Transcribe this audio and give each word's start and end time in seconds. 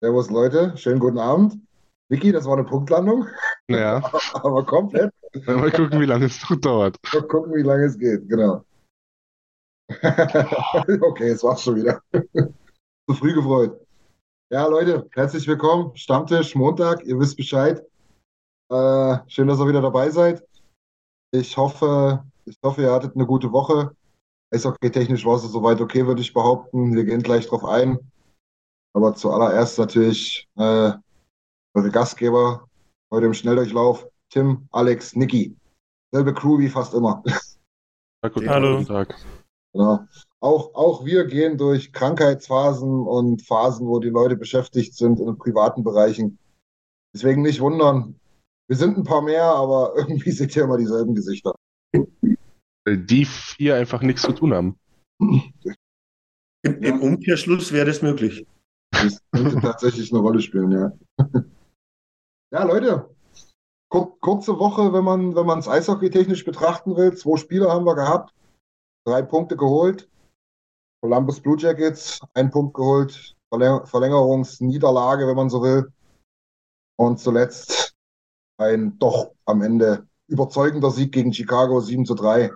Servus 0.00 0.30
Leute, 0.30 0.76
schönen 0.76 1.00
guten 1.00 1.18
Abend. 1.18 1.58
Vicky, 2.08 2.30
das 2.30 2.44
war 2.46 2.54
eine 2.56 2.64
Punktlandung, 2.64 3.26
Ja, 3.68 3.96
aber 4.34 4.64
komplett. 4.64 5.12
mal 5.46 5.70
gucken, 5.72 6.00
wie 6.00 6.06
lange 6.06 6.26
es 6.26 6.48
noch 6.48 6.56
dauert. 6.60 6.96
Mal 7.12 7.22
gucken, 7.22 7.52
wie 7.54 7.62
lange 7.62 7.84
es 7.84 7.98
geht, 7.98 8.28
genau. 8.28 8.64
Okay, 11.00 11.30
es 11.30 11.42
war's 11.42 11.62
schon 11.62 11.76
wieder. 11.76 12.00
Zu 12.12 13.14
früh 13.14 13.34
gefreut. 13.34 13.80
Ja, 14.52 14.66
Leute, 14.66 15.08
herzlich 15.14 15.48
willkommen. 15.48 15.96
Stammtisch 15.96 16.54
Montag, 16.54 17.04
ihr 17.04 17.18
wisst 17.18 17.36
Bescheid. 17.36 17.84
Äh, 18.70 19.18
schön, 19.26 19.48
dass 19.48 19.58
ihr 19.58 19.66
wieder 19.68 19.82
dabei 19.82 20.10
seid. 20.10 20.46
Ich 21.32 21.56
hoffe, 21.56 22.24
ich 22.44 22.56
hoffe, 22.62 22.82
ihr 22.82 22.92
hattet 22.92 23.16
eine 23.16 23.26
gute 23.26 23.50
Woche. 23.50 23.96
Eishockey-technisch 24.54 25.26
war 25.26 25.36
es 25.36 25.42
soweit 25.42 25.80
okay, 25.80 26.06
würde 26.06 26.20
ich 26.20 26.32
behaupten. 26.32 26.94
Wir 26.94 27.04
gehen 27.04 27.22
gleich 27.22 27.48
drauf 27.48 27.64
ein. 27.64 27.98
Aber 28.94 29.14
zuallererst 29.14 29.78
natürlich 29.78 30.48
äh, 30.56 30.92
eure 31.74 31.90
Gastgeber 31.90 32.68
heute 33.10 33.26
im 33.26 33.34
Schnelldurchlauf. 33.34 34.06
Tim, 34.30 34.68
Alex, 34.70 35.16
Niki. 35.16 35.56
Selbe 36.12 36.34
Crew 36.34 36.58
wie 36.58 36.68
fast 36.68 36.94
immer. 36.94 37.22
Ja, 38.22 38.30
guten 38.30 38.48
Hallo. 38.48 38.78
guten 38.78 38.88
Tag. 38.88 39.14
Genau. 39.72 40.00
Auch, 40.40 40.74
auch 40.74 41.04
wir 41.04 41.24
gehen 41.26 41.58
durch 41.58 41.92
Krankheitsphasen 41.92 43.06
und 43.06 43.42
Phasen, 43.42 43.86
wo 43.86 43.98
die 44.00 44.08
Leute 44.08 44.36
beschäftigt 44.36 44.94
sind 44.94 45.20
in 45.20 45.38
privaten 45.38 45.84
Bereichen. 45.84 46.38
Deswegen 47.14 47.42
nicht 47.42 47.60
wundern. 47.60 48.18
Wir 48.68 48.76
sind 48.76 48.96
ein 48.96 49.04
paar 49.04 49.22
mehr, 49.22 49.44
aber 49.44 49.94
irgendwie 49.96 50.30
seht 50.30 50.56
ihr 50.56 50.64
immer 50.64 50.78
dieselben 50.78 51.14
Gesichter. 51.14 51.54
Weil 51.92 52.98
die 52.98 53.24
vier 53.24 53.76
einfach 53.76 54.02
nichts 54.02 54.22
zu 54.22 54.32
tun 54.32 54.54
haben. 54.54 54.78
Im, 56.62 56.82
Im 56.82 57.00
Umkehrschluss 57.00 57.72
wäre 57.72 57.86
das 57.86 58.02
möglich. 58.02 58.46
Das 58.90 59.22
könnte 59.32 59.60
tatsächlich 59.60 60.12
eine 60.12 60.20
Rolle 60.20 60.40
spielen, 60.40 60.72
ja. 60.72 60.92
Ja, 62.50 62.64
Leute, 62.64 63.14
kur 63.90 64.18
kurze 64.20 64.58
Woche, 64.58 64.94
wenn 64.94 65.04
man 65.04 65.36
wenn 65.36 65.44
man 65.44 65.58
es 65.58 65.68
eishockey-technisch 65.68 66.46
betrachten 66.46 66.96
will. 66.96 67.14
Zwei 67.14 67.36
Spiele 67.36 67.70
haben 67.70 67.84
wir 67.84 67.94
gehabt, 67.94 68.34
drei 69.04 69.20
Punkte 69.20 69.54
geholt. 69.54 70.08
Columbus 71.02 71.40
Blue 71.40 71.58
Jackets, 71.58 72.20
ein 72.32 72.50
Punkt 72.50 72.72
geholt, 72.72 73.36
Verläng 73.50 73.84
Verlängerungsniederlage, 73.84 75.26
wenn 75.26 75.36
man 75.36 75.50
so 75.50 75.62
will. 75.62 75.92
Und 76.98 77.20
zuletzt 77.20 77.94
ein 78.58 78.98
doch 78.98 79.32
am 79.44 79.60
Ende 79.60 80.06
überzeugender 80.26 80.90
Sieg 80.90 81.12
gegen 81.12 81.34
Chicago 81.34 81.80
7 81.80 82.06
zu 82.06 82.14
3. 82.14 82.50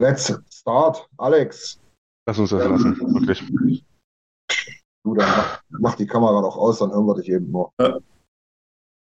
Let's 0.00 0.32
start. 0.50 1.08
Alex, 1.18 1.78
Lass 2.26 2.38
uns 2.38 2.50
das 2.50 2.68
lassen, 2.68 2.98
wirklich. 3.14 3.84
Du, 5.08 5.14
dann 5.14 5.28
mach, 5.28 5.62
mach 5.70 5.94
die 5.94 6.06
Kamera 6.06 6.42
doch 6.42 6.56
aus, 6.56 6.80
dann 6.80 6.90
hören 6.90 7.06
wir 7.06 7.14
dich 7.14 7.30
eben 7.30 7.50
nur. 7.50 7.72
Ja. 7.80 7.98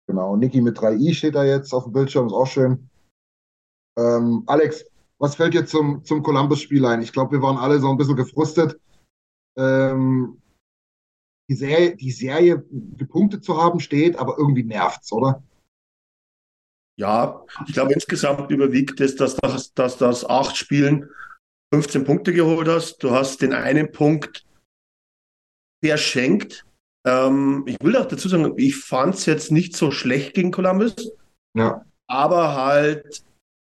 Genau, 0.09 0.35
Niki 0.35 0.63
mit 0.63 0.79
3i 0.79 1.13
steht 1.13 1.35
da 1.35 1.45
jetzt 1.45 1.75
auf 1.75 1.85
dem 1.85 1.93
Bildschirm, 1.93 2.27
ist 2.27 2.33
auch 2.33 2.47
schön. 2.47 2.89
Ähm, 3.99 4.45
Alex, 4.47 4.87
was 5.19 5.35
fällt 5.35 5.53
dir 5.53 5.67
zum, 5.67 6.03
zum 6.05 6.23
Columbus-Spiel 6.23 6.87
ein? 6.87 7.03
Ich 7.03 7.13
glaube, 7.13 7.33
wir 7.33 7.43
waren 7.43 7.59
alle 7.59 7.81
so 7.81 7.91
ein 7.91 7.99
bisschen 7.99 8.17
gefrustet. 8.17 8.81
Ähm, 9.59 10.41
die 11.51 11.55
Serie, 11.55 11.97
die 11.97 12.13
Serie 12.13 12.65
gepunktet 12.97 13.45
zu 13.45 13.61
haben 13.63 13.79
steht, 13.79 14.17
aber 14.17 14.39
irgendwie 14.39 14.65
nervt's, 14.65 15.13
oder? 15.13 15.43
Ja, 16.99 17.45
ich 17.67 17.75
glaube, 17.75 17.93
insgesamt 17.93 18.51
überwiegt 18.51 19.01
es, 19.01 19.17
dass 19.17 19.37
das, 19.37 19.75
dass 19.75 19.99
das 19.99 20.25
acht 20.25 20.57
Spielen 20.57 21.11
15 21.75 22.05
Punkte 22.05 22.33
geholt 22.33 22.69
hast. 22.69 23.03
Du 23.03 23.11
hast 23.11 23.43
den 23.43 23.53
einen 23.53 23.93
Punkt 23.93 24.47
verschenkt. 25.85 26.65
Ähm, 27.07 27.65
ich 27.67 27.77
will 27.83 27.97
auch 27.97 28.07
dazu 28.07 28.29
sagen, 28.29 28.53
ich 28.57 28.77
fand 28.77 29.15
es 29.15 29.27
jetzt 29.27 29.51
nicht 29.51 29.77
so 29.77 29.91
schlecht 29.91 30.35
gegen 30.35 30.51
Columbus, 30.51 30.95
Ja, 31.57 31.85
aber 32.07 32.55
halt 32.55 33.23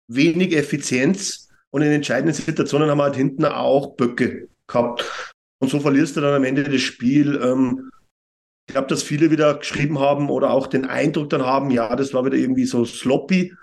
wenig 0.08 0.54
Effizienz 0.54 1.48
und 1.70 1.82
in 1.82 1.92
entscheidenden 1.92 2.34
Situationen 2.34 2.90
haben 2.90 2.98
wir 2.98 3.04
halt 3.04 3.16
hinten 3.16 3.44
auch 3.44 3.96
Böcke 3.96 4.48
gehabt. 4.66 5.34
Und 5.60 5.70
so 5.70 5.80
verlierst 5.80 6.16
du 6.16 6.20
dann 6.20 6.34
am 6.34 6.44
Ende 6.44 6.64
das 6.64 6.82
Spiel. 6.82 7.40
Ähm, 7.42 7.90
ich 8.66 8.74
glaube, 8.74 8.88
dass 8.88 9.02
viele 9.02 9.30
wieder 9.30 9.54
geschrieben 9.58 9.98
haben 9.98 10.30
oder 10.30 10.50
auch 10.50 10.66
den 10.66 10.84
Eindruck 10.84 11.30
dann 11.30 11.44
haben, 11.44 11.70
ja, 11.70 11.94
das 11.96 12.14
war 12.14 12.24
wieder 12.24 12.36
irgendwie 12.36 12.64
so 12.64 12.84
sloppy, 12.84 13.50
ein 13.50 13.58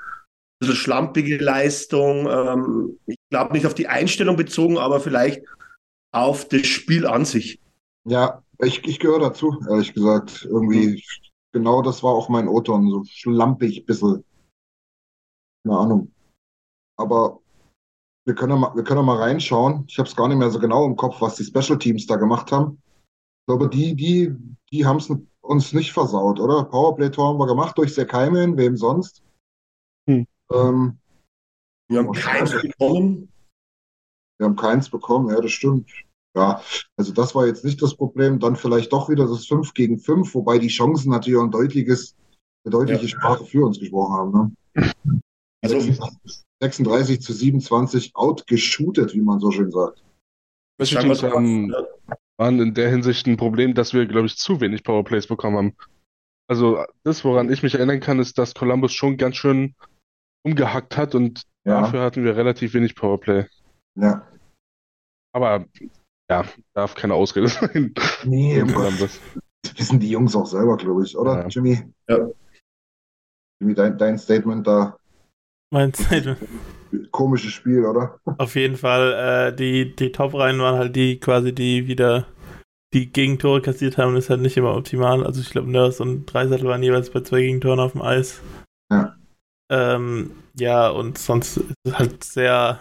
bisschen 0.59 0.75
schlampige 0.75 1.38
Leistung. 1.38 2.28
Ähm, 2.29 3.00
ich 3.06 3.18
glaube 3.29 3.53
nicht 3.53 3.66
auf 3.66 3.73
die 3.73 3.88
Einstellung 3.88 4.35
bezogen, 4.35 4.78
aber 4.78 5.00
vielleicht 5.00 5.44
auf 6.13 6.47
das 6.47 6.68
Spiel 6.68 7.08
an 7.08 7.25
sich. 7.25 7.59
Ja, 8.06 8.44
ich, 8.59 8.85
ich 8.85 9.00
gehöre 9.00 9.19
dazu, 9.19 9.59
ehrlich 9.69 9.94
gesagt. 9.94 10.45
Irgendwie, 10.45 11.03
genau 11.51 11.81
das 11.81 12.03
war 12.03 12.13
auch 12.13 12.29
mein 12.29 12.47
O-Ton, 12.47 12.89
so 12.89 13.03
schlampig, 13.06 13.85
bisschen. 13.85 14.23
Keine 15.63 15.78
Ahnung. 15.78 16.11
Aber 16.97 17.40
wir 18.25 18.35
können 18.35 18.51
ja 18.53 18.57
mal, 18.57 18.75
wir 18.75 18.84
können 18.84 19.00
ja 19.00 19.06
mal 19.06 19.17
reinschauen. 19.17 19.85
Ich 19.88 19.97
habe 19.97 20.07
es 20.07 20.16
gar 20.16 20.28
nicht 20.28 20.38
mehr 20.38 20.51
so 20.51 20.59
genau 20.59 20.85
im 20.85 20.95
Kopf, 20.95 21.22
was 21.22 21.35
die 21.35 21.44
Special 21.44 21.78
Teams 21.78 22.06
da 22.06 22.16
gemacht 22.16 22.51
haben. 22.51 22.81
Ich 23.41 23.46
glaube, 23.47 23.70
die, 23.70 23.96
die, 23.96 24.35
die 24.72 24.85
haben 24.85 24.97
es 24.97 25.11
uns 25.41 25.73
nicht 25.73 25.91
versaut, 25.91 26.40
oder? 26.40 26.64
Powerplay-Tor 26.66 27.29
haben 27.29 27.40
wir 27.40 27.47
gemacht 27.47 27.78
durch 27.78 27.93
Sekaimen, 27.93 28.58
wem 28.58 28.78
sonst? 28.78 29.23
Hm. 30.08 30.26
Ähm, 30.52 30.99
Wir 31.90 31.99
haben 31.99 32.11
keins 32.14 32.52
bekommen. 32.52 33.31
wir 34.37 34.47
haben 34.47 34.55
keins 34.55 34.90
bekommen, 34.90 35.29
ja, 35.29 35.41
das 35.41 35.52
stimmt. 35.52 35.91
Ja, 36.35 36.61
also 36.95 37.11
das 37.13 37.35
war 37.35 37.45
jetzt 37.45 37.66
nicht 37.66 37.81
das 37.81 37.95
Problem. 37.95 38.39
Dann 38.39 38.55
vielleicht 38.55 38.93
doch 38.93 39.09
wieder 39.09 39.28
das 39.28 39.45
5 39.45 39.73
gegen 39.73 39.99
5, 39.99 40.33
wobei 40.33 40.59
die 40.59 40.69
Chancen 40.69 41.11
natürlich 41.11 41.37
auch 41.39 41.43
ein 41.43 41.51
deutliches, 41.51 42.16
eine 42.63 42.72
deutliche 42.72 43.03
Ja. 43.03 43.07
Sprache 43.09 43.45
für 43.45 43.66
uns 43.66 43.79
gesprochen 43.79 44.13
haben. 44.13 44.53
Ne? 44.75 44.91
Also 45.63 45.79
36 46.61 47.22
zu 47.22 47.33
27 47.33 48.16
outgeshootet, 48.16 49.13
wie 49.13 49.22
man 49.22 49.39
so 49.39 49.51
schön 49.51 49.72
sagt. 49.72 50.03
Teams 50.79 51.22
haben, 51.22 51.72
waren 52.37 52.59
in 52.59 52.73
der 52.73 52.89
Hinsicht 52.89 53.28
ein 53.28 53.37
Problem, 53.37 53.75
dass 53.75 53.93
wir, 53.93 54.05
glaube 54.07 54.25
ich, 54.25 54.37
zu 54.37 54.61
wenig 54.61 54.83
Powerplays 54.83 55.28
bekommen 55.28 55.57
haben. 55.57 55.75
Also 56.47 56.83
das, 57.03 57.23
woran 57.23 57.51
ich 57.51 57.61
mich 57.61 57.75
erinnern 57.75 57.99
kann, 57.99 58.19
ist, 58.19 58.37
dass 58.37 58.55
Columbus 58.55 58.93
schon 58.93 59.17
ganz 59.17 59.35
schön 59.35 59.75
umgehackt 60.43 60.97
hat 60.97 61.13
und 61.13 61.43
Ja. 61.66 61.81
dafür 61.81 62.01
hatten 62.01 62.23
wir 62.23 62.35
relativ 62.35 62.73
wenig 62.73 62.95
Powerplay. 62.95 63.45
Ja, 63.95 64.28
Aber 65.33 65.66
ja, 66.31 66.45
darf 66.73 66.95
keine 66.95 67.13
Ausrede 67.13 67.47
sein. 67.49 67.93
Nee, 68.23 68.63
das 68.63 69.19
wissen 69.78 69.99
die 69.99 70.09
Jungs 70.09 70.35
auch 70.35 70.45
selber, 70.47 70.78
glaube 70.78 71.03
ich, 71.03 71.17
oder, 71.17 71.41
Ja. 71.41 71.47
Jimmy? 71.47 71.83
Ja. 72.07 72.29
Jimmy, 73.59 73.75
dein, 73.75 73.97
dein 73.97 74.17
Statement 74.17 74.66
da, 74.66 74.97
Mein 75.72 75.93
Statement. 75.93 76.39
komisches 77.11 77.51
Spiel, 77.51 77.85
oder? 77.85 78.17
Auf 78.37 78.55
jeden 78.55 78.78
Fall, 78.78 79.51
äh, 79.51 79.55
die, 79.55 79.95
die 79.95 80.11
Top-Reihen 80.11 80.59
waren 80.59 80.78
halt 80.78 80.95
die 80.95 81.19
quasi, 81.19 81.53
die 81.53 81.87
wieder 81.87 82.25
die 82.93 83.11
Gegentore 83.11 83.61
kassiert 83.61 83.97
haben, 83.97 84.16
ist 84.17 84.29
halt 84.29 84.41
nicht 84.41 84.57
immer 84.57 84.75
optimal. 84.75 85.25
Also 85.25 85.39
ich 85.41 85.49
glaube, 85.51 85.72
Nurse 85.72 86.01
und 86.03 86.25
Dreisattel 86.25 86.67
waren 86.67 86.83
jeweils 86.83 87.09
bei 87.09 87.22
zwei 87.22 87.41
Gegentoren 87.41 87.79
auf 87.79 87.93
dem 87.93 88.01
Eis. 88.01 88.41
Ja. 88.91 89.16
Ähm, 89.72 90.31
ja, 90.55 90.89
und 90.89 91.17
sonst 91.17 91.57
ist 91.57 91.75
es 91.85 91.97
halt 91.97 92.23
sehr, 92.23 92.79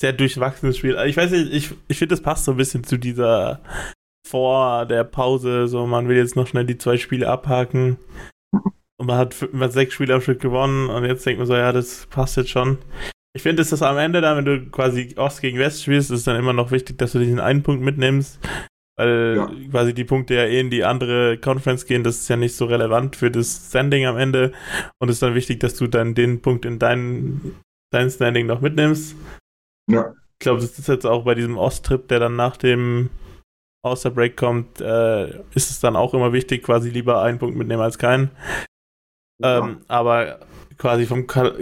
sehr 0.00 0.12
durchwachsenes 0.12 0.78
Spiel. 0.78 0.96
Also 0.96 1.08
ich 1.08 1.16
weiß 1.16 1.30
nicht, 1.30 1.52
ich, 1.52 1.70
ich 1.88 1.98
finde, 1.98 2.14
das 2.14 2.22
passt 2.22 2.44
so 2.44 2.52
ein 2.52 2.56
bisschen 2.56 2.84
zu 2.84 2.98
dieser 2.98 3.60
vor 4.26 4.86
der 4.86 5.04
Pause, 5.04 5.68
so 5.68 5.86
man 5.86 6.08
will 6.08 6.16
jetzt 6.16 6.36
noch 6.36 6.46
schnell 6.46 6.64
die 6.66 6.78
zwei 6.78 6.96
Spiele 6.98 7.28
abhaken. 7.28 7.96
Und 8.98 9.06
man 9.06 9.18
hat, 9.18 9.36
man 9.52 9.62
hat 9.62 9.72
sechs 9.72 9.94
Spiele 9.94 10.14
am 10.14 10.20
Stück 10.20 10.40
gewonnen 10.40 10.88
und 10.88 11.04
jetzt 11.04 11.24
denkt 11.26 11.38
man 11.38 11.46
so, 11.46 11.54
ja, 11.54 11.70
das 11.72 12.06
passt 12.06 12.36
jetzt 12.36 12.50
schon. 12.50 12.78
Ich 13.34 13.42
finde, 13.42 13.60
es 13.62 13.70
ist 13.70 13.82
am 13.82 13.98
Ende 13.98 14.22
dann, 14.22 14.38
wenn 14.38 14.44
du 14.46 14.70
quasi 14.70 15.14
Ost 15.16 15.42
gegen 15.42 15.58
West 15.58 15.82
spielst, 15.82 16.10
ist 16.10 16.20
es 16.20 16.24
dann 16.24 16.36
immer 16.36 16.54
noch 16.54 16.70
wichtig, 16.70 16.96
dass 16.98 17.12
du 17.12 17.18
diesen 17.18 17.38
einen 17.38 17.62
Punkt 17.62 17.82
mitnimmst, 17.84 18.40
weil 18.96 19.36
Ja. 19.36 19.50
quasi 19.70 19.92
die 19.92 20.04
Punkte 20.04 20.34
ja 20.34 20.44
eh 20.44 20.58
in 20.58 20.70
die 20.70 20.84
andere 20.84 21.36
Conference 21.36 21.84
gehen. 21.84 22.02
Das 22.02 22.16
ist 22.20 22.28
ja 22.28 22.36
nicht 22.36 22.56
so 22.56 22.64
relevant 22.64 23.14
für 23.16 23.30
das 23.30 23.66
Standing 23.68 24.06
am 24.06 24.16
Ende. 24.16 24.52
Und 24.98 25.10
es 25.10 25.16
ist 25.16 25.22
dann 25.22 25.34
wichtig, 25.34 25.60
dass 25.60 25.74
du 25.74 25.86
dann 25.86 26.14
den 26.14 26.40
Punkt 26.40 26.64
in 26.64 26.78
dein, 26.78 27.54
dein 27.92 28.10
Standing 28.10 28.46
noch 28.46 28.62
mitnimmst. 28.62 29.14
Ja. 29.90 30.14
Ich 30.38 30.40
glaube, 30.40 30.60
das 30.60 30.78
ist 30.78 30.88
jetzt 30.88 31.06
auch 31.06 31.24
bei 31.24 31.34
diesem 31.34 31.56
Osttrip, 31.56 32.08
der 32.08 32.20
dann 32.20 32.36
nach 32.36 32.56
dem 32.56 33.10
Break 33.82 34.36
kommt, 34.36 34.80
äh, 34.80 35.28
ist 35.54 35.70
es 35.70 35.80
dann 35.80 35.94
auch 35.94 36.12
immer 36.12 36.32
wichtig, 36.32 36.64
quasi 36.64 36.90
lieber 36.90 37.22
einen 37.22 37.38
Punkt 37.38 37.56
mitnehmen 37.56 37.82
als 37.82 37.98
keinen. 37.98 38.30
Ähm, 39.42 39.84
aber 39.86 40.40
quasi 40.76 41.06
vom 41.06 41.26
Ka 41.26 41.52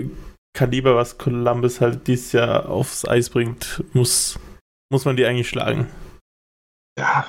Kaliber, 0.56 0.94
was 0.94 1.18
Columbus 1.18 1.80
halt 1.80 2.06
dieses 2.06 2.32
Jahr 2.32 2.68
aufs 2.68 3.06
Eis 3.06 3.28
bringt, 3.28 3.82
muss, 3.92 4.38
muss 4.90 5.04
man 5.04 5.16
die 5.16 5.26
eigentlich 5.26 5.48
schlagen. 5.48 5.88
Ja, 6.96 7.26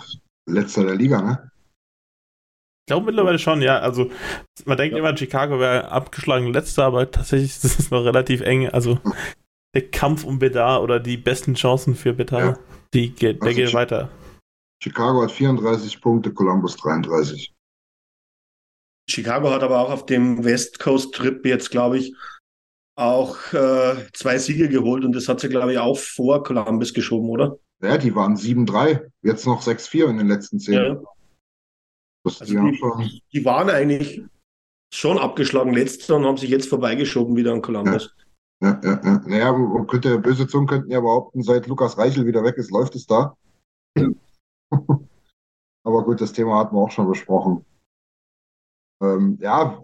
letzter 0.48 0.86
der 0.86 0.96
Liga, 0.96 1.22
ne? 1.22 1.52
Ich 2.88 2.92
glaube 2.92 3.08
mittlerweile 3.08 3.40
schon, 3.40 3.64
ja. 3.64 3.80
Also 3.80 4.12
man 4.66 4.78
denkt 4.78 4.96
immer, 4.96 5.18
Chicago 5.18 5.60
wäre 5.60 5.90
abgeschlagen 5.90 6.54
letzter, 6.54 6.86
aber 6.86 7.10
tatsächlich 7.10 7.52
ist 7.64 7.80
es 7.80 7.90
noch 7.90 8.06
relativ 8.06 8.42
eng. 8.42 8.70
Also 8.70 9.00
der 9.76 9.92
Kampf 9.92 10.24
um 10.24 10.40
Bedar 10.40 10.82
oder 10.82 11.00
die 11.00 11.18
besten 11.18 11.54
Chancen 11.54 11.96
für 11.96 12.14
Bedar, 12.14 12.40
Ja. 12.40 12.60
die 12.94 13.12
geht, 13.12 13.42
der 13.42 13.50
Also 13.50 13.62
geht 13.62 13.74
weiter. 13.74 14.10
Chicago 14.82 15.22
hat 15.22 15.32
34 15.32 16.02
Punkte, 16.02 16.34
Columbus 16.34 16.78
33. 16.78 17.54
Chicago 19.10 19.52
hat 19.52 19.62
aber 19.64 19.80
auch 19.80 19.92
auf 19.92 20.06
dem 20.06 20.44
West 20.44 20.80
Coast 20.80 21.14
Trip 21.14 21.46
jetzt, 21.46 21.70
glaube 21.70 22.00
ich, 22.00 22.16
auch 22.98 23.38
äh, 23.54 23.96
zwei 24.14 24.38
Siege 24.38 24.70
geholt 24.70 25.04
und 25.06 25.14
das 25.14 25.28
hat 25.28 25.40
sie, 25.42 25.50
glaube 25.50 25.74
ich, 25.74 25.80
auch 25.80 25.98
vor 25.98 26.44
Columbus 26.44 26.94
geschoben, 26.94 27.30
oder? 27.30 27.58
Ja, 27.84 27.98
die 27.98 28.16
waren 28.16 28.36
7-3, 28.36 29.12
jetzt 29.22 29.46
noch 29.46 29.62
6-4 29.62 30.10
in 30.10 30.18
den 30.18 30.28
letzten 30.28 30.60
10. 30.60 30.74
Ja. 30.74 31.02
Also 32.24 32.46
die 32.46 33.22
die 33.32 33.46
waren 33.46 33.70
eigentlich 33.70 34.22
schon 34.94 35.20
abgeschlagen 35.20 35.74
letzter 35.74 36.16
und 36.16 36.26
haben 36.26 36.38
sich 36.38 36.50
jetzt 36.50 36.70
vorbeigeschoben 36.70 37.36
wieder 37.36 37.52
an 37.54 37.62
Columbus. 37.62 38.16
ja, 38.18 38.25
ja, 38.62 38.80
ja. 38.84 39.22
Naja, 39.26 39.54
man 39.54 39.88
könnte, 39.88 40.20
böse 40.20 40.48
Zungen 40.48 40.68
könnten 40.68 40.92
ja 40.92 41.02
behaupten, 41.02 41.44
seit 41.44 41.68
Lukas 41.68 41.98
Reichel 41.98 42.26
wieder 42.26 42.44
weg 42.44 42.58
ist, 42.58 42.72
läuft 42.72 42.96
es 42.96 43.06
da. 43.06 43.36
Aber 45.84 46.04
gut, 46.04 46.22
das 46.22 46.34
Thema 46.34 46.60
hatten 46.60 46.76
wir 46.76 46.82
auch 46.82 46.92
schon 46.92 47.08
besprochen. 47.08 47.66
Ähm, 49.02 49.38
ja, 49.42 49.82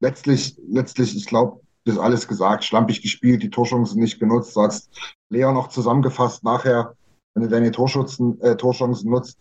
letztlich, 0.00 0.56
letztlich, 0.68 1.16
ich 1.16 1.26
glaube, 1.26 1.60
das 1.84 1.96
ist 1.96 2.00
alles 2.00 2.28
gesagt. 2.28 2.64
Schlampig 2.64 3.02
gespielt, 3.02 3.42
die 3.42 3.50
Torchancen 3.50 4.00
nicht 4.00 4.20
genutzt. 4.20 4.54
Sagst 4.54 4.90
Leon 5.30 5.54
noch 5.54 5.68
zusammengefasst 5.68 6.44
nachher, 6.44 6.94
wenn 7.34 7.42
du 7.42 7.48
deine 7.48 7.72
Torschützen, 7.72 8.40
äh, 8.42 8.56
Torchancen 8.56 9.10
nutzt, 9.10 9.38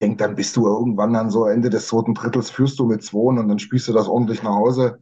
denk, 0.00 0.18
dann 0.18 0.34
bist 0.34 0.56
du 0.56 0.66
irgendwann 0.66 1.12
dann 1.12 1.30
so 1.30 1.46
Ende 1.46 1.70
des 1.70 1.88
zweiten 1.88 2.14
Drittels 2.14 2.50
führst 2.50 2.78
du 2.78 2.86
mit 2.86 3.02
zwei 3.02 3.18
und 3.18 3.48
dann 3.48 3.58
spielst 3.58 3.88
du 3.88 3.92
das 3.92 4.08
ordentlich 4.08 4.42
nach 4.42 4.54
Hause. 4.54 5.00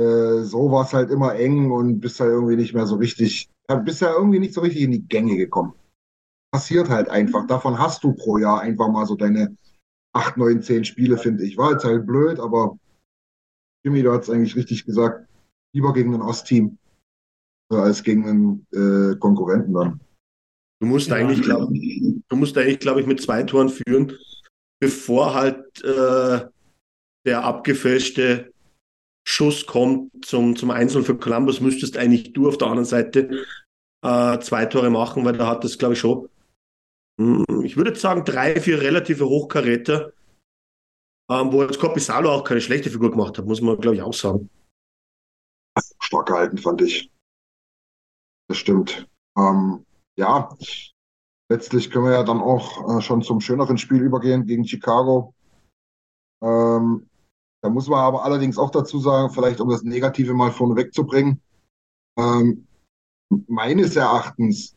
Äh, 0.00 0.44
so 0.44 0.70
war 0.72 0.84
es 0.84 0.94
halt 0.94 1.10
immer 1.10 1.34
eng 1.34 1.70
und 1.70 2.00
bist 2.00 2.18
halt 2.20 2.30
irgendwie 2.30 2.56
nicht 2.56 2.72
mehr 2.72 2.86
so 2.86 2.96
richtig, 2.96 3.50
bist 3.84 4.00
ja 4.00 4.12
irgendwie 4.12 4.38
nicht 4.38 4.54
so 4.54 4.62
richtig 4.62 4.82
in 4.82 4.92
die 4.92 5.06
Gänge 5.06 5.36
gekommen. 5.36 5.74
Passiert 6.52 6.88
halt 6.88 7.10
einfach. 7.10 7.46
Davon 7.46 7.78
hast 7.78 8.02
du 8.02 8.14
pro 8.14 8.38
Jahr 8.38 8.60
einfach 8.60 8.88
mal 8.88 9.04
so 9.04 9.14
deine 9.14 9.56
acht, 10.14 10.36
neun, 10.38 10.62
zehn 10.62 10.84
Spiele, 10.84 11.18
finde 11.18 11.44
ich. 11.44 11.58
War 11.58 11.72
jetzt 11.72 11.84
halt 11.84 12.06
blöd, 12.06 12.40
aber 12.40 12.78
Jimmy, 13.84 14.02
du 14.02 14.12
hast 14.12 14.30
eigentlich 14.30 14.56
richtig 14.56 14.86
gesagt, 14.86 15.28
lieber 15.74 15.92
gegen 15.92 16.14
ein 16.14 16.22
Ostteam 16.22 16.78
äh, 17.70 17.76
als 17.76 18.02
gegen 18.02 18.26
einen 18.26 18.66
äh, 18.72 19.16
Konkurrenten 19.16 19.74
dann. 19.74 20.00
Du 20.80 20.86
musst 20.86 21.08
Ja. 21.08 21.16
eigentlich, 21.16 21.42
glaube 21.42 21.72
du 21.74 22.36
musst 22.36 22.56
eigentlich, 22.56 22.80
glaube 22.80 23.02
ich, 23.02 23.06
mit 23.06 23.20
zwei 23.20 23.42
Toren 23.42 23.68
führen, 23.68 24.16
bevor 24.80 25.34
halt 25.34 25.84
äh, 25.84 26.46
der 27.26 27.44
abgefälschte 27.44 28.50
Schuss 29.26 29.66
kommt 29.66 30.24
zum, 30.24 30.56
zum 30.56 30.70
Einzel 30.70 31.02
für 31.02 31.16
Columbus, 31.16 31.60
müsstest 31.60 31.96
eigentlich 31.96 32.32
du 32.32 32.48
auf 32.48 32.58
der 32.58 32.68
anderen 32.68 32.84
Seite 32.86 33.44
äh, 34.02 34.38
zwei 34.40 34.66
Tore 34.66 34.90
machen, 34.90 35.24
weil 35.24 35.36
da 35.36 35.46
hat 35.46 35.64
das, 35.64 35.78
glaube 35.78 35.94
ich, 35.94 36.00
schon. 36.00 36.28
hm, 37.20 37.44
Ich 37.64 37.76
würde 37.76 37.94
sagen, 37.96 38.24
drei, 38.24 38.60
vier 38.60 38.80
relative 38.80 39.26
Hochkaräter, 39.28 40.12
ähm, 41.30 41.52
wo 41.52 41.62
jetzt 41.62 41.78
Copisalo 41.80 42.30
auch 42.30 42.44
keine 42.44 42.60
schlechte 42.60 42.90
Figur 42.90 43.10
gemacht 43.10 43.38
hat, 43.38 43.46
muss 43.46 43.60
man, 43.60 43.78
glaube 43.80 43.96
ich, 43.96 44.02
auch 44.02 44.14
sagen. 44.14 44.50
Stark 46.00 46.26
gehalten, 46.26 46.58
fand 46.58 46.82
ich. 46.82 47.10
Das 48.48 48.58
stimmt. 48.58 49.06
Ähm, 49.36 49.86
ja, 50.16 50.48
letztlich 51.50 51.90
können 51.90 52.06
wir 52.06 52.12
ja 52.12 52.22
dann 52.24 52.40
auch 52.40 52.98
äh, 52.98 53.02
schon 53.02 53.22
zum 53.22 53.40
schöneren 53.40 53.78
Spiel 53.78 54.02
übergehen 54.02 54.46
gegen 54.46 54.64
Chicago. 54.66 55.34
Ähm, 56.42 57.09
da 57.62 57.68
muss 57.68 57.88
man 57.88 58.00
aber 58.00 58.24
allerdings 58.24 58.58
auch 58.58 58.70
dazu 58.70 58.98
sagen, 58.98 59.30
vielleicht 59.30 59.60
um 59.60 59.68
das 59.68 59.82
Negative 59.82 60.34
mal 60.34 60.50
vorne 60.50 60.76
wegzubringen. 60.76 61.40
Ähm, 62.18 62.66
meines 63.48 63.96
Erachtens, 63.96 64.76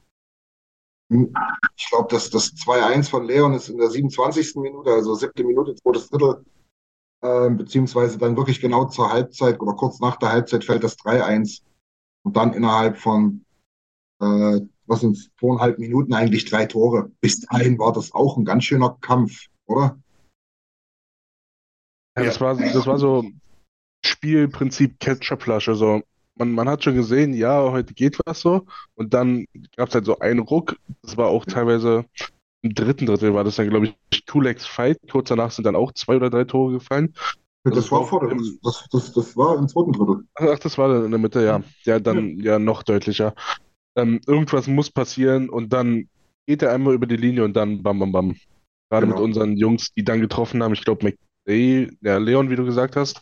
hm, 1.09 1.33
ich 1.77 1.89
glaube, 1.89 2.09
dass 2.09 2.29
das 2.29 2.53
2-1 2.55 3.09
von 3.09 3.25
Leon 3.25 3.53
ist 3.53 3.69
in 3.69 3.77
der 3.77 3.89
27. 3.89 4.55
Minute, 4.55 4.91
also 4.91 5.15
siebte 5.15 5.43
Minute, 5.43 5.75
zweites 5.75 6.09
Drittel, 6.09 6.43
ähm, 7.21 7.57
beziehungsweise 7.57 8.17
dann 8.17 8.35
wirklich 8.35 8.59
genau 8.59 8.85
zur 8.85 9.11
Halbzeit 9.11 9.59
oder 9.61 9.73
kurz 9.73 9.99
nach 9.99 10.17
der 10.17 10.29
Halbzeit 10.31 10.63
fällt 10.65 10.83
das 10.83 10.97
3-1 10.97 11.61
und 12.23 12.35
dann 12.35 12.53
innerhalb 12.53 12.97
von 12.97 13.45
äh, 14.19 14.59
was 14.85 14.99
sind 14.99 15.17
zweieinhalb 15.39 15.79
Minuten 15.79 16.13
eigentlich 16.13 16.45
drei 16.45 16.65
Tore. 16.65 17.11
Bis 17.21 17.41
dahin 17.41 17.79
war 17.79 17.93
das 17.93 18.13
auch 18.13 18.37
ein 18.37 18.45
ganz 18.45 18.65
schöner 18.65 18.97
Kampf, 19.01 19.47
oder? 19.65 19.97
Ja, 22.15 22.23
das 22.23 22.39
war, 22.41 22.55
das 22.55 22.85
war 22.85 22.97
so 22.99 23.25
Spielprinzip 24.05 24.99
Ketchupflasche. 24.99 25.75
So, 25.75 26.01
man, 26.35 26.51
man 26.51 26.69
hat 26.69 26.83
schon 26.83 26.95
gesehen, 26.95 27.33
ja, 27.33 27.71
heute 27.71 27.93
geht 27.93 28.19
was 28.25 28.41
so. 28.41 28.65
Und 28.95 29.13
dann 29.13 29.45
gab 29.75 29.89
es 29.89 29.95
halt 29.95 30.05
so 30.05 30.19
einen 30.19 30.39
Ruck. 30.39 30.75
Das 31.01 31.17
war 31.17 31.27
auch 31.27 31.45
teilweise 31.45 32.05
im 32.61 32.73
dritten 32.73 33.05
Drittel 33.05 33.33
war 33.33 33.43
das 33.43 33.57
dann, 33.57 33.69
glaube 33.69 33.87
ich, 34.09 34.25
Kulex 34.25 34.65
Fight. 34.65 34.97
Kurz 35.11 35.29
danach 35.29 35.51
sind 35.51 35.65
dann 35.65 35.75
auch 35.75 35.91
zwei 35.93 36.15
oder 36.15 36.29
drei 36.29 36.45
Tore 36.45 36.73
gefallen. 36.73 37.13
Das, 37.65 37.75
Das 37.75 37.91
war 37.91 38.05
vor 38.05 38.21
der, 38.21 38.31
im- 38.31 38.59
das, 38.63 38.87
das, 38.91 39.11
das 39.13 39.35
war 39.37 39.57
im 39.57 39.67
zweiten 39.67 39.91
Drittel. 39.93 40.25
Ach, 40.35 40.59
das 40.59 40.77
war 40.77 40.89
dann 40.89 41.05
in 41.05 41.11
der 41.11 41.19
Mitte, 41.19 41.43
ja. 41.43 41.61
Ja, 41.83 41.99
dann 41.99 42.37
ja 42.39 42.59
noch 42.59 42.83
deutlicher. 42.83 43.33
Ähm, 43.97 44.19
irgendwas 44.27 44.67
muss 44.67 44.89
passieren 44.89 45.49
und 45.49 45.71
dann 45.71 46.07
geht 46.47 46.61
er 46.61 46.71
einmal 46.73 46.93
über 46.93 47.05
die 47.05 47.15
Linie 47.17 47.43
und 47.43 47.53
dann 47.53 47.83
bam, 47.83 47.99
bam, 47.99 48.11
bam. 48.11 48.35
Gerade 48.89 49.07
Genau. 49.07 49.17
mit 49.17 49.23
unseren 49.25 49.57
Jungs, 49.57 49.93
die 49.93 50.03
dann 50.03 50.21
getroffen 50.21 50.61
haben. 50.63 50.73
Ich 50.73 50.83
glaube, 50.83 51.13
Ja, 51.45 52.17
Leon, 52.17 52.49
wie 52.49 52.55
du 52.55 52.65
gesagt 52.65 52.95
hast. 52.95 53.21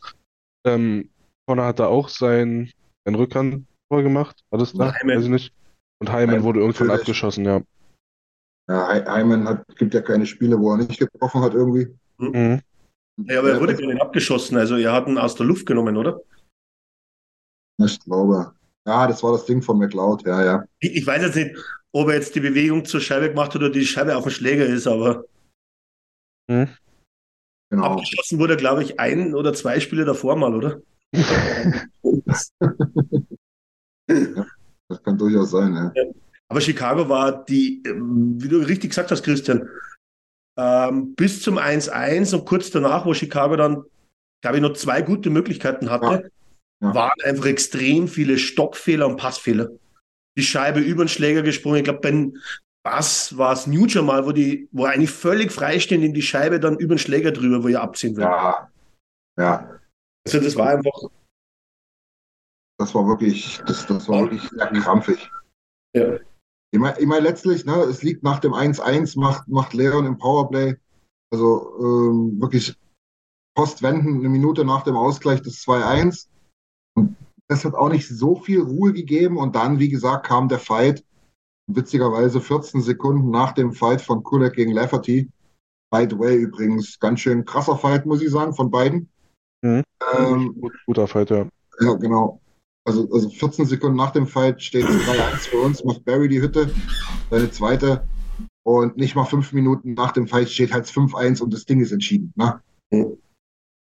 Ähm, 0.66 1.10
vorne 1.46 1.64
hat 1.64 1.80
er 1.80 1.90
auch 1.90 2.08
sein, 2.10 2.72
sein 3.06 3.16
Rückhandtor 3.16 3.66
gemacht. 4.04 4.44
War 4.52 4.60
das 4.60 4.74
da? 4.74 4.94
Hyman. 4.94 5.18
Weiß 5.18 5.24
ich 5.26 5.30
nicht. 5.30 5.54
Und 6.00 6.12
Hyman 6.12 6.30
Hyman, 6.30 6.44
wurde 6.44 6.60
irgendwann 6.60 6.88
natürlich. 6.88 7.02
abgeschossen, 7.02 7.46
ja. 7.46 7.62
Ja, 8.70 8.90
Hy- 8.90 9.06
Hyman 9.06 9.48
hat, 9.48 9.66
gibt 9.76 9.94
ja 9.94 10.02
keine 10.02 10.26
Spiele, 10.26 10.60
wo 10.60 10.72
er 10.72 10.78
nicht 10.78 11.00
getroffen 11.00 11.42
hat 11.42 11.54
irgendwie. 11.54 11.88
Mhm. 12.18 12.62
Ja, 13.26 13.40
aber 13.40 13.52
er 13.52 13.60
wurde 13.60 13.76
gar 13.76 13.88
nicht 13.88 14.02
abgeschossen, 14.02 14.58
also 14.58 14.78
er 14.78 14.94
hat 14.94 15.08
ihn 15.08 15.18
aus 15.18 15.36
der 15.36 15.46
Luft 15.46 15.66
genommen, 15.66 15.98
oder? 15.98 16.22
Ich 17.84 18.00
glaube. 18.00 18.54
Ja, 18.86 19.08
das 19.08 19.22
war 19.22 19.34
das 19.34 19.46
Ding 19.46 19.62
von 19.62 19.78
McLeod, 19.78 20.26
ja, 20.26 20.44
ja. 20.44 20.64
Ich, 20.80 20.96
ich 20.96 21.08
weiß 21.08 21.22
jetzt 21.22 21.36
nicht, 21.36 21.56
ob 21.92 22.08
er 22.08 22.16
jetzt 22.16 22.34
die 22.36 22.40
Bewegung 22.40 22.84
zur 22.86 23.00
Scheibe 23.02 23.30
gemacht 23.30 23.50
hat 23.54 23.58
oder 23.58 23.70
die 23.70 23.86
Scheibe 23.86 24.16
auf 24.16 24.24
dem 24.24 24.32
Schläger 24.32 24.66
ist, 24.66 24.88
aber 24.88 25.26
Mhm. 26.48 26.70
Genau. 27.72 27.86
abgeschossen 27.86 28.38
wurde, 28.38 28.58
glaube 28.58 28.84
ich, 28.84 29.00
ein 29.00 29.34
oder 29.34 29.54
zwei 29.54 29.80
Spiele 29.80 30.04
davor 30.04 30.36
mal, 30.36 30.54
oder? 30.54 30.82
Das 34.90 35.04
kann 35.04 35.18
durchaus 35.18 35.52
sein, 35.52 35.74
ja. 35.74 35.94
Aber 36.50 36.60
Chicago 36.60 37.08
war 37.08 37.46
die, 37.46 37.82
wie 37.86 38.50
du 38.50 38.58
richtig 38.58 38.90
gesagt 38.90 39.10
hast, 39.10 39.24
Christian, 39.24 39.70
ähm, 40.58 41.16
bis 41.16 41.42
zum 41.42 41.58
1-1 41.58 42.34
und 42.34 42.46
kurz 42.46 42.72
danach, 42.72 43.06
wo 43.06 43.14
Chicago 43.14 43.56
dann, 43.56 43.84
glaube 44.42 44.58
ich, 44.58 44.62
noch 44.62 44.74
zwei 44.74 45.02
gute 45.02 45.30
Möglichkeiten 45.30 45.90
hatte, 45.90 46.30
ja. 46.82 46.88
Ja. 46.90 46.96
waren 46.96 47.22
einfach 47.24 47.46
extrem 47.46 48.10
viele 48.10 48.38
Stoppfehler 48.38 49.08
und 49.08 49.16
Passfehler. 49.16 49.70
Die 50.38 50.44
Scheibe 50.44 50.82
über 50.82 51.06
den 51.06 51.10
Schläger 51.10 51.42
gesprungen. 51.42 51.78
Ich 51.78 51.84
glaube, 51.86 52.00
Ben 52.02 52.38
was 52.84 53.38
war 53.38 53.54
es 53.54 53.68
Nugent 53.68 54.06
mal, 54.06 54.26
wo 54.26 54.32
die, 54.32 54.68
wo 54.72 54.86
eigentlich 54.86 55.12
völlig 55.12 55.52
freistehend 55.52 56.04
in 56.04 56.14
die 56.14 56.22
Scheibe 56.22 56.60
dann 56.60 56.78
über 56.78 56.96
den 56.96 57.00
Schläger 57.00 57.32
drüber, 57.32 57.64
wo 57.64 57.68
ihr 57.68 57.82
abziehen 57.82 58.16
will. 58.16 58.24
Ja. 58.24 58.72
Ja. 59.38 59.80
Also 60.26 60.40
das 60.40 60.56
war 60.56 60.70
einfach. 60.70 61.10
Das 62.80 62.96
war 62.96 63.08
wirklich, 63.08 63.62
das, 63.68 63.86
das 63.86 64.10
war 64.10 64.22
wirklich 64.22 64.42
sehr 64.50 64.68
krampfig. 64.68 65.32
Ja. 65.96 66.18
Ich 66.74 66.80
meine, 66.80 67.00
ich 67.00 67.06
mein, 67.06 67.22
letztlich, 67.22 67.66
ne, 67.66 67.76
es 67.84 68.02
liegt 68.02 68.24
nach 68.24 68.40
dem 68.40 68.54
1-1, 68.54 69.20
macht, 69.20 69.48
macht 69.48 69.74
Leon 69.74 70.06
im 70.06 70.18
Powerplay. 70.18 70.78
Also 71.32 71.78
ähm, 71.80 72.42
wirklich 72.42 72.76
postwenden, 73.56 74.20
eine 74.20 74.30
Minute 74.30 74.66
nach 74.66 74.84
dem 74.84 74.96
Ausgleich 74.96 75.42
des 75.42 75.64
2-1. 75.66 76.28
Und 76.96 77.16
das 77.48 77.66
hat 77.66 77.76
auch 77.76 77.90
nicht 77.90 78.08
so 78.08 78.36
viel 78.36 78.62
Ruhe 78.62 78.94
gegeben. 78.94 79.38
Und 79.38 79.56
dann, 79.56 79.80
wie 79.80 79.90
gesagt, 79.90 80.26
kam 80.26 80.48
der 80.48 80.60
Fight. 80.60 81.04
Witzigerweise 81.68 82.42
14 82.42 82.82
Sekunden 82.82 83.30
nach 83.30 83.54
dem 83.54 83.74
Fight 83.74 84.02
von 84.02 84.24
Kulek 84.24 84.54
gegen 84.54 84.74
Lafferty. 84.74 85.30
By 85.92 86.08
the 86.10 86.18
way, 86.18 86.36
übrigens, 86.38 87.00
ganz 87.00 87.20
schön 87.20 87.46
krasser 87.46 87.78
Fight, 87.78 88.06
muss 88.06 88.22
ich 88.22 88.32
sagen, 88.32 88.54
von 88.54 88.72
beiden. 88.72 89.10
Mhm. 89.62 89.84
Ähm, 90.18 90.72
Guter 90.86 91.08
Fight, 91.08 91.30
ja. 91.30 91.48
Ja, 91.80 91.94
genau. 91.94 92.42
Also, 92.86 93.08
also 93.12 93.30
14 93.30 93.66
Sekunden 93.66 93.98
nach 93.98 94.12
dem 94.12 94.26
Fight 94.26 94.62
steht 94.62 94.86
3-1 94.86 95.50
für 95.50 95.58
uns, 95.58 95.84
macht 95.84 96.04
Barry 96.04 96.28
die 96.28 96.42
Hütte, 96.42 96.74
seine 97.30 97.52
zweite. 97.52 98.08
Und 98.64 98.98
nicht 98.98 99.16
mal 99.16 99.26
fünf 99.26 99.54
Minuten 99.54 99.94
nach 99.94 100.12
dem 100.12 100.28
Fight 100.28 100.50
steht 100.50 100.74
halt 100.74 100.86
5-1 100.86 101.42
und 101.42 101.54
das 101.54 101.66
Ding 101.66 101.82
ist 101.82 101.92
entschieden. 101.92 102.32
Ne? 102.36 102.62
Mhm. 102.92 103.18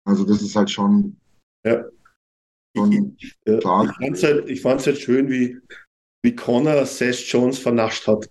Also 0.06 0.26
das 0.26 0.42
ist 0.42 0.56
halt 0.56 0.70
schon. 0.70 1.18
Ja. 1.66 1.86
Schon 2.76 2.92
ich, 2.92 3.38
ich, 3.46 3.48
ich 3.48 3.62
fand 3.64 3.92
es 4.00 4.24
halt, 4.24 4.86
halt 4.86 4.98
schön, 4.98 5.30
wie, 5.30 5.58
wie 6.24 6.36
Connor 6.36 6.86
Seth 6.86 7.20
Jones 7.32 7.60
vernascht 7.60 8.08
hat. 8.08 8.30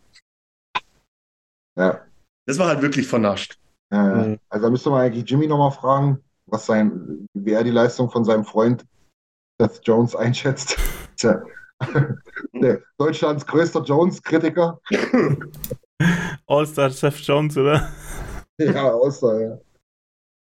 Ja. 1.78 2.04
Das 2.46 2.58
war 2.58 2.68
halt 2.68 2.82
wirklich 2.82 3.06
vernascht. 3.06 3.58
Ja, 3.92 4.08
ja. 4.08 4.26
Mhm. 4.26 4.38
Also 4.48 4.66
da 4.66 4.70
müsste 4.70 4.90
man 4.90 5.02
eigentlich 5.02 5.28
Jimmy 5.28 5.46
nochmal 5.46 5.72
fragen, 5.72 6.22
was 6.46 6.66
sein, 6.66 7.26
wie 7.34 7.52
er 7.52 7.64
die 7.64 7.70
Leistung 7.70 8.10
von 8.10 8.24
seinem 8.24 8.44
Freund 8.44 8.84
Seth 9.60 9.80
Jones 9.84 10.14
einschätzt. 10.14 10.76
Tja. 11.16 11.42
Deutschlands 12.98 13.46
größter 13.46 13.82
Jones-Kritiker. 13.84 14.80
All-Star 16.46 16.90
Seth 16.90 17.20
Jones, 17.20 17.56
oder? 17.56 17.92
Ja, 18.58 18.92
All-Star, 18.92 19.40
ja. 19.40 19.58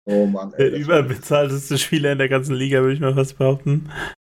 Oh 0.05 0.25
Mann. 0.25 0.53
Ey, 0.53 0.71
der 0.71 0.79
überbezahlteste 0.79 1.77
Spieler 1.77 2.11
in 2.13 2.17
der 2.17 2.29
ganzen 2.29 2.55
Liga, 2.55 2.81
würde 2.81 2.93
ich 2.93 2.99
mal 2.99 3.13
fast 3.13 3.37
behaupten. 3.37 3.89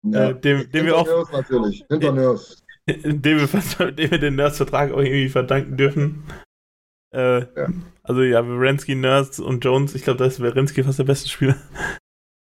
Ja. 0.04 0.30
Äh, 0.30 0.40
dem, 0.40 0.70
dem 0.72 0.86
wir 0.86 0.98
auch. 0.98 1.06
Nurse 1.06 1.32
natürlich. 1.32 1.86
Hinter 1.88 2.12
Nurse. 2.12 2.58
Dem 2.90 3.24
wir, 3.24 3.92
dem 3.92 4.12
wir 4.12 4.20
den 4.20 4.36
Nurse-Vertrag 4.36 4.92
auch 4.92 5.00
irgendwie 5.00 5.30
verdanken 5.30 5.78
dürfen. 5.78 6.24
Äh, 7.14 7.42
ja. 7.42 7.68
Also 8.04 8.24
ja, 8.24 8.46
Werensky, 8.46 8.96
Nurse 8.96 9.44
und 9.44 9.64
Jones, 9.64 9.94
ich 9.96 10.04
glaube, 10.04 10.18
da 10.18 10.26
ist 10.26 10.42
Werensky 10.42 10.84
fast 10.84 11.00
der 11.00 11.04
beste 11.04 11.30
Spieler. 11.30 11.58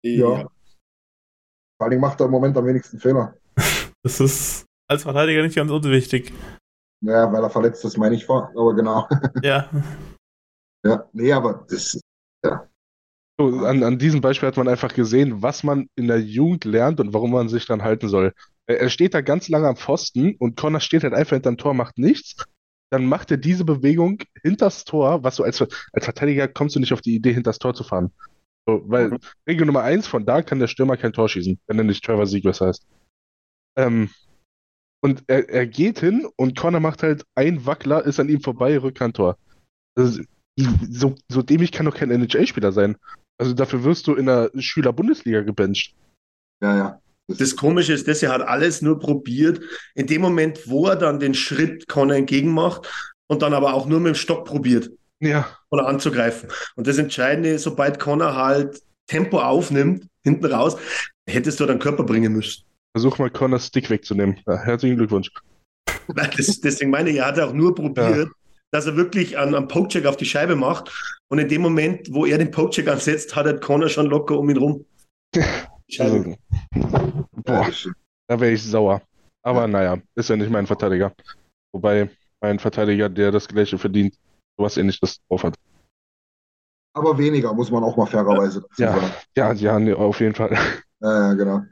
Ja. 0.03 0.49
Vor 1.77 1.87
allem 1.87 1.99
macht 1.99 2.19
er 2.19 2.27
im 2.27 2.31
Moment 2.31 2.55
am 2.57 2.65
wenigsten 2.65 2.99
Fehler. 2.99 3.35
Das 4.03 4.19
ist 4.19 4.65
als 4.87 5.03
Verteidiger 5.03 5.43
nicht 5.43 5.55
ganz 5.55 5.69
unwichtig. 5.69 6.33
Ja, 7.05 7.31
weil 7.31 7.43
er 7.43 7.51
verletzt 7.51 7.85
ist, 7.85 7.97
meine 7.97 8.15
ich 8.15 8.25
vor, 8.25 8.49
aber 8.55 8.73
genau. 8.73 9.07
Ja. 9.43 9.69
Ja, 10.83 11.07
nee, 11.13 11.31
aber 11.31 11.65
das 11.69 11.93
ist, 11.93 12.01
ja. 12.43 12.67
So, 13.39 13.65
an, 13.65 13.83
an 13.83 13.99
diesem 13.99 14.19
Beispiel 14.19 14.47
hat 14.47 14.57
man 14.57 14.67
einfach 14.67 14.91
gesehen, 14.93 15.43
was 15.43 15.63
man 15.63 15.87
in 15.95 16.07
der 16.07 16.19
Jugend 16.19 16.65
lernt 16.65 16.99
und 16.99 17.13
warum 17.13 17.31
man 17.31 17.47
sich 17.47 17.67
dann 17.67 17.83
halten 17.83 18.09
soll. 18.09 18.33
Er 18.67 18.89
steht 18.89 19.13
da 19.13 19.21
ganz 19.21 19.49
lange 19.49 19.67
am 19.67 19.75
Pfosten 19.75 20.35
und 20.37 20.55
Connor 20.55 20.79
steht 20.79 21.03
halt 21.03 21.13
einfach 21.13 21.35
hinterm 21.35 21.57
Tor, 21.57 21.73
macht 21.73 21.97
nichts. 21.97 22.35
Dann 22.91 23.05
macht 23.05 23.31
er 23.31 23.37
diese 23.37 23.65
Bewegung 23.65 24.19
hinters 24.43 24.83
Tor, 24.83 25.23
was 25.23 25.37
du 25.37 25.43
als, 25.43 25.61
als 25.61 26.05
Verteidiger 26.05 26.47
kommst 26.47 26.75
du 26.75 26.79
nicht 26.79 26.93
auf 26.93 27.01
die 27.01 27.15
Idee, 27.15 27.33
hinters 27.33 27.59
Tor 27.59 27.73
zu 27.73 27.83
fahren. 27.83 28.11
So, 28.67 28.83
weil 28.85 29.11
mhm. 29.11 29.17
Regel 29.47 29.65
Nummer 29.65 29.81
eins, 29.81 30.07
von 30.07 30.25
da 30.25 30.41
kann 30.41 30.59
der 30.59 30.67
Stürmer 30.67 30.97
kein 30.97 31.13
Tor 31.13 31.27
schießen, 31.27 31.59
wenn 31.67 31.77
er 31.77 31.83
nicht 31.83 32.03
Trevor 32.03 32.27
Siegers 32.27 32.61
heißt. 32.61 32.85
Ähm, 33.77 34.09
und 35.03 35.23
er, 35.27 35.49
er 35.49 35.65
geht 35.65 35.99
hin 35.99 36.27
und 36.35 36.57
Connor 36.57 36.79
macht 36.79 37.01
halt 37.01 37.25
ein 37.33 37.65
Wackler, 37.65 38.05
ist 38.05 38.19
an 38.19 38.29
ihm 38.29 38.41
vorbei, 38.41 38.77
Rückhandtor. 38.77 39.37
Also, 39.97 40.21
so, 40.57 41.15
so 41.27 41.41
dämlich 41.41 41.71
kann 41.71 41.85
doch 41.85 41.95
kein 41.95 42.11
NHL-Spieler 42.11 42.71
sein. 42.71 42.97
Also 43.39 43.53
dafür 43.53 43.83
wirst 43.83 44.05
du 44.05 44.15
in 44.15 44.27
der 44.27 44.51
Schüler-Bundesliga 44.55 45.41
gebencht. 45.41 45.95
Ja, 46.61 46.77
ja. 46.77 47.01
Das, 47.27 47.55
Komische 47.55 47.93
ist, 47.93 48.07
dass 48.07 48.23
er 48.23 48.31
hat 48.31 48.41
alles 48.41 48.81
nur 48.81 48.99
probiert. 48.99 49.61
In 49.95 50.07
dem 50.07 50.21
Moment, 50.21 50.67
wo 50.67 50.87
er 50.87 50.95
dann 50.95 51.19
den 51.19 51.33
Schritt 51.33 51.87
Connor 51.87 52.17
entgegenmacht 52.17 52.89
und 53.27 53.41
dann 53.41 53.53
aber 53.53 53.73
auch 53.73 53.85
nur 53.85 53.99
mit 53.99 54.15
dem 54.15 54.15
Stock 54.15 54.45
probiert 54.45 54.89
ja. 55.21 55.47
oder 55.69 55.87
anzugreifen. 55.87 56.49
Und 56.75 56.87
das 56.87 56.97
Entscheidende, 56.97 57.57
sobald 57.59 57.99
Connor 57.99 58.35
halt 58.35 58.81
Tempo 59.07 59.39
aufnimmt, 59.39 60.07
hinten 60.23 60.45
raus, 60.45 60.77
hättest 61.29 61.59
du 61.59 61.65
dann 61.65 61.79
Körper 61.79 62.03
bringen 62.03 62.33
müssen. 62.33 62.63
Versuch 62.93 63.17
mal 63.19 63.29
Connors 63.29 63.67
Stick 63.67 63.89
wegzunehmen. 63.89 64.39
Ja, 64.45 64.57
herzlichen 64.57 64.97
Glückwunsch. 64.97 65.31
Das, 66.13 66.59
deswegen 66.59 66.91
meine 66.91 67.09
ich, 67.09 67.17
er 67.17 67.27
hat 67.27 67.39
auch 67.39 67.53
nur 67.53 67.73
probiert, 67.73 68.27
ja. 68.27 68.33
dass 68.71 68.85
er 68.85 68.97
wirklich 68.97 69.37
einen, 69.37 69.55
einen 69.55 69.67
Pokecheck 69.67 70.05
auf 70.05 70.17
die 70.17 70.25
Scheibe 70.25 70.55
macht. 70.55 70.91
Und 71.29 71.39
in 71.39 71.47
dem 71.47 71.61
Moment, 71.61 72.11
wo 72.11 72.25
er 72.25 72.37
den 72.37 72.51
Pokecheck 72.51 72.87
ansetzt, 72.89 73.35
hat 73.35 73.45
er 73.45 73.59
Connor 73.59 73.87
schon 73.87 74.07
locker 74.07 74.37
um 74.37 74.49
ihn 74.49 74.57
rum. 74.57 74.85
Also, 75.99 76.35
boah, 77.43 77.69
da 78.27 78.39
wäre 78.39 78.51
ich 78.51 78.63
sauer. 78.63 79.01
Aber 79.43 79.61
ja. 79.61 79.67
naja, 79.67 79.97
ist 80.15 80.29
ja 80.29 80.35
nicht 80.35 80.51
mein 80.51 80.67
Verteidiger. 80.67 81.13
Wobei 81.73 82.09
mein 82.41 82.59
Verteidiger, 82.59 83.09
der 83.09 83.31
das 83.31 83.47
gleiche 83.47 83.77
verdient, 83.77 84.17
sowas 84.57 84.77
ähnliches 84.77 85.19
drauf 85.27 85.43
hat. 85.43 85.55
Aber 86.93 87.17
weniger, 87.17 87.53
muss 87.53 87.71
man 87.71 87.83
auch 87.83 87.95
mal 87.95 88.05
fairerweise 88.05 88.61
dazu 88.61 88.81
ja, 88.81 88.93
sagen. 88.93 89.11
Ja, 89.35 89.53
ja, 89.53 89.79
nee, 89.79 89.93
auf 89.93 90.19
jeden 90.19 90.35
Fall. 90.35 90.57
Ja, 90.99 91.33
genau. 91.33 91.63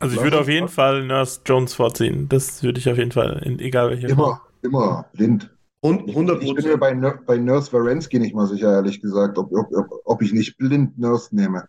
Also 0.00 0.16
ich 0.16 0.22
würde 0.22 0.38
auf 0.38 0.48
jeden 0.48 0.68
Fall 0.68 1.04
Nurse 1.04 1.40
Jones 1.44 1.74
vorziehen. 1.74 2.28
Das 2.28 2.62
würde 2.62 2.78
ich 2.78 2.88
auf 2.88 2.98
jeden 2.98 3.12
Fall, 3.12 3.40
in, 3.44 3.58
egal 3.58 3.90
welche. 3.90 4.08
Immer, 4.08 4.40
immer, 4.62 5.06
blind. 5.12 5.50
Und 5.80 6.08
100 6.08 6.42
Ich 6.42 6.54
bin 6.54 6.64
mir 6.64 6.76
bei, 6.76 6.94
bei 6.94 7.38
Nurse 7.38 7.72
Varensky 7.72 8.18
nicht 8.18 8.34
mal 8.34 8.46
sicher, 8.46 8.72
ehrlich 8.72 9.00
gesagt, 9.00 9.38
ob, 9.38 9.52
ob, 9.52 9.68
ob 10.04 10.22
ich 10.22 10.32
nicht 10.32 10.56
blind 10.58 10.98
Nurse 10.98 11.34
nehme. 11.34 11.68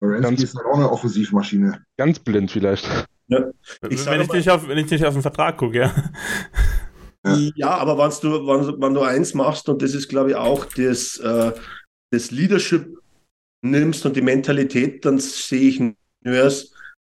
Varensky 0.00 0.44
ist 0.44 0.56
auch 0.56 0.74
eine 0.74 0.90
Offensivmaschine. 0.90 1.84
Ganz 1.96 2.18
blind 2.18 2.50
vielleicht. 2.50 2.86
Ja. 3.28 3.50
Ich 3.88 4.04
wenn, 4.06 4.20
ich 4.22 4.32
nicht 4.32 4.50
auf, 4.50 4.66
wenn 4.66 4.78
ich 4.78 4.90
nicht 4.90 5.04
auf 5.04 5.14
den 5.14 5.22
Vertrag 5.22 5.56
gucke, 5.56 5.78
ja. 5.78 5.94
Ja, 7.24 7.36
ja 7.54 7.68
aber 7.68 7.98
wenn 7.98 8.10
du, 8.22 8.46
wenn, 8.46 8.80
wenn, 8.80 8.94
du 8.94 9.02
eins 9.02 9.34
machst, 9.34 9.68
und 9.68 9.82
das 9.82 9.94
ist, 9.94 10.08
glaube 10.08 10.30
ich, 10.30 10.36
auch 10.36 10.64
das, 10.64 11.18
äh, 11.18 11.52
das 12.10 12.30
Leadership 12.30 12.98
nimmst 13.62 14.04
und 14.06 14.16
die 14.16 14.22
Mentalität, 14.22 15.04
dann 15.04 15.18
sehe 15.18 15.68
ich 15.68 15.80
Nurse 16.24 16.68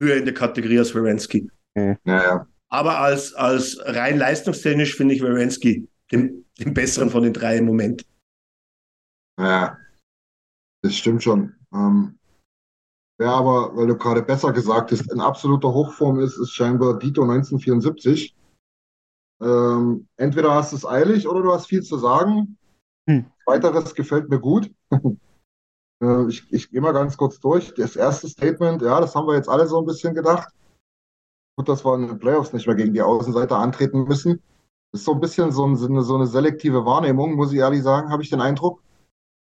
höher 0.02 0.18
in 0.18 0.26
der 0.26 0.34
Kategorie 0.34 0.80
als 0.80 0.94
Werensky. 0.96 1.50
Mhm. 1.76 1.98
Ja, 2.06 2.24
ja. 2.24 2.48
Aber 2.70 3.00
als, 3.00 3.34
als 3.34 3.78
rein 3.82 4.18
leistungstechnisch 4.18 4.96
finde 4.96 5.16
ich 5.16 5.22
Werensky 5.22 5.88
den, 6.12 6.46
den 6.60 6.74
besseren 6.74 7.10
von 7.10 7.24
den 7.24 7.34
drei 7.34 7.58
im 7.58 7.66
Moment. 7.66 8.06
Ja, 9.40 9.78
das 10.84 10.96
stimmt 10.96 11.24
schon. 11.24 11.54
Ähm, 11.74 12.18
wer 13.22 13.30
aber, 13.30 13.78
weil 13.78 13.86
du 13.86 13.96
gerade 13.96 14.24
besser 14.24 14.52
gesagt 14.52 14.92
hast, 14.92 15.12
in 15.12 15.22
absoluter 15.22 15.72
Hochform 15.72 16.20
ist, 16.20 16.40
ist 16.40 16.54
scheinbar 16.54 16.98
Dito 16.98 17.22
1974. 17.22 18.36
Ähm, 19.40 20.08
entweder 20.18 20.56
hast 20.56 20.72
du 20.72 20.78
es 20.78 20.88
eilig 20.88 21.28
oder 21.28 21.44
du 21.44 21.52
hast 21.54 21.68
viel 21.68 21.84
zu 21.84 21.98
sagen. 21.98 22.58
Hm. 23.08 23.26
Weiteres 23.46 23.94
gefällt 23.94 24.30
mir 24.30 24.40
gut. 24.40 24.72
äh, 26.04 26.28
ich, 26.30 26.52
ich 26.52 26.72
gehe 26.72 26.82
mal 26.82 26.94
ganz 26.94 27.16
kurz 27.16 27.40
durch. 27.40 27.72
Das 27.76 27.96
erste 27.96 28.28
Statement, 28.28 28.82
ja, 28.82 29.00
das 29.00 29.14
haben 29.14 29.28
wir 29.28 29.36
jetzt 29.36 29.50
alle 29.50 29.68
so 29.68 29.80
ein 29.80 29.86
bisschen 29.86 30.16
gedacht. 30.16 30.52
Gut, 31.56 31.70
dass 31.70 31.86
wir 31.86 31.94
in 31.94 32.08
den 32.08 32.18
Playoffs 32.18 32.54
nicht 32.54 32.66
mehr 32.66 32.76
gegen 32.76 32.94
die 32.96 33.04
Außenseiter 33.04 33.58
antreten 33.58 34.06
müssen. 34.06 34.42
Ist 34.94 35.06
so 35.06 35.14
ein 35.14 35.20
bisschen 35.20 35.52
so, 35.52 35.68
ein, 35.68 35.76
so 35.76 36.16
eine 36.16 36.26
selektive 36.26 36.86
Wahrnehmung, 36.86 37.36
muss 37.36 37.54
ich 37.54 37.60
ehrlich 37.60 37.84
sagen, 37.84 38.10
habe 38.10 38.24
ich 38.24 38.32
den 38.32 38.42
Eindruck. 38.42 38.82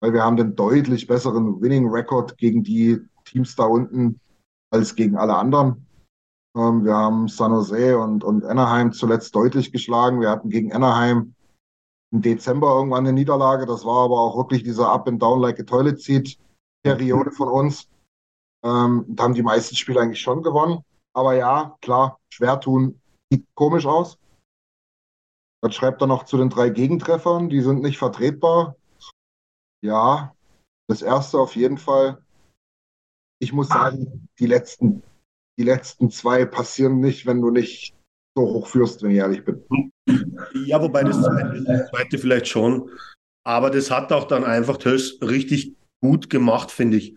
Weil 0.01 0.11
wir 0.11 0.23
haben 0.23 0.35
den 0.35 0.57
deutlich 0.57 1.07
besseren 1.07 1.61
Winning-Record 1.61 2.37
gegen 2.37 2.63
die 2.63 2.99
Teams 3.31 3.55
da 3.55 3.63
unten 3.65 4.19
als 4.71 4.95
gegen 4.95 5.17
alle 5.17 5.35
anderen. 5.35 5.87
Ähm, 6.55 6.83
wir 6.83 6.95
haben 6.95 7.27
San 7.27 7.51
Jose 7.51 7.97
und, 7.97 8.23
und 8.23 8.43
Anaheim 8.43 8.91
zuletzt 8.91 9.33
deutlich 9.35 9.71
geschlagen. 9.71 10.21
Wir 10.21 10.29
hatten 10.29 10.49
gegen 10.49 10.73
Anaheim 10.73 11.33
im 12.13 12.21
Dezember 12.21 12.75
irgendwann 12.75 13.05
eine 13.05 13.13
Niederlage. 13.13 13.65
Das 13.65 13.85
war 13.85 14.05
aber 14.05 14.19
auch 14.19 14.37
wirklich 14.37 14.63
diese 14.63 14.87
Up 14.87 15.07
and 15.07 15.21
Down 15.21 15.39
like 15.39 15.59
a 15.59 15.63
Toilet 15.63 16.01
Seat 16.01 16.37
Periode 16.83 17.31
von 17.31 17.47
uns. 17.47 17.87
Ähm, 18.63 19.05
da 19.07 19.23
haben 19.23 19.33
die 19.33 19.43
meisten 19.43 19.75
Spiele 19.75 20.01
eigentlich 20.01 20.21
schon 20.21 20.43
gewonnen. 20.43 20.83
Aber 21.13 21.35
ja, 21.35 21.77
klar, 21.81 22.19
schwer 22.29 22.59
tun 22.59 23.01
sieht 23.31 23.45
komisch 23.55 23.85
aus. 23.85 24.17
Was 25.63 25.75
schreibt 25.75 26.01
er 26.01 26.07
noch 26.07 26.23
zu 26.23 26.37
den 26.37 26.49
drei 26.49 26.69
Gegentreffern? 26.69 27.49
Die 27.49 27.61
sind 27.61 27.81
nicht 27.81 27.97
vertretbar. 27.97 28.75
Ja, 29.83 30.35
das 30.87 31.01
erste 31.01 31.39
auf 31.39 31.55
jeden 31.55 31.77
Fall. 31.77 32.21
Ich 33.41 33.53
muss 33.53 33.69
sagen, 33.69 34.27
die 34.39 34.45
letzten, 34.45 35.01
die 35.57 35.63
letzten 35.63 36.11
zwei 36.11 36.45
passieren 36.45 36.99
nicht, 36.99 37.25
wenn 37.25 37.41
du 37.41 37.49
nicht 37.49 37.95
so 38.37 38.43
hoch 38.43 38.67
führst, 38.67 39.01
wenn 39.01 39.11
ich 39.11 39.17
ehrlich 39.17 39.43
bin. 39.43 39.63
Ja, 40.65 40.81
wobei 40.81 41.03
das 41.03 41.21
zweite, 41.21 41.63
das 41.63 41.89
zweite 41.89 42.17
vielleicht 42.17 42.47
schon. 42.47 42.89
Aber 43.43 43.71
das 43.71 43.89
hat 43.89 44.11
auch 44.11 44.25
dann 44.25 44.43
einfach 44.43 44.77
Tös 44.77 45.17
richtig 45.21 45.75
gut 46.03 46.29
gemacht, 46.29 46.71
finde 46.71 46.97
ich. 46.97 47.15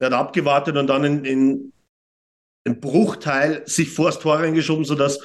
Er 0.00 0.06
hat 0.06 0.14
abgewartet 0.14 0.76
und 0.76 0.88
dann 0.88 1.04
in, 1.04 1.24
in 1.24 1.72
einen 2.66 2.80
Bruchteil 2.80 3.62
sich 3.66 3.90
vor 3.90 4.06
das 4.06 4.18
Tor 4.18 4.38
reingeschoben, 4.38 4.84
sodass, 4.84 5.20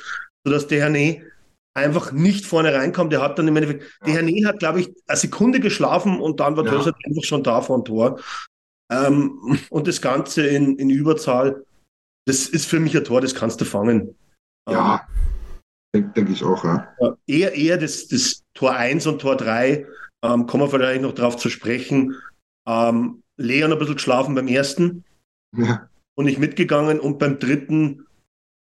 sodass 0.45 0.67
der 0.67 0.81
Herne 0.81 1.23
einfach 1.75 2.11
nicht 2.11 2.45
vorne 2.45 2.73
reinkommt. 2.73 3.11
Der 3.11 3.21
hat 3.21 3.39
dann 3.39 3.47
im 3.47 3.55
Endeffekt, 3.55 3.99
der 4.05 4.13
Herne 4.13 4.47
hat, 4.47 4.59
glaube 4.59 4.81
ich, 4.81 4.93
eine 5.07 5.17
Sekunde 5.17 5.59
geschlafen 5.59 6.19
und 6.19 6.39
dann 6.39 6.55
war 6.55 6.65
Ja. 6.65 6.71
Tös 6.71 6.85
einfach 6.85 7.23
schon 7.23 7.43
da 7.43 7.61
vor 7.61 7.79
dem 7.79 7.85
Tor. 7.85 8.19
Ähm, 8.91 9.59
und 9.69 9.87
das 9.87 10.01
Ganze 10.01 10.45
in, 10.45 10.77
in 10.77 10.89
Überzahl, 10.89 11.65
das 12.25 12.47
ist 12.47 12.65
für 12.65 12.79
mich 12.79 12.95
ein 12.95 13.03
Tor, 13.03 13.21
das 13.21 13.35
kannst 13.35 13.59
du 13.61 13.65
fangen. 13.65 14.15
Ja, 14.69 15.07
denke 15.93 16.11
denk 16.13 16.29
ich 16.29 16.43
auch, 16.43 16.63
ja. 16.63 16.93
Ähm, 16.99 17.15
eher 17.27 17.53
eher 17.53 17.77
das, 17.77 18.07
das 18.07 18.43
Tor 18.53 18.75
1 18.75 19.07
und 19.07 19.19
Tor 19.19 19.35
3, 19.35 19.85
ähm, 20.23 20.47
kommen 20.47 20.63
wir 20.63 20.69
vielleicht 20.69 21.01
noch 21.01 21.13
drauf 21.13 21.37
zu 21.37 21.49
sprechen. 21.49 22.15
Ähm, 22.67 23.23
Leon 23.37 23.73
ein 23.73 23.79
bisschen 23.79 23.95
geschlafen 23.95 24.35
beim 24.35 24.47
ersten 24.47 25.03
ja. 25.55 25.89
und 26.15 26.25
nicht 26.25 26.39
mitgegangen 26.39 26.99
und 26.99 27.19
beim 27.19 27.39
dritten 27.39 28.05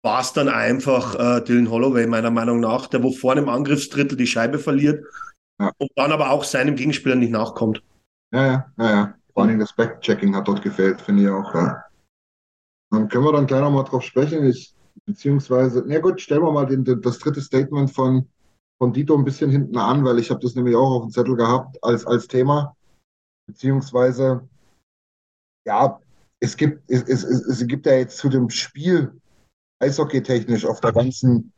war 0.03 0.21
es 0.21 0.33
dann 0.33 0.49
einfach 0.49 1.15
äh, 1.15 1.45
Dylan 1.45 1.71
Holloway, 1.71 2.07
meiner 2.07 2.31
Meinung 2.31 2.61
nach, 2.61 2.87
der 2.87 3.03
wo 3.03 3.13
vorne 3.13 3.43
im 3.43 3.49
Angriffsdrittel 3.49 4.17
die 4.17 4.27
Scheibe 4.27 4.59
verliert 4.59 5.05
Ja. 5.61 5.73
und 5.79 5.91
dann 5.97 6.13
aber 6.13 6.31
auch 6.31 6.45
seinem 6.45 6.77
Gegenspieler 6.77 7.17
nicht 7.17 7.33
nachkommt. 7.33 7.83
Ja, 8.33 8.47
ja, 8.47 8.73
ja, 8.79 8.91
ja. 8.91 9.15
Vor 9.41 9.49
allem 9.49 9.59
das 9.59 9.73
Backchecking 9.73 10.37
hat 10.37 10.49
dort 10.49 10.61
gefehlt, 10.61 11.01
finde 11.01 11.23
ich 11.23 11.29
auch. 11.31 11.55
Ja. 11.55 11.83
Dann 12.91 13.09
können 13.09 13.25
wir 13.25 13.33
dann 13.33 13.47
gleich 13.47 13.63
noch 13.63 13.71
mal 13.71 13.85
drauf 13.85 14.03
sprechen. 14.03 14.45
Ich, 14.45 14.75
beziehungsweise, 15.07 15.83
na 15.87 15.99
gut, 15.99 16.21
stellen 16.21 16.43
wir 16.43 16.53
mal 16.53 16.67
den, 16.67 16.85
das 16.85 17.19
dritte 17.19 17.41
Statement 17.41 17.91
von, 17.91 18.29
von 18.79 18.93
Dito 18.93 19.17
ein 19.17 19.25
bisschen 19.25 19.51
hinten 19.51 19.79
an, 19.79 20.05
weil 20.05 20.19
ich 20.19 20.31
habe 20.31 20.41
das 20.41 20.57
nämlich 20.57 20.77
auch 20.77 20.91
auf 20.91 21.03
dem 21.05 21.11
Zettel 21.11 21.37
gehabt 21.37 21.83
als, 21.83 22.05
als 22.05 22.29
Thema. 22.29 22.77
Beziehungsweise, 23.47 24.47
ja, 25.67 25.99
es 26.41 26.55
gibt, 26.55 26.83
es, 26.91 27.05
es, 27.05 27.25
es 27.25 27.67
gibt 27.67 27.87
ja 27.87 27.95
jetzt 27.95 28.19
zu 28.19 28.29
dem 28.29 28.51
Spiel 28.51 29.19
eishockeytechnisch 29.79 30.67
auf 30.67 30.83
der 30.83 30.93
ganzen, 30.93 31.51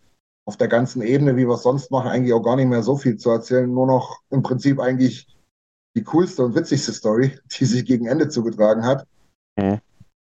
auf 0.46 0.56
der 0.56 0.68
ganzen 0.68 1.02
Ebene, 1.02 1.34
wie 1.34 1.48
wir 1.48 1.54
es 1.54 1.64
sonst 1.64 1.90
machen, 1.90 2.12
eigentlich 2.12 2.32
auch 2.32 2.44
gar 2.44 2.54
nicht 2.54 2.68
mehr 2.68 2.84
so 2.84 2.96
viel 2.96 3.16
zu 3.16 3.30
erzählen. 3.30 3.68
Nur 3.68 3.88
noch 3.88 4.20
im 4.30 4.44
Prinzip 4.44 4.78
eigentlich 4.78 5.31
die 5.94 6.04
coolste 6.04 6.44
und 6.44 6.54
witzigste 6.54 6.92
Story, 6.92 7.38
die 7.58 7.64
sich 7.64 7.84
gegen 7.84 8.06
Ende 8.06 8.28
zugetragen 8.28 8.84
hat. 8.84 9.06
Mhm. 9.56 9.80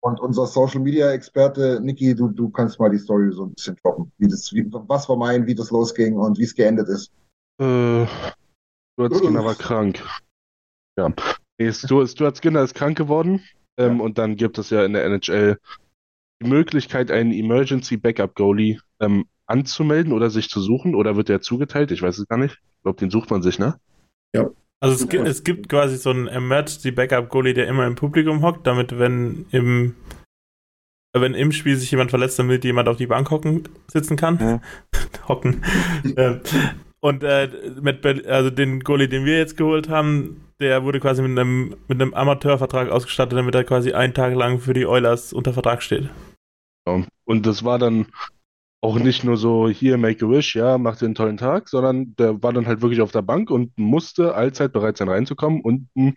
Und 0.01 0.21
unser 0.21 0.47
Social 0.47 0.81
Media 0.81 1.11
Experte, 1.11 1.81
Niki, 1.83 2.15
du, 2.15 2.29
du 2.29 2.51
kannst 2.51 2.79
mal 2.79 2.89
die 2.89 2.99
Story 2.99 3.33
so 3.33 3.47
ein 3.47 3.55
bisschen 3.55 3.77
droppen. 3.83 4.13
Wie 4.19 4.29
das, 4.29 4.53
wie, 4.53 4.65
was 4.71 5.09
wir 5.09 5.17
meinen, 5.17 5.47
wie 5.47 5.57
das 5.57 5.71
losging 5.71 6.17
und 6.17 6.39
wie 6.39 6.45
es 6.45 6.55
geendet 6.55 6.89
ist. 6.89 7.11
Äh, 7.61 8.07
Stuart 8.93 9.17
Skinner 9.17 9.45
war 9.45 9.57
krank. 9.57 10.05
Ja. 10.97 11.13
Nee, 11.59 11.73
Stuart, 11.73 12.09
Stuart 12.09 12.37
Skinner 12.37 12.63
ist 12.63 12.75
krank 12.75 12.97
geworden. 12.97 13.43
Ähm, 13.77 14.01
Und 14.01 14.19
dann 14.19 14.37
gibt 14.37 14.59
es 14.59 14.71
ja 14.71 14.85
in 14.85 14.93
der 14.93 15.05
NHL 15.05 15.59
die 16.41 16.49
Möglichkeit, 16.49 17.11
einen 17.11 17.33
Emergency 17.33 17.97
Backup 17.97 18.37
Goalie 18.37 18.79
ähm, 19.01 19.27
anzumelden 19.47 20.13
oder 20.13 20.31
sich 20.31 20.49
zu 20.49 20.61
suchen. 20.61 20.95
Oder 20.95 21.17
wird 21.17 21.29
der 21.29 21.41
zugeteilt? 21.41 21.91
Ich 21.91 22.03
weiß 22.03 22.19
es 22.19 22.29
gar 22.29 22.39
nicht. 22.39 22.55
Ich 22.55 22.83
glaube, 22.83 22.99
den 22.99 23.11
sucht 23.11 23.31
man 23.31 23.43
sich, 23.43 23.59
ne? 23.59 23.81
Also 24.81 24.95
es, 24.95 25.09
gibt, 25.09 25.27
es 25.27 25.45
gibt 25.45 25.69
quasi 25.69 25.97
so 25.97 26.11
einen 26.11 26.29
Emergency 26.29 26.93
Backup 26.93 27.29
Goalie, 27.31 27.55
der 27.55 27.67
immer 27.67 27.87
im 27.87 27.97
Publikum 27.97 28.43
hockt, 28.43 28.67
damit 28.67 28.99
wenn 28.99 29.47
im 29.51 29.97
wenn 31.15 31.35
im 31.35 31.53
Spiel 31.53 31.77
sich 31.77 31.91
jemand 31.91 32.11
verletzt, 32.11 32.39
damit 32.39 32.65
jemand 32.65 32.89
auf 32.89 32.97
die 32.97 33.07
Bank 33.07 33.31
hocken 33.31 33.69
sitzen 33.91 34.17
kann. 34.17 34.39
Ja. 34.39 34.61
hocken. 35.29 35.65
Ähm, 36.17 36.41
und 37.01 37.25
äh, 37.25 37.49
mit, 37.81 38.05
also 38.27 38.51
den 38.51 38.81
Goalie, 38.81 39.09
den 39.09 39.25
wir 39.25 39.39
jetzt 39.39 39.57
geholt 39.57 39.89
haben, 39.89 40.45
der 40.61 40.85
wurde 40.85 41.01
quasi 41.01 41.23
mit 41.23 41.39
einem 41.39 41.77
mit 41.89 42.01
einem 42.01 42.15
Amateurvertrag 42.15 42.91
ausgestattet, 42.91 43.39
damit 43.39 43.55
er 43.55 43.65
quasi 43.65 43.93
einen 43.93 44.15
Tag 44.15 44.35
lang 44.35 44.61
für 44.61 44.75
die 44.75 44.87
Oilers 44.87 45.33
unter 45.33 45.53
Vertrag 45.53 45.83
steht. 45.83 46.09
Und 47.25 47.47
das 47.47 47.65
war 47.65 47.79
dann 47.79 48.07
auch 48.81 48.99
nicht 48.99 49.25
nur 49.25 49.37
so, 49.37 49.69
hier, 49.69 49.99
make 49.99 50.25
a 50.25 50.29
wish, 50.29 50.55
ja, 50.55 50.79
mach 50.79 50.97
dir 50.97 51.07
einen 51.07 51.15
tollen 51.15 51.37
Tag, 51.37 51.69
sondern 51.69 52.15
der 52.17 52.43
war 52.43 52.53
dann 52.53 52.67
halt 52.67 52.81
wirklich 52.81 53.01
auf 53.01 53.13
der 53.13 53.23
Bank 53.23 53.51
und 53.51 53.77
musste 53.77 54.35
allzeit 54.35 54.73
bereit 54.73 54.97
sein 54.97 55.09
reinzukommen 55.09 55.61
und 55.63 55.89
ein 55.97 56.15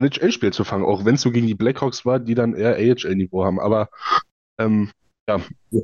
NHL-Spiel 0.00 0.52
zu 0.52 0.64
fangen, 0.64 0.84
auch 0.84 1.04
wenn 1.04 1.14
es 1.14 1.22
so 1.22 1.30
gegen 1.30 1.46
die 1.46 1.54
Blackhawks 1.54 2.04
war, 2.04 2.18
die 2.18 2.34
dann 2.34 2.54
eher 2.54 2.74
AHL-Niveau 2.74 3.44
haben. 3.44 3.60
Aber 3.60 3.88
ähm, 4.58 4.90
ja, 5.28 5.40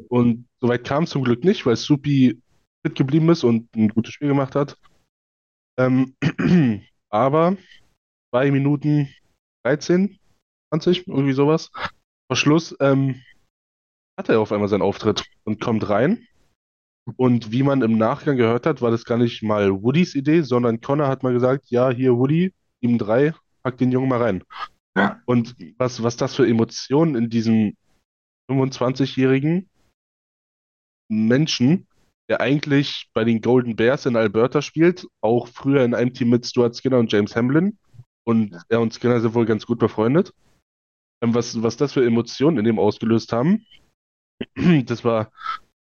und 0.08 0.48
soweit 0.60 0.84
kam 0.84 1.04
es 1.04 1.10
zum 1.10 1.22
Glück 1.22 1.44
nicht, 1.44 1.64
weil 1.66 1.76
Supi 1.76 2.42
fit 2.84 2.96
geblieben 2.96 3.28
ist 3.28 3.44
und 3.44 3.74
ein 3.76 3.88
gutes 3.88 4.14
Spiel 4.14 4.28
gemacht 4.28 4.56
hat. 4.56 4.76
Ähm, 5.78 6.16
aber 7.10 7.56
zwei 8.30 8.50
Minuten 8.50 9.08
13, 9.64 10.18
20, 10.70 11.06
irgendwie 11.06 11.32
sowas. 11.32 11.70
Vor 12.26 12.36
Schluss 12.36 12.76
ähm, 12.80 13.22
hat 14.18 14.28
er 14.28 14.40
auf 14.40 14.52
einmal 14.52 14.68
seinen 14.68 14.82
Auftritt 14.82 15.24
und 15.44 15.60
kommt 15.60 15.88
rein. 15.88 16.26
Und 17.16 17.52
wie 17.52 17.62
man 17.62 17.80
im 17.82 17.96
Nachgang 17.96 18.36
gehört 18.36 18.66
hat, 18.66 18.82
war 18.82 18.90
das 18.90 19.04
gar 19.04 19.16
nicht 19.16 19.42
mal 19.42 19.82
Woodys 19.82 20.14
Idee, 20.14 20.42
sondern 20.42 20.80
Connor 20.80 21.08
hat 21.08 21.22
mal 21.22 21.32
gesagt, 21.32 21.70
ja, 21.70 21.88
hier 21.88 22.18
Woody, 22.18 22.52
Team 22.82 22.98
3, 22.98 23.32
pack 23.62 23.78
den 23.78 23.92
Jungen 23.92 24.08
mal 24.08 24.20
rein. 24.20 24.44
Ja. 24.96 25.22
Und 25.24 25.56
was, 25.78 26.02
was 26.02 26.16
das 26.16 26.34
für 26.34 26.46
Emotionen 26.46 27.14
in 27.14 27.30
diesem 27.30 27.76
25-jährigen 28.50 29.70
Menschen, 31.08 31.86
der 32.28 32.40
eigentlich 32.40 33.08
bei 33.14 33.24
den 33.24 33.40
Golden 33.40 33.76
Bears 33.76 34.04
in 34.04 34.16
Alberta 34.16 34.60
spielt, 34.60 35.06
auch 35.22 35.46
früher 35.46 35.84
in 35.84 35.94
einem 35.94 36.12
Team 36.12 36.28
mit 36.28 36.44
Stuart 36.44 36.76
Skinner 36.76 36.98
und 36.98 37.10
James 37.12 37.36
Hamlin. 37.36 37.78
Und 38.24 38.60
er 38.68 38.80
und 38.80 38.92
Skinner 38.92 39.20
sind 39.20 39.34
wohl 39.34 39.46
ganz 39.46 39.64
gut 39.64 39.78
befreundet. 39.78 40.34
Ähm, 41.22 41.34
Was, 41.34 41.62
was 41.62 41.76
das 41.76 41.92
für 41.92 42.04
Emotionen 42.04 42.58
in 42.58 42.64
dem 42.64 42.78
ausgelöst 42.78 43.32
haben, 43.32 43.64
das 44.86 45.04
war, 45.04 45.30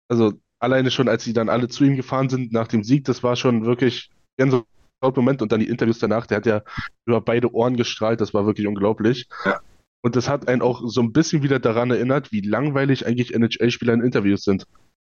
also 0.09 0.33
alleine 0.59 0.90
schon, 0.90 1.09
als 1.09 1.24
sie 1.24 1.33
dann 1.33 1.48
alle 1.48 1.68
zu 1.68 1.85
ihm 1.85 1.96
gefahren 1.96 2.29
sind 2.29 2.53
nach 2.53 2.68
dem 2.68 2.85
Sieg, 2.85 3.05
das 3.05 3.22
war 3.22 3.37
schon 3.37 3.64
wirklich 3.64 4.11
ein 4.40 4.62
Moment 5.03 5.42
und 5.42 5.53
dann 5.53 5.61
die 5.61 5.68
Interviews 5.68 5.98
danach, 5.98 6.27
der 6.27 6.38
hat 6.38 6.46
ja 6.46 6.62
über 7.07 7.20
beide 7.20 7.53
Ohren 7.53 7.77
gestrahlt, 7.77 8.20
das 8.20 8.35
war 8.35 8.46
wirklich 8.46 8.66
unglaublich. 8.66 9.29
Ja. 9.44 9.61
Und 10.03 10.16
das 10.16 10.29
hat 10.29 10.48
einen 10.48 10.62
auch 10.62 10.83
so 10.87 11.01
ein 11.01 11.12
bisschen 11.12 11.42
wieder 11.42 11.59
daran 11.59 11.90
erinnert, 11.90 12.33
wie 12.33 12.40
langweilig 12.40 13.07
eigentlich 13.07 13.35
NHL-Spieler 13.35 13.94
in 13.94 14.03
Interviews 14.03 14.42
sind. 14.44 14.66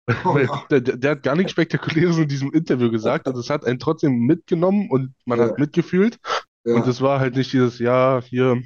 Oh, 0.25 0.37
ja. 0.37 0.65
der, 0.71 0.81
der 0.81 1.11
hat 1.11 1.23
gar 1.23 1.35
nichts 1.35 1.51
Spektakuläres 1.51 2.17
in 2.17 2.27
diesem 2.27 2.51
Interview 2.51 2.89
gesagt 2.89 3.27
und 3.27 3.37
es 3.37 3.51
hat 3.51 3.65
einen 3.65 3.77
trotzdem 3.77 4.25
mitgenommen 4.25 4.89
und 4.89 5.13
man 5.25 5.39
Ja. 5.39 5.45
hat 5.45 5.59
mitgefühlt. 5.59 6.17
Ja. 6.65 6.73
Und 6.73 6.87
es 6.87 7.01
war 7.01 7.19
halt 7.19 7.35
nicht 7.35 7.53
dieses, 7.53 7.77
ja, 7.77 8.19
hier 8.25 8.61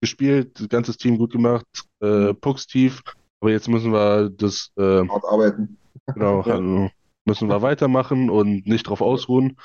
gespielt, 0.00 0.58
das 0.60 0.68
ganze 0.68 0.96
Team 0.96 1.18
gut 1.18 1.32
gemacht, 1.32 1.66
äh, 2.00 2.32
Pucks 2.34 2.68
tief, 2.68 3.02
aber 3.46 3.52
jetzt 3.52 3.68
müssen 3.68 3.92
wir 3.92 4.28
das, 4.30 4.72
äh, 4.76 5.06
Hart 5.08 5.24
arbeiten. 5.24 5.78
genau, 6.12 6.40
also 6.42 6.90
müssen 7.24 7.48
wir 7.48 7.62
weitermachen 7.62 8.28
und 8.28 8.66
nicht 8.66 8.88
drauf 8.88 9.00
ausruhen. 9.00 9.56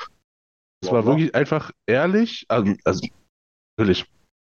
Es 0.83 0.91
war 0.91 1.03
wirklich 1.05 1.33
einfach 1.33 1.71
ehrlich, 1.87 2.45
also, 2.47 2.73
also 2.83 3.07
natürlich 3.77 4.05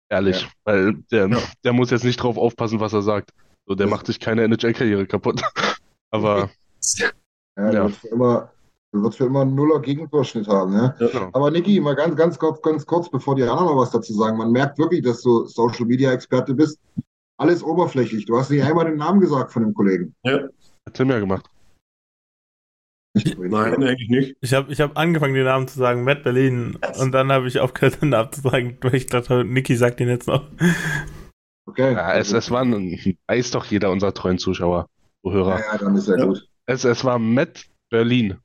ehrlich, 0.08 0.42
Ja. 0.42 0.48
weil 0.64 0.94
der, 1.10 1.28
Ja. 1.28 1.38
der 1.64 1.72
muss 1.72 1.90
jetzt 1.90 2.04
nicht 2.04 2.18
drauf 2.22 2.36
aufpassen, 2.38 2.78
was 2.78 2.92
er 2.92 3.02
sagt. 3.02 3.32
So, 3.66 3.74
der 3.74 3.86
Das- 3.86 3.90
macht 3.90 4.06
sich 4.06 4.20
keine 4.20 4.42
NHL-Karriere 4.44 5.06
kaputt. 5.06 5.42
Aber 6.12 6.50
Ja, 6.94 7.10
der 7.56 7.72
Ja. 7.72 7.82
Wird 7.84 7.96
für 7.96 8.08
immer, 8.08 8.52
der 8.94 9.02
wird 9.02 9.14
für 9.16 9.24
immer 9.24 9.40
einen 9.40 9.56
Nuller 9.56 9.80
Gegentorschnitt 9.80 10.46
haben. 10.46 10.72
Ne? 10.72 10.94
genau. 11.00 11.30
Aber 11.32 11.50
Niki, 11.50 11.80
mal 11.80 11.96
ganz, 11.96 12.14
ganz 12.16 12.38
kurz, 12.38 12.62
ganz 12.62 12.86
kurz, 12.86 13.10
bevor 13.10 13.34
die 13.34 13.42
anderen 13.42 13.66
noch 13.66 13.76
was 13.76 13.90
dazu 13.90 14.12
sagen. 14.14 14.36
Man 14.38 14.52
merkt 14.52 14.78
wirklich, 14.78 15.02
dass 15.02 15.20
du 15.22 15.46
Social 15.46 15.84
Media 15.86 16.12
Experte 16.12 16.54
bist. 16.54 16.78
Alles 17.38 17.62
oberflächlich. 17.62 18.24
Du 18.26 18.38
hast 18.38 18.50
nicht 18.50 18.62
einmal 18.64 18.86
den 18.86 18.96
Namen 18.96 19.20
gesagt 19.20 19.52
von 19.52 19.62
dem 19.62 19.74
Kollegen. 19.74 20.14
hat 20.24 20.94
Tim 20.94 21.10
ja 21.10 21.18
gemacht. 21.18 21.48
Nein, 23.14 23.82
eigentlich 23.82 24.08
nicht. 24.10 24.36
Ich 24.42 24.52
habe 24.52 24.70
ich 24.70 24.80
hab 24.80 24.96
angefangen, 24.98 25.34
den 25.34 25.44
Namen 25.44 25.68
zu 25.68 25.78
sagen, 25.78 26.04
Matt 26.04 26.22
Berlin. 26.22 26.78
Und 27.00 27.12
dann 27.12 27.32
habe 27.32 27.48
ich 27.48 27.60
aufgehört, 27.60 28.02
den 28.02 28.10
Namen 28.10 28.30
zu 28.32 28.42
sagen, 28.42 28.76
weil 28.82 28.94
ich 28.94 29.06
dachte, 29.06 29.42
Niki 29.44 29.74
sagt 29.76 30.00
den 30.00 30.08
jetzt 30.08 30.28
noch. 30.28 30.46
Okay. 31.66 31.94
Ja, 31.94 32.14
es, 32.14 32.32
es 32.32 32.50
war 32.50 32.62
ein, 32.62 32.98
weiß 33.26 33.50
doch 33.52 33.64
jeder 33.66 33.90
unserer 33.90 34.12
treuen 34.14 34.38
Zuschauer, 34.38 34.86
Zuhörer. 35.24 35.58
ja, 35.60 35.72
ja, 35.72 35.78
dann 35.78 35.96
ist 35.96 36.08
ja, 36.08 36.16
Ja. 36.18 36.26
gut. 36.26 36.46
Es, 36.66 36.84
es 36.84 37.04
war 37.04 37.18
Matt 37.18 37.64
Berlin. 37.90 38.36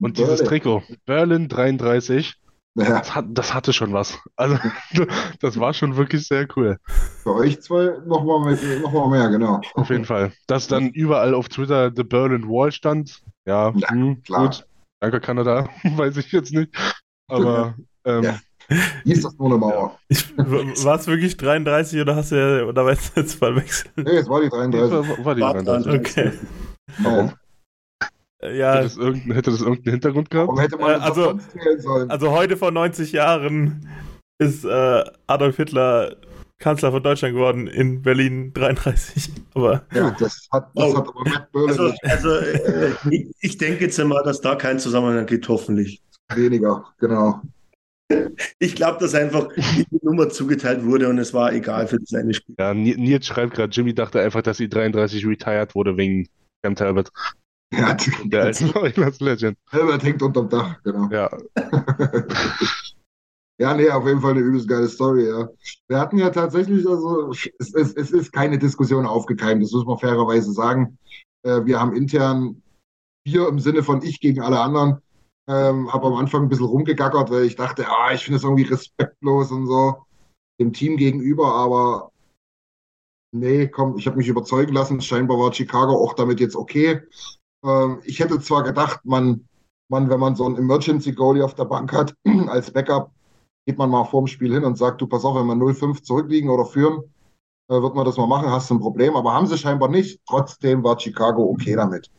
Und 0.00 0.18
dieses 0.18 0.42
Berlin. 0.42 0.62
Trikot, 0.62 0.82
Berlin 1.06 1.48
33, 1.48 2.34
Ja, 2.78 2.98
das, 2.98 3.14
hat, 3.14 3.24
das 3.30 3.54
hatte 3.54 3.72
schon 3.72 3.92
was. 3.92 4.18
Also, 4.36 4.56
das 5.40 5.58
war 5.58 5.74
schon 5.74 5.96
wirklich 5.96 6.26
sehr 6.28 6.46
cool. 6.56 6.78
für 7.22 7.34
euch 7.34 7.60
zwei 7.60 7.96
nochmal 8.06 8.56
noch 8.80 8.92
mal 8.92 9.08
mehr, 9.08 9.28
genau. 9.30 9.60
Auf 9.74 9.90
jeden 9.90 10.04
Fall. 10.04 10.32
Dass 10.46 10.68
dann 10.68 10.90
überall 10.90 11.34
auf 11.34 11.48
Twitter 11.48 11.90
The 11.94 12.04
Berlin 12.04 12.48
Wall 12.48 12.70
stand, 12.70 13.20
ja, 13.46 13.72
Ja, 13.74 13.90
hm, 13.90 14.22
klar. 14.22 14.42
gut. 14.44 14.66
Danke, 15.00 15.20
Kanada. 15.20 15.68
Weiß 15.96 16.16
ich 16.18 16.30
jetzt 16.30 16.52
nicht. 16.52 16.72
Aber 17.28 17.74
ähm, 18.04 18.22
Ja. 18.22 18.38
Hier 19.02 19.14
ist 19.14 19.24
das 19.24 19.34
nur 19.38 19.48
eine 19.48 19.56
Mauer. 19.56 19.98
War 20.36 20.96
es 20.98 21.06
wirklich 21.06 21.38
33 21.38 22.02
oder 22.02 22.16
hast 22.16 22.32
du 22.32 22.36
ja, 22.36 22.66
oder 22.66 22.84
weißt 22.84 23.16
du 23.16 23.20
jetzt 23.22 23.40
mal 23.40 23.56
wechseln? 23.56 23.92
Nee, 23.96 24.18
es 24.18 24.28
war 24.28 24.42
die 24.42 24.50
die 24.50 24.56
33. 24.56 24.92
war, 24.92 25.24
war 25.24 25.34
die 25.34 25.40
War 25.40 25.54
33. 25.54 25.92
Okay. 25.94 26.32
Warum? 26.98 27.32
Ja, 28.42 28.74
Hätte, 28.74 28.82
das 28.84 28.96
irgendein, 28.96 29.32
hätte 29.34 29.50
das 29.50 29.60
irgendeinen 29.60 29.92
Hintergrund 29.94 30.30
gehabt? 30.30 30.48
Warum 30.48 30.60
hätte 30.60 30.76
man 30.76 30.90
Äh, 30.90 30.94
das 30.94 31.02
also- 31.02 31.38
sollen? 31.78 32.10
also 32.10 32.30
heute 32.30 32.56
vor 32.56 32.70
90 32.70 33.12
Jahren 33.12 33.88
ist 34.40 34.64
äh, 34.64 35.04
Adolf 35.26 35.56
Hitler 35.56 36.16
Kanzler 36.60 36.90
von 36.90 37.02
Deutschland 37.02 37.34
geworden 37.34 37.66
in 37.68 38.02
Berlin 38.02 38.52
33. 38.52 39.30
Aber 39.54 39.84
ja, 39.94 40.10
das 40.18 40.48
hat, 40.52 40.70
das 40.74 40.84
Oh. 40.92 40.96
hat 40.98 41.08
aber 41.08 41.28
Matt 41.30 41.52
Berlin 41.52 41.68
Also, 41.70 41.92
also 42.02 42.28
äh, 42.36 42.90
ich, 43.10 43.26
ich 43.40 43.58
denke 43.58 43.84
jetzt 43.84 43.98
einmal, 44.00 44.22
dass 44.24 44.40
da 44.40 44.54
kein 44.56 44.78
Zusammenhang 44.78 45.26
gibt, 45.26 45.48
hoffentlich. 45.48 46.00
weniger. 46.34 46.84
Genau. 46.98 47.40
Ich 48.58 48.74
glaube, 48.74 48.98
dass 49.00 49.14
einfach 49.14 49.48
die 49.54 49.84
Nummer 50.02 50.28
zugeteilt 50.30 50.84
wurde 50.84 51.08
und 51.08 51.18
es 51.18 51.34
war 51.34 51.52
egal 51.52 51.86
für 51.86 51.98
das 52.00 52.12
eine 52.14 52.32
Spiel. 52.34 52.54
Ja, 52.58 52.72
Ni- 52.74 52.96
Nils 52.96 53.26
schreibt 53.26 53.54
gerade, 53.54 53.72
Jimmy 53.72 53.94
dachte 53.94 54.20
einfach, 54.20 54.42
dass 54.42 54.56
die 54.56 54.68
33 54.68 55.26
retired 55.26 55.74
wurde 55.74 55.96
wegen 55.96 56.26
Cam 56.64 56.74
Talbot, 56.74 57.10
Ja, 57.72 57.94
der 58.24 58.44
alten 58.44 58.76
Oilers 58.76 59.20
Legend. 59.20 59.58
Herbert 59.70 60.02
hängt 60.02 60.22
unterm 60.22 60.48
Dach, 60.48 60.82
genau. 60.82 61.08
Ja, 61.10 61.30
Ja, 63.60 63.74
nee, 63.74 63.90
auf 63.90 64.06
jeden 64.06 64.20
Fall 64.20 64.32
eine 64.32 64.40
übelst 64.40 64.68
geile 64.68 64.88
Story, 64.88 65.28
ja. 65.28 65.48
Wir 65.88 65.98
hatten 65.98 66.16
ja 66.16 66.30
tatsächlich, 66.30 66.86
also, 66.86 67.32
es, 67.32 67.74
es, 67.74 67.92
es 67.92 68.10
ist 68.12 68.32
keine 68.32 68.56
Diskussion 68.56 69.04
aufgekeimt, 69.04 69.64
das 69.64 69.72
muss 69.72 69.84
man 69.84 69.98
fairerweise 69.98 70.52
sagen. 70.52 70.96
Äh, 71.42 71.64
wir 71.64 71.80
haben 71.80 71.96
intern, 71.96 72.62
wir 73.26 73.48
im 73.48 73.58
Sinne 73.58 73.82
von 73.82 74.00
ich 74.02 74.20
gegen 74.20 74.40
alle 74.40 74.60
anderen, 74.60 75.02
ähm, 75.48 75.92
habe 75.92 76.06
am 76.06 76.14
Anfang 76.14 76.42
ein 76.42 76.48
bisschen 76.48 76.66
rumgegackert, 76.66 77.32
weil 77.32 77.44
ich 77.44 77.56
dachte, 77.56 77.88
ah, 77.88 78.12
ich 78.12 78.22
finde 78.22 78.36
das 78.36 78.44
irgendwie 78.44 78.62
respektlos 78.62 79.50
und 79.50 79.66
so 79.66 80.04
dem 80.60 80.72
Team 80.72 80.96
gegenüber, 80.96 81.54
aber 81.54 82.12
nee, 83.32 83.68
komm, 83.68 83.96
ich 83.96 84.06
habe 84.06 84.16
mich 84.16 84.28
überzeugen 84.28 84.72
lassen. 84.72 85.00
Scheinbar 85.00 85.38
war 85.38 85.52
Chicago 85.52 85.96
auch 85.96 86.14
damit 86.14 86.40
jetzt 86.40 86.56
okay. 86.56 87.02
Ähm, 87.64 88.00
ich 88.04 88.20
hätte 88.20 88.40
zwar 88.40 88.62
gedacht, 88.62 89.00
man, 89.04 89.46
man, 89.90 90.08
wenn 90.10 90.20
man 90.20 90.36
so 90.36 90.46
einen 90.46 90.56
Emergency 90.56 91.12
Goalie 91.12 91.44
auf 91.44 91.54
der 91.54 91.64
Bank 91.64 91.92
hat, 91.92 92.14
als 92.48 92.70
Backup, 92.70 93.10
geht 93.66 93.78
man 93.78 93.90
mal 93.90 94.04
vorm 94.04 94.26
Spiel 94.26 94.52
hin 94.54 94.64
und 94.64 94.78
sagt, 94.78 95.00
du 95.00 95.06
pass 95.06 95.24
auf, 95.24 95.36
wenn 95.36 95.46
wir 95.46 95.54
0-5 95.54 96.02
zurückliegen 96.02 96.50
oder 96.50 96.64
führen, 96.64 97.02
äh, 97.70 97.80
wird 97.82 97.94
man 97.94 98.04
das 98.04 98.16
mal 98.16 98.26
machen, 98.26 98.50
hast 98.50 98.70
du 98.70 98.74
ein 98.74 98.80
Problem. 98.80 99.14
Aber 99.16 99.34
haben 99.34 99.46
sie 99.46 99.58
scheinbar 99.58 99.88
nicht. 99.90 100.20
Trotzdem 100.26 100.82
war 100.84 100.98
Chicago 100.98 101.42
okay 101.44 101.76
damit. 101.76 102.10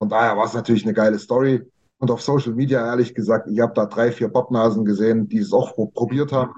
Von 0.00 0.08
daher 0.08 0.36
war 0.36 0.46
es 0.46 0.54
natürlich 0.54 0.84
eine 0.84 0.94
geile 0.94 1.18
Story. 1.18 1.70
Und 2.00 2.10
auf 2.10 2.22
Social 2.22 2.54
Media, 2.54 2.84
ehrlich 2.86 3.14
gesagt, 3.14 3.46
ich 3.48 3.60
habe 3.60 3.74
da 3.74 3.84
drei, 3.86 4.10
vier 4.10 4.28
Bocknasen 4.28 4.84
gesehen, 4.86 5.28
die 5.28 5.38
es 5.38 5.52
auch 5.52 5.74
pro- 5.74 5.86
probiert 5.86 6.32
haben. 6.32 6.54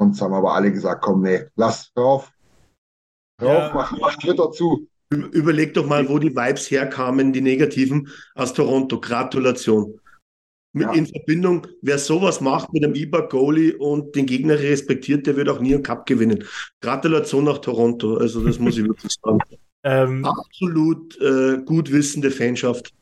Und 0.00 0.10
es 0.16 0.20
haben 0.20 0.34
aber 0.34 0.54
alle 0.54 0.72
gesagt, 0.72 1.02
komm, 1.02 1.22
nee, 1.22 1.46
lass, 1.54 1.90
hör 1.94 2.04
auf. 2.04 2.32
Hör 3.40 3.48
Ja. 3.52 3.66
auf, 3.68 3.74
mach, 3.74 3.92
mach 3.98 4.16
Twitter 4.16 4.50
zu. 4.50 4.88
Überleg 5.10 5.74
doch 5.74 5.86
mal, 5.86 6.08
wo 6.08 6.18
die 6.18 6.34
Vibes 6.34 6.70
herkamen, 6.70 7.32
die 7.32 7.40
negativen 7.40 8.08
aus 8.34 8.52
Toronto. 8.52 9.00
Gratulation. 9.00 9.98
Ja. 10.74 10.92
In 10.92 11.06
Verbindung, 11.06 11.66
wer 11.80 11.98
sowas 11.98 12.40
macht 12.42 12.72
mit 12.72 12.84
einem 12.84 12.94
IBA-Goalie 12.94 13.76
und 13.78 14.14
den 14.14 14.26
Gegner 14.26 14.58
respektiert, 14.58 15.26
der 15.26 15.36
wird 15.36 15.48
auch 15.48 15.60
nie 15.60 15.74
einen 15.74 15.82
Cup 15.82 16.04
gewinnen. 16.06 16.44
Gratulation 16.82 17.44
nach 17.44 17.58
Toronto. 17.58 18.18
Also, 18.18 18.44
das 18.44 18.58
muss 18.58 18.76
ich 18.76 18.84
wirklich 18.84 19.16
sagen. 19.22 19.38
ähm, 19.84 20.24
Absolut 20.24 21.18
äh, 21.20 21.58
gut 21.64 21.90
wissende 21.90 22.30
Fanschaft. 22.30 22.92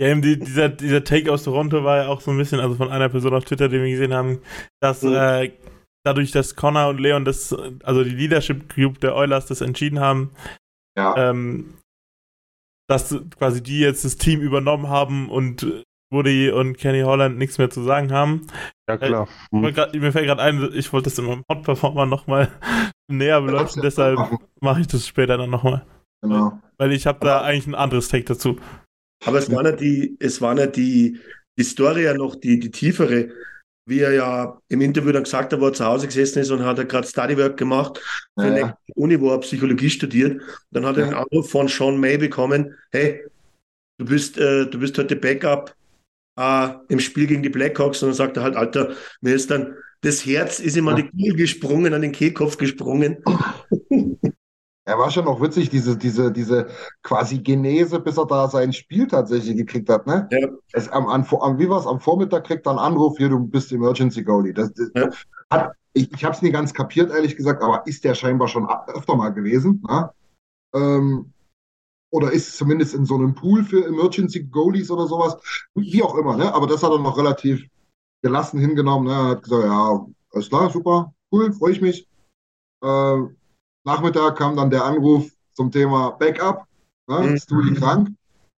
Ja, 0.00 0.08
eben 0.08 0.20
die, 0.20 0.36
dieser, 0.36 0.68
dieser 0.68 1.04
Take 1.04 1.32
aus 1.32 1.44
Toronto 1.44 1.84
war 1.84 1.98
ja 1.98 2.08
auch 2.08 2.20
so 2.20 2.32
ein 2.32 2.38
bisschen, 2.38 2.58
also 2.58 2.74
von 2.74 2.90
einer 2.90 3.08
Person 3.08 3.34
auf 3.34 3.44
Twitter, 3.44 3.68
den 3.68 3.84
wir 3.84 3.90
gesehen 3.90 4.14
haben, 4.14 4.40
dass 4.80 5.02
Mhm. 5.02 5.14
äh, 5.14 5.52
dadurch, 6.04 6.32
dass 6.32 6.56
Connor 6.56 6.88
und 6.88 6.98
Leon 6.98 7.24
das, 7.24 7.54
also 7.84 8.02
die 8.02 8.10
Leadership 8.10 8.74
Group 8.74 8.98
der 9.00 9.14
Oilers 9.14 9.46
das 9.46 9.60
entschieden 9.60 10.00
haben, 10.00 10.30
Ja, 10.96 11.30
ähm, 11.30 11.74
dass 12.88 13.14
quasi 13.38 13.62
die 13.62 13.80
jetzt 13.80 14.04
das 14.04 14.16
Team 14.16 14.40
übernommen 14.40 14.88
haben 14.88 15.30
und 15.30 15.84
Woody 16.12 16.50
und 16.50 16.76
Kenny 16.76 17.00
Holland 17.02 17.38
nichts 17.38 17.56
mehr 17.58 17.70
zu 17.70 17.82
sagen 17.82 18.12
haben. 18.12 18.46
ja 18.88 18.96
klar. 18.98 19.28
Ich 19.50 19.50
Hm. 19.50 19.74
grad, 19.74 19.94
mir 19.94 20.12
fällt 20.12 20.26
gerade 20.26 20.42
ein, 20.42 20.70
ich 20.74 20.92
wollte 20.92 21.08
das 21.08 21.18
in 21.18 21.24
meinem 21.24 21.44
Hot 21.50 21.62
Performer 21.62 22.04
nochmal 22.06 22.48
näher 23.10 23.40
beleuchten, 23.40 23.82
jetzt 23.82 23.96
deshalb 23.98 24.18
mache 24.60 24.80
ich 24.82 24.86
das 24.88 25.06
später 25.06 25.38
dann 25.38 25.50
nochmal. 25.50 25.86
genau. 26.22 26.60
Weil 26.76 26.92
ich 26.92 27.06
habe 27.06 27.20
da 27.20 27.40
eigentlich 27.42 27.66
ein 27.66 27.74
anderes 27.74 28.08
Take 28.08 28.24
dazu. 28.24 28.58
Aber 29.24 29.38
es 29.38 29.50
war 29.50 29.62
nicht 29.62 29.80
die, 29.80 30.16
es 30.20 30.40
war 30.40 30.54
nicht 30.54 30.76
die, 30.76 31.18
die 31.58 31.64
Story 31.64 32.04
ja 32.04 32.14
noch 32.14 32.34
die, 32.34 32.58
die 32.58 32.70
tiefere, 32.70 33.30
wie 33.86 34.00
er 34.00 34.12
ja 34.12 34.58
im 34.68 34.80
Interview 34.80 35.12
dann 35.12 35.24
gesagt 35.24 35.52
hat, 35.52 35.60
wo 35.60 35.66
er 35.66 35.72
zu 35.72 35.84
Hause 35.84 36.06
gesessen 36.06 36.38
ist 36.40 36.50
und 36.50 36.64
hat 36.64 36.78
er 36.78 36.84
gerade 36.84 37.06
Studywork 37.06 37.56
gemacht 37.56 37.98
für 38.38 38.46
Ja, 38.46 38.50
eine 38.52 38.60
ja. 38.60 38.78
Uni, 38.94 39.20
wo 39.20 39.30
er 39.30 39.40
Psychologie 39.40 39.90
studiert. 39.90 40.40
Dann 40.70 40.86
hat 40.86 40.96
er 40.96 41.04
einen 41.04 41.12
Ja. 41.12 41.22
Anruf 41.22 41.50
von 41.50 41.68
Sean 41.68 41.98
May 41.98 42.16
bekommen, 42.18 42.74
hey, 42.92 43.24
du 43.98 44.04
bist, 44.06 44.38
äh, 44.38 44.66
du 44.66 44.78
bist 44.78 44.96
heute 44.98 45.16
Backup 45.16 45.74
äh, 46.38 46.68
im 46.88 47.00
Spiel 47.00 47.26
gegen 47.26 47.42
die 47.42 47.48
Blackhawks. 47.50 48.02
Und 48.02 48.10
dann 48.10 48.16
sagt 48.16 48.36
er 48.36 48.44
halt, 48.44 48.56
Alter, 48.56 48.94
mir 49.20 49.34
ist 49.34 49.50
dann 49.50 49.74
das 50.02 50.26
Herz 50.26 50.58
ist 50.58 50.76
ihm 50.76 50.88
an 50.88 50.96
die 50.96 51.08
Kugel 51.08 51.36
gesprungen, 51.36 51.94
an 51.94 52.02
den 52.02 52.10
Kehlkopf 52.12 52.56
gesprungen. 52.56 53.18
Er 54.84 54.98
war 54.98 55.10
schon 55.10 55.26
noch 55.26 55.40
witzig, 55.40 55.70
diese, 55.70 55.96
diese, 55.96 56.32
diese 56.32 56.66
quasi 57.02 57.38
Genese, 57.38 58.00
bis 58.00 58.18
er 58.18 58.26
da 58.26 58.48
sein 58.48 58.72
Spiel 58.72 59.06
tatsächlich 59.06 59.56
gekriegt 59.56 59.88
hat, 59.88 60.06
ne? 60.06 60.28
Ja. 60.32 60.48
Es, 60.72 60.88
am, 60.88 61.06
am, 61.06 61.58
wie 61.58 61.68
war's? 61.68 61.86
Am 61.86 62.00
Vormittag 62.00 62.44
kriegt 62.44 62.66
er 62.66 62.70
einen 62.70 62.78
Anruf, 62.80 63.16
hier, 63.16 63.28
du 63.28 63.38
bist 63.38 63.70
Emergency 63.70 64.24
Goalie. 64.24 64.52
Das, 64.52 64.72
das, 64.72 64.90
Ja. 64.96 65.10
hat, 65.50 65.72
ich 65.92 66.12
ich 66.12 66.24
habe 66.24 66.34
es 66.34 66.42
nie 66.42 66.50
ganz 66.50 66.74
kapiert, 66.74 67.12
ehrlich 67.12 67.36
gesagt, 67.36 67.62
aber 67.62 67.86
ist 67.86 68.02
der 68.02 68.14
scheinbar 68.14 68.48
schon 68.48 68.68
öfter 68.88 69.14
mal 69.14 69.28
gewesen, 69.28 69.82
ne? 69.88 70.10
Ähm, 70.74 71.32
oder 72.10 72.32
ist 72.32 72.56
zumindest 72.56 72.94
in 72.94 73.04
so 73.06 73.14
einem 73.14 73.34
Pool 73.34 73.64
für 73.64 73.86
Emergency 73.86 74.42
Goalies 74.44 74.90
oder 74.90 75.06
sowas, 75.06 75.36
wie 75.74 76.02
auch 76.02 76.16
immer, 76.16 76.36
ne? 76.36 76.52
Aber 76.52 76.66
das 76.66 76.82
hat 76.82 76.90
er 76.90 76.98
noch 76.98 77.16
relativ 77.16 77.64
gelassen 78.20 78.58
hingenommen, 78.58 79.06
ne? 79.06 79.12
Er 79.12 79.28
hat 79.28 79.42
gesagt, 79.44 79.64
ja, 79.64 80.06
alles 80.32 80.48
klar, 80.48 80.70
super, 80.70 81.14
cool, 81.30 81.52
freue 81.52 81.72
ich 81.72 81.80
mich. 81.80 82.08
Ähm, 82.82 83.36
Nachmittag 83.84 84.36
kam 84.36 84.56
dann 84.56 84.70
der 84.70 84.84
Anruf 84.84 85.30
zum 85.52 85.70
Thema 85.70 86.10
Backup. 86.10 86.66
Ne? 87.08 87.18
Mhm. 87.20 87.34
Ist 87.34 87.44
Studi 87.44 87.74
krank? 87.74 88.10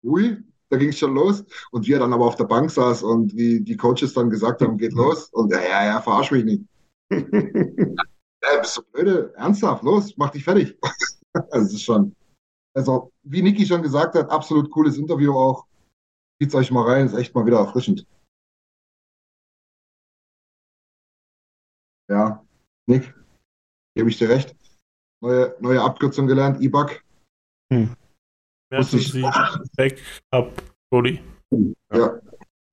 Ui, 0.04 0.42
da 0.68 0.76
ging 0.76 0.88
es 0.88 0.98
schon 0.98 1.14
los. 1.14 1.44
Und 1.70 1.87
wie 1.87 1.92
er 1.92 2.00
dann 2.00 2.12
aber 2.12 2.26
auf 2.26 2.37
der 2.37 2.44
Bank 2.44 2.70
saß 2.70 3.02
und 3.02 3.35
wie 3.35 3.61
die 3.61 3.76
Coaches 3.76 4.14
dann 4.14 4.30
gesagt 4.30 4.62
haben, 4.62 4.78
geht 4.78 4.92
los. 4.92 5.28
Und 5.32 5.52
ja, 5.52 5.61
ja, 5.61 5.85
ja, 5.85 6.00
verarsch 6.00 6.32
mich 6.32 6.44
nicht. 6.44 6.64
Ja, 7.11 7.20
bist 8.61 8.76
du 8.76 8.82
blöde? 8.92 9.32
Ernsthaft, 9.37 9.82
los, 9.82 10.16
mach 10.16 10.30
dich 10.30 10.44
fertig. 10.44 10.76
also, 11.50 11.66
es 11.66 11.72
ist 11.74 11.82
schon, 11.82 12.14
also, 12.74 13.12
wie 13.22 13.42
Niki 13.42 13.66
schon 13.66 13.82
gesagt 13.82 14.14
hat, 14.14 14.30
absolut 14.30 14.70
cooles 14.70 14.96
Interview 14.96 15.35
auch. 15.35 15.66
Zieht's 16.40 16.54
euch 16.54 16.70
mal 16.70 16.88
rein, 16.88 17.06
ist 17.06 17.14
echt 17.14 17.35
mal 17.35 17.46
wieder 17.46 17.58
erfrischend. 17.58 18.06
Ja, 22.08 22.44
Nick, 22.87 23.14
gebe 23.94 24.11
ich 24.11 24.18
dir 24.18 24.28
recht. 24.28 24.56
Neue, 25.22 25.54
neue 25.61 25.80
Abkürzung 25.80 26.26
gelernt, 26.26 26.61
IBAC. 26.61 27.00
Wusste 28.72 28.96
ich. 28.96 29.14
Emergency 29.14 29.70
Backup 29.76 30.62
Goalie. 30.90 31.20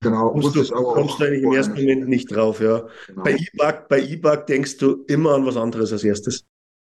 Genau, 0.02 0.30
Kommst 0.30 0.56
du, 0.56 0.64
kommst 0.82 1.20
du 1.20 1.24
eigentlich 1.24 1.42
im 1.42 1.52
ersten 1.52 1.74
Moment 1.74 2.08
nicht 2.08 2.34
drauf, 2.34 2.60
ja. 2.60 2.88
Genau. 3.06 3.22
Bei 3.22 3.32
E-Bug, 3.34 3.88
bei 3.88 4.00
E-Bug 4.00 4.46
denkst 4.46 4.78
du 4.78 5.04
immer 5.08 5.34
an 5.34 5.44
was 5.46 5.56
anderes 5.58 5.92
als 5.92 6.02
erstes. 6.04 6.44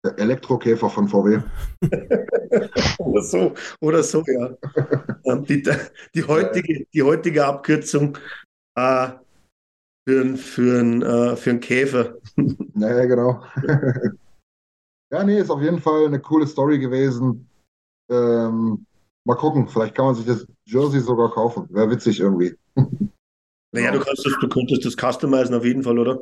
Der 0.04 0.18
Elektrokäfer 0.18 0.88
von 0.90 1.06
VW. 1.08 1.40
Oder 2.98 3.22
so, 3.22 3.54
oder 3.80 4.02
so, 4.02 4.22
ja. 4.26 4.56
Ähm, 5.26 5.44
die, 5.44 5.62
die, 6.14 6.22
heutige, 6.24 6.86
die 6.92 7.02
heutige 7.02 7.46
Abkürzung 7.46 8.16
äh, 8.76 9.08
für, 10.06 10.20
einen- 10.20 10.36
für, 10.36 10.78
einen, 10.80 11.02
äh, 11.02 11.36
für 11.36 11.50
einen 11.50 11.60
Käfer. 11.60 12.16
Naja, 12.74 13.04
genau. 13.06 13.42
Ja, 15.12 15.24
nee, 15.24 15.38
ist 15.38 15.50
auf 15.50 15.62
jeden 15.62 15.80
Fall 15.80 16.06
eine 16.06 16.20
coole 16.20 16.46
Story 16.46 16.78
gewesen. 16.78 17.48
Ähm, 18.10 18.86
mal 19.24 19.36
gucken, 19.36 19.68
vielleicht 19.68 19.94
kann 19.94 20.06
man 20.06 20.14
sich 20.14 20.26
das 20.26 20.46
Jersey 20.66 21.00
sogar 21.00 21.30
kaufen. 21.30 21.66
Wäre 21.70 21.90
witzig 21.90 22.20
irgendwie. 22.20 22.56
Naja, 23.74 23.90
du, 23.90 23.98
kannst 23.98 24.24
das, 24.24 24.38
du 24.40 24.48
könntest 24.48 24.84
das 24.84 24.94
customizen 24.94 25.52
auf 25.52 25.64
jeden 25.64 25.82
Fall, 25.82 25.98
oder? 25.98 26.20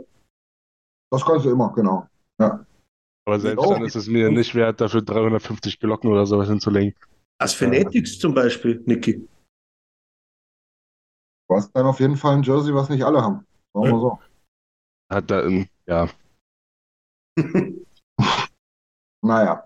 Das 1.12 1.22
kannst 1.22 1.44
du 1.44 1.50
immer, 1.50 1.70
genau. 1.74 2.08
Aber 2.38 3.38
selbst 3.38 3.66
Oh. 3.66 3.74
dann 3.74 3.84
ist 3.84 3.94
es 3.94 4.08
mir 4.08 4.30
nicht 4.30 4.54
wert, 4.54 4.80
dafür 4.80 5.02
350 5.02 5.78
Glocken 5.78 6.10
oder 6.10 6.24
sowas 6.24 6.48
hinzulegen. 6.48 6.94
Als 7.38 7.52
Fanatics 7.52 8.18
zum 8.18 8.32
Beispiel, 8.32 8.82
Niki. 8.86 9.28
Du 11.46 11.56
hast 11.56 11.70
dann 11.76 11.84
auf 11.84 12.00
jeden 12.00 12.16
Fall 12.16 12.36
ein 12.36 12.42
Jersey, 12.42 12.74
was 12.74 12.88
nicht 12.88 13.04
alle 13.04 13.20
haben. 13.20 13.46
Sagen 13.74 13.90
wir 13.90 14.00
so. 14.00 14.18
Hat 15.10 15.30
da, 15.30 15.46
ja, 15.86 16.08
Naja. 19.22 19.64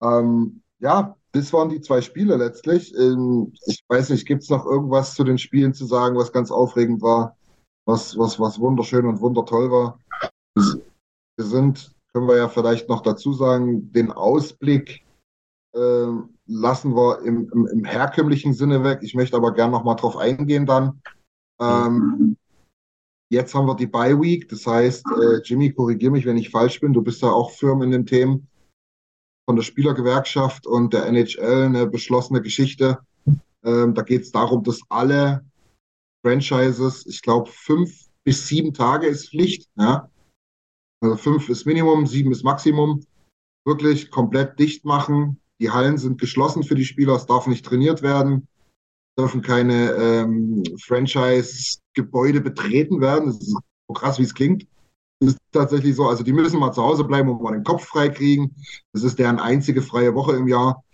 Ähm, 0.00 0.62
ja, 0.78 1.16
das 1.32 1.52
waren 1.52 1.68
die 1.68 1.80
zwei 1.80 2.00
Spiele 2.00 2.36
letztlich. 2.36 2.94
Ähm, 2.96 3.52
ich 3.66 3.84
weiß 3.88 4.10
nicht, 4.10 4.26
gibt 4.26 4.42
es 4.42 4.50
noch 4.50 4.64
irgendwas 4.64 5.14
zu 5.14 5.24
den 5.24 5.38
Spielen 5.38 5.74
zu 5.74 5.84
sagen, 5.86 6.16
was 6.16 6.32
ganz 6.32 6.50
aufregend 6.50 7.02
war, 7.02 7.36
was, 7.84 8.16
was, 8.16 8.40
was 8.40 8.58
wunderschön 8.58 9.06
und 9.06 9.20
wundertoll 9.20 9.70
war? 9.70 9.98
Wir 10.54 11.44
sind, 11.44 11.94
können 12.12 12.28
wir 12.28 12.36
ja 12.36 12.48
vielleicht 12.48 12.88
noch 12.88 13.02
dazu 13.02 13.32
sagen, 13.32 13.92
den 13.92 14.10
Ausblick 14.12 15.04
äh, 15.74 16.06
lassen 16.46 16.96
wir 16.96 17.22
im, 17.22 17.50
im, 17.52 17.66
im, 17.66 17.84
herkömmlichen 17.84 18.54
Sinne 18.54 18.82
weg. 18.84 19.00
Ich 19.02 19.14
möchte 19.14 19.36
aber 19.36 19.52
gerne 19.52 19.72
noch 19.72 19.84
mal 19.84 19.94
drauf 19.96 20.16
eingehen 20.16 20.66
dann. 20.66 21.02
Ähm, 21.60 22.36
jetzt 23.30 23.54
haben 23.54 23.66
wir 23.66 23.74
die 23.74 23.86
Bye 23.86 24.20
Week, 24.20 24.48
das 24.48 24.66
heißt, 24.66 25.04
äh, 25.20 25.42
Jimmy, 25.44 25.72
korrigiere 25.72 26.12
mich, 26.12 26.24
wenn 26.24 26.38
ich 26.38 26.50
falsch 26.50 26.80
bin. 26.80 26.92
Du 26.92 27.02
bist 27.02 27.22
ja 27.22 27.30
auch 27.30 27.50
firm 27.50 27.82
in 27.82 27.90
den 27.90 28.06
Themen 28.06 28.48
von 29.48 29.56
der 29.56 29.62
Spielergewerkschaft 29.62 30.66
und 30.66 30.92
der 30.92 31.06
NHL 31.06 31.64
eine 31.64 31.86
beschlossene 31.86 32.42
Geschichte. 32.42 32.98
Ähm, 33.64 33.94
da 33.94 34.02
geht 34.02 34.20
es 34.20 34.30
darum, 34.30 34.62
dass 34.62 34.82
alle 34.90 35.42
Franchises, 36.22 37.06
ich 37.06 37.22
glaube, 37.22 37.48
fünf 37.50 38.08
bis 38.24 38.46
sieben 38.46 38.74
Tage 38.74 39.06
ist 39.06 39.30
Pflicht. 39.30 39.66
Ja? 39.76 40.10
Also 41.00 41.16
fünf 41.16 41.48
ist 41.48 41.64
Minimum, 41.64 42.06
sieben 42.06 42.30
ist 42.30 42.44
Maximum. 42.44 43.06
Wirklich 43.64 44.10
komplett 44.10 44.58
dicht 44.58 44.84
machen. 44.84 45.40
Die 45.62 45.70
Hallen 45.70 45.96
sind 45.96 46.20
geschlossen 46.20 46.62
für 46.62 46.74
die 46.74 46.84
Spieler, 46.84 47.14
es 47.14 47.24
darf 47.24 47.46
nicht 47.46 47.64
trainiert 47.64 48.02
werden, 48.02 48.48
dürfen 49.18 49.40
keine 49.40 49.92
ähm, 49.92 50.62
Franchise-Gebäude 50.78 52.42
betreten 52.42 53.00
werden. 53.00 53.28
Das 53.28 53.40
ist 53.40 53.56
so 53.88 53.94
krass, 53.94 54.18
wie 54.18 54.24
es 54.24 54.34
klingt. 54.34 54.66
Das 55.20 55.32
ist 55.32 55.38
tatsächlich 55.52 55.96
so. 55.96 56.08
Also 56.08 56.22
die 56.22 56.32
müssen 56.32 56.60
mal 56.60 56.72
zu 56.72 56.82
Hause 56.82 57.04
bleiben 57.04 57.28
und 57.28 57.42
mal 57.42 57.52
den 57.52 57.64
Kopf 57.64 57.84
frei 57.84 58.08
kriegen. 58.08 58.54
Das 58.92 59.02
ist 59.02 59.18
deren 59.18 59.40
einzige 59.40 59.82
freie 59.82 60.14
Woche 60.14 60.36
im 60.36 60.46
Jahr. 60.46 60.84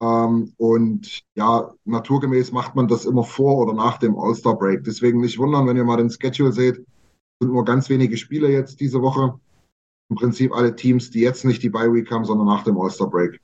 Ähm, 0.00 0.52
und 0.56 1.22
ja, 1.34 1.72
naturgemäß 1.84 2.52
macht 2.52 2.74
man 2.74 2.88
das 2.88 3.04
immer 3.04 3.24
vor 3.24 3.58
oder 3.58 3.72
nach 3.72 3.98
dem 3.98 4.16
All-Star-Break. 4.18 4.84
Deswegen 4.84 5.20
nicht 5.20 5.38
wundern, 5.38 5.66
wenn 5.66 5.76
ihr 5.76 5.84
mal 5.84 5.96
den 5.96 6.10
Schedule 6.10 6.52
seht. 6.52 6.76
sind 7.40 7.52
nur 7.52 7.64
ganz 7.64 7.88
wenige 7.88 8.16
Spiele 8.16 8.48
jetzt 8.48 8.80
diese 8.80 9.00
Woche. 9.00 9.38
Im 10.10 10.16
Prinzip 10.16 10.52
alle 10.54 10.74
Teams, 10.74 11.10
die 11.10 11.20
jetzt 11.20 11.44
nicht 11.44 11.62
die 11.62 11.70
Bye-Week 11.70 12.10
haben, 12.10 12.24
sondern 12.24 12.46
nach 12.46 12.64
dem 12.64 12.78
All-Star-Break. 12.78 13.40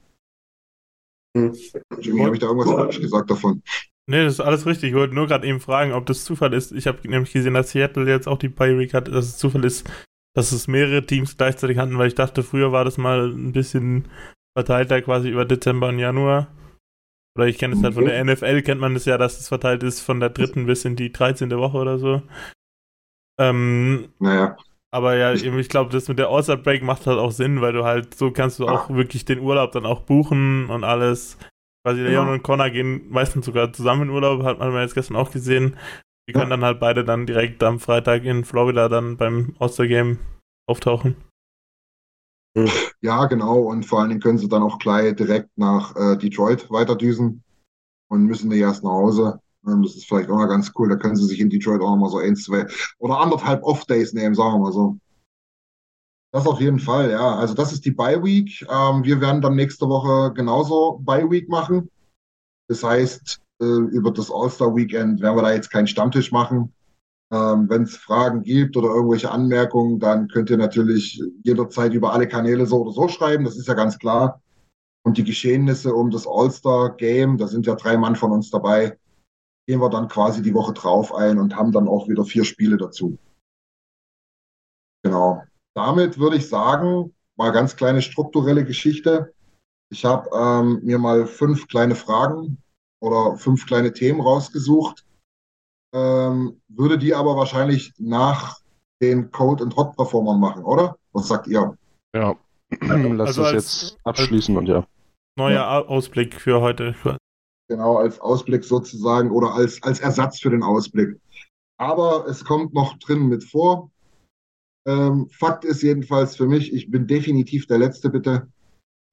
Hm. 1.36 1.52
Jimmy, 2.00 2.22
habe 2.22 2.36
ich 2.36 2.40
da 2.40 2.46
irgendwas 2.46 2.70
falsch 2.70 3.00
gesagt 3.00 3.30
davon? 3.30 3.62
Nee, 4.06 4.24
das 4.24 4.34
ist 4.34 4.40
alles 4.40 4.66
richtig. 4.66 4.90
Ich 4.90 4.94
wollte 4.94 5.14
nur 5.14 5.26
gerade 5.26 5.46
eben 5.46 5.60
fragen, 5.60 5.92
ob 5.92 6.06
das 6.06 6.24
Zufall 6.24 6.52
ist. 6.52 6.72
Ich 6.72 6.86
habe 6.86 7.08
nämlich 7.08 7.32
gesehen, 7.32 7.54
dass 7.54 7.70
Seattle 7.70 8.08
jetzt 8.08 8.28
auch 8.28 8.38
die 8.38 8.48
Bye-Week 8.48 8.94
hat, 8.94 9.08
dass 9.08 9.26
es 9.26 9.38
Zufall 9.38 9.64
ist, 9.64 9.88
dass 10.34 10.52
es 10.52 10.68
mehrere 10.68 11.06
Teams 11.06 11.36
gleichzeitig 11.36 11.78
hatten, 11.78 11.98
weil 11.98 12.08
ich 12.08 12.14
dachte, 12.14 12.42
früher 12.42 12.72
war 12.72 12.84
das 12.84 12.98
mal 12.98 13.30
ein 13.30 13.52
bisschen 13.52 14.08
verteilter 14.56 15.00
quasi 15.02 15.28
über 15.28 15.44
Dezember 15.44 15.88
und 15.88 15.98
Januar. 15.98 16.48
Oder 17.36 17.48
ich 17.48 17.58
kenne 17.58 17.74
es 17.74 17.82
halt 17.82 17.94
von 17.94 18.04
der 18.04 18.24
NFL, 18.24 18.62
kennt 18.62 18.80
man 18.80 18.94
es 18.94 19.06
ja, 19.06 19.18
dass 19.18 19.40
es 19.40 19.48
verteilt 19.48 19.82
ist 19.82 20.00
von 20.00 20.20
der 20.20 20.30
dritten 20.30 20.66
bis 20.66 20.84
in 20.84 20.94
die 20.94 21.10
13. 21.10 21.50
Woche 21.50 21.78
oder 21.78 21.98
so. 21.98 22.22
Ähm, 23.40 24.12
naja. 24.20 24.56
Aber 24.92 25.16
ja, 25.16 25.32
ich 25.32 25.68
glaube, 25.68 25.90
das 25.90 26.06
mit 26.06 26.20
der 26.20 26.28
All-Star 26.28 26.56
Break 26.56 26.84
macht 26.84 27.08
halt 27.08 27.18
auch 27.18 27.32
Sinn, 27.32 27.60
weil 27.60 27.72
du 27.72 27.82
halt, 27.84 28.14
so 28.14 28.30
kannst 28.30 28.60
du 28.60 28.68
auch 28.68 28.90
wirklich 28.90 29.24
den 29.24 29.40
Urlaub 29.40 29.72
dann 29.72 29.86
auch 29.86 30.02
buchen 30.02 30.70
und 30.70 30.84
alles. 30.84 31.36
Quasi 31.84 32.02
der 32.02 32.12
Jon 32.12 32.28
und 32.28 32.44
Connor 32.44 32.70
gehen 32.70 33.10
meistens 33.10 33.44
sogar 33.44 33.72
zusammen 33.72 34.02
in 34.02 34.10
Urlaub, 34.10 34.44
hat 34.44 34.60
man 34.60 34.72
jetzt 34.80 34.94
gestern 34.94 35.16
auch 35.16 35.32
gesehen. 35.32 35.76
Die 36.26 36.32
können 36.32 36.50
dann 36.50 36.64
halt 36.64 36.80
beide 36.80 37.04
dann 37.04 37.26
direkt 37.26 37.62
am 37.62 37.80
Freitag 37.80 38.24
in 38.24 38.44
Florida 38.44 38.88
dann 38.88 39.16
beim 39.16 39.54
All-Star-Game 39.58 40.18
auftauchen. 40.66 41.16
Ja, 43.00 43.26
genau. 43.26 43.58
Und 43.62 43.84
vor 43.84 44.00
allen 44.00 44.10
Dingen 44.10 44.20
können 44.20 44.38
sie 44.38 44.48
dann 44.48 44.62
auch 44.62 44.78
gleich 44.78 45.14
direkt 45.16 45.50
nach 45.56 45.94
äh, 45.96 46.16
Detroit 46.16 46.70
weiterdüsen 46.70 47.42
und 48.08 48.24
müssen 48.24 48.48
nicht 48.48 48.60
erst 48.60 48.84
nach 48.84 48.92
Hause. 48.92 49.40
Ähm, 49.66 49.82
das 49.82 49.96
ist 49.96 50.06
vielleicht 50.06 50.30
auch 50.30 50.36
mal 50.36 50.46
ganz 50.46 50.72
cool. 50.76 50.88
Da 50.88 50.96
können 50.96 51.16
sie 51.16 51.26
sich 51.26 51.40
in 51.40 51.50
Detroit 51.50 51.82
auch 51.82 51.96
mal 51.96 52.08
so 52.08 52.18
ein, 52.18 52.36
zwei 52.36 52.66
oder 52.98 53.18
anderthalb 53.18 53.62
Off-Days 53.64 54.12
nehmen, 54.12 54.34
sagen 54.34 54.54
wir 54.54 54.58
mal 54.60 54.72
so. 54.72 54.98
Das 56.32 56.46
auf 56.46 56.60
jeden 56.60 56.78
Fall, 56.78 57.10
ja. 57.10 57.36
Also 57.36 57.54
das 57.54 57.72
ist 57.72 57.84
die 57.84 57.92
Bye 57.92 58.22
Week. 58.22 58.62
Ähm, 58.62 59.04
wir 59.04 59.20
werden 59.20 59.42
dann 59.42 59.56
nächste 59.56 59.88
Woche 59.88 60.32
genauso 60.32 60.98
Bye 61.02 61.30
Week 61.30 61.48
machen. 61.48 61.90
Das 62.68 62.82
heißt, 62.82 63.40
über 63.92 64.10
das 64.10 64.30
All-Star 64.30 64.74
Weekend 64.74 65.20
werden 65.20 65.36
wir 65.36 65.42
da 65.42 65.52
jetzt 65.52 65.70
keinen 65.70 65.86
Stammtisch 65.86 66.32
machen. 66.32 66.72
Ähm, 67.32 67.68
Wenn 67.68 67.82
es 67.82 67.96
Fragen 67.96 68.42
gibt 68.42 68.76
oder 68.76 68.88
irgendwelche 68.88 69.30
Anmerkungen, 69.30 69.98
dann 69.98 70.28
könnt 70.28 70.50
ihr 70.50 70.56
natürlich 70.56 71.22
jederzeit 71.42 71.94
über 71.94 72.12
alle 72.12 72.28
Kanäle 72.28 72.66
so 72.66 72.82
oder 72.82 72.92
so 72.92 73.08
schreiben. 73.08 73.44
Das 73.44 73.56
ist 73.56 73.68
ja 73.68 73.74
ganz 73.74 73.98
klar. 73.98 74.40
Und 75.06 75.18
die 75.18 75.24
Geschehnisse 75.24 75.94
um 75.94 76.10
das 76.10 76.26
All-Star 76.26 76.96
Game, 76.96 77.36
da 77.36 77.46
sind 77.46 77.66
ja 77.66 77.74
drei 77.74 77.96
Mann 77.96 78.16
von 78.16 78.32
uns 78.32 78.50
dabei, 78.50 78.98
gehen 79.66 79.80
wir 79.80 79.90
dann 79.90 80.08
quasi 80.08 80.42
die 80.42 80.54
Woche 80.54 80.72
drauf 80.72 81.14
ein 81.14 81.38
und 81.38 81.56
haben 81.56 81.72
dann 81.72 81.88
auch 81.88 82.08
wieder 82.08 82.24
vier 82.24 82.44
Spiele 82.44 82.76
dazu. 82.76 83.18
Genau. 85.02 85.42
Damit 85.74 86.18
würde 86.18 86.36
ich 86.36 86.48
sagen, 86.48 87.14
mal 87.36 87.50
ganz 87.50 87.76
kleine 87.76 88.00
strukturelle 88.00 88.64
Geschichte. 88.64 89.34
Ich 89.90 90.04
habe 90.04 90.30
ähm, 90.34 90.80
mir 90.82 90.98
mal 90.98 91.26
fünf 91.26 91.68
kleine 91.68 91.94
Fragen 91.94 92.62
oder 93.04 93.36
fünf 93.36 93.66
kleine 93.66 93.92
Themen 93.92 94.22
rausgesucht, 94.22 95.04
ähm, 95.94 96.60
würde 96.68 96.96
die 96.96 97.14
aber 97.14 97.36
wahrscheinlich 97.36 97.92
nach 97.98 98.60
den 99.02 99.30
Code 99.30 99.62
und 99.62 99.76
Hot 99.76 99.94
Performern 99.94 100.40
machen, 100.40 100.64
oder? 100.64 100.96
Was 101.12 101.28
sagt 101.28 101.46
ihr? 101.46 101.76
Ja, 102.14 102.34
lass 102.80 103.28
also 103.28 103.42
das 103.42 103.52
jetzt 103.52 103.98
abschließen 104.04 104.56
und 104.56 104.66
ja. 104.66 104.86
Neuer 105.36 105.54
ja. 105.54 105.84
Ausblick 105.84 106.40
für 106.40 106.62
heute. 106.62 106.94
Genau, 107.68 107.98
als 107.98 108.20
Ausblick 108.20 108.64
sozusagen 108.64 109.30
oder 109.30 109.52
als, 109.52 109.82
als 109.82 110.00
Ersatz 110.00 110.40
für 110.40 110.50
den 110.50 110.62
Ausblick. 110.62 111.20
Aber 111.76 112.26
es 112.26 112.44
kommt 112.44 112.72
noch 112.72 112.98
drin 112.98 113.28
mit 113.28 113.44
vor. 113.44 113.90
Ähm, 114.86 115.28
Fakt 115.30 115.64
ist 115.64 115.82
jedenfalls 115.82 116.36
für 116.36 116.46
mich, 116.46 116.72
ich 116.72 116.90
bin 116.90 117.06
definitiv 117.06 117.66
der 117.66 117.78
Letzte, 117.78 118.08
bitte. 118.08 118.48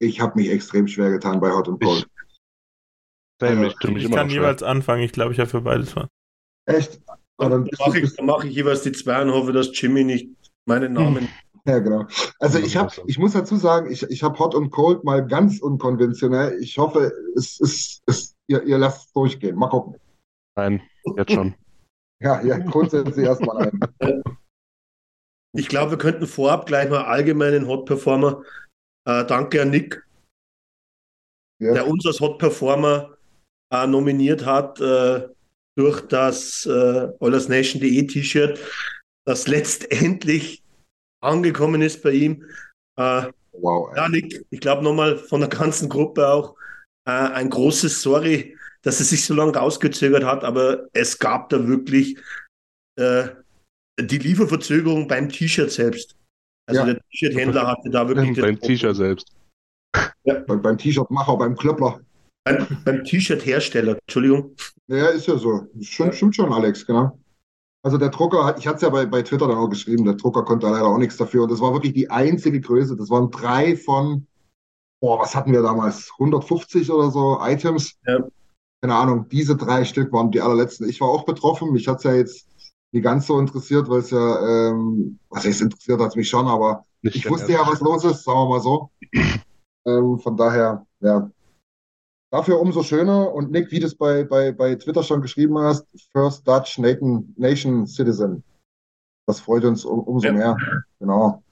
Ich 0.00 0.20
habe 0.20 0.38
mich 0.40 0.50
extrem 0.50 0.86
schwer 0.86 1.10
getan 1.10 1.40
bei 1.40 1.52
Hot 1.52 1.68
und 1.68 1.82
Cold. 1.82 2.06
Also, 3.48 3.62
ich, 3.64 4.04
ich 4.04 4.10
kann 4.10 4.30
jeweils 4.30 4.62
anfangen, 4.62 5.02
ich 5.02 5.12
glaube, 5.12 5.32
ich 5.32 5.40
habe 5.40 5.50
für 5.50 5.60
beides 5.60 5.96
was. 5.96 6.08
Echt? 6.66 7.00
dann, 7.38 7.50
dann 7.50 7.68
mache 7.78 7.98
ich, 7.98 8.12
mach 8.22 8.44
ich 8.44 8.54
jeweils 8.54 8.82
die 8.82 8.92
zwei 8.92 9.22
und 9.22 9.32
hoffe, 9.32 9.52
dass 9.52 9.70
Jimmy 9.72 10.04
nicht 10.04 10.28
meinen 10.66 10.92
Namen. 10.92 11.28
Ja, 11.64 11.78
genau. 11.78 12.06
Also 12.40 12.58
ich 12.58 12.76
habe, 12.76 12.92
ich 13.06 13.18
muss 13.18 13.32
dazu 13.32 13.56
sagen, 13.56 13.90
ich, 13.90 14.02
ich 14.04 14.22
habe 14.22 14.38
Hot 14.38 14.54
und 14.54 14.70
Cold 14.70 15.04
mal 15.04 15.26
ganz 15.26 15.60
unkonventionell. 15.60 16.58
Ich 16.60 16.78
hoffe, 16.78 17.12
es 17.36 17.60
ist, 17.60 18.02
es, 18.06 18.34
ihr, 18.48 18.62
ihr 18.64 18.78
lasst 18.78 19.06
es 19.06 19.12
durchgehen. 19.12 19.56
Mal 19.56 19.68
gucken. 19.68 19.96
Nein, 20.56 20.82
jetzt 21.16 21.32
schon. 21.32 21.54
ja, 22.20 22.42
ja, 22.42 22.58
grundsätzlich 22.58 23.26
erstmal 23.26 23.68
ein. 23.68 23.80
Ich 25.54 25.68
glaube, 25.68 25.90
wir 25.90 25.98
könnten 25.98 26.26
vorab 26.26 26.64
gleich 26.64 26.88
mal 26.88 27.04
allgemeinen 27.04 27.68
Hot 27.68 27.84
Performer. 27.84 28.42
Äh, 29.06 29.26
danke 29.26 29.60
an 29.60 29.68
Nick, 29.68 30.02
ja. 31.58 31.74
der 31.74 31.86
uns 31.86 32.06
als 32.06 32.20
Hot 32.20 32.38
Performer 32.38 33.18
äh, 33.72 33.86
nominiert 33.86 34.44
hat 34.44 34.80
äh, 34.80 35.26
durch 35.76 36.02
das 36.02 36.66
äh, 36.66 37.08
OilersNation.de 37.18 38.06
T-Shirt, 38.06 38.60
das 39.24 39.48
letztendlich 39.48 40.62
angekommen 41.22 41.82
ist 41.82 42.02
bei 42.02 42.12
ihm. 42.12 42.44
Äh, 42.96 43.24
wow. 43.52 43.90
Ja, 43.96 44.08
Nick, 44.08 44.44
ich 44.50 44.60
glaube 44.60 44.84
nochmal 44.84 45.16
von 45.16 45.40
der 45.40 45.48
ganzen 45.48 45.88
Gruppe 45.88 46.28
auch 46.28 46.54
äh, 47.06 47.10
ein 47.10 47.48
großes 47.48 48.02
Sorry, 48.02 48.56
dass 48.82 49.00
es 49.00 49.10
sich 49.10 49.24
so 49.24 49.34
lange 49.34 49.56
rausgezögert 49.56 50.24
hat, 50.24 50.44
aber 50.44 50.88
es 50.92 51.18
gab 51.18 51.48
da 51.48 51.66
wirklich 51.66 52.18
äh, 52.96 53.28
die 53.98 54.18
Lieferverzögerung 54.18 55.08
beim 55.08 55.28
T-Shirt 55.28 55.70
selbst. 55.70 56.16
Also 56.66 56.80
ja. 56.80 56.86
der 56.86 57.00
T-Shirt-Händler 57.00 57.66
hatte 57.66 57.90
da 57.90 58.06
wirklich. 58.06 58.38
Beim 58.40 58.60
T-Shirt 58.60 58.96
selbst. 58.96 59.32
Ja. 60.24 60.40
Beim, 60.40 60.60
beim 60.60 60.78
T-Shirt-Macher, 60.78 61.36
beim 61.36 61.56
Klöppler. 61.56 62.00
Beim, 62.44 62.66
beim 62.84 63.04
T-Shirt-Hersteller, 63.04 63.98
Entschuldigung. 64.00 64.56
Ja, 64.88 65.08
ist 65.08 65.28
ja 65.28 65.36
so. 65.36 65.68
Stimmt, 65.80 66.14
stimmt 66.14 66.36
schon, 66.36 66.52
Alex, 66.52 66.84
genau. 66.84 67.18
Also 67.84 67.98
der 67.98 68.10
Drucker, 68.10 68.56
ich 68.58 68.66
hatte 68.66 68.76
es 68.76 68.82
ja 68.82 68.90
bei, 68.90 69.06
bei 69.06 69.22
Twitter 69.22 69.48
dann 69.48 69.58
auch 69.58 69.68
geschrieben, 69.68 70.04
der 70.04 70.14
Drucker 70.14 70.44
konnte 70.44 70.68
leider 70.68 70.86
auch 70.86 70.98
nichts 70.98 71.16
dafür. 71.16 71.44
Und 71.44 71.50
das 71.50 71.60
war 71.60 71.72
wirklich 71.72 71.92
die 71.92 72.10
einzige 72.10 72.60
Größe. 72.60 72.96
Das 72.96 73.10
waren 73.10 73.30
drei 73.30 73.76
von, 73.76 74.26
boah, 75.00 75.18
was 75.18 75.34
hatten 75.34 75.52
wir 75.52 75.62
damals? 75.62 76.10
150 76.18 76.90
oder 76.90 77.10
so 77.10 77.38
Items. 77.40 77.98
Ja. 78.06 78.20
Keine 78.80 78.94
Ahnung, 78.94 79.28
diese 79.28 79.56
drei 79.56 79.84
Stück 79.84 80.12
waren 80.12 80.30
die 80.30 80.40
allerletzten. 80.40 80.88
Ich 80.88 81.00
war 81.00 81.08
auch 81.08 81.24
betroffen. 81.24 81.72
Mich 81.72 81.86
hat 81.88 81.98
es 81.98 82.04
ja 82.04 82.14
jetzt 82.14 82.48
nicht 82.92 83.04
ganz 83.04 83.26
so 83.26 83.38
interessiert, 83.38 83.88
weil 83.88 84.00
es 84.00 84.10
ja, 84.10 84.70
ähm, 84.70 85.18
was 85.30 85.44
heißt 85.44 85.62
interessiert 85.62 86.00
hat 86.00 86.10
es 86.10 86.16
mich 86.16 86.28
schon, 86.28 86.46
aber 86.46 86.84
Nicht 87.02 87.16
ich 87.16 87.30
wusste 87.30 87.52
ja, 87.52 87.66
was 87.66 87.80
los 87.80 88.04
ist, 88.04 88.24
sagen 88.24 88.38
wir 88.38 88.48
mal 88.48 88.60
so. 88.60 88.90
ähm, 89.86 90.18
von 90.18 90.36
daher, 90.36 90.86
ja, 91.00 91.30
Dafür 92.32 92.60
umso 92.60 92.82
schöner. 92.82 93.32
Und 93.32 93.50
Nick, 93.50 93.70
wie 93.70 93.78
du 93.78 93.86
es 93.86 93.94
bei, 93.94 94.24
bei, 94.24 94.52
bei 94.52 94.74
Twitter 94.74 95.02
schon 95.02 95.20
geschrieben 95.20 95.58
hast, 95.58 95.86
First 96.12 96.48
Dutch 96.48 96.78
Nation, 96.78 97.34
Nation 97.36 97.86
Citizen. 97.86 98.42
Das 99.26 99.40
freut 99.40 99.64
uns 99.64 99.84
um, 99.84 100.00
umso 100.00 100.28
ja. 100.28 100.32
mehr. 100.32 100.56
Genau. 100.98 101.42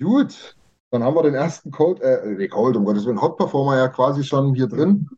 Gut. 0.00 0.56
Dann 0.92 1.02
haben 1.02 1.16
wir 1.16 1.24
den 1.24 1.34
ersten 1.34 1.72
Cold, 1.72 2.00
äh, 2.00 2.36
nee, 2.36 2.46
Cold, 2.46 2.76
um 2.76 2.84
Gottes 2.84 3.04
Willen, 3.04 3.20
Hot 3.20 3.36
Performer 3.36 3.76
ja 3.76 3.88
quasi 3.88 4.22
schon 4.22 4.54
hier 4.54 4.68
drin. 4.68 5.08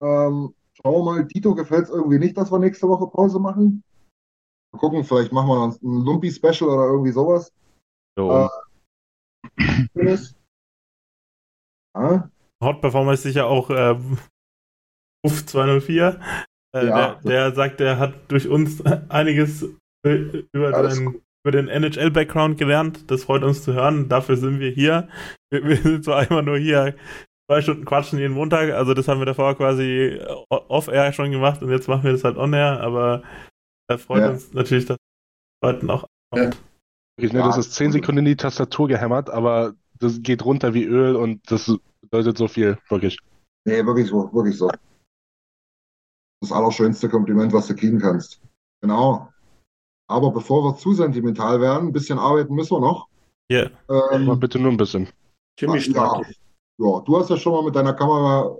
Ähm, 0.00 0.54
schauen 0.72 0.94
wir 0.94 1.04
mal, 1.04 1.26
Tito 1.28 1.54
gefällt 1.54 1.84
es 1.84 1.90
irgendwie 1.90 2.18
nicht, 2.18 2.38
dass 2.38 2.50
wir 2.50 2.58
nächste 2.58 2.88
Woche 2.88 3.06
Pause 3.08 3.38
machen. 3.38 3.84
Mal 4.72 4.78
gucken, 4.78 5.04
vielleicht 5.04 5.30
machen 5.30 5.48
wir 5.48 5.64
ein 5.66 6.04
Lumpy-Special 6.04 6.70
oder 6.70 6.86
irgendwie 6.86 7.12
sowas. 7.12 7.52
So. 8.16 8.30
Äh. 8.30 8.48
Ja, 11.94 12.30
Hot 12.62 12.80
Performer 12.80 13.12
ist 13.12 13.22
sicher 13.22 13.46
auch 13.46 13.70
äh, 13.70 13.96
Uff 15.24 15.46
204. 15.46 16.20
Äh, 16.74 16.86
Ja. 16.86 17.14
der, 17.16 17.20
der 17.22 17.54
sagt, 17.54 17.80
er 17.80 17.98
hat 17.98 18.30
durch 18.30 18.48
uns 18.48 18.80
einiges 19.08 19.62
äh, 20.06 20.42
über, 20.52 20.72
den, 20.88 21.20
über 21.44 21.52
den 21.52 21.68
NHL-Background 21.68 22.58
gelernt. 22.58 23.10
Das 23.10 23.24
freut 23.24 23.42
uns 23.42 23.62
zu 23.62 23.74
hören. 23.74 24.08
Dafür 24.08 24.36
sind 24.36 24.58
wir 24.60 24.70
hier. 24.70 25.08
Wir, 25.52 25.64
wir 25.64 25.76
sind 25.76 26.04
zwar 26.04 26.18
einmal 26.20 26.42
nur 26.42 26.58
hier 26.58 26.94
zwei 27.50 27.60
Stunden 27.60 27.84
quatschen 27.84 28.18
jeden 28.18 28.34
Montag. 28.34 28.72
Also 28.72 28.94
das 28.94 29.08
haben 29.08 29.20
wir 29.20 29.26
davor 29.26 29.54
quasi 29.56 30.18
off-air 30.48 31.12
schon 31.12 31.30
gemacht 31.30 31.62
und 31.62 31.70
jetzt 31.70 31.88
machen 31.88 32.04
wir 32.04 32.12
das 32.12 32.24
halt 32.24 32.36
on-air. 32.36 32.80
Aber 32.80 33.22
da 33.88 33.98
freut 33.98 34.22
Ja. 34.22 34.30
uns 34.30 34.52
natürlich, 34.52 34.86
dass 34.86 34.96
Leuten 35.62 35.90
auch 35.90 36.06
Ja. 36.34 36.50
Wirklich, 37.18 37.34
ne, 37.34 37.42
das 37.42 37.58
ist 37.58 37.74
10 37.74 37.92
Sekunden 37.92 38.20
in 38.20 38.24
die 38.24 38.36
Tastatur 38.36 38.88
gehämmert, 38.88 39.28
aber 39.28 39.74
das 39.98 40.22
geht 40.22 40.44
runter 40.44 40.72
wie 40.72 40.84
Öl 40.84 41.14
und 41.14 41.42
das 41.50 41.70
bedeutet 42.02 42.36
so 42.38 42.48
viel, 42.48 42.78
wirklich. 42.88 43.18
nee, 43.66 43.84
wirklich 43.84 44.08
so, 44.08 44.32
wirklich 44.32 44.56
so. 44.58 44.70
Das 46.40 46.52
allerschönste 46.52 47.08
Kompliment, 47.08 47.52
was 47.52 47.68
du 47.68 47.74
kriegen 47.76 47.98
kannst. 48.00 48.40
Genau. 48.82 49.28
Aber 50.10 50.32
bevor 50.32 50.64
wir 50.64 50.76
zu 50.76 50.92
sentimental 50.92 51.60
werden, 51.60 51.88
ein 51.88 51.92
bisschen 51.92 52.18
arbeiten 52.18 52.54
müssen 52.54 52.72
wir 52.76 52.80
noch. 52.80 53.08
hier. 53.48 53.70
Aber 53.86 54.12
Ähm, 54.12 54.40
bitte 54.40 54.58
nur 54.58 54.72
ein 54.72 54.76
bisschen. 54.76 55.08
Jimmy 55.58 55.78
ja, 55.78 56.20
ja, 56.78 57.00
du 57.00 57.18
hast 57.18 57.30
ja 57.30 57.36
schon 57.36 57.52
mal 57.52 57.62
mit 57.62 57.76
deiner 57.76 57.92
Kamera 57.94 58.56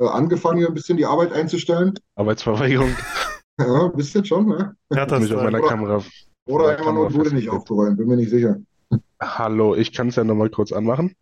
äh, 0.00 0.06
angefangen, 0.06 0.58
hier 0.58 0.68
ein 0.68 0.74
bisschen 0.74 0.96
die 0.96 1.06
Arbeit 1.06 1.32
einzustellen. 1.32 1.98
Arbeitsverweigerung 2.14 2.94
Ja, 3.58 3.86
ein 3.86 3.92
bisschen 3.96 4.24
schon, 4.24 4.46
ne? 4.48 4.76
Ja, 4.92 5.06
das, 5.06 5.20
mich 5.22 5.34
auf 5.34 5.42
meiner 5.42 5.58
oder- 5.58 5.68
Kamera. 5.68 6.04
Oder 6.48 6.72
Ja, 6.72 6.78
immer 6.82 6.92
nur 6.92 7.12
wurde 7.14 7.34
nicht 7.34 7.48
aufgeräumt, 7.48 7.96
bin 7.96 8.06
mir 8.06 8.16
nicht 8.16 8.30
sicher. 8.30 8.58
Hallo, 9.20 9.74
ich 9.74 9.92
kann 9.92 10.08
es 10.08 10.16
ja 10.16 10.22
nochmal 10.24 10.50
kurz 10.50 10.70
anmachen. 10.72 11.16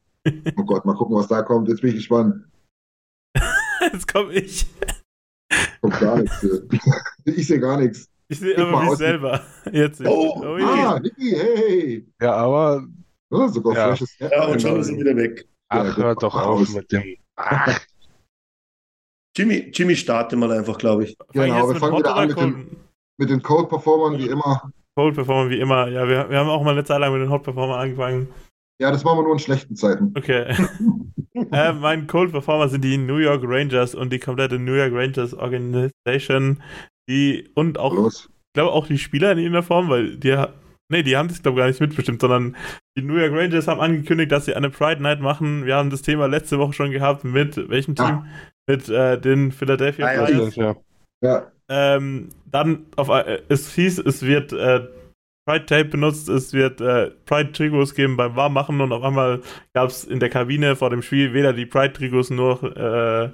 Oh 0.56 0.64
Gott, 0.64 0.84
mal 0.84 0.94
gucken, 0.94 1.16
was 1.16 1.28
da 1.28 1.42
kommt. 1.42 1.68
Jetzt 1.68 1.80
bin 1.80 1.90
ich 1.90 1.96
gespannt. 1.96 2.44
jetzt 3.80 4.12
komme 4.12 4.32
ich. 4.32 4.66
Kommt 5.80 6.00
gar 6.00 6.18
nichts. 6.18 6.40
hier. 6.40 6.62
Ich 7.26 7.46
sehe 7.46 7.60
gar 7.60 7.78
nichts. 7.78 8.08
Ich 8.28 8.38
sehe 8.40 8.56
aber 8.58 8.82
mich 8.84 8.96
selber. 8.96 9.42
Jetzt. 9.72 10.00
Oh, 10.06 10.56
je. 10.58 10.64
Ah, 10.64 10.98
Niki, 10.98 11.30
hey. 11.36 12.06
Ja, 12.20 12.32
aber 12.36 12.86
Ja, 13.30 13.48
sogar 13.48 13.74
Ja. 13.74 13.88
freshes 13.88 14.18
Ja, 14.18 14.46
und 14.46 14.60
schon 14.60 14.80
ist 14.80 14.90
er 14.90 14.96
wieder 14.98 15.16
weg. 15.16 15.46
ach, 15.68 15.84
Ja, 15.84 15.96
hört 16.04 16.22
doch 16.22 16.34
auf 16.34 16.60
aus. 16.60 16.74
mit 16.74 16.90
dem. 16.92 17.16
Ach, 17.36 17.80
Jimmy, 19.36 19.70
Jimmy 19.74 19.96
starte 19.96 20.36
mal 20.36 20.50
einfach, 20.52 20.78
glaube 20.78 21.04
ich. 21.04 21.16
Fang 21.34 21.46
Genau, 21.46 21.68
wir 21.68 21.76
fangen 21.76 21.92
Hot 21.94 22.00
wieder 22.00 22.14
an 22.16 22.26
mit 22.28 22.36
Cold? 22.36 22.54
den, 22.54 22.76
mit 23.18 23.30
den 23.30 23.42
Code-Performern, 23.42 24.18
wie 24.18 24.28
immer. 24.28 24.70
Cold 24.96 25.14
Performer 25.16 25.50
wie 25.50 25.58
immer. 25.58 25.88
Ja, 25.88 26.06
wir, 26.08 26.30
wir 26.30 26.38
haben 26.38 26.48
auch 26.48 26.62
mal 26.62 26.70
eine 26.70 26.84
Zeit 26.84 27.00
lang 27.00 27.12
mit 27.12 27.20
den 27.22 27.30
Hot 27.30 27.42
Performer 27.42 27.78
angefangen. 27.78 28.28
Ja, 28.84 28.90
das 28.90 29.02
machen 29.02 29.18
wir 29.18 29.22
nur 29.22 29.32
in 29.32 29.38
schlechten 29.38 29.76
Zeiten. 29.76 30.12
Okay. 30.14 30.54
äh, 31.52 31.72
mein 31.72 32.06
Cold 32.06 32.32
Performer 32.32 32.68
sind 32.68 32.84
die 32.84 32.98
New 32.98 33.16
York 33.16 33.40
Rangers 33.44 33.94
und 33.94 34.12
die 34.12 34.18
komplette 34.18 34.58
New 34.58 34.74
York 34.74 34.92
Rangers 34.92 35.32
Organisation. 35.32 36.62
Die 37.08 37.48
und 37.54 37.78
auch, 37.78 37.94
Los. 37.94 38.28
ich 38.30 38.52
glaube 38.52 38.72
auch 38.72 38.86
die 38.86 38.98
Spieler 38.98 39.32
in 39.32 39.38
irgendeiner 39.38 39.62
Form, 39.62 39.88
weil 39.88 40.16
die 40.16 40.36
Nee, 40.90 41.02
die 41.02 41.16
haben 41.16 41.28
das, 41.28 41.42
glaube 41.42 41.56
ich, 41.56 41.60
gar 41.62 41.66
nicht 41.68 41.80
mitbestimmt, 41.80 42.20
sondern 42.20 42.56
die 42.96 43.02
New 43.02 43.16
York 43.16 43.32
Rangers 43.32 43.66
haben 43.68 43.80
angekündigt, 43.80 44.30
dass 44.30 44.44
sie 44.44 44.54
eine 44.54 44.68
Pride 44.68 45.02
Night 45.02 45.20
machen. 45.20 45.64
Wir 45.64 45.76
haben 45.76 45.88
das 45.88 46.02
Thema 46.02 46.26
letzte 46.26 46.58
Woche 46.58 46.74
schon 46.74 46.90
gehabt 46.90 47.24
mit 47.24 47.56
welchem 47.70 47.94
Team? 47.94 48.04
Ja. 48.06 48.26
Mit 48.66 48.88
äh, 48.90 49.18
den 49.18 49.50
Philadelphia 49.50 50.06
Ah, 50.06 50.26
Flyers. 50.26 50.56
ja. 50.56 50.76
Ja, 51.22 51.50
Ähm, 51.70 52.28
dann 52.50 52.84
auf, 52.96 53.08
äh, 53.08 53.40
es 53.48 53.74
hieß, 53.74 53.98
es 54.00 54.22
wird 54.22 54.52
äh, 54.52 54.86
Pride 55.46 55.66
Tape 55.66 55.84
benutzt, 55.86 56.28
es 56.28 56.52
wird 56.52 56.80
äh, 56.80 57.10
Pride 57.26 57.52
Trikots 57.52 57.94
geben 57.94 58.16
beim 58.16 58.34
Warmmachen 58.34 58.80
und 58.80 58.92
auf 58.92 59.02
einmal 59.02 59.42
gab 59.74 59.90
es 59.90 60.04
in 60.04 60.18
der 60.20 60.30
Kabine 60.30 60.74
vor 60.74 60.90
dem 60.90 61.02
Spiel 61.02 61.34
weder 61.34 61.52
die 61.52 61.66
Pride 61.66 61.92
Trikots 61.92 62.30
noch 62.30 62.62
äh, 62.62 63.30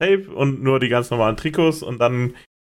Tape 0.00 0.30
und 0.32 0.62
nur 0.62 0.78
die 0.78 0.88
ganz 0.88 1.10
normalen 1.10 1.36
Trikots 1.36 1.82
und 1.82 1.98
dann 1.98 2.34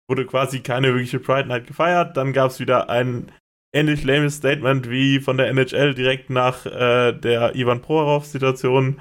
wurde 0.10 0.26
quasi 0.26 0.60
keine 0.60 0.88
wirkliche 0.88 1.19
Pride 1.19 1.48
Night 1.48 1.67
gefeiert. 1.67 2.17
Dann 2.17 2.34
gab 2.34 2.52
es 2.52 2.60
wieder 2.60 2.89
ein 2.89 3.32
ähnlich 3.74 4.04
lames 4.04 4.36
Statement 4.36 4.89
wie 4.89 5.19
von 5.19 5.38
der 5.38 5.48
NHL 5.48 5.93
direkt 5.93 6.30
nach 6.30 6.65
äh, 6.65 7.13
der 7.13 7.56
Ivan 7.56 7.82
Prohorov 7.82 8.26
Situation 8.26 9.00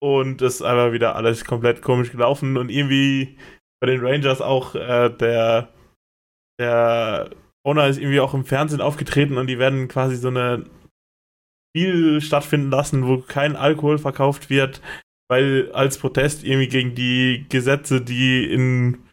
und 0.00 0.40
es 0.40 0.56
ist 0.56 0.62
einfach 0.62 0.92
wieder 0.92 1.16
alles 1.16 1.44
komplett 1.44 1.82
komisch 1.82 2.12
gelaufen 2.12 2.56
und 2.56 2.70
irgendwie 2.70 3.36
bei 3.80 3.88
den 3.88 4.00
Rangers 4.00 4.40
auch 4.40 4.74
äh, 4.74 5.10
der 5.10 5.68
der 6.60 7.30
Owner 7.64 7.88
ist 7.88 7.98
irgendwie 7.98 8.20
auch 8.20 8.34
im 8.34 8.44
Fernsehen 8.44 8.80
aufgetreten 8.80 9.36
und 9.36 9.46
die 9.46 9.58
werden 9.58 9.88
quasi 9.88 10.16
so 10.16 10.28
eine 10.28 10.66
Spiel 11.70 12.20
stattfinden 12.20 12.70
lassen, 12.70 13.06
wo 13.06 13.18
kein 13.18 13.56
Alkohol 13.56 13.98
verkauft 13.98 14.50
wird, 14.50 14.80
weil 15.28 15.70
als 15.72 15.98
Protest 15.98 16.42
irgendwie 16.44 16.68
gegen 16.68 16.94
die 16.94 17.46
Gesetze, 17.48 18.00
die 18.00 18.44
in 18.50 19.04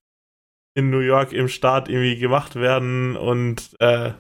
in 0.75 0.91
New 0.91 0.99
York 0.99 1.33
im 1.33 1.47
Staat 1.47 1.89
irgendwie 1.89 2.17
gemacht 2.17 2.55
werden 2.55 3.15
und 3.15 3.75
äh, 3.79 4.11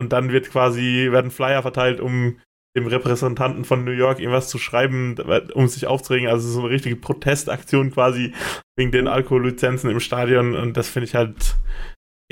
und 0.00 0.12
dann 0.12 0.30
wird 0.30 0.50
quasi 0.50 1.08
werden 1.10 1.30
Flyer 1.32 1.62
verteilt, 1.62 2.00
um 2.00 2.38
dem 2.76 2.86
Repräsentanten 2.86 3.64
von 3.64 3.84
New 3.84 3.92
York 3.92 4.18
irgendwas 4.18 4.48
zu 4.48 4.58
schreiben, 4.58 5.16
um 5.54 5.68
sich 5.68 5.86
aufzuregen. 5.86 6.28
Also 6.28 6.48
so 6.48 6.60
eine 6.60 6.70
richtige 6.70 6.96
Protestaktion 6.96 7.90
quasi 7.90 8.32
wegen 8.76 8.92
den 8.92 9.08
Alkohollizenzen 9.08 9.90
im 9.90 10.00
Stadion 10.00 10.54
und 10.54 10.76
das 10.76 10.88
finde 10.88 11.06
ich 11.06 11.14
halt 11.14 11.56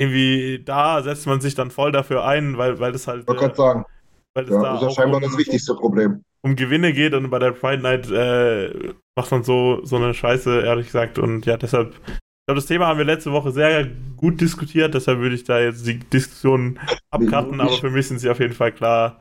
irgendwie, 0.01 0.63
da 0.63 1.03
setzt 1.03 1.27
man 1.27 1.41
sich 1.41 1.53
dann 1.53 1.69
voll 1.69 1.91
dafür 1.91 2.25
ein, 2.25 2.57
weil, 2.57 2.79
weil 2.79 2.91
das 2.91 3.07
halt 3.07 3.29
ich 3.29 3.41
äh, 3.41 3.55
sagen, 3.55 3.85
weil 4.33 4.45
es 4.45 4.49
ja, 4.49 4.61
da 4.61 4.73
das 4.73 4.81
ist 4.81 4.87
ja 4.87 4.89
scheinbar 5.03 5.17
um, 5.17 5.23
das 5.23 5.37
wichtigste 5.37 5.75
Problem. 5.75 6.23
um 6.41 6.55
Gewinne 6.55 6.91
geht 6.91 7.13
und 7.13 7.29
bei 7.29 7.37
der 7.37 7.51
Pride 7.51 7.83
Night 7.83 8.09
äh, 8.09 8.93
macht 9.15 9.29
man 9.29 9.43
so, 9.43 9.85
so 9.85 9.97
eine 9.97 10.13
Scheiße, 10.13 10.61
ehrlich 10.61 10.87
gesagt. 10.87 11.19
Und 11.19 11.45
ja, 11.45 11.55
deshalb, 11.55 11.93
ich 11.93 12.45
glaube, 12.47 12.55
das 12.55 12.65
Thema 12.65 12.87
haben 12.87 12.97
wir 12.97 13.05
letzte 13.05 13.31
Woche 13.31 13.51
sehr 13.51 13.85
gut 14.17 14.41
diskutiert, 14.41 14.95
deshalb 14.95 15.19
würde 15.19 15.35
ich 15.35 15.43
da 15.43 15.59
jetzt 15.59 15.85
die 15.85 15.99
Diskussion 15.99 16.79
abkarten, 17.11 17.61
aber 17.61 17.77
für 17.77 17.91
mich 17.91 18.07
sind 18.07 18.19
sie 18.19 18.29
auf 18.29 18.39
jeden 18.39 18.55
Fall 18.55 18.71
klar. 18.71 19.19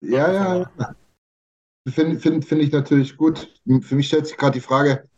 Ja, 0.00 0.32
ja, 0.32 0.56
ja. 0.58 0.94
Finde 1.88 2.18
find, 2.18 2.44
find 2.44 2.62
ich 2.62 2.72
natürlich 2.72 3.16
gut. 3.16 3.54
Für 3.82 3.94
mich 3.94 4.08
stellt 4.08 4.26
sich 4.26 4.36
gerade 4.36 4.58
die 4.58 4.66
Frage, 4.66 5.08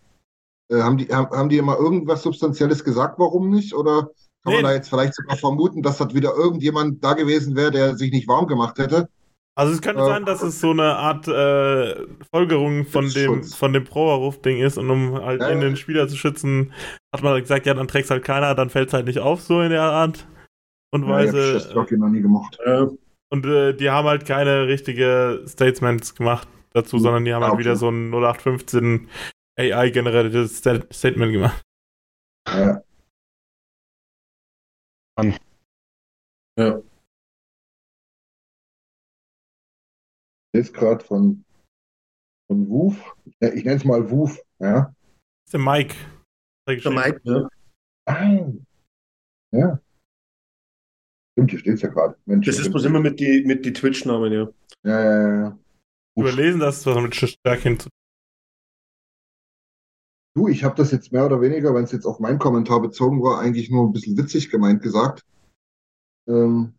äh, 0.71 0.83
haben, 0.83 0.99
die, 0.99 1.07
haben, 1.07 1.31
haben 1.31 1.49
die 1.49 1.59
immer 1.59 1.77
irgendwas 1.77 2.23
Substanzielles 2.23 2.85
gesagt, 2.85 3.19
warum 3.19 3.51
nicht? 3.51 3.75
Oder 3.75 4.11
kann 4.45 4.53
Nee. 4.55 4.63
man 4.63 4.71
da 4.71 4.75
jetzt 4.75 4.89
vielleicht 4.89 5.15
sogar 5.15 5.37
vermuten, 5.37 5.83
dass 5.83 5.99
das 5.99 6.15
wieder 6.15 6.35
irgendjemand 6.35 7.03
da 7.05 7.13
gewesen 7.15 7.57
wäre, 7.57 7.71
der 7.71 7.97
sich 7.97 8.11
nicht 8.13 8.27
warm 8.29 8.47
gemacht 8.47 8.79
hätte? 8.79 9.09
Also 9.57 9.73
es 9.75 9.83
könnte 9.83 10.01
Ja. 10.01 10.07
sein, 10.07 10.25
dass 10.25 10.43
es 10.43 10.61
so 10.61 10.71
eine 10.71 10.97
Art 10.97 11.29
äh, 11.29 12.07
Folgerung 12.33 12.87
von 12.87 13.11
dem, 13.11 13.43
von 13.45 13.73
dem 13.73 13.85
Pro-Ruf-Ding 13.85 14.59
ist 14.61 14.79
und 14.79 14.89
um 14.89 15.15
halt 15.21 15.41
Ja, 15.43 15.49
in 15.49 15.61
ja. 15.61 15.65
den 15.69 15.77
Spieler 15.77 16.09
zu 16.09 16.17
schützen, 16.17 16.73
hat 17.15 17.23
man 17.23 17.39
gesagt, 17.41 17.67
ja, 17.67 17.75
dann 17.75 17.89
trägt's 17.89 18.11
halt 18.11 18.25
keiner, 18.25 18.55
dann 18.55 18.71
fällt's 18.71 18.93
halt 18.95 19.07
nicht 19.07 19.19
auf, 19.19 19.43
so 19.43 19.61
in 19.61 19.71
der 19.71 19.83
Art 19.83 20.27
und 20.93 21.03
Ja, 21.07 21.21
ich 21.21 21.33
Weise. 21.33 21.53
Chesstocky 21.53 21.99
noch 21.99 22.09
nie 22.09 22.23
gemocht. 22.23 22.59
Äh, 22.65 22.87
Und 23.33 23.45
äh, 23.47 23.75
die 23.75 23.91
haben 23.91 24.09
halt 24.09 24.25
keine 24.27 24.67
richtige 24.67 25.45
Statements 25.47 26.15
gemacht 26.15 26.49
dazu, 26.73 26.97
Mhm. 26.97 27.01
sondern 27.01 27.25
die 27.27 27.35
haben 27.35 27.43
Ah, 27.43 27.47
halt 27.47 27.55
okay. 27.55 27.65
wieder 27.65 27.77
so 27.77 27.89
ein 27.91 28.09
0815 28.11 29.09
AI-generiertes 29.59 30.59
Sta- 30.59 30.81
Statement 30.93 31.33
gemacht. 31.33 31.61
Ja. 32.49 32.81
Ja. 36.59 36.83
Ist 40.53 40.75
gerade 40.75 41.05
von, 41.05 41.45
von 42.49 42.69
Wuf. 42.69 43.17
Ja, 43.41 43.53
ich 43.53 43.65
nenne 43.65 43.77
es 43.77 43.85
mal 43.85 44.11
Wuf. 44.11 44.41
Ja. 44.59 44.83
Das 44.83 44.95
ist 45.47 45.53
der 45.55 45.61
Mike. 45.61 45.95
Er 46.67 46.77
Der. 46.77 46.93
Mike, 46.93 47.21
ne? 47.25 47.49
Ah. 48.07 48.53
Ja. 49.53 49.81
Stimmt, 51.33 51.51
hier 51.51 51.59
steht 51.61 51.75
es 51.75 51.83
ja 51.83 51.89
gerade. 51.89 52.17
Mensch, 52.27 52.47
Das 52.47 52.59
ist 52.59 52.71
bloß 52.71 52.85
immer 52.85 53.01
mit 53.01 53.21
die, 53.21 53.45
mit 53.47 53.65
die 53.65 53.73
Twitch-Namen, 53.73 54.33
ja. 54.33 54.49
Ja, 54.83 55.01
ja, 55.01 55.21
ja, 55.23 55.41
ja. 55.43 55.59
Überlesen, 56.17 56.61
dass 56.61 56.79
es 56.79 56.87
was 56.87 57.01
mit 57.01 57.15
Stärken 57.15 57.79
zu 57.79 57.89
Du, 60.37 60.49
ich 60.49 60.63
habe 60.63 60.77
das 60.77 60.93
jetzt 60.93 61.13
mehr 61.13 61.27
oder 61.27 61.41
weniger, 61.41 61.75
wenn 61.75 61.85
es 61.85 61.93
jetzt 61.93 62.07
auf 62.07 62.21
meinen 62.21 62.39
Kommentar 62.39 62.81
bezogen 62.81 63.23
war, 63.23 63.41
eigentlich 63.41 63.71
nur 63.71 63.87
ein 63.87 63.93
bisschen 63.93 64.17
witzig 64.17 64.51
gemeint 64.51 64.83
gesagt. 64.83 65.25
Ähm, 66.29 66.75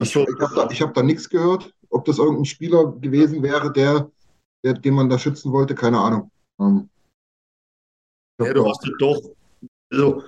ich 0.00 0.14
ich 0.14 0.16
habe 0.16 0.54
da, 0.54 0.68
hab 0.68 0.94
da 0.94 1.02
nichts 1.02 1.28
gehört. 1.28 1.74
Ob 1.90 2.04
das 2.04 2.18
irgendein 2.18 2.44
Spieler 2.44 2.92
gewesen 2.92 3.42
wäre, 3.42 3.72
der, 3.72 4.10
der, 4.64 4.74
den 4.74 4.94
man 4.94 5.10
da 5.10 5.18
schützen 5.18 5.52
wollte, 5.52 5.74
keine 5.74 5.98
Ahnung. 5.98 6.30
Ähm, 6.60 6.88
Ja, 8.40 8.54
du 8.54 8.66
hast 8.66 8.86
ja 8.86 8.92
doch, 8.98 9.20
also, 9.92 10.22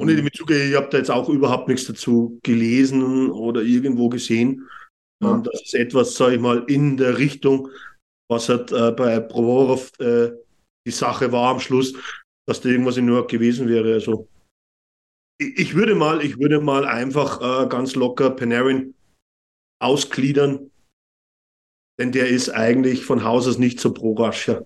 ohne 0.00 0.16
die 0.16 0.22
Bezüge, 0.22 0.70
ich 0.70 0.74
habe 0.74 0.88
da 0.88 0.98
jetzt 0.98 1.10
auch 1.10 1.28
überhaupt 1.28 1.68
nichts 1.68 1.86
dazu 1.86 2.40
gelesen 2.42 3.30
oder 3.30 3.60
irgendwo 3.60 4.08
gesehen. 4.08 4.66
Ja. 5.22 5.38
Das 5.38 5.62
ist 5.62 5.74
etwas, 5.74 6.14
sage 6.14 6.36
ich 6.36 6.40
mal, 6.40 6.64
in 6.68 6.96
der 6.96 7.18
Richtung, 7.18 7.68
was 8.28 8.48
halt 8.48 8.72
äh, 8.72 8.90
bei 8.92 9.20
Provorov 9.20 9.92
äh, 10.00 10.32
die 10.86 10.92
Sache 10.92 11.32
war 11.32 11.50
am 11.50 11.60
Schluss, 11.60 11.94
dass 12.46 12.60
da 12.60 12.68
irgendwas 12.68 12.96
in 12.96 13.06
New 13.06 13.14
York 13.14 13.30
gewesen 13.30 13.68
wäre. 13.68 13.94
Also 13.94 14.28
ich, 15.38 15.58
ich 15.58 15.74
würde 15.74 15.94
mal, 15.94 16.22
ich 16.22 16.38
würde 16.38 16.60
mal 16.60 16.84
einfach 16.84 17.40
äh, 17.40 17.68
ganz 17.68 17.94
locker 17.94 18.30
Panarin 18.30 18.94
ausgliedern, 19.80 20.70
denn 21.98 22.12
der 22.12 22.28
ist 22.28 22.50
eigentlich 22.50 23.04
von 23.04 23.24
Haus 23.24 23.48
aus 23.48 23.58
nicht 23.58 23.80
so 23.80 23.92
pro 23.92 24.12
Russia. 24.12 24.64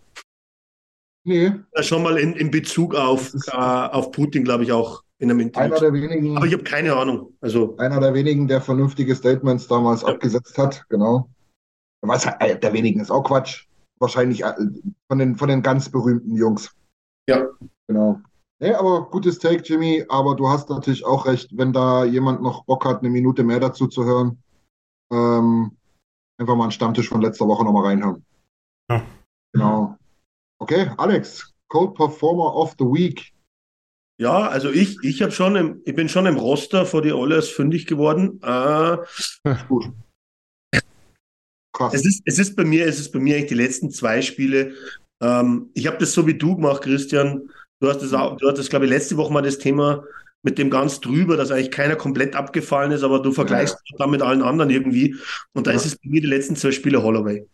Nee. 1.24 1.52
Schon 1.80 2.02
mal 2.02 2.18
in, 2.18 2.34
in 2.34 2.50
Bezug 2.50 2.94
auf, 2.94 3.34
äh, 3.48 3.56
auf 3.56 4.12
Putin, 4.12 4.44
glaube 4.44 4.64
ich, 4.64 4.72
auch 4.72 5.02
in 5.18 5.30
einem 5.30 5.40
Interview. 5.40 5.74
Einer 5.74 5.80
der 5.80 5.92
wenigen, 5.92 6.36
Aber 6.36 6.46
ich 6.46 6.52
habe 6.52 6.64
keine 6.64 6.94
Ahnung. 6.94 7.34
Also, 7.40 7.76
einer 7.76 8.00
der 8.00 8.14
wenigen, 8.14 8.48
der 8.48 8.60
vernünftige 8.60 9.14
Statements 9.14 9.66
damals 9.66 10.02
ja. 10.02 10.08
abgesetzt 10.08 10.56
hat, 10.56 10.84
genau. 10.88 11.28
Was, 12.00 12.24
äh, 12.24 12.58
der 12.58 12.72
wenigen 12.72 13.00
ist 13.00 13.10
auch 13.10 13.24
Quatsch. 13.24 13.67
Wahrscheinlich 13.98 14.44
äh, 14.44 14.54
von 15.08 15.18
den, 15.18 15.36
von 15.36 15.48
den 15.48 15.62
ganz 15.62 15.88
berühmten 15.88 16.34
Jungs. 16.34 16.74
Ja. 17.28 17.46
Genau. 17.86 18.20
Nee, 18.60 18.74
aber 18.74 19.08
gutes 19.10 19.38
Take, 19.38 19.62
Jimmy. 19.62 20.04
Aber 20.08 20.34
du 20.34 20.48
hast 20.48 20.68
natürlich 20.68 21.04
auch 21.04 21.26
recht, 21.26 21.56
wenn 21.56 21.72
da 21.72 22.04
jemand 22.04 22.42
noch 22.42 22.64
Bock 22.64 22.84
hat, 22.84 23.00
eine 23.00 23.10
Minute 23.10 23.44
mehr 23.44 23.60
dazu 23.60 23.86
zu 23.86 24.04
hören. 24.04 24.42
Ähm, 25.12 25.76
einfach 26.38 26.56
mal 26.56 26.64
einen 26.64 26.72
Stammtisch 26.72 27.08
von 27.08 27.20
letzter 27.20 27.46
Woche 27.46 27.64
nochmal 27.64 27.86
reinhören. 27.86 28.24
Ja. 28.90 29.02
Genau. 29.52 29.96
Okay, 30.60 30.90
Alex, 30.96 31.54
Cold 31.68 31.94
Performer 31.94 32.54
of 32.54 32.74
the 32.78 32.84
Week. 32.84 33.32
Ja, 34.20 34.48
also 34.48 34.70
ich, 34.70 34.98
ich 35.02 35.22
habe 35.22 35.30
schon, 35.30 35.54
im, 35.54 35.82
ich 35.84 35.94
bin 35.94 36.08
schon 36.08 36.26
im 36.26 36.36
Roster 36.36 36.84
vor 36.84 37.02
die 37.02 37.12
Oilers 37.12 37.48
fündig 37.48 37.86
geworden. 37.86 38.40
Äh, 38.42 38.98
Gut. 39.68 39.92
Krass. 41.72 41.94
Es 41.94 42.04
ist, 42.04 42.22
es 42.24 42.38
ist 42.38 42.56
bei 42.56 42.64
mir, 42.64 42.86
es 42.86 42.98
ist 42.98 43.12
bei 43.12 43.18
mir 43.18 43.36
eigentlich 43.36 43.48
die 43.48 43.54
letzten 43.54 43.90
zwei 43.90 44.22
Spiele. 44.22 44.72
Ähm, 45.22 45.70
ich 45.74 45.86
habe 45.86 45.98
das 45.98 46.12
so 46.12 46.26
wie 46.26 46.34
du 46.34 46.56
gemacht, 46.56 46.82
Christian. 46.82 47.50
Du 47.80 47.88
hast 47.88 48.00
das 48.00 48.12
auch, 48.12 48.36
du 48.36 48.48
hattest, 48.48 48.70
glaube 48.70 48.86
ich, 48.86 48.90
letzte 48.90 49.16
Woche 49.16 49.32
mal 49.32 49.42
das 49.42 49.58
Thema 49.58 50.04
mit 50.42 50.58
dem 50.58 50.70
ganz 50.70 51.00
drüber, 51.00 51.36
dass 51.36 51.50
eigentlich 51.50 51.70
keiner 51.70 51.96
komplett 51.96 52.36
abgefallen 52.36 52.92
ist, 52.92 53.02
aber 53.02 53.20
du 53.20 53.32
vergleichst 53.32 53.76
ja. 53.86 53.96
da 53.98 54.06
mit 54.06 54.22
allen 54.22 54.42
anderen 54.42 54.70
irgendwie. 54.70 55.16
Und 55.52 55.66
da 55.66 55.72
ja. 55.72 55.76
ist 55.76 55.86
es 55.86 55.96
bei 55.96 56.08
mir 56.08 56.20
die 56.20 56.28
letzten 56.28 56.56
zwei 56.56 56.70
Spiele 56.70 57.02
Holloway. 57.02 57.46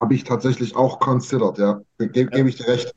Habe 0.00 0.14
ich 0.14 0.24
tatsächlich 0.24 0.76
auch 0.76 1.00
considered, 1.00 1.58
ja. 1.58 1.82
Ge 1.98 2.08
Gebe 2.08 2.38
ja. 2.38 2.46
ich 2.46 2.56
dir 2.56 2.68
recht. 2.68 2.94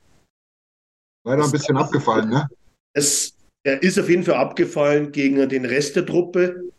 Leider 1.26 1.44
ein 1.44 1.52
bisschen 1.52 1.78
abgefallen, 1.78 2.30
ne? 2.30 2.48
Es, 2.94 3.36
er 3.64 3.82
ist 3.82 4.00
auf 4.00 4.10
jeden 4.10 4.24
Fall 4.24 4.36
abgefallen 4.36 5.12
gegen 5.12 5.48
den 5.50 5.66
Rest 5.66 5.96
der 5.96 6.06
Truppe 6.06 6.72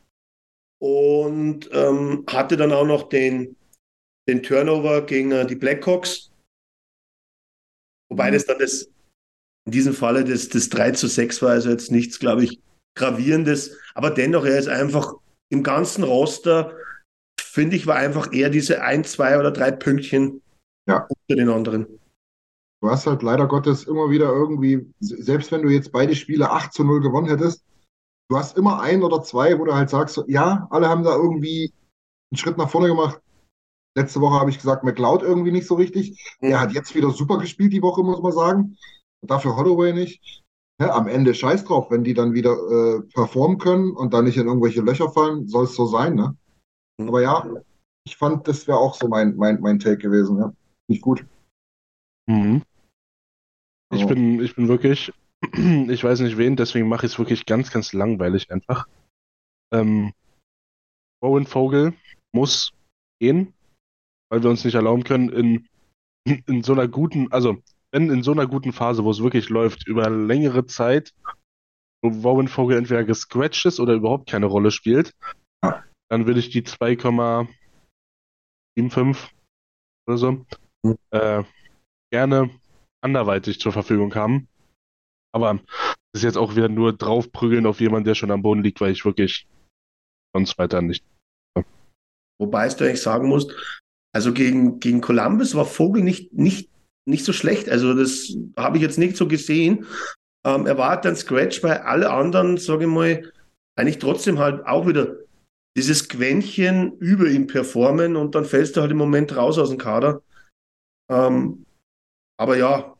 und 0.83 1.70
ähm, 1.72 2.24
hatte 2.28 2.57
dann 2.57 2.72
auch 2.72 2.87
noch 2.87 3.09
den, 3.09 3.57
den 4.28 4.43
Turnover 4.43 5.03
gegen 5.03 5.30
äh, 5.30 5.47
die 5.47 5.55
Blackhawks. 5.55 6.33
Wobei 8.11 8.30
mhm. 8.30 8.35
das 8.35 8.47
dann 8.47 8.59
das, 8.59 8.91
in 9.64 9.72
diesem 9.72 9.95
Falle 9.95 10.24
das, 10.24 10.49
das 10.49 10.68
3 10.70 10.93
zu 10.93 11.07
6 11.07 11.43
war, 11.43 11.51
also 11.51 11.70
jetzt 11.70 11.93
nichts, 11.93 12.18
glaube 12.18 12.45
ich, 12.45 12.61
gravierendes. 12.97 13.78
Aber 13.95 14.11
dennoch, 14.11 14.45
er 14.45 14.59
ist 14.59 14.68
einfach 14.68 15.14
im 15.51 15.62
ganzen 15.62 16.05
Roster 16.05 16.76
finde 17.53 17.76
ich, 17.76 17.87
war 17.87 17.97
einfach 17.97 18.33
eher 18.33 18.49
diese 18.49 18.83
ein, 18.83 19.05
zwei 19.05 19.39
oder 19.39 19.51
drei 19.51 19.70
Pünktchen 19.70 20.41
ja. 20.89 21.07
unter 21.07 21.37
den 21.37 21.51
anderen. 21.51 21.87
Du 22.80 22.89
hast 22.89 23.07
halt 23.07 23.22
leider 23.22 23.47
Gottes 23.47 23.85
immer 23.85 24.09
wieder 24.09 24.33
irgendwie, 24.33 24.91
selbst 25.01 25.53
wenn 25.53 25.61
du 25.61 25.68
jetzt 25.68 25.93
beide 25.93 26.16
Spiele 26.16 26.51
8 26.51 26.72
zu 26.72 26.83
0 26.83 27.03
gewonnen 27.03 27.28
hättest, 27.28 27.62
du 28.28 28.36
hast 28.36 28.56
immer 28.56 28.80
ein 28.80 29.02
oder 29.02 29.22
zwei, 29.22 29.58
wo 29.58 29.64
du 29.64 29.74
halt 29.74 29.90
sagst, 29.90 30.22
ja, 30.26 30.66
alle 30.70 30.88
haben 30.88 31.04
da 31.04 31.14
irgendwie 31.14 31.72
einen 32.30 32.38
Schritt 32.38 32.58
nach 32.58 32.70
vorne 32.70 32.88
gemacht. 32.88 33.20
Letzte 33.94 34.20
Woche 34.20 34.40
habe 34.40 34.50
ich 34.50 34.56
gesagt, 34.56 34.84
McLeod 34.84 35.22
irgendwie 35.22 35.52
nicht 35.52 35.66
so 35.66 35.74
richtig. 35.74 36.36
Mhm. 36.40 36.50
Er 36.50 36.60
hat 36.60 36.72
jetzt 36.72 36.94
wieder 36.94 37.10
super 37.10 37.38
gespielt 37.38 37.72
die 37.72 37.82
Woche, 37.82 38.02
muss 38.02 38.22
man 38.22 38.32
sagen. 38.32 38.78
Dafür 39.20 39.56
Holloway 39.56 39.92
nicht. 39.92 40.42
Ja, 40.80 40.94
am 40.94 41.06
Ende 41.06 41.34
scheiß 41.34 41.64
drauf, 41.64 41.90
wenn 41.90 42.02
die 42.02 42.14
dann 42.14 42.32
wieder 42.32 42.52
äh, 42.52 43.00
performen 43.12 43.58
können 43.58 43.92
und 43.92 44.14
dann 44.14 44.24
nicht 44.24 44.38
in 44.38 44.46
irgendwelche 44.46 44.80
Löcher 44.80 45.10
fallen, 45.10 45.46
soll 45.46 45.64
es 45.64 45.76
so 45.76 45.86
sein, 45.86 46.14
ne? 46.14 46.36
Mhm. 46.98 47.08
Aber 47.08 47.22
ja, 47.22 47.46
ich 48.04 48.16
fand, 48.16 48.48
das 48.48 48.66
wäre 48.66 48.78
auch 48.78 48.94
so 48.94 49.08
mein, 49.08 49.36
mein, 49.36 49.60
mein 49.60 49.78
Take 49.78 49.98
gewesen. 49.98 50.38
Ja. 50.38 50.52
Nicht 50.88 51.02
gut. 51.02 51.24
Mhm. 52.26 52.62
Ich, 53.94 54.06
bin, 54.06 54.40
ich 54.40 54.56
bin 54.56 54.68
wirklich, 54.68 55.12
ich 55.53 56.05
weiß 56.05 56.20
nicht 56.20 56.38
wen, 56.38 56.57
deswegen 56.57 56.88
mache 56.88 57.07
ich 57.07 57.12
es 57.12 57.18
wirklich 57.18 57.47
ganz, 57.47 57.70
ganz 57.70 57.93
langweilig 57.93 58.51
einfach. 58.51 58.86
Ähm, 59.72 60.12
Owen 61.22 61.47
Vogel 61.47 61.95
muss 62.32 62.72
gehen, 63.20 63.55
weil 64.30 64.43
wir 64.43 64.51
uns 64.51 64.64
nicht 64.64 64.74
erlauben 64.74 65.05
können, 65.05 65.28
in, 65.30 65.68
in 66.47 66.62
so 66.62 66.72
einer 66.72 66.88
guten, 66.88 67.30
also 67.32 67.62
wenn 67.93 68.11
in 68.11 68.22
so 68.22 68.32
einer 68.32 68.47
guten 68.47 68.72
Phase, 68.72 69.05
wo 69.05 69.11
es 69.11 69.22
wirklich 69.22 69.49
läuft, 69.49 69.86
über 69.86 70.09
längere 70.09 70.66
Zeit, 70.66 71.12
wo 72.03 72.28
Owen 72.28 72.49
Vogel 72.49 72.78
entweder 72.78 73.05
gescratcht 73.05 73.66
ist 73.66 73.80
oder 73.80 73.95
überhaupt 73.95 74.28
keine 74.28 74.47
Rolle 74.47 74.70
spielt, 74.70 75.14
dann 75.62 76.26
würde 76.26 76.40
ich 76.40 76.51
die 76.51 76.62
2,75 76.62 79.30
oder 80.07 80.18
so 80.18 80.45
mhm. 80.82 80.97
äh, 81.11 81.45
gerne 82.11 82.51
anderweitig 83.03 83.61
zur 83.61 83.72
Verfügung 83.72 84.14
haben. 84.14 84.49
Aber 85.35 85.55
das 86.12 86.20
ist 86.20 86.24
jetzt 86.24 86.39
auch 86.39 86.57
wieder 86.57 86.68
nur 86.68 86.93
draufprügeln 86.93 87.66
auf 87.66 87.80
jemanden, 87.80 88.05
der 88.05 88.14
schon 88.14 88.30
am 88.30 88.43
Boden 88.43 88.62
liegt, 88.62 88.80
weil 88.80 88.93
ich 88.93 89.05
wirklich 89.05 89.47
sonst 90.35 90.59
weiter 90.59 90.83
nicht. 90.83 91.05
Wobei 92.39 92.68
du 92.68 92.85
eigentlich 92.85 93.03
sagen 93.03 93.28
musst, 93.28 93.53
also 94.14 94.33
gegen, 94.33 94.80
gegen 94.80 95.01
Columbus 95.01 95.55
war 95.55 95.64
Vogel 95.64 96.03
nicht, 96.03 96.33
nicht, 96.33 96.68
nicht 97.07 97.24
so 97.24 97.33
schlecht. 97.33 97.68
Also 97.68 97.95
das 97.95 98.37
habe 98.57 98.76
ich 98.76 98.83
jetzt 98.83 98.99
nicht 98.99 99.16
so 99.16 99.26
gesehen. 99.26 99.87
Ähm, 100.45 100.66
er 100.66 100.76
war 100.76 101.01
dann 101.01 101.16
Scratch, 101.16 101.62
weil 101.62 101.78
alle 101.78 102.11
anderen, 102.11 102.57
sage 102.57 102.85
ich 102.85 102.91
mal, 102.91 103.33
eigentlich 103.76 103.99
trotzdem 103.99 104.39
halt 104.39 104.66
auch 104.66 104.87
wieder 104.87 105.16
dieses 105.76 106.09
Quäntchen 106.09 106.99
über 106.99 107.26
ihn 107.26 107.47
performen 107.47 108.16
und 108.16 108.35
dann 108.35 108.45
fällst 108.45 108.76
du 108.76 108.83
halt 108.83 108.91
im 108.91 108.99
Moment 108.99 109.35
raus 109.35 109.59
aus 109.59 109.70
dem 109.70 109.78
Kader. 109.78 110.22
Ähm, 111.11 111.64
aber 112.39 112.57
ja, 112.57 112.97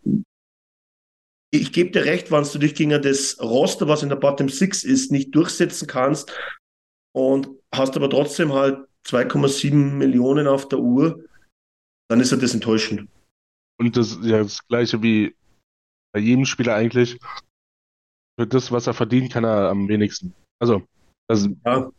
ich 1.53 1.73
gebe 1.73 1.91
dir 1.91 2.05
recht, 2.05 2.31
wenn 2.31 2.45
du 2.45 2.59
dich 2.59 2.75
gegen 2.75 2.91
das 3.03 3.39
Roster, 3.41 3.87
was 3.87 4.03
in 4.03 4.09
der 4.09 4.17
Bottom 4.17 4.49
Six 4.49 4.85
ist, 4.85 5.13
nicht 5.13 5.35
durchsetzen 5.35 5.87
kannst 5.87 6.33
und 7.15 7.49
hast 7.75 7.95
aber 7.97 8.09
trotzdem 8.09 8.53
halt 8.53 8.89
2,7 9.07 9.75
Millionen 9.75 10.47
auf 10.47 10.69
der 10.69 10.79
Uhr, 10.79 11.25
dann 12.09 12.21
ist 12.21 12.33
das 12.33 12.55
enttäuschend. 12.55 13.09
Und 13.79 13.97
das 13.97 14.13
ist 14.13 14.25
ja 14.25 14.39
das 14.43 14.67
gleiche 14.67 15.03
wie 15.03 15.35
bei 16.15 16.21
jedem 16.21 16.47
Spieler 16.47 16.75
eigentlich. 16.75 17.19
Für 18.39 18.47
das, 18.47 18.73
was 18.73 18.87
er 18.87 18.95
verdient, 18.95 19.33
kann 19.33 19.45
er 19.45 19.69
am 19.69 19.89
wenigsten. 19.89 20.35
Also, 20.59 20.83
das, 21.29 21.49
ja. 21.67 21.91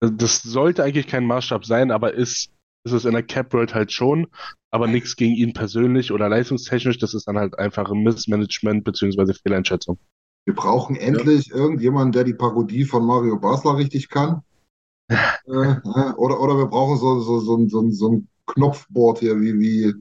Das 0.00 0.42
sollte 0.42 0.84
eigentlich 0.84 1.06
kein 1.06 1.26
Maßstab 1.26 1.64
sein, 1.64 1.90
aber 1.90 2.12
ist, 2.12 2.50
ist 2.84 2.92
es 2.92 3.04
in 3.04 3.12
der 3.12 3.22
Cap-World 3.22 3.74
halt 3.74 3.92
schon. 3.92 4.26
Aber 4.70 4.86
nichts 4.86 5.16
gegen 5.16 5.34
ihn 5.34 5.52
persönlich 5.52 6.12
oder 6.12 6.28
leistungstechnisch. 6.28 6.98
Das 6.98 7.14
ist 7.14 7.26
dann 7.26 7.38
halt 7.38 7.58
einfach 7.58 7.90
ein 7.90 8.02
Missmanagement 8.02 8.84
bzw. 8.84 9.32
Fehleinschätzung. 9.34 9.98
Wir 10.46 10.54
brauchen 10.54 10.96
endlich 10.96 11.46
ja. 11.46 11.56
irgendjemanden, 11.56 12.12
der 12.12 12.24
die 12.24 12.34
Parodie 12.34 12.84
von 12.84 13.06
Mario 13.06 13.38
Basler 13.38 13.76
richtig 13.76 14.08
kann. 14.08 14.42
äh, 15.08 15.16
äh, 15.46 16.12
oder, 16.16 16.40
oder 16.40 16.56
wir 16.58 16.66
brauchen 16.66 16.98
so, 16.98 17.20
so, 17.20 17.40
so, 17.40 17.66
so, 17.68 17.90
so 17.90 18.12
ein 18.12 18.28
Knopfboard 18.46 19.20
hier, 19.20 19.40
wie, 19.40 19.58
wie 19.58 19.94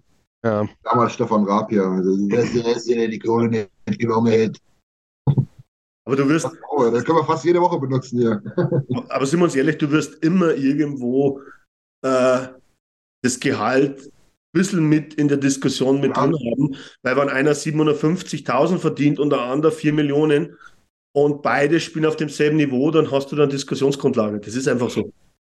ja. 0.43 0.67
damals 0.83 1.13
Stefan 1.13 1.45
Raab 1.45 1.69
hier. 1.69 1.85
Also, 1.85 2.27
der 2.27 2.43
ist 2.43 2.89
der 2.89 3.07
die 3.07 3.19
Kohle 3.19 3.49
nicht 3.49 3.99
genommen 3.99 4.27
hätte. 4.27 4.59
Aber 6.05 6.17
du 6.17 6.27
wirst. 6.27 6.49
Oh, 6.69 6.89
das 6.89 7.05
können 7.05 7.19
wir 7.19 7.25
fast 7.25 7.45
jede 7.45 7.61
Woche 7.61 7.79
benutzen 7.79 8.19
hier. 8.19 8.43
aber 9.09 9.25
sind 9.25 9.39
wir 9.39 9.45
uns 9.45 9.55
ehrlich, 9.55 9.77
du 9.77 9.89
wirst 9.89 10.21
immer 10.23 10.53
irgendwo 10.53 11.41
äh, 12.01 12.47
das 13.23 13.39
Gehalt 13.39 13.99
ein 14.05 14.11
bisschen 14.51 14.87
mit 14.87 15.15
in 15.15 15.27
der 15.27 15.37
Diskussion 15.37 15.99
mit 15.99 16.15
ja. 16.15 16.27
drin 16.27 16.35
haben, 16.35 16.75
weil 17.01 17.15
wenn 17.17 17.29
einer 17.29 17.53
750.000 17.53 18.77
verdient 18.77 19.19
und 19.19 19.31
der 19.31 19.41
andere 19.41 19.71
4 19.71 19.93
Millionen 19.93 20.55
und 21.15 21.41
beide 21.41 21.79
spielen 21.79 22.05
auf 22.05 22.15
demselben 22.15 22.57
Niveau, 22.57 22.91
dann 22.91 23.09
hast 23.11 23.31
du 23.31 23.35
dann 23.35 23.49
Diskussionsgrundlage. 23.49 24.39
Das 24.39 24.55
ist 24.55 24.67
einfach 24.67 24.89
so. 24.89 25.11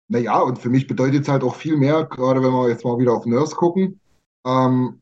Naja, 0.10 0.40
und 0.40 0.60
für 0.60 0.70
mich 0.70 0.88
bedeutet 0.88 1.24
es 1.24 1.30
halt 1.30 1.44
auch 1.44 1.56
viel 1.56 1.78
mehr, 1.78 2.04
gerade 2.04 2.44
wenn 2.44 2.52
wir 2.52 2.70
jetzt 2.70 2.84
mal 2.84 3.00
wieder 3.00 3.14
auf 3.14 3.26
Nurse 3.26 3.56
gucken. 3.56 4.00
Ähm, 4.46 5.00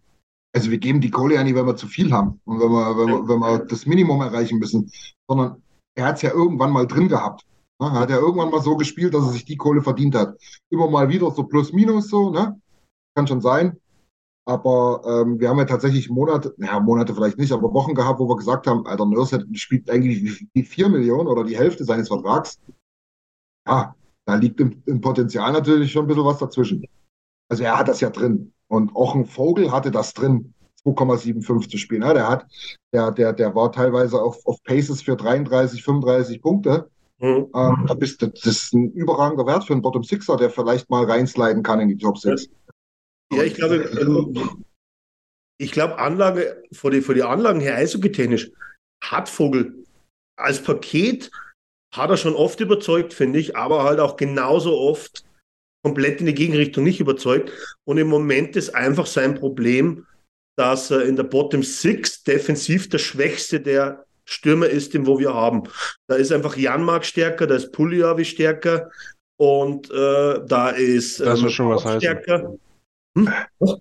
also 0.54 0.72
wir 0.72 0.78
geben 0.78 1.02
die 1.02 1.10
Kohle 1.10 1.36
ja 1.36 1.44
nicht, 1.44 1.56
wenn 1.56 1.66
wir 1.66 1.76
zu 1.76 1.88
viel 1.88 2.12
haben 2.12 2.40
und 2.46 2.60
wenn 2.60 2.70
wir, 2.70 2.98
wenn 2.98 3.08
wir, 3.08 3.28
wenn 3.28 3.40
wir 3.40 3.60
das 3.66 3.86
Minimum 3.86 4.22
erreichen 4.22 4.60
müssen, 4.60 4.92
sondern 5.28 5.62
er 5.96 6.06
hat 6.06 6.18
es 6.18 6.22
ja 6.22 6.32
irgendwann 6.32 6.72
mal 6.72 6.86
drin 6.86 7.08
gehabt. 7.08 7.46
Ne? 7.80 7.88
Er 7.88 8.00
hat 8.00 8.10
ja 8.10 8.18
irgendwann 8.18 8.52
mal 8.52 8.62
so 8.62 8.76
gespielt, 8.76 9.14
dass 9.14 9.24
er 9.24 9.32
sich 9.32 9.46
die 9.46 9.58
Kohle 9.58 9.82
verdient 9.82 10.16
hat. 10.16 10.38
Immer 10.70 10.90
mal 10.90 11.10
wieder 11.10 11.32
so 11.32 11.44
plus 11.44 11.74
minus 11.74 12.10
so, 12.10 12.30
ne? 12.30 12.60
Kann 13.16 13.28
schon 13.28 13.42
sein. 13.42 13.78
Aber 14.46 15.02
ähm, 15.06 15.40
wir 15.40 15.50
haben 15.50 15.60
ja 15.60 15.66
tatsächlich 15.66 16.10
Monate, 16.10 16.56
naja, 16.58 16.80
Monate 16.80 17.14
vielleicht 17.14 17.38
nicht, 17.38 17.52
aber 17.52 17.72
Wochen 17.74 17.94
gehabt, 17.94 18.20
wo 18.20 18.28
wir 18.28 18.36
gesagt 18.36 18.66
haben, 18.66 18.86
Alter, 18.88 19.06
Nurse 19.06 19.46
spielt 19.54 19.90
eigentlich 19.90 20.48
die 20.56 20.64
vier 20.64 20.90
Millionen 20.90 21.28
oder 21.28 21.44
die 21.44 21.58
Hälfte 21.58 21.84
seines 21.84 22.08
Vertrags. 22.08 22.60
Ja, 23.68 23.96
da 24.26 24.36
liegt 24.36 24.60
im, 24.60 24.82
im 24.88 25.02
Potenzial 25.02 25.52
natürlich 25.52 25.92
schon 25.92 26.06
ein 26.06 26.08
bisschen 26.08 26.26
was 26.26 26.40
dazwischen. 26.40 26.84
Also 27.50 27.64
er 27.64 27.78
hat 27.78 27.88
das 27.88 28.02
ja 28.02 28.10
drin. 28.10 28.54
Und 28.68 28.96
auch 28.96 29.14
ein 29.16 29.26
Vogel 29.26 29.72
hatte 29.72 29.92
das 29.92 30.14
drin, 30.14 30.54
2,75 30.84 31.70
zu 31.70 31.78
spielen. 31.78 32.02
Ja, 32.02 32.14
der 32.14 32.30
hat, 32.30 32.48
der, 32.94 33.12
der, 33.12 33.34
der 33.34 33.54
war 33.56 33.72
teilweise 33.72 34.22
auf, 34.22 34.44
auf 34.46 34.64
Paces 34.64 35.04
für 35.04 35.16
33, 35.16 35.84
35 35.84 36.42
Punkte. 36.42 36.90
Mhm. 37.20 37.52
Ähm, 37.54 37.86
da 37.88 37.94
bist, 37.94 38.22
das 38.22 38.46
ist 38.46 38.74
ein 38.74 38.92
überragender 38.94 39.46
Wert 39.46 39.66
für 39.66 39.74
einen 39.74 39.82
Bottom 39.82 40.04
Sixer, 40.04 40.38
der 40.38 40.50
vielleicht 40.50 40.90
mal 40.90 41.06
reinsliden 41.06 41.64
kann 41.64 41.80
in 41.82 41.90
die 41.90 41.98
Top 41.98 42.18
6. 42.18 42.50
Ja, 43.34 43.44
ich 43.44 43.56
glaube, 43.56 43.76
ähm, 43.76 44.66
ich 45.58 45.72
glaube, 45.72 46.00
Anlage, 46.00 46.64
vor 46.72 46.92
die, 46.92 47.02
vor 47.02 47.16
die 47.16 47.24
Anlagen 47.24 47.60
her, 47.60 47.76
eishockey-technisch, 47.76 48.52
hat 49.04 49.30
Vogel 49.30 49.86
als 50.38 50.64
Paket 50.64 51.30
hat 51.94 52.10
er 52.10 52.18
schon 52.18 52.36
oft 52.36 52.60
überzeugt, 52.60 53.14
finde 53.14 53.40
ich, 53.40 53.56
aber 53.56 53.84
halt 53.84 54.00
auch 54.00 54.16
genauso 54.16 54.78
oft 54.78 55.26
komplett 55.84 56.20
in 56.20 56.28
die 56.28 56.36
Gegenrichtung 56.36 56.84
nicht 56.84 57.00
überzeugt. 57.00 57.52
Und 57.84 57.98
im 57.98 58.08
Moment 58.08 58.56
ist 58.56 58.76
einfach 58.76 59.06
sein 59.06 59.36
Problem, 59.36 60.06
dass 60.58 60.92
er 60.92 61.04
in 61.06 61.16
der 61.16 61.24
Bottom 61.24 61.64
Six 61.64 62.24
defensiv 62.24 62.90
der 62.90 63.00
schwächste 63.00 63.60
der 63.60 64.06
Stürmer 64.30 64.68
ist, 64.68 64.94
den 64.94 65.08
wo 65.08 65.18
wir 65.18 65.34
haben. 65.34 65.64
Da 66.08 66.16
ist 66.16 66.32
einfach 66.32 66.56
Janmark 66.56 67.04
stärker, 67.04 67.48
da 67.48 67.56
ist 67.56 67.72
Puliavi 67.72 68.26
stärker 68.26 68.92
und 69.40 69.90
äh, 69.90 70.46
da 70.46 70.70
ist 70.70 71.20
das 71.20 71.42
ähm, 71.42 71.50
schon 71.50 71.70
was 71.70 71.82
stärker. 71.82 72.56
Hm? 73.18 73.30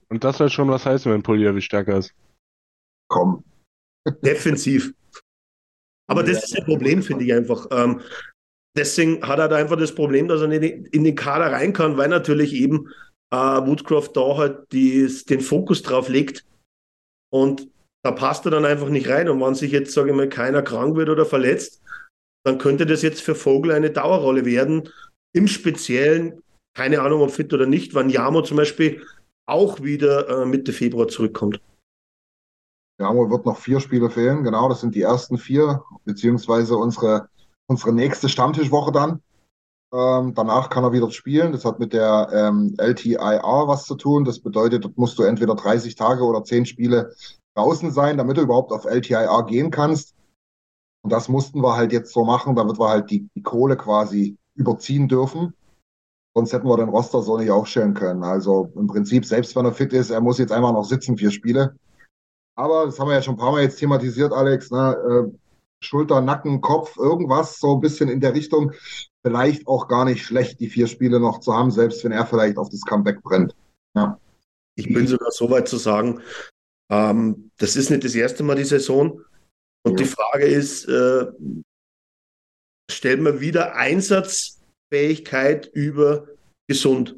Und 0.09 0.24
das 0.24 0.38
soll 0.38 0.49
schon 0.49 0.68
was 0.70 0.86
heißen, 0.86 1.12
wenn 1.12 1.22
Puliavi 1.22 1.61
stärker 1.61 1.99
ist. 1.99 2.14
Komm. 3.09 3.44
Defensiv. 4.22 4.92
Aber 6.11 6.22
das 6.22 6.44
ist 6.44 6.57
ein 6.57 6.64
Problem, 6.64 7.03
finde 7.03 7.24
ich 7.24 7.34
einfach. 7.34 7.66
Ähm, 7.70 8.01
deswegen 8.74 9.26
hat 9.26 9.38
er 9.38 9.49
da 9.49 9.57
einfach 9.57 9.76
das 9.76 9.94
Problem, 9.94 10.28
dass 10.28 10.40
er 10.40 10.49
nicht 10.49 10.62
in 10.62 11.05
den 11.05 11.14
Kader 11.14 11.53
rein 11.53 11.74
kann, 11.74 11.99
weil 11.99 12.09
natürlich 12.09 12.55
eben 12.55 12.88
äh, 13.30 13.36
Woodcroft 13.36 14.16
da 14.16 14.36
halt 14.38 14.72
die, 14.72 15.07
den 15.28 15.42
Fokus 15.42 15.82
drauf 15.82 16.09
legt. 16.09 16.46
Und 17.30 17.68
da 18.05 18.12
passt 18.12 18.44
er 18.46 18.51
dann 18.51 18.64
einfach 18.64 18.88
nicht 18.88 19.09
rein. 19.09 19.28
Und 19.28 19.40
wenn 19.40 19.55
sich 19.55 19.72
jetzt, 19.72 19.92
sage 19.92 20.11
ich 20.11 20.16
mal, 20.16 20.28
keiner 20.28 20.62
krank 20.62 20.96
wird 20.96 21.09
oder 21.09 21.26
verletzt, 21.26 21.82
dann 22.44 22.59
könnte 22.59 22.86
das 22.86 23.03
jetzt 23.03 23.20
für 23.20 23.34
Vogel 23.34 23.72
eine 23.72 23.90
Dauerrolle 23.90 24.44
werden. 24.44 24.88
Im 25.34 25.49
Speziellen, 25.49 26.40
keine 26.74 27.03
Ahnung, 27.03 27.22
ob 27.22 27.30
fit 27.30 27.53
oder 27.53 27.66
nicht, 27.66 27.94
wann 27.94 28.11
Jamo 28.11 28.42
zum 28.42 28.57
Beispiel 28.57 29.05
auch 29.46 29.82
wieder 29.82 30.28
äh, 30.28 30.46
Mitte 30.46 30.72
Februar 30.72 31.09
zurückkommt. 31.09 31.61
Ja, 33.01 33.14
wird 33.14 33.46
noch 33.46 33.59
vier 33.59 33.80
Spiele 33.80 34.11
fehlen, 34.11 34.42
genau, 34.42 34.68
das 34.68 34.80
sind 34.80 34.94
die 34.94 35.03
ersten 35.03 35.38
vier, 35.38 35.84
beziehungsweise 36.05 36.76
unsere, 36.76 37.28
unsere 37.68 37.92
nächste 37.92 38.28
Stammtischwoche 38.28 38.90
dann. 38.90 39.22
Ähm, 39.92 40.34
danach 40.34 40.68
kann 40.68 40.84
er 40.84 40.92
wieder 40.92 41.11
spielen. 41.11 41.53
Das 41.53 41.64
hat 41.64 41.78
mit 41.78 41.92
der 41.92 42.28
ähm, 42.32 42.74
LTIR 42.76 43.40
was 43.66 43.84
zu 43.84 43.94
tun. 43.94 44.24
Das 44.24 44.40
bedeutet, 44.40 44.84
dort 44.84 44.99
musst 44.99 45.18
du 45.18 45.22
entweder 45.22 45.55
30 45.55 45.94
Tage 45.94 46.24
oder 46.24 46.44
10 46.44 46.66
Spiele 46.66 47.14
draußen 47.59 47.90
sein, 47.90 48.16
damit 48.16 48.36
du 48.36 48.42
überhaupt 48.42 48.72
auf 48.72 48.84
LTIR 48.84 49.44
gehen 49.46 49.70
kannst. 49.70 50.14
Und 51.02 51.12
das 51.12 51.28
mussten 51.28 51.62
wir 51.62 51.76
halt 51.76 51.92
jetzt 51.92 52.12
so 52.12 52.24
machen, 52.24 52.54
damit 52.54 52.78
wir 52.78 52.88
halt 52.88 53.11
die, 53.11 53.28
die 53.34 53.42
Kohle 53.42 53.76
quasi 53.76 54.36
überziehen 54.54 55.09
dürfen. 55.09 55.54
Sonst 56.34 56.52
hätten 56.52 56.68
wir 56.68 56.76
den 56.76 56.88
Roster 56.88 57.22
so 57.22 57.36
nicht 57.36 57.50
aufstellen 57.50 57.94
können. 57.94 58.22
Also 58.22 58.70
im 58.76 58.86
Prinzip, 58.86 59.24
selbst 59.24 59.56
wenn 59.56 59.64
er 59.64 59.72
fit 59.72 59.92
ist, 59.92 60.11
er 60.11 60.20
muss 60.20 60.38
jetzt 60.38 60.52
einfach 60.52 60.72
noch 60.72 60.84
sitzen, 60.84 61.16
vier 61.16 61.30
Spiele. 61.30 61.76
Aber 62.56 62.86
das 62.86 62.98
haben 62.98 63.09
wir 63.09 63.14
ja 63.14 63.22
schon 63.22 63.34
ein 63.34 63.38
paar 63.38 63.52
Mal 63.52 63.62
jetzt 63.62 63.78
thematisiert, 63.78 64.32
Alex. 64.32 64.70
Ne? 64.70 64.96
Äh, 65.09 65.38
Schulter, 65.80 66.20
Nacken, 66.20 66.61
Kopf, 66.61 66.96
irgendwas 66.96 67.59
so 67.59 67.74
ein 67.74 67.80
bisschen 67.80 68.09
in 68.09 68.20
der 68.20 68.34
Richtung. 68.34 68.72
Vielleicht 69.24 69.66
auch 69.66 69.88
gar 69.88 70.04
nicht 70.04 70.24
schlecht, 70.24 70.61
die 70.61 70.68
vier 70.68 70.86
Spiele 70.86 71.20
noch 71.20 71.40
zu 71.40 71.54
haben, 71.54 71.70
selbst 71.70 72.04
wenn 72.04 72.12
er 72.12 72.26
vielleicht 72.26 72.56
auf 72.56 72.68
das 72.68 72.82
Comeback 72.82 73.22
brennt. 73.22 73.54
Ja. 73.94 74.18
Ich 74.76 74.92
bin 74.92 75.06
sogar 75.06 75.30
so 75.30 75.50
weit 75.50 75.68
zu 75.68 75.76
sagen, 75.76 76.20
ähm, 76.91 77.51
das 77.59 77.76
ist 77.76 77.91
nicht 77.91 78.05
das 78.05 78.14
erste 78.14 78.43
Mal 78.43 78.57
die 78.57 78.64
Saison. 78.64 79.22
Und 79.84 79.99
ja. 79.99 80.05
die 80.05 80.11
Frage 80.11 80.47
ist, 80.47 80.86
äh, 80.89 81.26
stellt 82.91 83.20
man 83.20 83.41
wieder 83.41 83.76
Einsatzfähigkeit 83.76 85.66
über 85.72 86.28
gesund? 86.68 87.16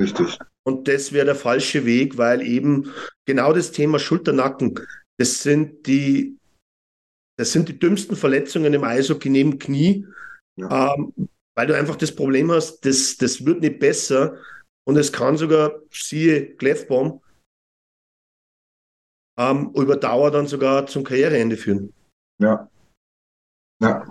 Richtig. 0.00 0.38
Und 0.64 0.88
das 0.88 1.12
wäre 1.12 1.26
der 1.26 1.34
falsche 1.34 1.84
Weg, 1.84 2.18
weil 2.18 2.42
eben 2.42 2.92
genau 3.26 3.52
das 3.52 3.72
Thema 3.72 3.98
Schulternacken, 3.98 4.78
das 5.18 5.42
sind 5.42 5.86
die, 5.86 6.38
das 7.36 7.52
sind 7.52 7.68
die 7.68 7.78
dümmsten 7.78 8.16
Verletzungen 8.16 8.72
im 8.72 8.84
Eishockey 8.84 9.28
neben 9.28 9.58
Knie, 9.58 10.06
ja. 10.56 10.94
ähm, 10.94 11.12
weil 11.56 11.66
du 11.66 11.76
einfach 11.76 11.96
das 11.96 12.14
Problem 12.14 12.50
hast, 12.52 12.84
das, 12.84 13.16
das 13.16 13.44
wird 13.44 13.60
nicht 13.60 13.80
besser 13.80 14.38
und 14.84 14.96
es 14.96 15.12
kann 15.12 15.36
sogar, 15.36 15.80
siehe 15.90 16.54
Glefbaum, 16.54 17.20
ähm, 19.38 19.70
über 19.74 19.96
Dauer 19.96 20.30
dann 20.30 20.46
sogar 20.46 20.86
zum 20.86 21.04
Karriereende 21.04 21.56
führen. 21.56 21.92
Ja. 22.38 22.68
Ja. 23.80 24.04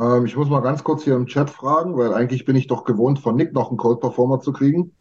Ähm, 0.00 0.26
ich 0.26 0.36
muss 0.36 0.48
mal 0.48 0.60
ganz 0.60 0.84
kurz 0.84 1.04
hier 1.04 1.16
im 1.16 1.26
Chat 1.26 1.50
fragen, 1.50 1.96
weil 1.96 2.14
eigentlich 2.14 2.44
bin 2.44 2.56
ich 2.56 2.66
doch 2.66 2.84
gewohnt, 2.84 3.18
von 3.18 3.36
Nick 3.36 3.52
noch 3.52 3.68
einen 3.68 3.78
Code 3.78 4.00
Performer 4.00 4.40
zu 4.40 4.52
kriegen. 4.52 4.94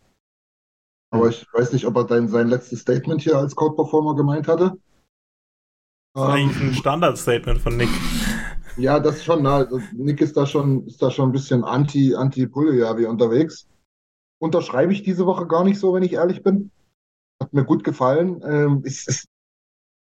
Aber 1.09 1.29
ich 1.29 1.45
weiß 1.53 1.71
nicht, 1.73 1.85
ob 1.85 1.95
er 1.95 2.03
dein, 2.03 2.27
sein 2.27 2.49
letztes 2.49 2.81
Statement 2.81 3.21
hier 3.21 3.37
als 3.37 3.55
Code 3.55 3.75
Performer 3.75 4.15
gemeint 4.15 4.47
hatte. 4.47 4.77
Das 6.13 6.23
ist 6.23 6.29
eigentlich 6.29 6.61
ein 6.61 6.67
ähm, 6.69 6.73
Standardstatement 6.73 7.61
von 7.61 7.77
Nick. 7.77 7.89
Ja, 8.75 8.99
das 8.99 9.23
schon. 9.23 9.43
Na, 9.43 9.57
also 9.57 9.79
Nick 9.93 10.19
ist 10.21 10.35
da 10.35 10.45
schon, 10.45 10.85
ist 10.85 11.01
da 11.01 11.09
schon 11.09 11.29
ein 11.29 11.31
bisschen 11.31 11.63
anti, 11.63 12.15
anti 12.15 12.47
wie 12.53 13.05
unterwegs. 13.05 13.67
Unterschreibe 14.39 14.93
ich 14.93 15.03
diese 15.03 15.25
Woche 15.25 15.47
gar 15.47 15.63
nicht 15.63 15.79
so, 15.79 15.93
wenn 15.93 16.03
ich 16.03 16.13
ehrlich 16.13 16.43
bin. 16.43 16.71
Hat 17.41 17.53
mir 17.53 17.65
gut 17.65 17.83
gefallen. 17.83 18.41
Ähm, 18.43 18.83
ist, 18.83 19.07
ist, 19.07 19.27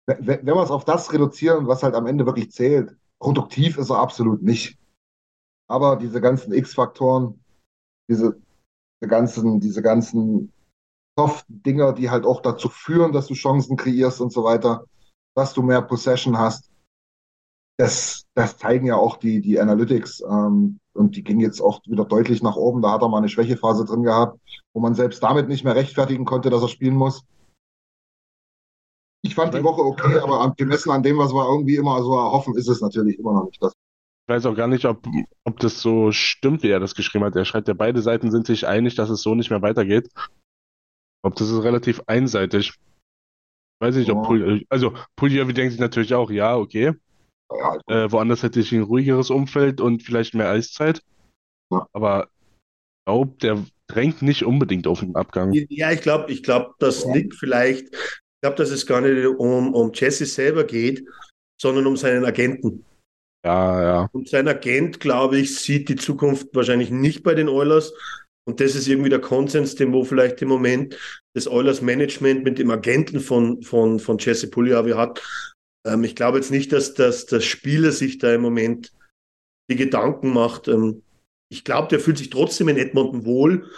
wenn 0.06 0.46
wir 0.46 0.62
es 0.62 0.70
auf 0.70 0.84
das 0.84 1.12
reduzieren, 1.12 1.66
was 1.66 1.82
halt 1.82 1.94
am 1.94 2.06
Ende 2.06 2.26
wirklich 2.26 2.50
zählt, 2.52 2.96
produktiv 3.18 3.78
ist 3.78 3.90
er 3.90 3.98
absolut 3.98 4.42
nicht. 4.42 4.78
Aber 5.68 5.96
diese 5.96 6.20
ganzen 6.20 6.52
X-Faktoren, 6.52 7.44
diese, 8.08 8.40
diese 9.00 9.10
ganzen, 9.10 9.60
diese 9.60 9.82
ganzen 9.82 10.52
Soft-Dinger, 11.18 11.92
die 11.92 12.10
halt 12.10 12.24
auch 12.24 12.40
dazu 12.40 12.68
führen, 12.68 13.12
dass 13.12 13.26
du 13.26 13.34
Chancen 13.34 13.76
kreierst 13.76 14.20
und 14.20 14.32
so 14.32 14.44
weiter, 14.44 14.84
dass 15.34 15.52
du 15.52 15.62
mehr 15.62 15.82
Possession 15.82 16.38
hast. 16.38 16.67
Das, 17.78 18.26
das 18.34 18.58
zeigen 18.58 18.86
ja 18.86 18.96
auch 18.96 19.16
die, 19.16 19.40
die 19.40 19.60
Analytics. 19.60 20.22
Ähm, 20.28 20.80
und 20.94 21.16
die 21.16 21.22
ging 21.22 21.38
jetzt 21.40 21.60
auch 21.60 21.80
wieder 21.86 22.04
deutlich 22.04 22.42
nach 22.42 22.56
oben. 22.56 22.82
Da 22.82 22.92
hat 22.92 23.02
er 23.02 23.08
mal 23.08 23.18
eine 23.18 23.28
Schwächephase 23.28 23.84
drin 23.84 24.02
gehabt, 24.02 24.40
wo 24.74 24.80
man 24.80 24.94
selbst 24.94 25.22
damit 25.22 25.48
nicht 25.48 25.64
mehr 25.64 25.76
rechtfertigen 25.76 26.24
konnte, 26.24 26.50
dass 26.50 26.62
er 26.62 26.68
spielen 26.68 26.96
muss. 26.96 27.24
Ich 29.22 29.34
fand 29.34 29.54
die 29.54 29.62
Woche 29.62 29.82
okay, 29.82 30.18
aber 30.18 30.54
gemessen 30.56 30.90
an 30.90 31.02
dem, 31.02 31.18
was 31.18 31.32
wir 31.32 31.44
irgendwie 31.44 31.76
immer 31.76 32.02
so 32.02 32.14
erhoffen, 32.16 32.56
ist 32.56 32.68
es 32.68 32.80
natürlich 32.80 33.18
immer 33.18 33.32
noch 33.32 33.46
nicht 33.46 33.62
das. 33.62 33.72
Ich 33.72 34.34
weiß 34.34 34.46
auch 34.46 34.54
gar 34.54 34.68
nicht, 34.68 34.84
ob, 34.84 35.06
ob 35.44 35.58
das 35.60 35.80
so 35.80 36.12
stimmt, 36.12 36.62
wie 36.62 36.68
er 36.68 36.80
das 36.80 36.94
geschrieben 36.94 37.24
hat. 37.24 37.34
Er 37.34 37.44
schreibt 37.44 37.68
ja, 37.68 37.74
beide 37.74 38.02
Seiten 38.02 38.30
sind 38.30 38.46
sich 38.46 38.66
einig, 38.66 38.94
dass 38.94 39.08
es 39.08 39.22
so 39.22 39.34
nicht 39.34 39.50
mehr 39.50 39.62
weitergeht. 39.62 40.10
Glaube, 41.22 41.36
das 41.36 41.50
ist 41.50 41.62
relativ 41.62 42.02
einseitig. 42.06 42.74
Weiß 43.80 43.96
ich, 43.96 44.10
ob 44.10 44.24
Pul 44.24 44.64
also 44.68 44.94
Puljavi 45.16 45.54
denkt 45.54 45.72
sich 45.72 45.80
natürlich 45.80 46.14
auch, 46.14 46.30
ja, 46.30 46.56
okay. 46.56 46.94
Ja, 47.50 47.70
also. 47.70 47.82
äh, 47.88 48.12
woanders 48.12 48.42
hätte 48.42 48.60
ich 48.60 48.72
ein 48.72 48.82
ruhigeres 48.82 49.30
Umfeld 49.30 49.80
und 49.80 50.02
vielleicht 50.02 50.34
mehr 50.34 50.50
Eiszeit. 50.50 51.02
Ja. 51.72 51.86
Aber 51.92 52.24
ich 52.24 53.04
glaube, 53.06 53.32
der 53.42 53.64
drängt 53.86 54.22
nicht 54.22 54.44
unbedingt 54.44 54.86
auf 54.86 55.00
den 55.00 55.16
Abgang. 55.16 55.52
Ja, 55.52 55.90
ich 55.92 56.02
glaube, 56.02 56.30
ich 56.30 56.42
glaube, 56.42 56.74
dass 56.78 57.04
ja. 57.04 57.12
Nick 57.12 57.34
vielleicht, 57.34 57.86
ich 57.94 58.40
glaube, 58.42 58.56
dass 58.56 58.70
es 58.70 58.86
gar 58.86 59.00
nicht 59.00 59.26
um, 59.26 59.74
um 59.74 59.92
Jesse 59.94 60.26
selber 60.26 60.64
geht, 60.64 61.04
sondern 61.60 61.86
um 61.86 61.96
seinen 61.96 62.24
Agenten. 62.24 62.84
Ja, 63.44 63.82
ja. 63.82 64.08
Und 64.12 64.28
sein 64.28 64.48
Agent, 64.48 65.00
glaube 65.00 65.38
ich, 65.38 65.56
sieht 65.56 65.88
die 65.88 65.96
Zukunft 65.96 66.48
wahrscheinlich 66.54 66.90
nicht 66.90 67.22
bei 67.22 67.34
den 67.34 67.48
Oilers, 67.48 67.92
und 68.48 68.60
das 68.60 68.74
ist 68.74 68.88
irgendwie 68.88 69.10
der 69.10 69.20
Konsens, 69.20 69.74
den 69.74 69.92
wo 69.92 70.04
vielleicht 70.04 70.40
im 70.40 70.48
Moment 70.48 70.96
das 71.34 71.46
Oilers 71.46 71.82
Management 71.82 72.44
mit 72.44 72.58
dem 72.58 72.70
Agenten 72.70 73.20
von, 73.20 73.60
von, 73.60 74.00
von 74.00 74.16
Jesse 74.16 74.48
Pugliavi 74.48 74.92
hat. 74.92 75.22
Ähm, 75.88 76.04
ich 76.04 76.14
glaube 76.14 76.38
jetzt 76.38 76.50
nicht, 76.50 76.72
dass, 76.72 76.94
dass 76.94 77.26
der 77.26 77.40
Spieler 77.40 77.92
sich 77.92 78.18
da 78.18 78.34
im 78.34 78.42
Moment 78.42 78.92
die 79.70 79.76
Gedanken 79.76 80.32
macht. 80.32 80.68
Ähm, 80.68 81.02
ich 81.50 81.64
glaube, 81.64 81.88
der 81.88 82.00
fühlt 82.00 82.18
sich 82.18 82.30
trotzdem 82.30 82.68
in 82.68 82.76
Edmonton 82.76 83.24
wohl, 83.24 83.70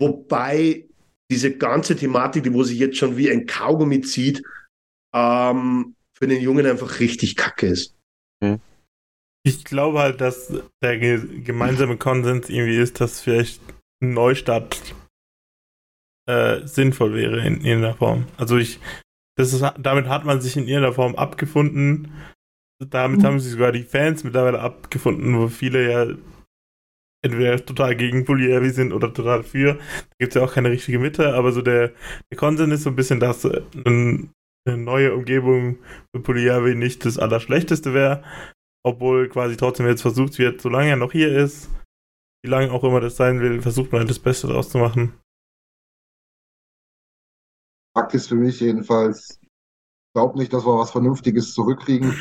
wobei 0.00 0.88
diese 1.30 1.56
ganze 1.56 1.96
Thematik, 1.96 2.42
die 2.42 2.52
wo 2.52 2.62
sich 2.62 2.78
jetzt 2.78 2.98
schon 2.98 3.16
wie 3.16 3.30
ein 3.30 3.46
Kaugummi 3.46 4.00
zieht, 4.02 4.42
ähm, 5.14 5.94
für 6.16 6.26
den 6.26 6.40
Jungen 6.40 6.66
einfach 6.66 7.00
richtig 7.00 7.36
kacke 7.36 7.66
ist. 7.66 7.96
Hm. 8.42 8.60
Ich 9.46 9.64
glaube 9.64 10.00
halt, 10.00 10.20
dass 10.20 10.52
der 10.82 10.98
gemeinsame 10.98 11.96
Konsens 11.98 12.48
irgendwie 12.48 12.78
ist, 12.78 13.00
dass 13.00 13.20
vielleicht 13.20 13.60
Neustart 14.00 14.80
äh, 16.26 16.66
sinnvoll 16.66 17.14
wäre 17.14 17.40
in 17.46 17.60
irgendeiner 17.60 17.94
Form. 17.94 18.26
Also 18.38 18.56
ich, 18.56 18.80
das 19.36 19.52
ist, 19.52 19.64
damit 19.78 20.06
hat 20.08 20.24
man 20.24 20.40
sich 20.40 20.56
in 20.56 20.66
irgendeiner 20.66 20.94
Form 20.94 21.16
abgefunden. 21.16 22.12
Damit 22.84 23.20
mhm. 23.20 23.24
haben 23.24 23.40
sich 23.40 23.52
sogar 23.52 23.72
die 23.72 23.82
Fans 23.82 24.24
mittlerweile 24.24 24.60
abgefunden, 24.60 25.38
wo 25.38 25.48
viele 25.48 25.90
ja 25.90 26.14
entweder 27.24 27.64
total 27.64 27.96
gegen 27.96 28.24
Puliavi 28.24 28.70
sind 28.70 28.92
oder 28.92 29.12
total 29.12 29.42
für. 29.42 29.74
Da 29.74 30.16
gibt 30.18 30.34
es 30.34 30.40
ja 30.40 30.46
auch 30.46 30.52
keine 30.52 30.70
richtige 30.70 30.98
Mitte, 30.98 31.34
aber 31.34 31.52
so 31.52 31.62
der, 31.62 31.92
der 32.30 32.38
Konsens 32.38 32.72
ist 32.72 32.82
so 32.82 32.90
ein 32.90 32.96
bisschen, 32.96 33.18
dass 33.18 33.44
äh, 33.44 33.62
ein, 33.86 34.30
eine 34.66 34.76
neue 34.76 35.14
Umgebung 35.14 35.78
für 36.14 36.22
Puliavi 36.22 36.74
nicht 36.74 37.04
das 37.04 37.18
Allerschlechteste 37.18 37.94
wäre, 37.94 38.22
obwohl 38.84 39.28
quasi 39.28 39.56
trotzdem 39.56 39.86
jetzt 39.86 40.02
versucht 40.02 40.38
wird, 40.38 40.60
solange 40.60 40.90
er 40.90 40.96
noch 40.96 41.12
hier 41.12 41.34
ist, 41.34 41.70
wie 42.44 42.50
lange 42.50 42.70
auch 42.70 42.84
immer 42.84 43.00
das 43.00 43.16
sein 43.16 43.40
will, 43.40 43.62
versucht 43.62 43.90
man 43.90 44.00
halt 44.00 44.10
das 44.10 44.18
Beste 44.18 44.46
draus 44.46 44.68
zu 44.68 44.78
machen. 44.78 45.14
Fakt 47.96 48.14
ist 48.14 48.28
für 48.28 48.34
mich 48.34 48.60
jedenfalls, 48.60 49.38
ich 49.40 49.48
glaube 50.14 50.38
nicht, 50.38 50.52
dass 50.52 50.66
wir 50.66 50.78
was 50.78 50.90
Vernünftiges 50.90 51.54
zurückkriegen. 51.54 52.14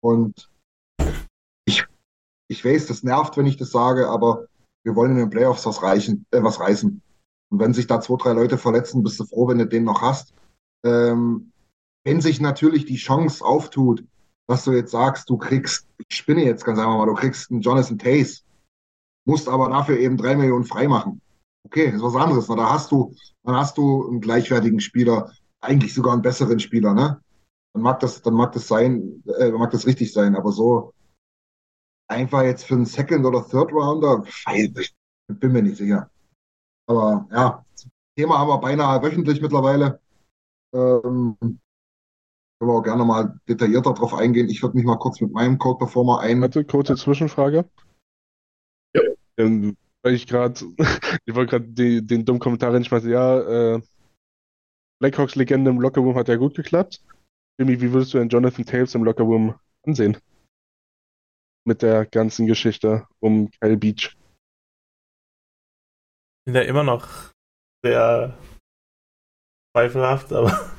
Und 0.00 0.48
ich, 1.66 1.84
ich 2.48 2.64
weiß, 2.64 2.86
das 2.86 3.02
nervt, 3.02 3.36
wenn 3.36 3.46
ich 3.46 3.56
das 3.56 3.72
sage, 3.72 4.08
aber 4.08 4.46
wir 4.84 4.94
wollen 4.94 5.12
in 5.12 5.18
den 5.18 5.30
Playoffs 5.30 5.66
was, 5.66 5.82
reichen, 5.82 6.26
äh, 6.30 6.42
was 6.42 6.60
reißen. 6.60 7.02
Und 7.50 7.58
wenn 7.58 7.74
sich 7.74 7.88
da 7.88 8.00
zwei, 8.00 8.16
drei 8.16 8.32
Leute 8.32 8.58
verletzen, 8.58 9.02
bist 9.02 9.18
du 9.18 9.24
froh, 9.24 9.48
wenn 9.48 9.58
du 9.58 9.66
den 9.66 9.84
noch 9.84 10.02
hast. 10.02 10.32
Ähm, 10.84 11.52
wenn 12.04 12.20
sich 12.20 12.40
natürlich 12.40 12.84
die 12.84 12.96
Chance 12.96 13.44
auftut, 13.44 14.04
dass 14.46 14.62
du 14.62 14.70
jetzt 14.70 14.92
sagst, 14.92 15.28
du 15.28 15.36
kriegst, 15.36 15.88
ich 15.98 16.16
spinne 16.16 16.44
jetzt 16.44 16.64
ganz 16.64 16.78
einfach 16.78 16.96
mal, 16.96 17.06
du 17.06 17.14
kriegst 17.14 17.50
einen 17.50 17.62
Jonathan 17.62 17.98
Tace, 17.98 18.44
musst 19.24 19.48
aber 19.48 19.68
dafür 19.68 19.98
eben 19.98 20.16
drei 20.16 20.36
Millionen 20.36 20.64
freimachen. 20.64 21.20
Okay, 21.66 21.90
ist 21.90 22.02
was 22.02 22.14
anderes. 22.14 22.48
Na, 22.48 22.54
da 22.54 22.70
hast 22.70 22.92
du, 22.92 23.12
dann 23.42 23.56
hast 23.56 23.76
du 23.76 24.06
einen 24.08 24.20
gleichwertigen 24.20 24.78
Spieler, 24.78 25.32
eigentlich 25.60 25.92
sogar 25.92 26.12
einen 26.12 26.22
besseren 26.22 26.60
Spieler, 26.60 26.94
ne? 26.94 27.20
Dann 27.72 27.82
mag 27.82 27.98
das, 27.98 28.22
dann 28.22 28.34
mag 28.34 28.52
das 28.52 28.68
sein, 28.68 29.22
äh, 29.38 29.50
mag 29.50 29.72
das 29.72 29.84
richtig 29.84 30.12
sein, 30.12 30.36
aber 30.36 30.52
so 30.52 30.92
einfach 32.08 32.42
jetzt 32.44 32.64
für 32.64 32.74
einen 32.74 32.86
Second 32.86 33.26
oder 33.26 33.44
Third 33.44 33.72
Rounder, 33.72 34.22
ich 34.54 34.94
bin 35.26 35.52
mir 35.52 35.62
nicht 35.62 35.76
sicher. 35.76 36.08
Aber 36.88 37.26
ja, 37.32 37.64
Thema 38.16 38.38
haben 38.38 38.48
wir 38.48 38.58
beinahe 38.58 39.02
wöchentlich 39.02 39.42
mittlerweile. 39.42 39.98
Ähm, 40.72 41.36
können 41.40 41.58
wir 42.60 42.74
auch 42.74 42.82
gerne 42.82 43.04
mal 43.04 43.40
detaillierter 43.48 43.92
drauf 43.92 44.14
eingehen. 44.14 44.48
Ich 44.48 44.62
würde 44.62 44.76
mich 44.76 44.86
mal 44.86 44.98
kurz 44.98 45.20
mit 45.20 45.32
meinem 45.32 45.58
Code 45.58 45.78
Performer 45.78 46.20
ein. 46.20 46.40
Warte, 46.40 46.64
kurze 46.64 46.94
Zwischenfrage. 46.94 47.68
Ja. 48.94 49.02
Ähm, 49.36 49.76
weil 50.06 50.14
ich 50.14 50.28
gerade, 50.28 50.54
ich 51.26 51.34
wollte 51.34 51.58
gerade 51.58 52.00
den 52.00 52.24
dummen 52.24 52.38
Kommentar 52.38 52.72
reinschmeißen, 52.72 53.10
ja, 53.10 53.74
äh, 53.74 53.82
Blackhawks 55.00 55.34
Legende 55.34 55.68
im 55.72 55.80
Lockerroom 55.80 56.14
hat 56.14 56.28
ja 56.28 56.36
gut 56.36 56.54
geklappt. 56.54 57.04
Jimmy, 57.58 57.80
wie 57.80 57.92
würdest 57.92 58.14
du 58.14 58.18
den 58.18 58.28
Jonathan 58.28 58.64
Taves 58.64 58.94
im 58.94 59.02
Lockerroom 59.02 59.58
ansehen? 59.84 60.16
Mit 61.66 61.82
der 61.82 62.06
ganzen 62.06 62.46
Geschichte 62.46 63.08
um 63.18 63.50
Kyle 63.50 63.76
Beach. 63.76 64.16
Sind 66.46 66.54
ja 66.54 66.62
immer 66.62 66.84
noch 66.84 67.32
sehr 67.84 68.38
zweifelhaft, 69.74 70.32
aber. 70.32 70.70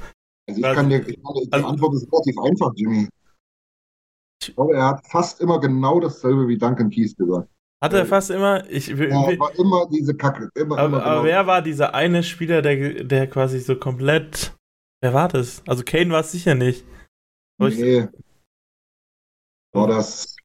Also 0.47 0.61
ich 0.61 0.73
kann 0.73 0.89
dir, 0.89 1.05
ich 1.05 1.21
kann 1.21 1.33
dir 1.33 1.45
die 1.47 1.51
also, 1.51 1.67
Antwort 1.67 1.95
ist 1.95 2.07
relativ 2.13 2.37
einfach, 2.39 2.71
Jimmy. 2.77 3.09
Ich 4.41 4.55
glaube, 4.55 4.75
er 4.75 4.87
hat 4.87 5.05
fast 5.05 5.41
immer 5.41 5.59
genau 5.59 5.99
dasselbe 5.99 6.47
wie 6.47 6.57
Duncan 6.57 6.89
Keys 6.89 7.13
gesagt. 7.17 7.49
Hat 7.79 7.93
er 7.93 8.05
fast 8.05 8.31
immer? 8.31 8.67
Ich, 8.69 8.87
ja, 8.87 8.97
war 9.39 9.53
immer 9.55 9.87
diese 9.91 10.15
Kacke. 10.15 10.49
Immer, 10.55 10.79
aber, 10.79 10.87
immer 10.87 10.97
genau. 10.97 11.09
aber 11.11 11.23
wer 11.23 11.47
war 11.47 11.61
dieser 11.61 11.93
eine 11.93 12.23
Spieler, 12.23 12.61
der, 12.61 13.03
der 13.03 13.27
quasi 13.27 13.59
so 13.59 13.75
komplett. 13.75 14.55
Wer 15.01 15.13
war 15.13 15.27
das? 15.27 15.61
Also 15.67 15.83
Kane 15.83 16.09
war 16.09 16.21
es 16.21 16.31
sicher 16.31 16.55
nicht. 16.55 16.85
Nee. 17.59 18.07
War 19.73 19.87
das. 19.87 20.35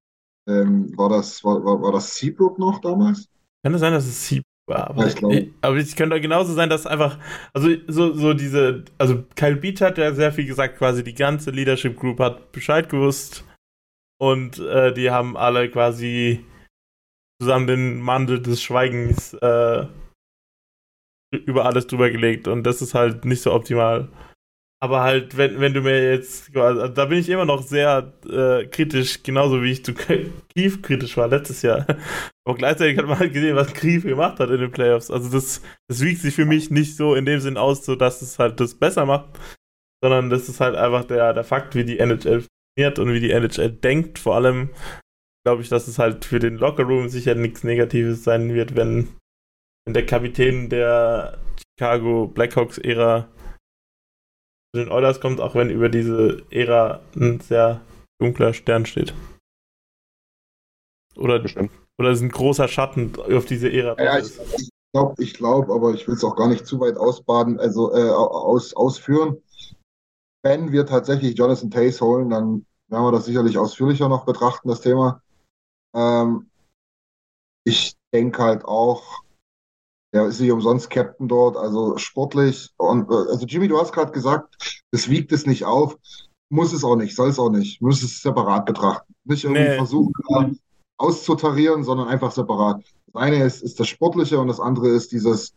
Ähm, 0.46 0.92
war 0.98 1.08
das, 1.08 1.42
war, 1.44 1.64
war, 1.64 1.80
war 1.80 1.92
das 1.92 2.16
Seabrook 2.16 2.58
noch 2.58 2.80
damals? 2.80 3.28
Kann 3.64 3.74
es 3.74 3.80
sein, 3.80 3.92
dass 3.92 4.06
es 4.06 4.28
Seabrook 4.28 4.46
war? 4.66 4.90
Aber, 4.90 5.06
ja, 5.06 5.30
ich 5.30 5.52
aber 5.60 5.76
es 5.76 5.94
könnte 5.94 6.20
genauso 6.20 6.52
sein, 6.52 6.68
dass 6.68 6.86
einfach, 6.86 7.18
also 7.54 7.68
so, 7.86 8.12
so 8.12 8.34
diese, 8.34 8.84
also 8.98 9.24
Kyle 9.36 9.56
Beach 9.56 9.80
hat 9.80 9.98
ja 9.98 10.12
sehr 10.12 10.32
viel 10.32 10.46
gesagt, 10.46 10.78
quasi 10.78 11.04
die 11.04 11.14
ganze 11.14 11.50
Leadership 11.50 11.98
Group 11.98 12.18
hat 12.18 12.50
Bescheid 12.52 12.88
gewusst 12.88 13.44
und 14.18 14.58
äh, 14.58 14.92
die 14.92 15.10
haben 15.10 15.36
alle 15.36 15.70
quasi 15.70 16.44
zusammen 17.42 17.66
den 17.66 18.00
Mantel 18.00 18.40
des 18.40 18.62
Schweigens 18.62 19.34
äh, 19.34 19.86
über 21.34 21.66
alles 21.66 21.86
drüber 21.86 22.10
gelegt 22.10 22.46
und 22.46 22.62
das 22.64 22.82
ist 22.82 22.94
halt 22.94 23.24
nicht 23.24 23.42
so 23.42 23.52
optimal. 23.52 24.08
Aber 24.82 25.02
halt, 25.02 25.36
wenn, 25.36 25.60
wenn 25.60 25.74
du 25.74 25.80
mir 25.80 26.12
jetzt, 26.12 26.56
also 26.56 26.88
da 26.88 27.04
bin 27.04 27.18
ich 27.18 27.28
immer 27.28 27.44
noch 27.44 27.62
sehr 27.62 28.12
äh, 28.28 28.66
kritisch, 28.66 29.22
genauso 29.22 29.62
wie 29.62 29.70
ich 29.70 29.84
zu 29.84 29.94
Krief 29.94 30.82
kritisch 30.82 31.16
war 31.16 31.28
letztes 31.28 31.62
Jahr. 31.62 31.86
Aber 32.44 32.56
gleichzeitig 32.56 32.98
hat 32.98 33.06
man 33.06 33.20
halt 33.20 33.32
gesehen, 33.32 33.54
was 33.54 33.72
Krief 33.74 34.02
gemacht 34.02 34.40
hat 34.40 34.50
in 34.50 34.58
den 34.58 34.72
Playoffs. 34.72 35.08
Also 35.08 35.30
das, 35.30 35.62
das 35.88 36.00
wiegt 36.00 36.20
sich 36.20 36.34
für 36.34 36.46
mich 36.46 36.70
nicht 36.70 36.96
so 36.96 37.14
in 37.14 37.24
dem 37.26 37.38
Sinn 37.38 37.56
aus, 37.56 37.84
so 37.84 37.94
dass 37.94 38.22
es 38.22 38.40
halt 38.40 38.58
das 38.58 38.74
besser 38.74 39.06
macht, 39.06 39.38
sondern 40.02 40.30
das 40.30 40.48
ist 40.48 40.60
halt 40.60 40.74
einfach 40.74 41.04
der, 41.04 41.32
der 41.32 41.44
Fakt, 41.44 41.76
wie 41.76 41.84
die 41.84 42.00
NHL 42.00 42.42
funktioniert 42.42 42.98
und 42.98 43.12
wie 43.12 43.20
die 43.20 43.30
NHL 43.30 43.70
denkt, 43.70 44.18
vor 44.18 44.34
allem 44.34 44.70
glaube 45.44 45.62
ich, 45.62 45.68
dass 45.68 45.88
es 45.88 45.98
halt 45.98 46.24
für 46.24 46.38
den 46.38 46.56
Lockerroom 46.56 47.08
sicher 47.08 47.34
nichts 47.34 47.64
Negatives 47.64 48.24
sein 48.24 48.54
wird, 48.54 48.76
wenn, 48.76 49.08
wenn 49.84 49.94
der 49.94 50.06
Kapitän 50.06 50.68
der 50.68 51.38
Chicago 51.78 52.28
Blackhawks-Ära 52.28 53.28
zu 54.74 54.82
den 54.82 54.90
Oilers 54.90 55.20
kommt, 55.20 55.40
auch 55.40 55.54
wenn 55.54 55.70
über 55.70 55.88
diese 55.88 56.42
Ära 56.50 57.00
ein 57.16 57.40
sehr 57.40 57.82
dunkler 58.20 58.54
Stern 58.54 58.86
steht. 58.86 59.14
Oder, 61.16 61.40
Bestimmt. 61.40 61.72
oder 61.98 62.10
ist 62.10 62.22
ein 62.22 62.30
großer 62.30 62.68
Schatten 62.68 63.12
auf 63.16 63.44
diese 63.44 63.70
Ära. 63.70 64.00
Ja, 64.02 64.18
ich, 64.18 64.38
ich 64.56 64.70
glaube, 64.92 65.22
ich 65.22 65.34
glaub, 65.34 65.70
aber 65.70 65.92
ich 65.92 66.06
will 66.06 66.14
es 66.14 66.24
auch 66.24 66.36
gar 66.36 66.48
nicht 66.48 66.66
zu 66.66 66.80
weit 66.80 66.96
ausbaden, 66.96 67.58
also 67.58 67.92
äh, 67.92 68.08
aus, 68.10 68.74
ausführen. 68.74 69.42
Wenn 70.42 70.72
wir 70.72 70.86
tatsächlich 70.86 71.36
Jonathan 71.36 71.70
Tace 71.70 72.00
holen, 72.00 72.30
dann 72.30 72.66
werden 72.88 73.04
wir 73.04 73.12
das 73.12 73.26
sicherlich 73.26 73.58
ausführlicher 73.58 74.08
noch 74.08 74.24
betrachten, 74.24 74.68
das 74.68 74.80
Thema. 74.80 75.21
Ähm, 75.94 76.50
ich 77.64 77.94
denke 78.12 78.42
halt 78.42 78.64
auch, 78.64 79.22
er 80.14 80.26
ist 80.26 80.40
nicht 80.40 80.50
umsonst 80.50 80.90
Captain 80.90 81.26
dort, 81.26 81.56
also 81.56 81.96
sportlich. 81.96 82.70
Und 82.76 83.10
äh, 83.10 83.30
also 83.30 83.46
Jimmy, 83.46 83.68
du 83.68 83.78
hast 83.78 83.92
gerade 83.92 84.12
gesagt, 84.12 84.82
das 84.90 85.08
wiegt 85.08 85.32
es 85.32 85.46
nicht 85.46 85.64
auf. 85.64 85.98
Muss 86.50 86.74
es 86.74 86.84
auch 86.84 86.96
nicht, 86.96 87.16
soll 87.16 87.30
es 87.30 87.38
auch 87.38 87.50
nicht. 87.50 87.80
Muss 87.80 88.02
es 88.02 88.20
separat 88.20 88.66
betrachten. 88.66 89.14
Nicht 89.24 89.44
irgendwie 89.44 89.62
nee. 89.62 89.76
versuchen, 89.76 90.60
auszutarieren, 90.98 91.82
sondern 91.82 92.08
einfach 92.08 92.30
separat. 92.30 92.82
Das 93.06 93.22
eine 93.22 93.42
ist, 93.42 93.62
ist 93.62 93.80
das 93.80 93.88
Sportliche 93.88 94.38
und 94.38 94.48
das 94.48 94.60
andere 94.60 94.88
ist 94.88 95.12
dieses, 95.12 95.54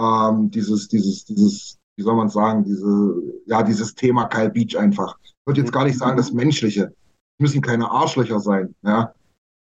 ähm, 0.00 0.50
dieses, 0.50 0.88
dieses, 0.88 1.24
dieses, 1.24 1.78
wie 1.96 2.02
soll 2.02 2.16
man 2.16 2.28
sagen, 2.28 2.64
diese, 2.64 3.14
ja, 3.46 3.62
dieses 3.62 3.94
Thema 3.94 4.26
Kyle 4.26 4.50
Beach 4.50 4.76
einfach. 4.76 5.16
Ich 5.22 5.32
würde 5.46 5.60
jetzt 5.60 5.72
gar 5.72 5.84
nicht 5.84 5.98
sagen, 5.98 6.16
das 6.16 6.32
Menschliche. 6.32 6.92
Es 7.38 7.38
müssen 7.38 7.62
keine 7.62 7.88
Arschlöcher 7.88 8.40
sein, 8.40 8.74
ja. 8.82 9.14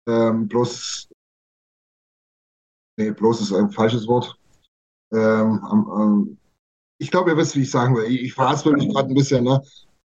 Ähm, 0.09 0.48
bloß, 0.48 1.09
nee, 2.98 3.11
bloß 3.11 3.40
ist 3.40 3.53
ein 3.53 3.70
falsches 3.70 4.07
Wort. 4.07 4.36
Ähm, 5.12 6.38
ich 6.98 7.11
glaube, 7.11 7.30
ihr 7.30 7.36
wisst, 7.36 7.57
wie 7.57 7.62
ich 7.62 7.70
sagen 7.70 7.96
will. 7.96 8.05
Ich, 8.05 8.22
ich 8.22 8.34
verhaspel 8.34 8.72
mich 8.72 8.88
gerade 8.88 9.09
ein 9.09 9.14
bisschen. 9.14 9.44
Ne? 9.44 9.62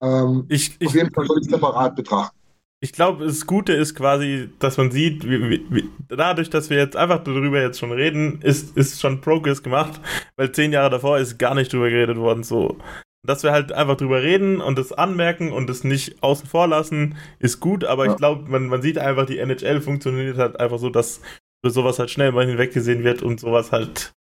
Ähm, 0.02 0.46
ich, 0.50 0.76
ich, 0.80 0.88
auf 0.88 0.96
jeden 0.96 1.14
Fall 1.14 1.26
soll 1.26 1.40
ich 1.40 1.48
es 1.48 1.54
separat 1.54 1.96
betrachten. 1.96 2.38
Ich 2.82 2.92
glaube, 2.92 3.26
das 3.26 3.48
Gute 3.48 3.72
ist 3.72 3.96
quasi, 3.96 4.50
dass 4.60 4.76
man 4.76 4.92
sieht, 4.92 5.24
wie, 5.24 5.62
wie, 5.72 5.90
dadurch, 6.10 6.50
dass 6.50 6.70
wir 6.70 6.76
jetzt 6.76 6.98
einfach 6.98 7.24
darüber 7.24 7.62
jetzt 7.62 7.80
schon 7.80 7.94
reden, 7.94 8.42
ist, 8.42 8.76
ist 8.76 9.00
schon 9.00 9.22
Progress 9.22 9.64
gemacht, 9.64 10.02
weil 10.36 10.52
zehn 10.52 10.74
Jahre 10.74 10.90
davor 10.90 11.18
ist 11.18 11.38
gar 11.38 11.56
nicht 11.56 11.72
drüber 11.72 11.90
geredet 11.90 12.18
worden. 12.18 12.44
So, 12.44 12.78
dass 13.26 13.44
wir 13.44 13.52
halt 13.52 13.72
einfach 13.72 13.96
drüber 13.96 14.22
reden 14.22 14.62
und 14.62 14.78
das 14.78 14.92
anmerken 14.92 15.52
und 15.52 15.70
das 15.70 15.84
nicht 15.84 16.22
außen 16.22 16.48
vor 16.48 16.68
lassen, 16.68 17.16
ist 17.40 17.60
gut, 17.60 17.84
aber 17.86 18.06
ja. 18.06 18.12
ich 18.12 18.18
glaube, 18.18 18.50
man, 18.50 18.68
man 18.68 18.82
sieht 18.82 18.98
einfach, 18.98 19.26
die 19.26 19.40
NHL 19.40 19.82
funktioniert 19.82 20.38
halt 20.38 20.60
einfach 20.60 20.78
so, 20.78 20.90
dass 20.90 21.22
für 21.64 21.72
sowas 21.72 22.00
halt 22.00 22.12
schnell 22.12 22.32
mal 22.34 22.46
hinweggesehen 22.46 23.04
wird 23.04 23.22
und 23.22 23.40
sowas 23.40 23.72
halt 23.72 24.14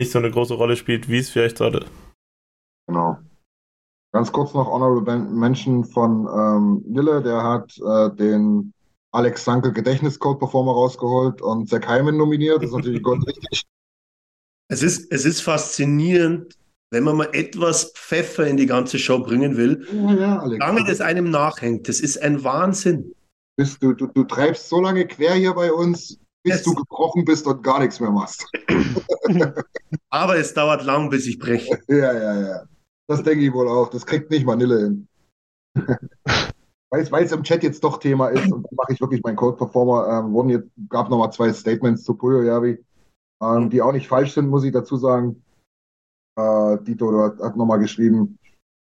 nicht 0.00 0.12
so 0.12 0.18
eine 0.18 0.30
große 0.30 0.54
Rolle 0.54 0.76
spielt, 0.76 1.08
wie 1.08 1.18
es 1.18 1.30
vielleicht 1.30 1.58
sollte. 1.58 1.86
Genau. 2.86 3.18
Ganz 4.12 4.30
kurz 4.30 4.54
noch 4.54 4.70
Honorable 4.70 5.18
Mention 5.18 5.84
von 5.84 6.28
ähm, 6.32 6.84
Nille, 6.86 7.20
der 7.20 7.42
hat 7.42 7.76
äh, 7.78 8.14
den 8.14 8.72
Alex 9.10 9.44
Sankel 9.44 9.72
Gedächtniscode 9.72 10.38
Performer 10.38 10.72
rausgeholt 10.72 11.42
und 11.42 11.68
Zach 11.68 11.88
Hyman 11.88 12.16
nominiert. 12.16 12.58
Das 12.58 12.70
ist 12.70 12.76
natürlich 12.76 13.02
Gott 13.02 13.26
richtig. 13.26 13.64
Es 14.68 14.82
ist, 14.82 15.10
es 15.12 15.24
ist 15.24 15.40
faszinierend, 15.40 16.56
wenn 16.90 17.04
man 17.04 17.16
mal 17.16 17.30
etwas 17.32 17.92
Pfeffer 17.94 18.46
in 18.46 18.56
die 18.56 18.66
ganze 18.66 18.98
Show 18.98 19.20
bringen 19.20 19.56
will, 19.56 19.86
ja, 19.92 20.14
ja, 20.14 20.38
Alex. 20.38 20.64
lange 20.64 20.84
das 20.84 21.00
einem 21.00 21.30
nachhängt. 21.30 21.88
Das 21.88 22.00
ist 22.00 22.22
ein 22.22 22.44
Wahnsinn. 22.44 23.14
Bist 23.56 23.82
du, 23.82 23.92
du, 23.92 24.06
du 24.06 24.24
treibst 24.24 24.68
so 24.68 24.80
lange 24.80 25.06
quer 25.06 25.34
hier 25.34 25.54
bei 25.54 25.72
uns, 25.72 26.18
bis 26.42 26.62
du 26.62 26.74
gebrochen 26.74 27.24
bist 27.24 27.46
und 27.46 27.62
gar 27.62 27.80
nichts 27.80 28.00
mehr 28.00 28.10
machst. 28.10 28.46
Aber 30.10 30.36
es 30.36 30.54
dauert 30.54 30.84
lang, 30.84 31.10
bis 31.10 31.26
ich 31.26 31.38
breche. 31.38 31.78
Ja, 31.88 32.12
ja, 32.12 32.40
ja. 32.40 32.62
Das 33.08 33.22
denke 33.22 33.44
ich 33.44 33.52
wohl 33.52 33.68
auch. 33.68 33.90
Das 33.90 34.06
kriegt 34.06 34.30
nicht 34.30 34.46
Vanille 34.46 34.78
hin. 34.78 35.08
weil 36.90 37.24
es 37.24 37.32
im 37.32 37.42
Chat 37.42 37.62
jetzt 37.62 37.82
doch 37.82 37.98
Thema 37.98 38.28
ist 38.28 38.52
und 38.52 38.70
mache 38.72 38.92
ich 38.92 39.00
wirklich 39.00 39.22
meinen 39.22 39.36
Code 39.36 39.56
Performer. 39.56 40.08
Ähm, 40.08 40.32
wurden 40.32 40.50
jetzt, 40.50 40.68
gab 40.88 41.10
nochmal 41.10 41.32
zwei 41.32 41.52
Statements 41.52 42.04
zu 42.04 42.14
Puyo 42.14 42.42
Yavi, 42.42 42.78
ähm, 43.42 43.70
die 43.70 43.82
auch 43.82 43.92
nicht 43.92 44.08
falsch 44.08 44.32
sind, 44.32 44.48
muss 44.48 44.64
ich 44.64 44.72
dazu 44.72 44.96
sagen. 44.96 45.42
Äh, 46.36 46.78
Dito 46.82 47.22
hat, 47.22 47.38
hat 47.40 47.56
nochmal 47.56 47.78
geschrieben, 47.78 48.38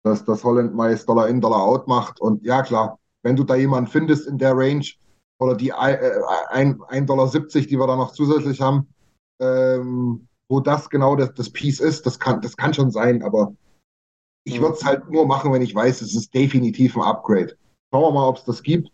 dass 0.03 0.23
das 0.25 0.43
Holland 0.43 0.75
meist 0.75 1.07
Dollar 1.07 1.27
in, 1.27 1.41
Dollar 1.41 1.63
out 1.63 1.87
macht. 1.87 2.19
Und 2.21 2.43
ja, 2.45 2.61
klar, 2.61 2.99
wenn 3.23 3.35
du 3.35 3.43
da 3.43 3.55
jemanden 3.55 3.89
findest 3.89 4.27
in 4.27 4.37
der 4.37 4.55
Range 4.55 4.85
oder 5.39 5.55
die 5.55 5.69
äh, 5.69 5.73
1,70 5.73 7.05
Dollar, 7.05 7.29
die 7.29 7.79
wir 7.79 7.87
da 7.87 7.95
noch 7.95 8.11
zusätzlich 8.11 8.61
haben, 8.61 8.87
ähm, 9.41 10.27
wo 10.49 10.59
das 10.59 10.89
genau 10.89 11.15
das, 11.15 11.33
das 11.33 11.49
Piece 11.51 11.79
ist, 11.79 12.05
das 12.05 12.19
kann, 12.19 12.41
das 12.41 12.55
kann 12.55 12.73
schon 12.73 12.91
sein, 12.91 13.23
aber 13.23 13.53
ich 14.45 14.59
würde 14.59 14.73
es 14.73 14.83
halt 14.83 15.09
nur 15.09 15.25
machen, 15.25 15.53
wenn 15.53 15.61
ich 15.61 15.73
weiß, 15.73 16.01
es 16.01 16.15
ist 16.15 16.33
definitiv 16.33 16.97
ein 16.97 17.03
Upgrade. 17.03 17.57
Schauen 17.91 18.03
wir 18.03 18.11
mal, 18.11 18.27
ob 18.27 18.37
es 18.37 18.43
das 18.43 18.61
gibt. 18.61 18.91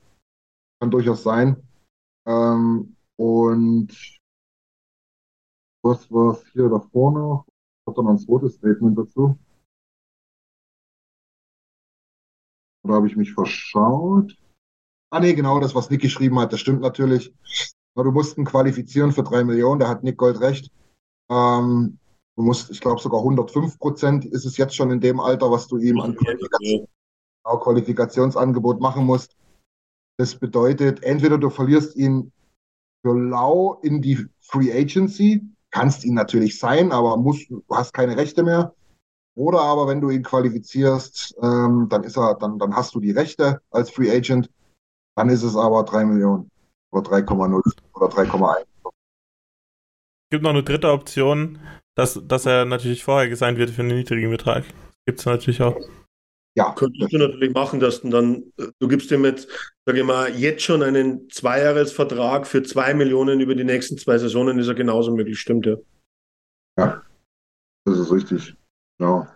Kann 0.79 0.91
durchaus 0.91 1.23
sein. 1.23 1.57
Ähm, 2.27 2.95
und 3.17 4.19
was 5.83 6.11
war 6.11 6.33
es 6.33 6.45
hier 6.51 6.69
davor 6.69 7.11
noch? 7.11 7.48
Habe 7.89 8.03
noch 8.03 8.11
ein 8.11 8.19
zweites 8.19 8.55
Statement 8.55 8.97
dazu. 8.97 9.37
Oder 12.83 12.95
habe 12.95 13.07
ich 13.07 13.15
mich 13.15 13.33
verschaut? 13.33 14.35
Ah, 15.11 15.19
nee, 15.19 15.33
genau, 15.33 15.59
das, 15.59 15.75
was 15.75 15.89
Nick 15.89 16.01
geschrieben 16.01 16.39
hat, 16.39 16.53
das 16.53 16.59
stimmt 16.59 16.81
natürlich. 16.81 17.33
Du 17.95 18.11
musst 18.11 18.37
ihn 18.37 18.45
qualifizieren 18.45 19.11
für 19.11 19.23
drei 19.23 19.43
Millionen, 19.43 19.79
da 19.79 19.89
hat 19.89 20.03
Nick 20.03 20.17
Gold 20.17 20.39
recht. 20.39 20.71
Ähm, 21.29 21.99
du 22.37 22.43
musst, 22.43 22.69
ich 22.69 22.79
glaube, 22.79 23.01
sogar 23.01 23.19
105 23.19 23.77
Prozent 23.77 24.25
ist 24.25 24.45
es 24.45 24.55
jetzt 24.55 24.75
schon 24.75 24.91
in 24.91 25.01
dem 25.01 25.19
Alter, 25.19 25.51
was 25.51 25.67
du 25.67 25.77
ihm 25.77 25.99
an 25.99 26.15
Qualifikation, 26.15 26.87
auch 27.43 27.61
Qualifikationsangebot 27.61 28.79
machen 28.79 29.05
musst. 29.05 29.35
Das 30.17 30.35
bedeutet, 30.35 31.03
entweder 31.03 31.37
du 31.37 31.49
verlierst 31.49 31.95
ihn 31.95 32.31
für 33.01 33.13
lau 33.13 33.79
in 33.81 34.01
die 34.01 34.25
Free 34.39 34.71
Agency, 34.71 35.43
kannst 35.71 36.03
ihn 36.03 36.13
natürlich 36.13 36.59
sein, 36.59 36.91
aber 36.91 37.17
musst, 37.17 37.51
hast 37.69 37.93
keine 37.93 38.17
Rechte 38.17 38.43
mehr. 38.43 38.73
Oder 39.35 39.61
aber 39.61 39.87
wenn 39.87 40.01
du 40.01 40.09
ihn 40.09 40.23
qualifizierst, 40.23 41.35
ähm, 41.41 41.87
dann 41.89 42.03
ist 42.03 42.17
er, 42.17 42.35
dann, 42.35 42.59
dann 42.59 42.75
hast 42.75 42.93
du 42.95 42.99
die 42.99 43.11
Rechte 43.11 43.61
als 43.71 43.89
Free 43.89 44.11
Agent, 44.11 44.49
dann 45.15 45.29
ist 45.29 45.43
es 45.43 45.55
aber 45.55 45.83
3 45.83 46.05
Millionen 46.05 46.51
oder 46.91 47.09
3,0 47.09 47.61
oder 47.93 48.07
3,1. 48.07 48.65
Es 50.31 50.31
gibt 50.31 50.43
noch 50.43 50.51
eine 50.51 50.63
dritte 50.63 50.91
Option, 50.91 51.59
dass, 51.95 52.21
dass 52.23 52.45
er 52.45 52.65
natürlich 52.65 53.03
vorher 53.03 53.29
gesigned 53.29 53.57
wird 53.57 53.69
für 53.69 53.81
einen 53.81 53.97
niedrigen 53.97 54.29
Betrag. 54.29 54.65
Gibt 55.05 55.19
es 55.19 55.25
natürlich 55.25 55.61
auch. 55.61 55.75
Ja. 56.57 56.73
Könntest 56.73 57.13
du 57.13 57.17
natürlich 57.17 57.53
machen, 57.53 57.79
dass 57.79 58.01
du 58.01 58.09
dann, 58.09 58.51
du 58.79 58.87
gibst 58.87 59.11
ihm 59.11 59.23
jetzt, 59.23 59.47
sage 59.85 59.99
ich 59.99 60.05
mal, 60.05 60.29
jetzt 60.35 60.63
schon 60.63 60.83
einen 60.83 61.29
Zweijahresvertrag 61.29 62.47
für 62.47 62.63
zwei 62.63 62.93
Millionen 62.93 63.39
über 63.39 63.55
die 63.55 63.63
nächsten 63.63 63.97
zwei 63.97 64.17
Saisonen, 64.17 64.59
ist 64.59 64.67
er 64.67 64.73
genauso 64.73 65.15
möglich, 65.15 65.39
stimmt 65.39 65.65
ja. 65.65 65.77
Ja, 66.77 67.01
das 67.85 67.99
ist 67.99 68.11
richtig. 68.11 68.55
Ja. 68.99 69.33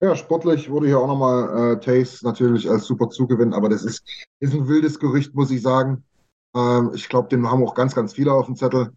Ja, 0.00 0.14
sportlich 0.14 0.70
wurde 0.70 0.86
hier 0.86 1.00
auch 1.00 1.08
nochmal 1.08 1.72
äh, 1.72 1.80
Tace 1.80 2.22
natürlich 2.22 2.70
als 2.70 2.84
super 2.84 3.08
Zugewinn, 3.08 3.52
aber 3.52 3.68
das 3.68 3.84
ist, 3.84 4.04
ist 4.38 4.54
ein 4.54 4.68
wildes 4.68 5.00
Gerücht, 5.00 5.34
muss 5.34 5.50
ich 5.50 5.60
sagen. 5.60 6.04
Ähm, 6.54 6.92
ich 6.94 7.08
glaube, 7.08 7.28
den 7.28 7.50
haben 7.50 7.64
auch 7.64 7.74
ganz, 7.74 7.96
ganz 7.96 8.12
viele 8.12 8.32
auf 8.32 8.46
dem 8.46 8.54
Zettel. 8.54 8.92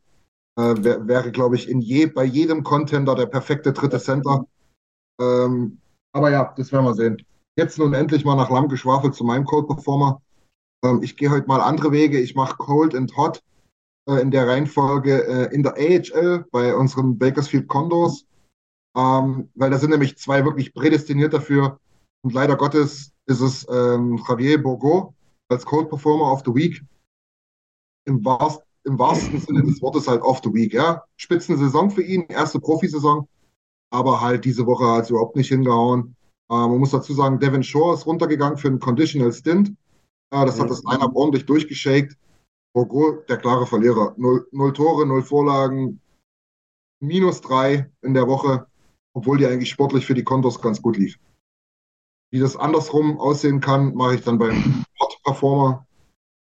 Äh, 0.58 0.76
wär, 0.84 1.08
wäre, 1.08 1.32
glaube 1.32 1.56
ich, 1.56 1.68
in 1.68 1.82
je, 1.82 2.06
bei 2.06 2.24
jedem 2.24 2.64
Contender 2.64 3.16
der 3.16 3.26
perfekte 3.26 3.74
dritte 3.74 4.00
Center. 4.00 4.46
Ähm, 5.20 5.81
aber 6.14 6.32
ja, 6.32 6.53
das 6.57 6.72
werden 6.72 6.86
wir 6.86 6.93
sehen. 6.93 7.24
Jetzt 7.57 7.78
nun 7.78 7.93
endlich 7.93 8.26
mal 8.26 8.36
nach 8.36 8.49
Lamm 8.49 8.70
geschwafelt 8.70 9.16
zu 9.16 9.24
meinem 9.24 9.45
Cold 9.45 9.68
Performer. 9.68 10.22
Ähm, 10.84 11.01
ich 11.03 11.18
gehe 11.18 11.30
heute 11.30 11.47
mal 11.47 11.62
andere 11.62 11.91
Wege. 11.91 12.20
Ich 12.20 12.36
mache 12.36 12.57
Cold 12.57 12.95
and 12.95 13.16
Hot 13.18 13.43
äh, 14.07 14.22
in 14.22 14.32
der 14.32 14.47
Reihenfolge 14.47 15.24
äh, 15.28 15.53
in 15.53 15.64
der 15.64 15.74
AHL 15.74 16.45
bei 16.51 16.76
unseren 16.76 17.18
Bakersfield 17.18 17.68
Condors. 17.68 18.26
Ähm, 18.95 19.49
weil 19.55 19.70
da 19.70 19.78
sind 19.78 19.91
nämlich 19.91 20.18
zwei 20.18 20.43
wirklich 20.43 20.74
prädestiniert 20.74 21.34
dafür. 21.34 21.80
Und 22.24 22.34
leider 22.34 22.55
Gottes 22.55 23.12
ist 23.26 23.41
es 23.41 23.68
ähm, 23.70 24.22
Javier 24.28 24.62
Bourgo 24.62 25.14
als 25.49 25.66
Cold 25.66 25.89
Performer 25.89 26.32
of 26.32 26.43
the 26.45 26.53
Week. 26.53 26.84
Im, 28.05 28.24
wahrst, 28.26 28.62
Im 28.84 28.97
wahrsten 28.97 29.39
Sinne 29.39 29.64
des 29.64 29.82
Wortes 29.82 30.07
halt 30.07 30.22
of 30.22 30.41
the 30.43 30.53
Week. 30.53 30.74
Ja? 30.74 31.03
Spitzensaison 31.18 31.91
für 31.91 32.03
ihn, 32.03 32.24
erste 32.24 32.59
Profisaison 32.59 33.28
aber 33.92 34.22
halt 34.22 34.46
diese 34.46 34.66
Woche 34.66 34.86
hat 34.86 35.04
es 35.04 35.10
überhaupt 35.10 35.36
nicht 35.36 35.50
hingehauen. 35.50 36.16
Äh, 36.50 36.56
man 36.56 36.80
muss 36.80 36.92
dazu 36.92 37.14
sagen, 37.14 37.39
Devin 37.39 37.64
Shore 37.64 37.94
ist 37.94 38.06
runtergegangen 38.06 38.58
für 38.58 38.70
einen 38.70 38.80
Conditional 38.80 39.32
Stint. 39.32 39.70
Äh, 40.34 40.46
das 40.46 40.58
mhm. 40.58 40.62
hat 40.62 40.70
das 40.72 40.84
Lineup 40.84 41.16
ordentlich 41.16 41.46
durchgeschakt. 41.46 42.18
Bogo, 42.74 43.24
der 43.28 43.38
klare 43.38 43.68
Verlierer. 43.68 44.14
Null, 44.18 44.48
null, 44.52 44.74
Tore, 44.74 45.06
null 45.06 45.24
Vorlagen, 45.24 46.00
minus 47.02 47.42
drei 47.42 47.92
in 48.02 48.14
der 48.14 48.28
Woche, 48.28 48.66
obwohl 49.14 49.38
die 49.38 49.46
eigentlich 49.46 49.70
sportlich 49.70 50.06
für 50.06 50.14
die 50.14 50.24
Kontos 50.24 50.62
ganz 50.62 50.82
gut 50.82 50.98
lief. 50.98 51.20
Wie 52.32 52.39
das 52.39 52.56
andersrum 52.56 53.20
aussehen 53.20 53.60
kann, 53.60 53.94
mache 53.94 54.16
ich 54.16 54.22
dann 54.22 54.38
beim 54.38 54.86
Hot 55.02 55.20
Performer. 55.24 55.86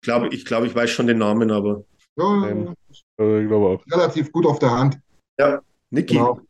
Ich 0.01 0.07
glaube, 0.07 0.29
ich, 0.29 0.45
glaub, 0.45 0.63
ich 0.63 0.73
weiß 0.73 0.89
schon 0.89 1.07
den 1.07 1.19
Namen, 1.19 1.51
aber. 1.51 1.83
Ja, 2.17 2.47
ähm, 2.47 2.75
ich 2.89 3.03
glaube 3.17 3.67
auch. 3.67 3.83
Relativ 3.91 4.31
gut 4.31 4.47
auf 4.47 4.57
der 4.57 4.71
Hand. 4.71 4.99
Ja, 5.37 5.61
Niki. 5.91 6.15
Genau. 6.15 6.41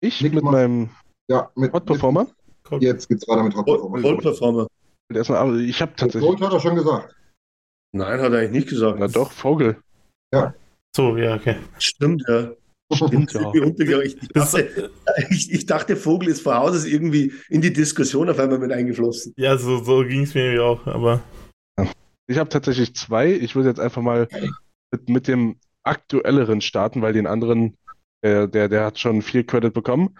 Ich 0.00 0.20
Nick 0.22 0.34
mit 0.34 0.44
meinem 0.44 0.90
ja, 1.28 1.50
mit, 1.56 1.72
Hot 1.72 1.86
Performer? 1.86 2.28
Mit, 2.70 2.82
jetzt 2.82 3.08
geht's 3.08 3.26
weiter 3.26 3.42
mit 3.42 3.54
Hot 3.56 3.66
Performer. 3.66 4.02
Hot 4.02 4.20
Performer. 4.20 4.66
Erstmal, 5.12 5.60
ich 5.60 5.80
habe 5.80 5.92
tatsächlich. 5.96 6.28
Gold 6.28 6.40
hat 6.40 6.52
er 6.52 6.60
schon 6.60 6.76
gesagt. 6.76 7.14
Nein, 7.92 8.20
hat 8.20 8.32
er 8.32 8.38
eigentlich 8.38 8.50
nicht 8.50 8.68
gesagt. 8.68 8.98
Na 8.98 9.08
doch, 9.08 9.32
Vogel. 9.32 9.78
Ja. 10.32 10.54
So, 10.94 11.16
ja, 11.16 11.34
okay. 11.34 11.56
Stimmt, 11.78 12.22
ja. 12.28 12.52
Stimmt, 12.92 13.32
ja. 13.32 13.52
Ich, 13.52 14.16
ich, 14.22 14.28
dachte, 14.28 14.90
ich, 15.30 15.52
ich, 15.52 15.66
dachte, 15.66 15.96
Vogel 15.96 16.28
ist 16.28 16.42
vor 16.42 16.56
Hause 16.56 16.88
irgendwie 16.88 17.32
in 17.48 17.60
die 17.60 17.72
Diskussion 17.72 18.28
auf 18.30 18.38
einmal 18.38 18.58
mit 18.58 18.72
eingeflossen. 18.72 19.34
Ja, 19.36 19.56
so, 19.56 19.82
so 19.82 20.04
ging 20.04 20.22
es 20.22 20.34
mir 20.34 20.62
auch, 20.62 20.86
aber. 20.86 21.22
Ich 22.26 22.38
habe 22.38 22.50
tatsächlich 22.50 22.94
zwei. 22.94 23.32
Ich 23.32 23.56
würde 23.56 23.70
jetzt 23.70 23.80
einfach 23.80 24.02
mal 24.02 24.28
mit, 24.90 25.08
mit 25.08 25.28
dem 25.28 25.56
aktuelleren 25.82 26.60
starten, 26.60 27.00
weil 27.00 27.14
den 27.14 27.26
anderen 27.26 27.76
der, 28.22 28.46
der, 28.46 28.68
der 28.68 28.84
hat 28.84 28.98
schon 28.98 29.22
viel 29.22 29.44
Credit 29.44 29.72
bekommen. 29.72 30.18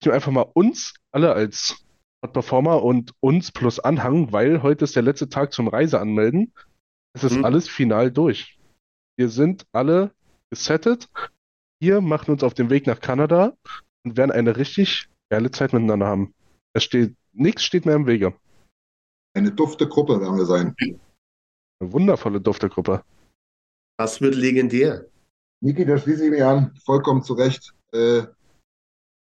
Ich 0.00 0.06
nehme 0.06 0.14
einfach 0.14 0.32
mal 0.32 0.50
uns 0.54 0.94
alle 1.12 1.32
als 1.32 1.84
Hot 2.24 2.32
Performer 2.32 2.82
und 2.82 3.12
uns 3.20 3.52
plus 3.52 3.78
Anhang, 3.78 4.32
weil 4.32 4.62
heute 4.62 4.84
ist 4.84 4.96
der 4.96 5.02
letzte 5.02 5.28
Tag 5.28 5.52
zum 5.52 5.68
Reiseanmelden. 5.68 6.52
Es 7.14 7.24
ist 7.24 7.36
mhm. 7.36 7.44
alles 7.44 7.68
final 7.68 8.10
durch. 8.10 8.58
Wir 9.16 9.28
sind 9.28 9.66
alle 9.72 10.12
gesettet. 10.50 11.08
Wir 11.80 12.00
machen 12.00 12.32
uns 12.32 12.42
auf 12.42 12.54
den 12.54 12.70
Weg 12.70 12.86
nach 12.86 13.00
Kanada 13.00 13.56
und 14.04 14.16
werden 14.16 14.32
eine 14.32 14.56
richtig 14.56 15.08
geile 15.30 15.50
Zeit 15.50 15.72
miteinander 15.72 16.06
haben. 16.06 16.34
Es 16.72 16.84
steht, 16.84 17.14
nichts 17.32 17.62
steht 17.62 17.86
mehr 17.86 17.96
im 17.96 18.06
Wege. 18.06 18.34
Eine 19.36 19.52
dufte 19.52 19.88
Gruppe 19.88 20.20
werden 20.20 20.36
wir 20.36 20.46
sein. 20.46 20.74
Eine 20.80 21.92
wundervolle 21.92 22.40
dufte 22.40 22.68
Gruppe. 22.68 23.04
Das 23.96 24.20
wird 24.20 24.34
legendär. 24.34 25.06
Niki, 25.60 25.84
da 25.84 25.98
schließe 25.98 26.24
ich 26.24 26.30
mich 26.30 26.44
an, 26.44 26.74
vollkommen 26.84 27.22
zu 27.22 27.34
Recht. 27.34 27.74
Äh, 27.92 28.22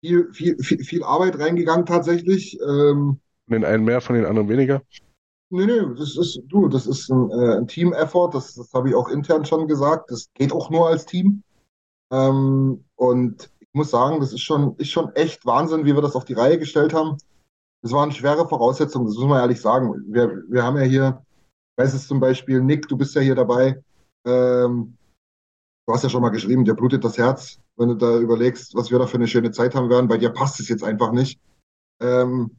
viel, 0.03 0.33
viel, 0.33 0.59
viel, 0.63 0.85
viel, 0.85 1.05
Arbeit 1.05 1.39
reingegangen 1.39 1.87
tatsächlich. 1.87 2.59
Ähm, 2.61 3.21
von 3.47 3.53
den 3.53 3.65
einen 3.65 3.85
mehr, 3.85 4.01
von 4.01 4.17
den 4.17 4.27
anderen 4.27 4.49
weniger? 4.49 4.83
Nee, 5.51 5.67
nee, 5.67 5.81
das 5.99 6.17
ist, 6.17 6.43
du, 6.47 6.69
das 6.69 6.87
ist 6.87 7.11
ein, 7.11 7.31
äh, 7.31 7.57
ein 7.57 7.67
Team-Effort, 7.67 8.31
das, 8.33 8.55
das 8.55 8.73
habe 8.73 8.89
ich 8.89 8.95
auch 8.95 9.09
intern 9.09 9.45
schon 9.45 9.67
gesagt. 9.67 10.11
Das 10.11 10.31
geht 10.35 10.53
auch 10.53 10.71
nur 10.71 10.89
als 10.89 11.07
Team. 11.07 11.43
Ähm, 12.13 12.85
und 12.97 13.51
ich 13.59 13.69
muss 13.73 13.91
sagen, 13.91 14.21
das 14.21 14.33
ist 14.33 14.43
schon, 14.43 14.77
ist 14.77 14.91
schon 14.91 15.15
echt 15.17 15.45
Wahnsinn, 15.47 15.85
wie 15.85 15.95
wir 15.95 16.03
das 16.03 16.15
auf 16.15 16.25
die 16.25 16.35
Reihe 16.35 16.59
gestellt 16.59 16.95
haben. 16.95 17.17
Das 17.83 17.93
waren 17.93 18.13
schwere 18.13 18.49
Voraussetzungen, 18.49 19.07
das 19.07 19.17
muss 19.17 19.27
man 19.27 19.41
ehrlich 19.41 19.61
sagen. 19.61 20.05
Wir, 20.09 20.43
wir 20.49 20.63
haben 20.63 20.77
ja 20.77 20.83
hier, 20.83 21.23
ich 21.77 21.83
weiß 21.83 21.95
es 21.95 22.07
zum 22.07 22.21
Beispiel, 22.21 22.61
Nick, 22.61 22.89
du 22.89 22.97
bist 22.97 23.15
ja 23.15 23.21
hier 23.21 23.35
dabei. 23.35 23.83
Ähm, 24.27 24.97
du 25.91 25.95
hast 25.95 26.05
ja 26.05 26.09
schon 26.09 26.23
mal 26.23 26.29
geschrieben, 26.29 26.65
dir 26.65 26.75
blutet 26.75 27.05
das 27.05 27.19
Herz, 27.19 27.59
wenn 27.77 27.89
du 27.89 27.95
da 27.97 28.17
überlegst, 28.19 28.77
was 28.77 28.93
wir 28.93 29.01
da 29.01 29.09
für 29.09 29.17
eine 29.17 29.27
schöne 29.27 29.51
Zeit 29.51 29.75
haben 29.75 29.91
werden. 29.91 30.07
Bei 30.07 30.19
dir 30.19 30.31
passt 30.31 30.61
es 30.61 30.69
jetzt 30.69 30.85
einfach 30.85 31.11
nicht. 31.11 31.41
Ähm, 32.01 32.53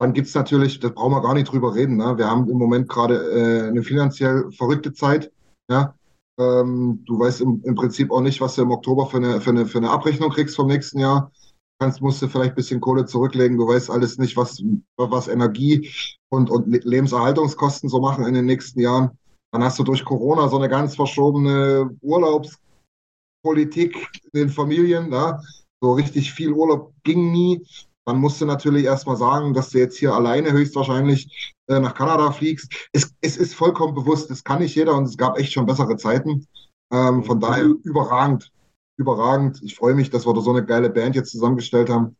dann 0.00 0.14
gibt 0.14 0.28
es 0.28 0.34
natürlich, 0.34 0.80
das 0.80 0.92
brauchen 0.92 1.12
wir 1.12 1.20
gar 1.20 1.34
nicht 1.34 1.52
drüber 1.52 1.74
reden. 1.74 1.98
Ne? 1.98 2.16
Wir 2.16 2.30
haben 2.30 2.48
im 2.48 2.56
Moment 2.56 2.88
gerade 2.88 3.14
äh, 3.14 3.68
eine 3.68 3.82
finanziell 3.82 4.50
verrückte 4.52 4.94
Zeit. 4.94 5.30
Ja? 5.70 5.94
Ähm, 6.38 7.02
du 7.04 7.18
weißt 7.18 7.42
im, 7.42 7.60
im, 7.62 7.74
Prinzip 7.74 8.10
auch 8.10 8.22
nicht, 8.22 8.40
was 8.40 8.54
du 8.54 8.62
im 8.62 8.70
Oktober 8.70 9.04
für 9.04 9.18
eine, 9.18 9.42
für 9.42 9.50
eine, 9.50 9.66
für 9.66 9.78
eine 9.78 9.90
Abrechnung 9.90 10.30
kriegst 10.30 10.56
vom 10.56 10.68
nächsten 10.68 10.98
Jahr. 10.98 11.30
Kannst, 11.78 12.00
musst 12.00 12.22
du 12.22 12.28
vielleicht 12.28 12.52
ein 12.52 12.56
bisschen 12.56 12.80
Kohle 12.80 13.04
zurücklegen. 13.04 13.58
Du 13.58 13.68
weißt 13.68 13.90
alles 13.90 14.16
nicht, 14.16 14.34
was, 14.38 14.62
was 14.96 15.28
Energie 15.28 15.90
und, 16.30 16.48
und 16.48 16.68
Lebenserhaltungskosten 16.84 17.90
so 17.90 18.00
machen 18.00 18.24
in 18.24 18.32
den 18.32 18.46
nächsten 18.46 18.80
Jahren. 18.80 19.10
Dann 19.52 19.62
hast 19.62 19.78
du 19.78 19.84
durch 19.84 20.04
Corona 20.04 20.48
so 20.48 20.58
eine 20.58 20.68
ganz 20.68 20.96
verschobene 20.96 21.96
Urlaubspolitik 22.02 23.96
in 24.24 24.30
den 24.32 24.48
Familien. 24.50 25.08
Ne? 25.08 25.40
So 25.80 25.92
richtig 25.92 26.32
viel 26.32 26.52
Urlaub 26.52 26.92
ging 27.04 27.30
nie. 27.32 27.64
dann 28.04 28.18
musst 28.18 28.40
du 28.40 28.46
natürlich 28.46 28.84
erstmal 28.84 29.16
sagen, 29.16 29.54
dass 29.54 29.70
du 29.70 29.78
jetzt 29.78 29.98
hier 29.98 30.14
alleine 30.14 30.52
höchstwahrscheinlich 30.52 31.54
äh, 31.68 31.80
nach 31.80 31.94
Kanada 31.94 32.30
fliegst. 32.32 32.88
Es, 32.92 33.14
es 33.20 33.36
ist 33.36 33.54
vollkommen 33.54 33.94
bewusst, 33.94 34.30
das 34.30 34.44
kann 34.44 34.60
nicht 34.60 34.74
jeder 34.74 34.94
und 34.94 35.04
es 35.04 35.16
gab 35.16 35.38
echt 35.38 35.52
schon 35.52 35.66
bessere 35.66 35.96
Zeiten. 35.96 36.46
Ähm, 36.92 37.24
von 37.24 37.40
daher 37.40 37.64
überragend, 37.64 38.52
überragend. 38.96 39.60
Ich 39.62 39.74
freue 39.74 39.94
mich, 39.94 40.10
dass 40.10 40.26
wir 40.26 40.34
da 40.34 40.40
so 40.40 40.50
eine 40.50 40.64
geile 40.64 40.90
Band 40.90 41.16
jetzt 41.16 41.32
zusammengestellt 41.32 41.90
haben. 41.90 42.16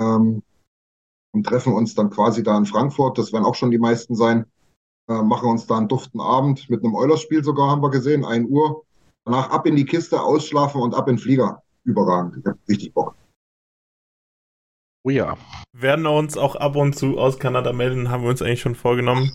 Ähm, 0.00 0.42
und 1.32 1.44
treffen 1.44 1.72
uns 1.72 1.94
dann 1.94 2.10
quasi 2.10 2.42
da 2.42 2.56
in 2.56 2.66
Frankfurt. 2.66 3.18
Das 3.18 3.32
werden 3.32 3.44
auch 3.44 3.54
schon 3.54 3.70
die 3.70 3.78
meisten 3.78 4.14
sein. 4.14 4.46
Äh, 5.08 5.22
machen 5.22 5.48
uns 5.48 5.66
da 5.66 5.78
einen 5.78 5.88
duften 5.88 6.20
Abend 6.20 6.68
mit 6.68 6.84
einem 6.84 6.94
Eulerspiel 6.94 7.42
sogar, 7.42 7.70
haben 7.70 7.82
wir 7.82 7.90
gesehen, 7.90 8.24
1 8.24 8.48
Uhr. 8.50 8.84
Danach 9.24 9.50
ab 9.50 9.66
in 9.66 9.76
die 9.76 9.84
Kiste, 9.84 10.20
ausschlafen 10.20 10.80
und 10.80 10.94
ab 10.94 11.08
in 11.08 11.16
den 11.16 11.22
Flieger. 11.22 11.62
Überragend. 11.84 12.36
Ich 12.38 12.46
hab 12.46 12.56
richtig 12.68 12.92
Bock. 12.92 13.14
Oh 15.04 15.10
ja. 15.10 15.38
Werden 15.72 16.02
wir 16.02 16.12
uns 16.12 16.36
auch 16.36 16.56
ab 16.56 16.76
und 16.76 16.94
zu 16.94 17.18
aus 17.18 17.38
Kanada 17.38 17.72
melden, 17.72 18.10
haben 18.10 18.22
wir 18.22 18.30
uns 18.30 18.42
eigentlich 18.42 18.60
schon 18.60 18.74
vorgenommen. 18.74 19.32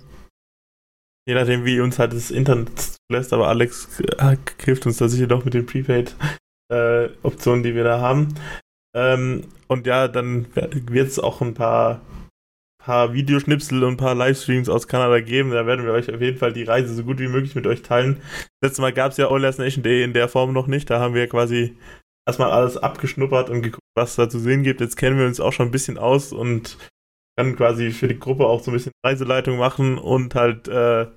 Je 1.25 1.35
nachdem, 1.35 1.65
wie 1.65 1.79
uns 1.79 1.99
halt 1.99 2.13
das 2.13 2.31
Internet 2.31 2.97
lässt, 3.09 3.33
aber 3.33 3.47
Alex 3.47 3.99
äh, 3.99 4.37
hilft 4.59 4.85
uns 4.85 4.97
da 4.97 5.07
sicher 5.07 5.27
doch 5.27 5.45
mit 5.45 5.53
den 5.53 5.65
Prepaid-Optionen, 5.65 7.63
äh, 7.63 7.67
die 7.67 7.75
wir 7.75 7.83
da 7.83 7.99
haben. 8.01 8.35
Ähm, 8.95 9.45
und 9.67 9.87
ja, 9.87 10.07
dann 10.07 10.47
wird 10.53 11.07
es 11.07 11.19
auch 11.19 11.41
ein 11.41 11.53
paar, 11.53 12.01
paar 12.85 13.13
Videoschnipsel 13.13 13.83
und 13.83 13.93
ein 13.93 13.97
paar 13.97 14.15
Livestreams 14.15 14.67
aus 14.67 14.87
Kanada 14.87 15.19
geben. 15.21 15.51
Da 15.51 15.65
werden 15.65 15.85
wir 15.85 15.93
euch 15.93 16.13
auf 16.13 16.21
jeden 16.21 16.37
Fall 16.37 16.53
die 16.53 16.63
Reise 16.63 16.93
so 16.93 17.03
gut 17.03 17.19
wie 17.19 17.27
möglich 17.27 17.55
mit 17.55 17.65
euch 17.65 17.81
teilen. 17.81 18.21
Letztes 18.61 18.79
Mal 18.79 18.93
gab 18.93 19.11
es 19.11 19.17
ja 19.17 19.31
Oilers 19.31 19.57
Nation 19.57 19.83
Day 19.83 20.03
in 20.03 20.13
der 20.13 20.27
Form 20.27 20.53
noch 20.53 20.67
nicht. 20.67 20.89
Da 20.89 20.99
haben 20.99 21.13
wir 21.13 21.27
quasi 21.27 21.77
erstmal 22.27 22.51
alles 22.51 22.77
abgeschnuppert 22.77 23.49
und 23.49 23.61
geguckt, 23.61 23.87
was 23.95 24.15
da 24.15 24.29
zu 24.29 24.39
sehen 24.39 24.63
gibt. 24.63 24.81
Jetzt 24.81 24.97
kennen 24.97 25.17
wir 25.17 25.25
uns 25.25 25.39
auch 25.39 25.53
schon 25.53 25.67
ein 25.67 25.71
bisschen 25.71 25.97
aus 25.97 26.33
und 26.33 26.77
können 27.37 27.55
quasi 27.55 27.91
für 27.91 28.07
die 28.07 28.19
Gruppe 28.19 28.45
auch 28.45 28.61
so 28.61 28.71
ein 28.71 28.75
bisschen 28.75 28.91
Reiseleitung 29.05 29.57
machen 29.57 29.97
und 29.97 30.35
halt 30.35 30.67
äh, 30.67 31.07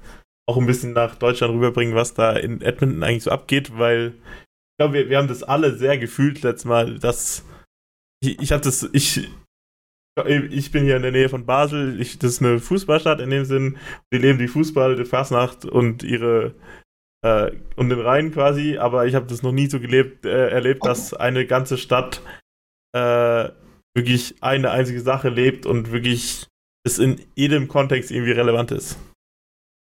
auch 0.49 0.57
ein 0.57 0.67
bisschen 0.67 0.93
nach 0.93 1.17
Deutschland 1.17 1.53
rüberbringen, 1.53 1.95
was 1.95 2.15
da 2.15 2.33
in 2.33 2.63
Edmonton 2.63 3.03
eigentlich 3.03 3.25
so 3.25 3.31
abgeht, 3.33 3.77
weil 3.77 4.15
ich 4.15 4.79
glaube, 4.79 4.95
wir, 4.95 5.09
wir 5.11 5.19
haben 5.19 5.29
das 5.29 5.43
alle 5.43 5.77
sehr 5.77 5.99
gefühlt 5.99 6.43
letztes 6.43 6.65
Mal, 6.65 6.99
dass 6.99 7.45
ich, 8.21 8.41
ich 8.41 8.53
habe 8.53 8.63
das, 8.63 8.89
ich, 8.93 9.29
ich 10.25 10.73
bin 10.73 10.85
hier 10.85 10.97
in 10.97 11.03
der 11.03 11.13
Nähe 11.13 11.29
von 11.29 11.45
Basel, 11.45 12.01
ich, 12.01 12.19
das 12.19 12.33
ist 12.33 12.43
eine 12.43 12.59
Fußballstadt 12.59 13.21
in 13.21 13.31
dem 13.31 13.45
Sinn, 13.45 13.77
wir 14.11 14.21
leben 14.21 14.39
die 14.39 14.49
Fußball, 14.49 14.97
die 14.97 15.05
Fastnacht 15.05 15.65
und 15.67 16.03
ihre 16.03 16.55
äh, 17.23 17.53
und 17.77 17.91
den 17.91 18.01
Rhein 18.01 18.33
quasi, 18.33 18.79
aber 18.79 19.07
ich 19.07 19.15
habe 19.15 19.27
das 19.27 19.43
noch 19.43 19.53
nie 19.53 19.67
so 19.67 19.79
gelebt, 19.79 20.25
äh, 20.25 20.49
erlebt, 20.49 20.85
dass 20.87 21.13
eine 21.13 21.47
ganze 21.47 21.77
Stadt 21.77 22.23
äh, 22.93 23.51
wirklich 23.95 24.43
eine 24.43 24.71
einzige 24.71 25.01
Sache 25.01 25.29
lebt 25.29 25.67
und 25.67 25.93
wirklich 25.93 26.47
es 26.85 26.99
in 26.99 27.21
jedem 27.35 27.69
Kontext 27.69 28.11
irgendwie 28.11 28.33
relevant 28.33 28.71
ist. 28.71 28.97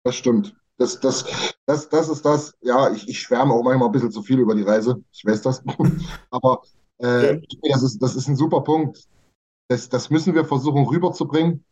Das 0.04 0.16
stimmt. 0.16 0.56
Das, 0.78 1.00
das, 1.00 1.56
das, 1.66 1.90
das 1.90 2.10
ist 2.10 2.26
das, 2.26 2.54
ja, 2.62 2.92
ich, 2.92 3.08
ich 3.08 3.20
schwärme 3.20 3.54
auch 3.54 3.64
manchmal 3.64 3.90
ein 3.90 3.92
bisschen 3.92 4.12
zu 4.12 4.24
viel 4.24 4.40
über 4.40 4.56
die 4.56 4.64
Reise. 4.64 5.04
Ich 5.12 5.26
weiß 5.26 5.42
das. 5.42 5.64
Aber 6.30 6.64
äh, 6.98 7.42
das, 7.70 7.84
ist, 7.84 8.00
das 8.00 8.16
ist 8.16 8.28
ein 8.28 8.36
super 8.36 8.62
Punkt. 8.62 9.08
Das, 9.70 9.90
das 9.90 10.10
müssen 10.10 10.36
wir 10.36 10.46
versuchen 10.46 10.86
rüberzubringen, 10.86 11.64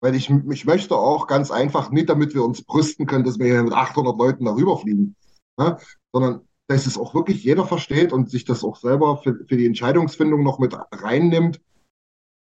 weil 0.00 0.14
ich, 0.14 0.30
ich 0.30 0.64
möchte 0.64 0.96
auch 0.96 1.26
ganz 1.26 1.50
einfach 1.50 1.90
nicht, 1.90 2.08
damit 2.08 2.34
wir 2.34 2.44
uns 2.44 2.62
brüsten 2.62 3.06
können, 3.06 3.24
dass 3.24 3.38
wir 3.38 3.46
hier 3.46 3.62
mit 3.62 3.72
800 3.72 4.18
Leuten 4.18 4.44
darüber 4.44 4.76
fliegen, 4.78 5.16
ne? 5.58 5.78
sondern 6.12 6.42
dass 6.68 6.86
es 6.86 6.98
auch 6.98 7.14
wirklich 7.14 7.42
jeder 7.42 7.66
versteht 7.66 8.12
und 8.12 8.30
sich 8.30 8.44
das 8.44 8.62
auch 8.62 8.76
selber 8.76 9.16
für, 9.16 9.44
für 9.48 9.56
die 9.56 9.66
Entscheidungsfindung 9.66 10.42
noch 10.42 10.58
mit 10.58 10.76
reinnimmt, 10.92 11.60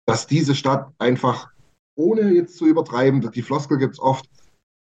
dass 0.07 0.27
diese 0.27 0.55
Stadt 0.55 0.93
einfach, 0.99 1.51
ohne 1.97 2.33
jetzt 2.33 2.57
zu 2.57 2.67
übertreiben, 2.67 3.31
die 3.31 3.43
Floskel 3.43 3.79
gibt 3.79 3.95
es 3.95 4.01
oft, 4.01 4.29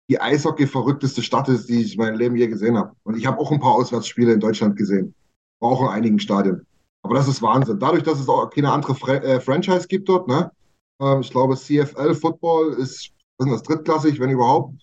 die 0.09 0.19
Eishockey-verrückteste 0.19 1.21
Stadt 1.21 1.49
ist, 1.49 1.69
die 1.69 1.81
ich 1.81 1.95
in 1.95 2.01
meinem 2.01 2.17
Leben 2.17 2.35
je 2.35 2.47
gesehen 2.47 2.77
habe. 2.77 2.95
Und 3.03 3.17
ich 3.17 3.25
habe 3.25 3.39
auch 3.39 3.51
ein 3.51 3.59
paar 3.59 3.73
Auswärtsspiele 3.73 4.33
in 4.33 4.39
Deutschland 4.39 4.75
gesehen, 4.75 5.13
auch 5.61 5.81
in 5.81 5.87
einigen 5.87 6.19
Stadien. 6.19 6.65
Aber 7.03 7.15
das 7.15 7.27
ist 7.27 7.41
Wahnsinn. 7.41 7.79
Dadurch, 7.79 8.03
dass 8.03 8.19
es 8.19 8.29
auch 8.29 8.49
keine 8.49 8.71
andere 8.71 8.95
Fra 8.95 9.15
äh, 9.15 9.39
Franchise 9.39 9.87
gibt 9.87 10.07
dort, 10.09 10.27
ne? 10.27 10.51
Ähm, 11.01 11.21
ich 11.21 11.29
glaube, 11.29 11.55
CFL 11.55 12.15
Football 12.15 12.73
ist, 12.73 13.11
ist 13.39 13.49
das 13.49 13.63
drittklassig, 13.63 14.19
wenn 14.19 14.29
überhaupt. 14.29 14.73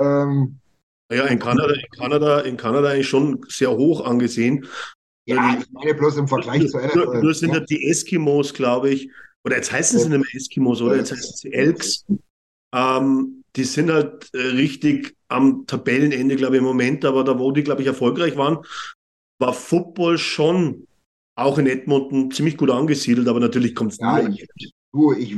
Ähm, 0.00 0.58
ja, 1.12 1.26
in 1.26 1.38
Kanada, 1.38 1.72
in 1.72 1.98
Kanada, 1.98 2.40
in 2.40 2.56
Kanada 2.56 2.88
eigentlich 2.88 3.08
schon 3.08 3.44
sehr 3.48 3.70
hoch 3.70 4.04
angesehen. 4.04 4.66
Ja, 5.28 5.58
ich 5.58 5.70
meine 5.70 5.94
bloß 5.94 6.16
im 6.16 6.28
Vergleich 6.28 6.60
nur, 6.60 6.68
zu 6.68 6.78
NFL. 6.78 6.98
Nur, 6.98 7.22
nur 7.22 7.34
sind 7.34 7.52
ja. 7.52 7.60
die 7.60 7.88
Eskimos, 7.88 8.54
glaube 8.54 8.90
ich, 8.90 9.10
oder 9.44 9.56
jetzt 9.56 9.70
heißen 9.70 9.98
sie 9.98 10.08
nicht 10.08 10.18
mehr 10.18 10.34
Eskimos, 10.34 10.80
oder? 10.80 10.96
Jetzt 10.96 11.12
heißen 11.12 11.36
sie 11.36 11.52
Elks. 11.52 12.04
Ähm, 12.74 13.44
die 13.54 13.64
sind 13.64 13.90
halt 13.90 14.28
äh, 14.34 14.38
richtig 14.38 15.16
am 15.28 15.66
Tabellenende, 15.66 16.36
glaube 16.36 16.56
ich, 16.56 16.58
im 16.58 16.66
Moment, 16.66 17.04
aber 17.04 17.24
da, 17.24 17.38
wo 17.38 17.52
die, 17.52 17.62
glaube 17.62 17.82
ich, 17.82 17.88
erfolgreich 17.88 18.36
waren, 18.36 18.58
war 19.38 19.52
Football 19.52 20.18
schon 20.18 20.85
auch 21.36 21.58
in 21.58 21.66
Edmonton 21.66 22.30
ziemlich 22.30 22.56
gut 22.56 22.70
angesiedelt, 22.70 23.28
aber 23.28 23.40
natürlich 23.40 23.74
kommt 23.74 23.92
es 23.92 23.98
ja, 23.98 24.26
ich, 24.26 24.48
du, 24.92 25.12
ich, 25.12 25.36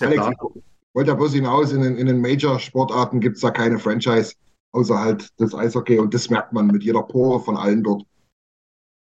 Alex, 0.00 0.28
ich 0.28 0.94
wollte 0.94 1.10
da 1.10 1.14
bloß 1.14 1.34
hinaus, 1.34 1.72
in 1.72 1.82
den, 1.82 1.96
in 1.96 2.06
den 2.06 2.20
Major-Sportarten 2.20 3.20
gibt 3.20 3.36
es 3.36 3.42
da 3.42 3.50
keine 3.50 3.78
Franchise, 3.78 4.34
außer 4.72 4.98
halt 4.98 5.28
das 5.38 5.54
Eishockey 5.54 5.98
und 5.98 6.14
das 6.14 6.30
merkt 6.30 6.52
man 6.52 6.68
mit 6.68 6.84
jeder 6.84 7.02
Pore 7.02 7.40
von 7.40 7.56
allen 7.56 7.82
dort. 7.82 8.04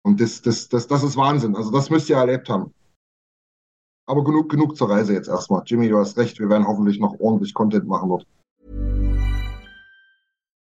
Und 0.06 0.20
das, 0.20 0.42
das, 0.42 0.68
das, 0.68 0.88
das 0.88 1.02
ist 1.02 1.16
Wahnsinn. 1.16 1.56
Also 1.56 1.72
das 1.72 1.90
müsst 1.90 2.10
ihr 2.10 2.18
erlebt 2.18 2.50
haben. 2.50 2.74
Aber 4.06 4.24
genug, 4.26 4.50
genug 4.50 4.76
zur 4.76 4.90
Reise 4.90 5.14
jetzt 5.14 5.30
erstmal. 5.30 5.64
Jimmy, 5.66 5.88
du 5.88 5.98
hast 5.98 6.18
recht, 6.18 6.38
wir 6.40 6.50
werden 6.50 6.68
hoffentlich 6.68 7.00
noch 7.00 7.18
ordentlich 7.22 7.54
Content 7.54 7.88
machen 7.88 8.10
dort. 8.10 8.28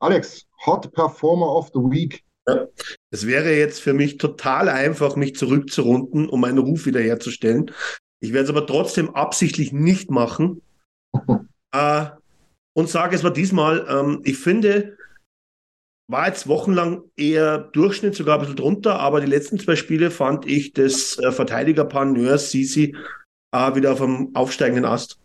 Alex, 0.00 0.46
Hot 0.66 0.92
Performer 0.92 1.54
of 1.54 1.70
the 1.74 1.80
Week. 1.80 2.24
Es 3.10 3.26
wäre 3.26 3.54
jetzt 3.54 3.80
für 3.80 3.92
mich 3.92 4.16
total 4.16 4.68
einfach, 4.68 5.16
mich 5.16 5.36
zurückzurunden, 5.36 6.28
um 6.28 6.40
meinen 6.40 6.58
Ruf 6.58 6.86
wiederherzustellen. 6.86 7.70
Ich 8.20 8.32
werde 8.32 8.44
es 8.44 8.50
aber 8.50 8.66
trotzdem 8.66 9.14
absichtlich 9.14 9.72
nicht 9.72 10.10
machen. 10.10 10.62
äh, 11.72 12.06
und 12.74 12.88
sage 12.88 13.16
es 13.16 13.22
mal 13.22 13.30
diesmal, 13.30 13.86
ähm, 13.88 14.22
ich 14.24 14.38
finde, 14.38 14.96
war 16.10 16.26
jetzt 16.26 16.48
wochenlang 16.48 17.02
eher 17.16 17.58
Durchschnitt, 17.58 18.14
sogar 18.14 18.36
ein 18.36 18.40
bisschen 18.40 18.56
drunter, 18.56 18.98
aber 18.98 19.20
die 19.20 19.26
letzten 19.26 19.58
zwei 19.58 19.76
Spiele 19.76 20.10
fand 20.10 20.46
ich 20.46 20.72
das 20.72 21.18
äh, 21.18 21.32
Verteidigerpaar 21.32 22.06
Nörs 22.06 22.50
Sisi 22.50 22.96
äh, 23.52 23.74
wieder 23.74 23.92
auf 23.92 23.98
dem 23.98 24.34
aufsteigenden 24.34 24.86
Ast. 24.86 25.20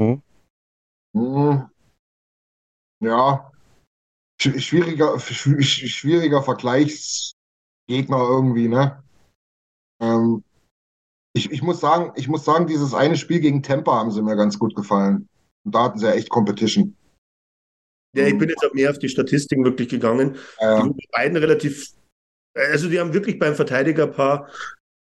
Hm. 0.00 0.22
Hm. 1.14 1.71
Ja, 3.02 3.50
schwieriger, 4.40 5.18
schwieriger 5.18 6.42
Vergleichsgegner 6.42 8.18
irgendwie, 8.18 8.68
ne? 8.68 9.02
Ähm, 10.00 10.44
ich, 11.34 11.50
ich 11.50 11.62
muss 11.62 11.80
sagen, 11.80 12.12
ich 12.16 12.28
muss 12.28 12.44
sagen, 12.44 12.66
dieses 12.66 12.94
eine 12.94 13.16
Spiel 13.16 13.40
gegen 13.40 13.62
Tampa 13.62 13.98
haben 13.98 14.12
sie 14.12 14.22
mir 14.22 14.36
ganz 14.36 14.58
gut 14.58 14.76
gefallen. 14.76 15.28
Und 15.64 15.74
da 15.74 15.84
hatten 15.84 15.98
sie 15.98 16.06
ja 16.06 16.12
echt 16.12 16.28
Competition. 16.28 16.96
Ja, 18.14 18.26
ich 18.26 18.38
bin 18.38 18.50
jetzt 18.50 18.64
auch 18.64 18.74
mehr 18.74 18.90
auf 18.90 18.98
die 18.98 19.08
Statistiken 19.08 19.64
wirklich 19.64 19.88
gegangen. 19.88 20.36
Ja. 20.60 20.86
Die 20.86 21.08
beiden 21.10 21.36
relativ 21.38 21.92
Also 22.54 22.88
die 22.88 23.00
haben 23.00 23.14
wirklich 23.14 23.38
beim 23.38 23.54
Verteidigerpaar 23.54 24.50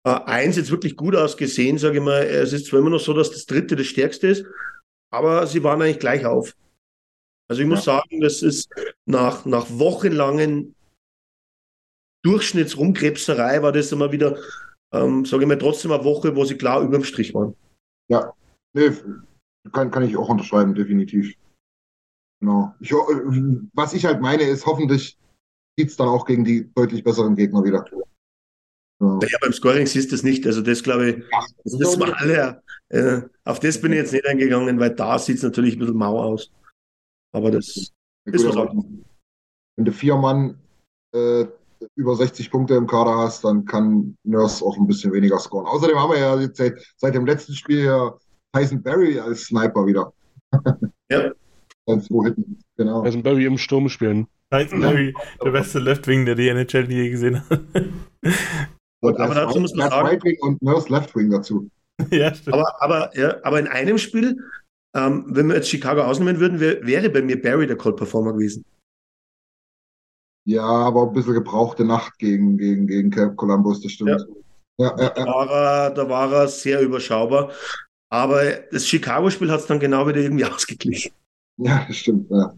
äh, 0.06 0.10
eins 0.10 0.56
jetzt 0.56 0.70
wirklich 0.70 0.96
gut 0.96 1.16
ausgesehen, 1.16 1.76
sage 1.76 1.98
ich 1.98 2.04
mal. 2.04 2.22
Es 2.22 2.52
ist 2.52 2.66
zwar 2.66 2.78
immer 2.78 2.90
noch 2.90 3.00
so, 3.00 3.12
dass 3.12 3.30
das 3.30 3.46
dritte 3.46 3.76
das 3.76 3.88
stärkste 3.88 4.28
ist, 4.28 4.46
aber 5.12 5.46
sie 5.46 5.62
waren 5.64 5.82
eigentlich 5.82 5.98
gleich 5.98 6.24
auf. 6.24 6.54
Also 7.50 7.62
ich 7.62 7.68
muss 7.68 7.84
ja. 7.84 7.96
sagen, 7.96 8.20
das 8.20 8.42
ist 8.42 8.70
nach, 9.06 9.44
nach 9.44 9.66
wochenlangen 9.70 10.76
Durchschnittsrumkrebserei 12.24 13.60
war 13.60 13.72
das 13.72 13.90
immer 13.90 14.12
wieder, 14.12 14.38
ähm, 14.92 15.24
sage 15.24 15.42
ich 15.42 15.48
mal, 15.48 15.58
trotzdem 15.58 15.90
eine 15.90 16.04
Woche, 16.04 16.36
wo 16.36 16.44
sie 16.44 16.56
klar 16.56 16.80
über 16.80 16.96
dem 16.96 17.04
Strich 17.04 17.34
waren. 17.34 17.56
Ja, 18.08 18.32
nee, 18.72 18.92
kann, 19.72 19.90
kann 19.90 20.04
ich 20.04 20.16
auch 20.16 20.28
unterschreiben, 20.28 20.76
definitiv. 20.76 21.34
Genau. 22.40 22.72
Ich, 22.78 22.92
was 22.92 23.94
ich 23.94 24.04
halt 24.04 24.20
meine, 24.20 24.44
ist, 24.44 24.64
hoffentlich 24.64 25.18
sieht 25.76 25.88
es 25.88 25.96
dann 25.96 26.08
auch 26.08 26.26
gegen 26.26 26.44
die 26.44 26.72
deutlich 26.74 27.02
besseren 27.02 27.34
Gegner 27.34 27.64
wieder. 27.64 27.84
Ja, 29.00 29.18
ja 29.22 29.38
beim 29.40 29.52
Scoring 29.52 29.88
siehst 29.88 30.12
du 30.12 30.14
es 30.14 30.22
nicht. 30.22 30.46
Also 30.46 30.60
das 30.60 30.84
glaube 30.84 31.10
ich, 31.10 31.16
ja, 31.16 31.44
das 31.64 31.80
wissen 31.80 32.00
wir 32.00 32.16
alle. 32.16 32.62
Äh, 32.90 33.22
auf 33.44 33.58
das 33.58 33.80
bin 33.80 33.90
ich 33.90 33.98
jetzt 33.98 34.12
nicht 34.12 34.26
eingegangen, 34.26 34.78
weil 34.78 34.94
da 34.94 35.18
sieht 35.18 35.38
es 35.38 35.42
natürlich 35.42 35.74
ein 35.74 35.80
bisschen 35.80 35.96
mau 35.96 36.20
aus. 36.20 36.52
Aber 37.32 37.50
das 37.50 37.92
ja, 38.26 38.32
ist 38.32 38.46
was 38.46 38.56
anderes. 38.56 38.84
Wenn 39.76 39.84
du 39.84 39.92
vier 39.92 40.16
Mann 40.16 40.58
äh, 41.14 41.46
über 41.94 42.16
60 42.16 42.50
Punkte 42.50 42.74
im 42.74 42.86
Kader 42.86 43.16
hast, 43.16 43.44
dann 43.44 43.64
kann 43.64 44.16
Nurse 44.24 44.64
auch 44.64 44.76
ein 44.76 44.86
bisschen 44.86 45.12
weniger 45.12 45.38
scoren. 45.38 45.66
Außerdem 45.66 45.98
haben 45.98 46.10
wir 46.12 46.18
ja 46.18 46.38
jetzt 46.40 46.58
seit, 46.58 46.74
seit 46.96 47.14
dem 47.14 47.26
letzten 47.26 47.54
Spiel 47.54 47.84
ja 47.84 48.14
Tyson 48.52 48.82
Barry 48.82 49.18
als 49.18 49.44
Sniper 49.44 49.86
wieder. 49.86 50.12
Ja. 51.10 51.30
Als 51.86 52.04
zwei 52.04 52.26
Hitten, 52.26 52.58
genau. 52.76 53.02
Tyson 53.02 53.22
Barry 53.22 53.46
im 53.46 53.58
Sturm 53.58 53.88
spielen. 53.88 54.28
Tyson 54.50 54.80
Barry, 54.80 55.14
der 55.42 55.50
beste 55.50 55.78
Left 55.80 56.06
Wing, 56.06 56.24
der 56.24 56.36
die 56.36 56.46
NHL 56.46 56.88
je 56.88 57.10
gesehen 57.10 57.40
hat. 57.40 57.60
Und 59.00 59.18
aber 59.18 59.34
dazu 59.34 59.60
muss 59.60 59.74
man 59.74 59.90
sagen. 59.90 60.06
Right 60.06 60.22
Wing 60.22 60.36
und 60.40 60.62
Nurse 60.62 60.92
Left 60.92 61.14
Wing 61.16 61.30
dazu. 61.30 61.70
ja, 62.10 62.34
stimmt. 62.34 62.54
Aber, 62.54 62.82
aber, 62.82 63.16
ja, 63.16 63.36
aber 63.42 63.58
in 63.58 63.66
einem 63.66 63.98
Spiel, 63.98 64.36
ähm, 64.94 65.24
wenn 65.28 65.48
wir 65.48 65.56
jetzt 65.56 65.68
Chicago 65.68 66.02
ausnehmen 66.02 66.40
würden, 66.40 66.60
wär, 66.60 66.84
wäre 66.86 67.10
bei 67.10 67.22
mir 67.22 67.40
Barry 67.40 67.66
der 67.66 67.76
Cold 67.76 67.96
Performer 67.96 68.32
gewesen. 68.32 68.64
Ja, 70.46 70.62
aber 70.62 71.06
ein 71.06 71.12
bisschen 71.12 71.34
gebrauchte 71.34 71.84
Nacht 71.84 72.18
gegen, 72.18 72.56
gegen, 72.58 72.86
gegen 72.86 73.36
Columbus, 73.36 73.80
das 73.82 73.92
stimmt. 73.92 74.10
Ja. 74.10 74.26
Ja, 74.80 74.96
ja, 74.98 75.10
da, 75.10 75.26
war 75.26 75.50
er, 75.50 75.90
da 75.90 76.08
war 76.08 76.32
er 76.32 76.48
sehr 76.48 76.80
überschaubar. 76.80 77.52
Aber 78.08 78.42
das 78.72 78.86
Chicago-Spiel 78.86 79.50
hat 79.50 79.60
es 79.60 79.66
dann 79.66 79.78
genau 79.78 80.08
wieder 80.08 80.20
irgendwie 80.20 80.44
ausgeglichen. 80.46 81.12
Ja, 81.58 81.84
das 81.86 81.96
stimmt. 81.96 82.30
Ja. 82.30 82.54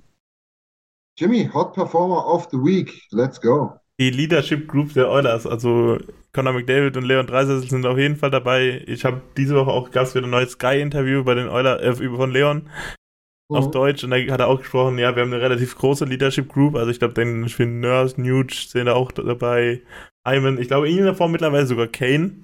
Jimmy, 1.18 1.51
Hot 1.53 1.74
Performer 1.74 2.24
of 2.24 2.49
the 2.53 2.59
Week. 2.59 3.03
Let's 3.11 3.41
go. 3.41 3.72
Die 4.01 4.11
Leadership 4.11 4.68
Group 4.68 4.95
der 4.95 5.11
Oilers, 5.11 5.47
also 5.47 5.99
Conor 6.32 6.55
McDavid 6.55 6.97
und 6.97 7.05
Leon 7.05 7.26
Dreisessel 7.26 7.68
sind 7.68 7.86
auf 7.86 7.99
jeden 7.99 8.16
Fall 8.16 8.30
dabei. 8.30 8.82
Ich 8.86 9.05
habe 9.05 9.20
diese 9.36 9.55
Woche 9.55 9.70
auch 9.70 9.90
gab 9.90 10.05
es 10.05 10.14
wieder 10.14 10.26
ein 10.26 10.30
neues 10.30 10.53
Sky-Interview 10.53 11.24
bei 11.24 11.34
den 11.34 11.49
Oilers 11.49 12.01
äh, 12.01 12.09
von 12.09 12.30
Leon 12.30 12.68
mhm. 13.51 13.57
auf 13.57 13.70
Deutsch 13.70 14.03
und 14.03 14.11
da 14.11 14.16
hat 14.16 14.40
er 14.40 14.49
auch 14.49 14.59
gesprochen, 14.59 14.99
ja, 14.99 15.14
wir 15.14 15.22
haben 15.22 15.32
eine 15.32 15.43
relativ 15.43 15.76
große 15.76 16.05
Leadership 16.05 16.49
Group, 16.49 16.74
also 16.74 16.90
ich 16.90 16.99
glaube, 16.99 17.14
den 17.14 17.49
spielen 17.49 17.80
Nurse, 17.80 18.20
Nuge 18.20 18.55
sind 18.55 18.86
da 18.86 18.95
auch 18.95 19.12
dabei, 19.12 19.82
Iman, 20.26 20.59
ich 20.59 20.68
glaube 20.68 20.88
in 20.88 21.05
der 21.05 21.14
Form 21.14 21.32
mittlerweile 21.32 21.66
sogar 21.66 21.86
Kane. 21.86 22.40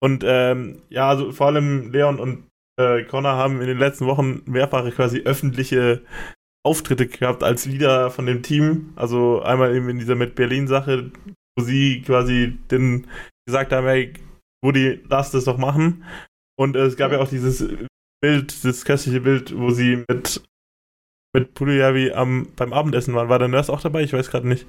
Und 0.00 0.22
ähm, 0.24 0.82
ja, 0.90 1.08
also 1.08 1.32
vor 1.32 1.48
allem 1.48 1.90
Leon 1.90 2.20
und 2.20 2.44
äh, 2.78 3.02
Connor 3.04 3.32
haben 3.32 3.60
in 3.60 3.66
den 3.66 3.78
letzten 3.78 4.06
Wochen 4.06 4.42
mehrfach 4.46 4.88
quasi 4.94 5.22
öffentliche 5.22 6.02
Auftritte 6.68 7.06
gehabt 7.06 7.42
als 7.42 7.64
Leader 7.64 8.10
von 8.10 8.26
dem 8.26 8.42
Team. 8.42 8.92
Also 8.94 9.40
einmal 9.40 9.74
eben 9.74 9.88
in 9.88 9.98
dieser 9.98 10.14
mit 10.14 10.34
Berlin-Sache, 10.34 11.10
wo 11.56 11.64
sie 11.64 12.02
quasi 12.02 12.58
den 12.70 13.06
gesagt 13.46 13.72
haben, 13.72 13.86
hey, 13.86 14.12
Woody, 14.62 15.00
lass 15.08 15.30
das 15.30 15.44
doch 15.44 15.56
machen. 15.56 16.04
Und 16.58 16.76
äh, 16.76 16.80
es 16.80 16.96
gab 16.96 17.10
ja 17.10 17.20
auch 17.20 17.28
dieses 17.28 17.66
Bild, 18.20 18.64
das 18.64 18.84
köstliche 18.84 19.20
Bild, 19.20 19.56
wo 19.56 19.70
sie 19.70 20.04
mit, 20.08 20.42
mit 21.34 21.54
Puliavi 21.54 22.12
am, 22.12 22.48
beim 22.56 22.74
Abendessen 22.74 23.14
waren. 23.14 23.28
War 23.30 23.38
der 23.38 23.48
Nurse 23.48 23.72
auch 23.72 23.80
dabei? 23.80 24.02
Ich 24.02 24.12
weiß 24.12 24.30
gerade 24.30 24.46
nicht. 24.46 24.66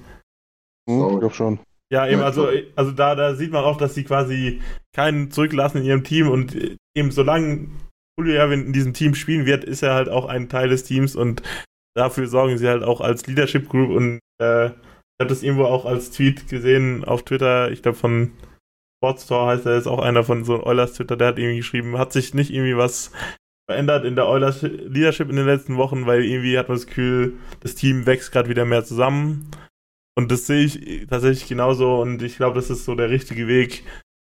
Hm, 0.88 1.14
ich 1.14 1.18
glaube 1.18 1.34
schon. 1.34 1.58
Ja, 1.92 2.06
eben, 2.06 2.22
also, 2.22 2.48
also 2.76 2.92
da, 2.92 3.16
da 3.16 3.34
sieht 3.34 3.50
man 3.50 3.64
auch, 3.64 3.76
dass 3.76 3.94
sie 3.94 4.04
quasi 4.04 4.62
keinen 4.94 5.30
zurücklassen 5.32 5.78
in 5.78 5.84
ihrem 5.84 6.04
Team 6.04 6.30
und 6.30 6.56
eben 6.96 7.10
solange 7.10 7.68
Puliavi 8.16 8.54
in 8.54 8.72
diesem 8.72 8.94
Team 8.94 9.14
spielen 9.14 9.44
wird, 9.44 9.64
ist 9.64 9.82
er 9.82 9.94
halt 9.94 10.08
auch 10.08 10.26
ein 10.26 10.48
Teil 10.48 10.68
des 10.68 10.84
Teams 10.84 11.16
und 11.16 11.42
dafür 11.96 12.26
sorgen 12.26 12.58
sie 12.58 12.68
halt 12.68 12.82
auch 12.82 13.00
als 13.00 13.26
Leadership 13.26 13.68
Group 13.68 13.90
und 13.90 14.20
äh, 14.40 14.66
ich 14.66 15.22
habe 15.22 15.28
das 15.28 15.42
irgendwo 15.42 15.64
auch 15.64 15.84
als 15.84 16.10
Tweet 16.10 16.48
gesehen 16.48 17.04
auf 17.04 17.24
Twitter, 17.24 17.70
ich 17.70 17.82
glaube 17.82 17.98
von 17.98 18.32
Sportstore 19.02 19.46
heißt 19.46 19.66
er 19.66 19.76
jetzt 19.76 19.88
auch 19.88 19.98
einer 19.98 20.24
von 20.24 20.44
so 20.44 20.64
Eulers 20.64 20.94
Twitter, 20.94 21.16
der 21.16 21.28
hat 21.28 21.38
irgendwie 21.38 21.58
geschrieben, 21.58 21.98
hat 21.98 22.12
sich 22.12 22.34
nicht 22.34 22.50
irgendwie 22.50 22.76
was 22.76 23.12
verändert 23.70 24.04
in 24.04 24.16
der 24.16 24.26
Eulers 24.26 24.62
Leadership 24.62 25.30
in 25.30 25.36
den 25.36 25.46
letzten 25.46 25.76
Wochen, 25.76 26.04
weil 26.04 26.24
irgendwie 26.24 26.58
hat 26.58 26.68
man 26.68 26.76
das 26.76 26.86
Gefühl, 26.86 27.34
das 27.60 27.76
Team 27.76 28.04
wächst 28.04 28.32
gerade 28.32 28.48
wieder 28.48 28.64
mehr 28.64 28.84
zusammen. 28.84 29.50
Und 30.18 30.30
das 30.32 30.46
sehe 30.46 30.64
ich 30.64 31.06
tatsächlich 31.06 31.48
genauso 31.48 32.00
und 32.00 32.20
ich 32.20 32.36
glaube, 32.36 32.56
das 32.56 32.68
ist 32.68 32.84
so 32.84 32.94
der 32.94 33.10
richtige 33.10 33.46
Weg. 33.46 33.84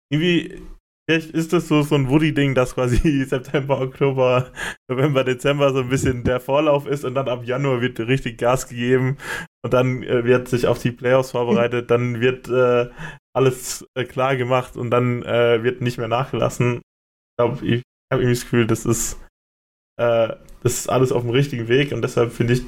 Irgendwie 0.09 0.61
Vielleicht 1.06 1.32
ist 1.32 1.51
das 1.51 1.68
so, 1.68 1.82
so 1.82 1.95
ein 1.95 2.08
Woody-Ding, 2.10 2.56
dass 2.56 2.76
quasi 2.76 3.24
September, 3.28 3.82
Oktober, 3.82 4.51
November, 4.89 5.24
Dezember 5.26 5.74
so 5.74 5.82
ein 5.82 5.89
bisschen 5.89 6.24
der 6.24 6.39
Vorlauf 6.39 6.88
ist 6.88 7.04
und 7.04 7.16
dann 7.16 7.28
ab 7.28 7.43
Januar 7.43 7.82
wird 7.82 7.99
richtig 7.99 8.38
Gas 8.38 8.70
gegeben 8.70 9.18
und 9.64 9.74
dann 9.74 10.04
äh, 10.04 10.24
wird 10.24 10.47
sich 10.47 10.66
auf 10.66 10.80
die 10.80 10.91
Playoffs 10.91 11.32
vorbereitet, 11.32 11.91
dann 11.91 12.22
wird 12.22 12.47
äh, 12.47 12.89
alles 13.36 13.86
äh, 13.95 14.06
klar 14.06 14.38
gemacht 14.38 14.78
und 14.78 14.91
dann 14.91 15.24
äh, 15.24 15.62
wird 15.64 15.82
nicht 15.82 15.97
mehr 15.97 16.08
nachgelassen. 16.08 16.78
Ich 16.78 17.38
glaube, 17.38 17.66
ich 17.66 17.82
habe 18.12 18.24
irgendwie 18.24 18.36
das 18.36 18.43
Gefühl, 18.43 18.68
das 18.68 18.86
ist, 18.86 19.20
äh, 19.99 20.30
das 20.62 20.74
ist 20.80 20.89
alles 20.89 21.12
auf 21.12 21.24
dem 21.24 21.32
richtigen 21.32 21.68
Weg 21.68 21.91
und 21.91 22.01
deshalb 22.01 22.32
finde 22.32 22.54
ich 22.54 22.64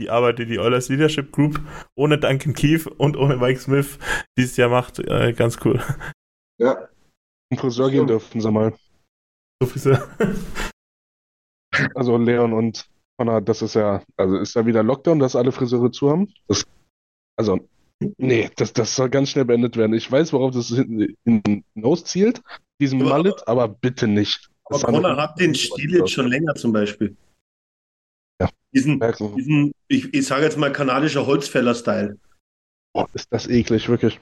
die 0.00 0.10
Arbeit, 0.10 0.38
die 0.38 0.46
die 0.46 0.60
Oilers 0.60 0.88
Leadership 0.88 1.32
Group 1.32 1.60
ohne 1.96 2.16
Duncan 2.16 2.54
Keefe 2.54 2.90
und 2.90 3.16
ohne 3.16 3.36
Mike 3.36 3.60
Smith 3.60 3.98
dieses 4.38 4.56
Jahr 4.56 4.68
macht, 4.68 5.00
äh, 5.00 5.32
ganz 5.32 5.58
cool. 5.64 5.80
Ja, 6.60 6.88
zum 7.52 7.58
Friseur 7.58 7.90
gehen 7.90 8.06
dürfen 8.06 8.40
sie 8.40 8.50
mal. 8.50 8.74
So 9.60 9.68
Friseur. 9.68 10.08
also 11.94 12.16
Leon 12.16 12.54
und 12.54 12.88
Connor, 13.18 13.42
das 13.42 13.60
ist 13.60 13.74
ja, 13.74 14.02
also 14.16 14.38
ist 14.38 14.56
da 14.56 14.64
wieder 14.64 14.82
Lockdown, 14.82 15.18
dass 15.18 15.36
alle 15.36 15.52
Friseure 15.52 15.92
zu 15.92 16.10
haben? 16.10 16.32
Das, 16.48 16.64
also, 17.36 17.60
nee, 18.16 18.50
das, 18.56 18.72
das 18.72 18.96
soll 18.96 19.10
ganz 19.10 19.30
schnell 19.30 19.44
beendet 19.44 19.76
werden. 19.76 19.92
Ich 19.92 20.10
weiß, 20.10 20.32
worauf 20.32 20.52
das 20.52 20.68
hinaus 20.68 22.04
zielt, 22.04 22.40
diesen 22.80 23.00
ja, 23.00 23.06
Mallet, 23.06 23.46
aber 23.46 23.68
bitte 23.68 24.08
nicht. 24.08 24.48
Aber 24.64 24.80
Connor 24.80 25.16
hat 25.18 25.38
den 25.38 25.54
Stil 25.54 25.94
jetzt 25.94 26.12
schon 26.12 26.28
länger 26.28 26.54
zum 26.54 26.72
Beispiel. 26.72 27.14
Ja. 28.40 28.48
Diesen, 28.74 28.98
diesen 29.36 29.72
ich, 29.88 30.14
ich 30.14 30.26
sage 30.26 30.44
jetzt 30.44 30.56
mal 30.56 30.72
kanadischer 30.72 31.26
Holzfäller-Style. 31.26 32.18
Boah, 32.94 33.08
ist 33.12 33.30
das 33.30 33.46
eklig, 33.46 33.90
wirklich. 33.90 34.20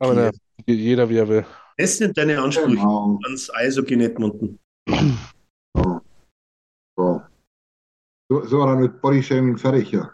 Aber 0.00 0.14
na, 0.14 0.30
jeder 0.66 1.08
wie 1.08 1.16
er 1.16 1.28
will. 1.28 1.46
Das 1.76 1.96
sind 1.96 2.16
deine 2.16 2.40
Ansprüche 2.40 2.76
genau. 2.76 3.18
ans 3.24 3.50
Eishockey 3.54 4.02
Edmonton. 4.02 4.58
So. 4.86 6.00
So. 6.96 7.22
so. 8.28 8.44
So 8.44 8.66
dann 8.66 8.80
mit 8.80 9.00
Bodyshaming 9.00 9.56
fertig, 9.56 9.92
ja. 9.92 10.10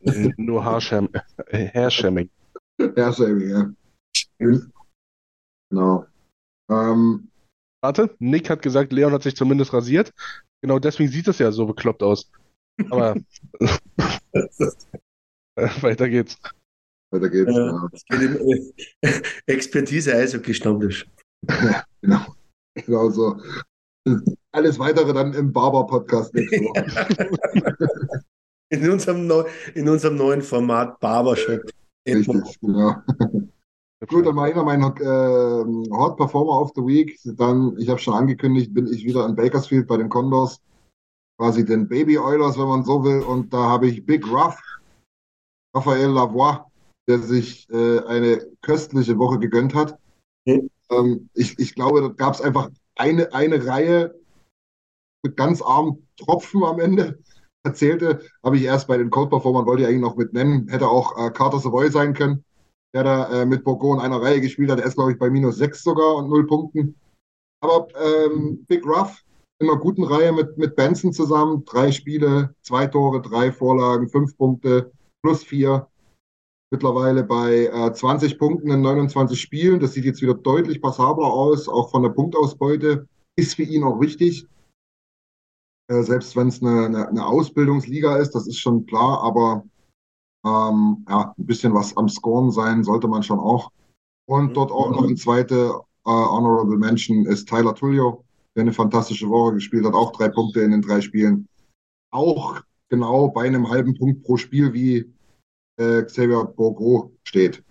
Nur 0.36 0.64
Haarshaming. 0.64 1.12
Äh, 1.46 1.68
Hairshaming. 1.68 2.30
Hairshaming, 2.78 3.48
ja. 3.48 3.72
Genau. 5.70 6.06
Ähm, 6.70 7.28
Warte, 7.82 8.14
Nick 8.18 8.48
hat 8.50 8.62
gesagt, 8.62 8.92
Leon 8.92 9.12
hat 9.12 9.22
sich 9.22 9.34
zumindest 9.34 9.72
rasiert. 9.72 10.12
Genau 10.60 10.78
deswegen 10.78 11.10
sieht 11.10 11.26
es 11.28 11.38
ja 11.38 11.50
so 11.50 11.66
bekloppt 11.66 12.02
aus. 12.02 12.30
Aber 12.90 13.16
weiter 15.80 16.08
geht's. 16.08 16.38
Weiter 17.12 17.28
geht's. 17.28 17.54
Ja. 17.54 17.70
Um 17.70 18.70
äh, 19.02 19.22
Expertise 19.46 20.14
Eishockey-Stammtisch. 20.14 21.06
Ja, 21.48 21.84
genau. 22.00 22.20
Genau 22.74 23.10
so. 23.10 23.36
Alles 24.52 24.78
weitere 24.78 25.12
dann 25.12 25.34
im 25.34 25.52
Barber-Podcast 25.52 26.32
nächste 26.34 26.60
Woche. 26.60 27.90
in, 28.70 28.88
unserem 28.88 29.26
Neu 29.26 29.44
in 29.74 29.88
unserem 29.88 30.16
neuen 30.16 30.40
Format 30.40 31.00
Barbershop. 31.00 31.62
Richtig, 32.06 32.60
genau. 32.60 32.94
Gut, 34.08 34.26
dann 34.26 34.34
mache 34.34 34.50
ich 34.50 34.56
noch 34.56 34.64
meinen 34.64 34.82
äh, 34.82 35.90
Hot 35.96 36.16
Performer 36.16 36.60
of 36.60 36.72
the 36.74 36.82
Week. 36.82 37.18
Dann, 37.24 37.76
ich 37.78 37.88
habe 37.88 37.98
schon 37.98 38.14
angekündigt, 38.14 38.74
bin 38.74 38.86
ich 38.86 39.04
wieder 39.04 39.26
in 39.26 39.36
Bakersfield 39.36 39.86
bei 39.86 39.96
den 39.96 40.08
Condors. 40.08 40.60
Quasi 41.38 41.64
den 41.64 41.88
Baby 41.88 42.18
Oilers, 42.18 42.58
wenn 42.58 42.68
man 42.68 42.84
so 42.84 43.02
will. 43.04 43.22
Und 43.22 43.52
da 43.52 43.58
habe 43.58 43.88
ich 43.88 44.04
Big 44.04 44.26
Ruff, 44.26 44.60
Raphael 45.74 46.10
Lavoie, 46.10 46.64
der 47.08 47.18
sich 47.18 47.68
äh, 47.70 48.00
eine 48.00 48.46
köstliche 48.62 49.18
Woche 49.18 49.38
gegönnt 49.38 49.74
hat. 49.74 49.98
Mhm. 50.46 50.70
Ähm, 50.90 51.28
ich, 51.34 51.58
ich 51.58 51.74
glaube, 51.74 52.00
da 52.00 52.08
gab 52.08 52.34
es 52.34 52.40
einfach 52.40 52.70
eine, 52.96 53.32
eine 53.32 53.66
Reihe 53.66 54.14
mit 55.24 55.36
ganz 55.36 55.62
armen 55.62 56.08
Tropfen 56.16 56.64
am 56.64 56.80
Ende. 56.80 57.18
Erzählte, 57.64 58.20
habe 58.42 58.56
ich 58.56 58.64
erst 58.64 58.88
bei 58.88 58.96
den 58.96 59.10
Code 59.10 59.30
Performern, 59.30 59.66
wollte 59.66 59.82
ich 59.82 59.88
eigentlich 59.88 60.00
noch 60.00 60.16
mit 60.16 60.32
nennen, 60.32 60.68
hätte 60.68 60.88
auch 60.88 61.16
äh, 61.16 61.30
Carter 61.30 61.60
Savoy 61.60 61.90
sein 61.90 62.12
können. 62.12 62.44
der 62.94 63.04
da 63.04 63.42
äh, 63.42 63.46
mit 63.46 63.64
Bourgon 63.64 63.98
in 63.98 64.04
einer 64.04 64.20
Reihe 64.20 64.40
gespielt 64.40 64.70
hat. 64.70 64.80
Er 64.80 64.86
ist, 64.86 64.96
glaube 64.96 65.12
ich, 65.12 65.18
bei 65.18 65.30
minus 65.30 65.56
sechs 65.56 65.82
sogar 65.82 66.16
und 66.16 66.28
null 66.28 66.46
Punkten. 66.46 66.96
Aber 67.62 67.86
ähm, 67.94 68.64
Big 68.66 68.84
Ruff 68.84 69.22
in 69.60 69.70
einer 69.70 69.78
guten 69.78 70.02
Reihe 70.02 70.32
mit, 70.32 70.58
mit 70.58 70.74
Benson 70.74 71.12
zusammen. 71.12 71.64
Drei 71.64 71.92
Spiele, 71.92 72.54
zwei 72.62 72.88
Tore, 72.88 73.22
drei 73.22 73.52
Vorlagen, 73.52 74.08
fünf 74.08 74.36
Punkte, 74.36 74.92
plus 75.22 75.44
vier. 75.44 75.88
Mittlerweile 76.72 77.22
bei 77.22 77.66
äh, 77.66 77.92
20 77.92 78.38
Punkten 78.38 78.70
in 78.70 78.80
29 78.80 79.38
Spielen. 79.38 79.78
Das 79.78 79.92
sieht 79.92 80.06
jetzt 80.06 80.22
wieder 80.22 80.32
deutlich 80.32 80.80
passabler 80.80 81.26
aus, 81.26 81.68
auch 81.68 81.90
von 81.90 82.02
der 82.02 82.08
Punktausbeute. 82.08 83.06
Ist 83.36 83.56
für 83.56 83.62
ihn 83.62 83.84
auch 83.84 84.00
wichtig. 84.00 84.46
Äh, 85.88 86.02
selbst 86.02 86.34
wenn 86.34 86.48
es 86.48 86.62
eine, 86.62 86.86
eine, 86.86 87.08
eine, 87.08 87.26
Ausbildungsliga 87.26 88.16
ist, 88.16 88.30
das 88.30 88.46
ist 88.46 88.58
schon 88.58 88.86
klar, 88.86 89.22
aber 89.22 89.64
ähm, 90.46 91.04
ja, 91.10 91.34
ein 91.36 91.46
bisschen 91.46 91.74
was 91.74 91.94
am 91.98 92.08
Scoren 92.08 92.50
sein 92.50 92.84
sollte 92.84 93.06
man 93.06 93.22
schon 93.22 93.38
auch. 93.38 93.70
Und 94.26 94.56
dort 94.56 94.72
auch 94.72 94.92
noch 94.92 95.06
ein 95.06 95.18
zweite 95.18 95.74
äh, 96.06 96.10
Honorable 96.10 96.78
Mention 96.78 97.26
ist 97.26 97.50
Tyler 97.50 97.74
Tullio, 97.74 98.24
der 98.56 98.62
eine 98.62 98.72
fantastische 98.72 99.28
Woche 99.28 99.54
gespielt 99.54 99.84
hat, 99.84 99.92
auch 99.92 100.12
drei 100.12 100.30
Punkte 100.30 100.62
in 100.62 100.70
den 100.70 100.80
drei 100.80 101.02
Spielen. 101.02 101.46
Auch 102.10 102.62
genau 102.88 103.28
bei 103.28 103.46
einem 103.46 103.68
halben 103.68 103.94
Punkt 103.94 104.22
pro 104.22 104.38
Spiel 104.38 104.72
wie 104.72 105.12
äh, 105.82 106.02
Xavier 106.04 106.44
Bourgo 106.44 107.12
steht. 107.24 107.64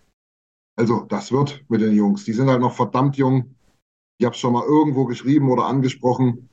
Also 0.77 1.01
das 1.01 1.31
wird 1.31 1.63
mit 1.69 1.81
den 1.81 1.93
Jungs. 1.93 2.25
Die 2.25 2.33
sind 2.33 2.49
halt 2.49 2.61
noch 2.61 2.75
verdammt 2.75 3.17
jung. 3.17 3.55
Ich 4.17 4.25
habe 4.25 4.33
es 4.35 4.39
schon 4.39 4.53
mal 4.53 4.65
irgendwo 4.65 5.05
geschrieben 5.05 5.49
oder 5.49 5.65
angesprochen. 5.65 6.49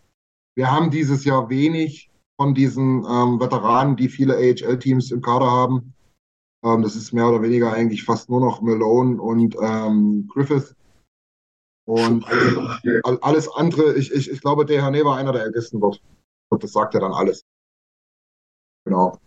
Wir 0.57 0.71
haben 0.71 0.91
dieses 0.91 1.25
Jahr 1.25 1.49
wenig 1.51 2.11
von 2.41 2.55
diesen 2.55 3.05
ähm, 3.05 3.41
Veteranen, 3.41 3.97
die 3.97 4.09
viele 4.09 4.35
AHL-Teams 4.37 5.11
im 5.11 5.23
Kader 5.23 5.51
haben. 5.51 5.95
Ähm, 6.65 6.83
das 6.83 6.97
ist 6.97 7.13
mehr 7.13 7.29
oder 7.29 7.43
weniger 7.43 7.73
eigentlich 7.73 8.05
fast 8.05 8.31
nur 8.31 8.41
noch 8.41 8.61
Malone 8.61 9.21
und 9.21 9.57
ähm, 9.61 10.29
Griffith. 10.33 10.75
Und 11.87 12.25
alles 13.23 13.49
andere, 13.49 13.95
ich, 13.95 14.13
ich, 14.13 14.31
ich 14.31 14.41
glaube, 14.43 14.67
der 14.67 14.83
Herr 14.83 15.05
war 15.05 15.17
einer 15.17 15.33
der 15.33 15.45
Ältesten 15.45 15.81
wird. 15.81 16.03
Und 16.51 16.63
das 16.63 16.73
sagt 16.73 16.93
ja 16.95 17.01
dann 17.01 17.13
alles. 17.13 17.45
Genau. 18.85 19.19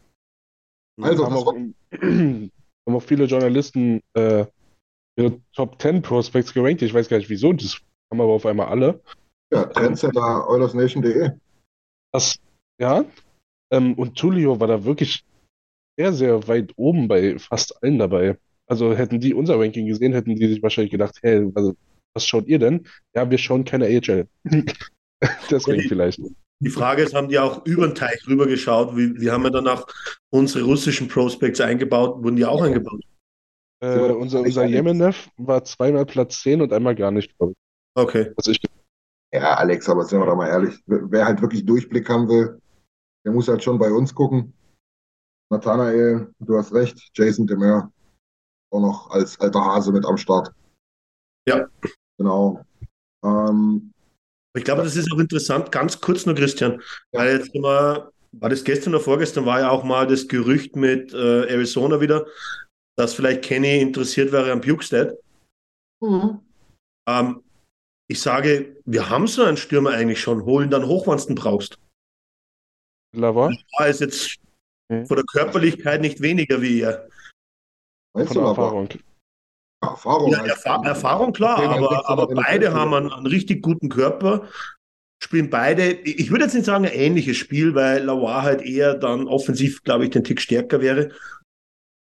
Also, 1.03 1.25
haben 1.25 1.35
auch, 1.35 1.53
haben 2.01 2.95
auch 2.95 3.03
viele 3.03 3.25
Journalisten 3.25 4.01
äh, 4.13 4.45
ihre 5.17 5.39
Top 5.53 5.81
10 5.81 6.01
Prospects 6.01 6.53
gerankt. 6.53 6.81
Ich 6.81 6.93
weiß 6.93 7.09
gar 7.09 7.17
nicht 7.17 7.29
wieso, 7.29 7.53
das 7.53 7.79
haben 8.11 8.21
aber 8.21 8.33
auf 8.33 8.45
einmal 8.45 8.67
alle. 8.67 9.01
Ja, 9.53 9.65
Trendsetter 9.65 10.49
OilersNation.de. 10.49 11.31
Das, 12.13 12.37
ja. 12.79 13.05
Ähm, 13.71 13.93
und 13.95 14.15
Tulio 14.15 14.59
war 14.59 14.67
da 14.67 14.83
wirklich 14.83 15.23
sehr, 15.97 16.13
sehr 16.13 16.47
weit 16.47 16.71
oben 16.77 17.07
bei 17.07 17.37
fast 17.37 17.81
allen 17.83 17.99
dabei. 17.99 18.37
Also 18.67 18.95
hätten 18.95 19.19
die 19.19 19.33
unser 19.33 19.59
Ranking 19.59 19.85
gesehen, 19.85 20.13
hätten 20.13 20.35
die 20.35 20.47
sich 20.47 20.63
wahrscheinlich 20.63 20.91
gedacht, 20.91 21.19
hey, 21.21 21.51
also, 21.55 21.75
was 22.13 22.25
schaut 22.25 22.47
ihr 22.47 22.59
denn? 22.59 22.87
Ja, 23.13 23.29
wir 23.29 23.37
schauen 23.37 23.65
keine 23.65 23.85
AHL. 23.85 24.27
Deswegen 25.49 25.81
vielleicht. 25.87 26.19
Die 26.61 26.69
Frage 26.69 27.01
ist, 27.01 27.15
haben 27.15 27.27
die 27.27 27.39
auch 27.39 27.65
über 27.65 27.87
den 27.87 27.95
Teich 27.95 28.25
rüber 28.27 28.45
geschaut? 28.45 28.95
Wie, 28.95 29.19
wie 29.19 29.31
haben 29.31 29.43
wir 29.43 29.49
dann 29.49 29.67
auch 29.67 29.85
unsere 30.29 30.63
russischen 30.63 31.07
Prospects 31.07 31.59
eingebaut? 31.59 32.23
Wurden 32.23 32.35
die 32.35 32.45
auch 32.45 32.61
eingebaut? 32.61 33.01
Äh, 33.83 34.11
unser 34.11 34.41
unser 34.41 34.65
Yemenev 34.65 35.27
war 35.37 35.63
zweimal 35.63 36.05
Platz 36.05 36.41
10 36.43 36.61
und 36.61 36.71
einmal 36.71 36.93
gar 36.93 37.09
nicht, 37.09 37.35
glaube 37.35 37.53
ich. 37.53 37.57
Okay. 37.95 38.31
Also 38.37 38.51
ich, 38.51 38.61
ja, 39.33 39.55
Alex, 39.55 39.89
aber 39.89 40.05
sind 40.05 40.19
wir 40.19 40.27
doch 40.27 40.35
mal 40.35 40.49
ehrlich. 40.49 40.79
Wer 40.85 41.25
halt 41.25 41.41
wirklich 41.41 41.65
Durchblick 41.65 42.07
haben 42.07 42.29
will, 42.29 42.61
der 43.25 43.33
muss 43.33 43.47
halt 43.47 43.63
schon 43.63 43.79
bei 43.79 43.91
uns 43.91 44.13
gucken. 44.13 44.53
Nathanael, 45.49 46.31
du 46.39 46.57
hast 46.57 46.73
recht, 46.73 47.09
Jason 47.15 47.47
Demeur 47.47 47.91
auch 48.71 48.79
noch 48.79 49.09
als 49.11 49.39
alter 49.39 49.63
Hase 49.65 49.91
mit 49.91 50.05
am 50.05 50.17
Start. 50.17 50.53
Ja. 51.47 51.67
Genau. 52.17 52.63
Ähm, 53.23 53.90
ich 54.57 54.63
glaube, 54.63 54.83
das 54.83 54.95
ist 54.95 55.11
auch 55.11 55.19
interessant, 55.19 55.71
ganz 55.71 55.99
kurz 55.99 56.25
nur, 56.25 56.35
Christian, 56.35 56.81
weil 57.11 57.37
jetzt 57.37 57.55
immer, 57.55 58.11
war 58.33 58.49
das 58.49 58.63
gestern 58.63 58.93
oder 58.95 59.03
vorgestern, 59.03 59.45
war 59.45 59.61
ja 59.61 59.69
auch 59.69 59.83
mal 59.83 60.07
das 60.07 60.27
Gerücht 60.27 60.75
mit 60.75 61.13
äh, 61.13 61.47
Arizona 61.47 62.01
wieder, 62.01 62.25
dass 62.97 63.13
vielleicht 63.13 63.43
Kenny 63.43 63.79
interessiert 63.79 64.31
wäre 64.31 64.51
an 64.51 64.61
Bukestead. 64.61 65.17
Mhm. 66.01 66.39
Ähm, 67.07 67.43
ich 68.09 68.19
sage, 68.19 68.75
wir 68.85 69.09
haben 69.09 69.27
so 69.27 69.43
einen 69.43 69.57
Stürmer 69.57 69.91
eigentlich 69.91 70.19
schon, 70.19 70.43
holen 70.43 70.69
dann 70.69 70.85
hoch, 70.85 71.07
wenn 71.07 71.17
du 71.17 71.25
den 71.27 71.35
brauchst. 71.35 71.79
Lava? 73.15 73.49
Lava 73.49 73.85
ist 73.89 74.01
jetzt. 74.01 74.37
Von 74.89 75.15
der 75.15 75.23
Körperlichkeit 75.23 76.01
nicht 76.01 76.19
weniger 76.19 76.61
wie 76.61 76.81
er. 76.81 77.07
Von 78.13 78.27
der 78.27 78.43
Erfahrung. 78.43 78.89
Erfahrung, 79.81 80.31
ja, 80.31 80.45
Erfa 80.45 80.83
Erfahrung 80.85 81.33
klar, 81.33 81.59
aber, 81.59 82.07
aber 82.07 82.27
beide 82.27 82.73
haben 82.73 82.93
einen, 82.93 83.11
einen, 83.11 83.25
richtig 83.25 83.63
guten 83.63 83.89
Körper, 83.89 84.47
spielen 85.21 85.49
beide, 85.49 85.91
ich 85.91 86.29
würde 86.29 86.43
jetzt 86.45 86.53
nicht 86.53 86.65
sagen 86.65 86.85
ein 86.85 86.93
ähnliches 86.93 87.37
Spiel, 87.37 87.73
weil 87.73 88.03
Lawar 88.03 88.43
halt 88.43 88.61
eher 88.61 88.93
dann 88.93 89.27
offensiv, 89.27 89.83
glaube 89.83 90.03
ich, 90.03 90.11
den 90.11 90.23
Tick 90.23 90.39
stärker 90.39 90.81
wäre. 90.81 91.11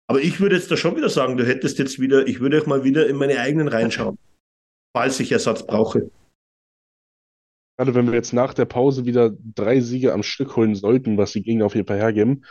Aber 0.09 0.21
ich 0.21 0.41
würde 0.41 0.57
jetzt 0.57 0.71
da 0.71 0.77
schon 0.77 0.97
wieder 0.97 1.09
sagen, 1.09 1.37
du 1.37 1.47
hättest 1.47 1.79
jetzt 1.79 2.01
wieder, 2.01 2.27
ich 2.27 2.41
würde 2.41 2.61
auch 2.61 2.67
mal 2.67 2.85
wieder 2.85 3.07
in 3.07 3.17
meine 3.17 3.39
eigenen 3.39 3.69
reinschauen, 3.69 4.19
falls 4.95 5.21
ich 5.21 5.31
Ersatz 5.31 5.65
brauche. 5.65 6.11
Gerade 7.79 7.95
wenn 7.95 8.07
wir 8.07 8.15
jetzt 8.15 8.33
nach 8.33 8.55
der 8.55 8.67
Pause 8.67 9.07
wieder 9.07 9.33
drei 9.55 9.81
Siege 9.81 10.13
am 10.13 10.23
Stück 10.23 10.57
holen 10.57 10.75
sollten, 10.75 11.17
was 11.17 11.33
die 11.33 11.43
Gegner 11.43 11.67
auf 11.67 11.75
jeden 11.75 11.87
Fall 11.87 11.99
hergeben, 11.99 12.45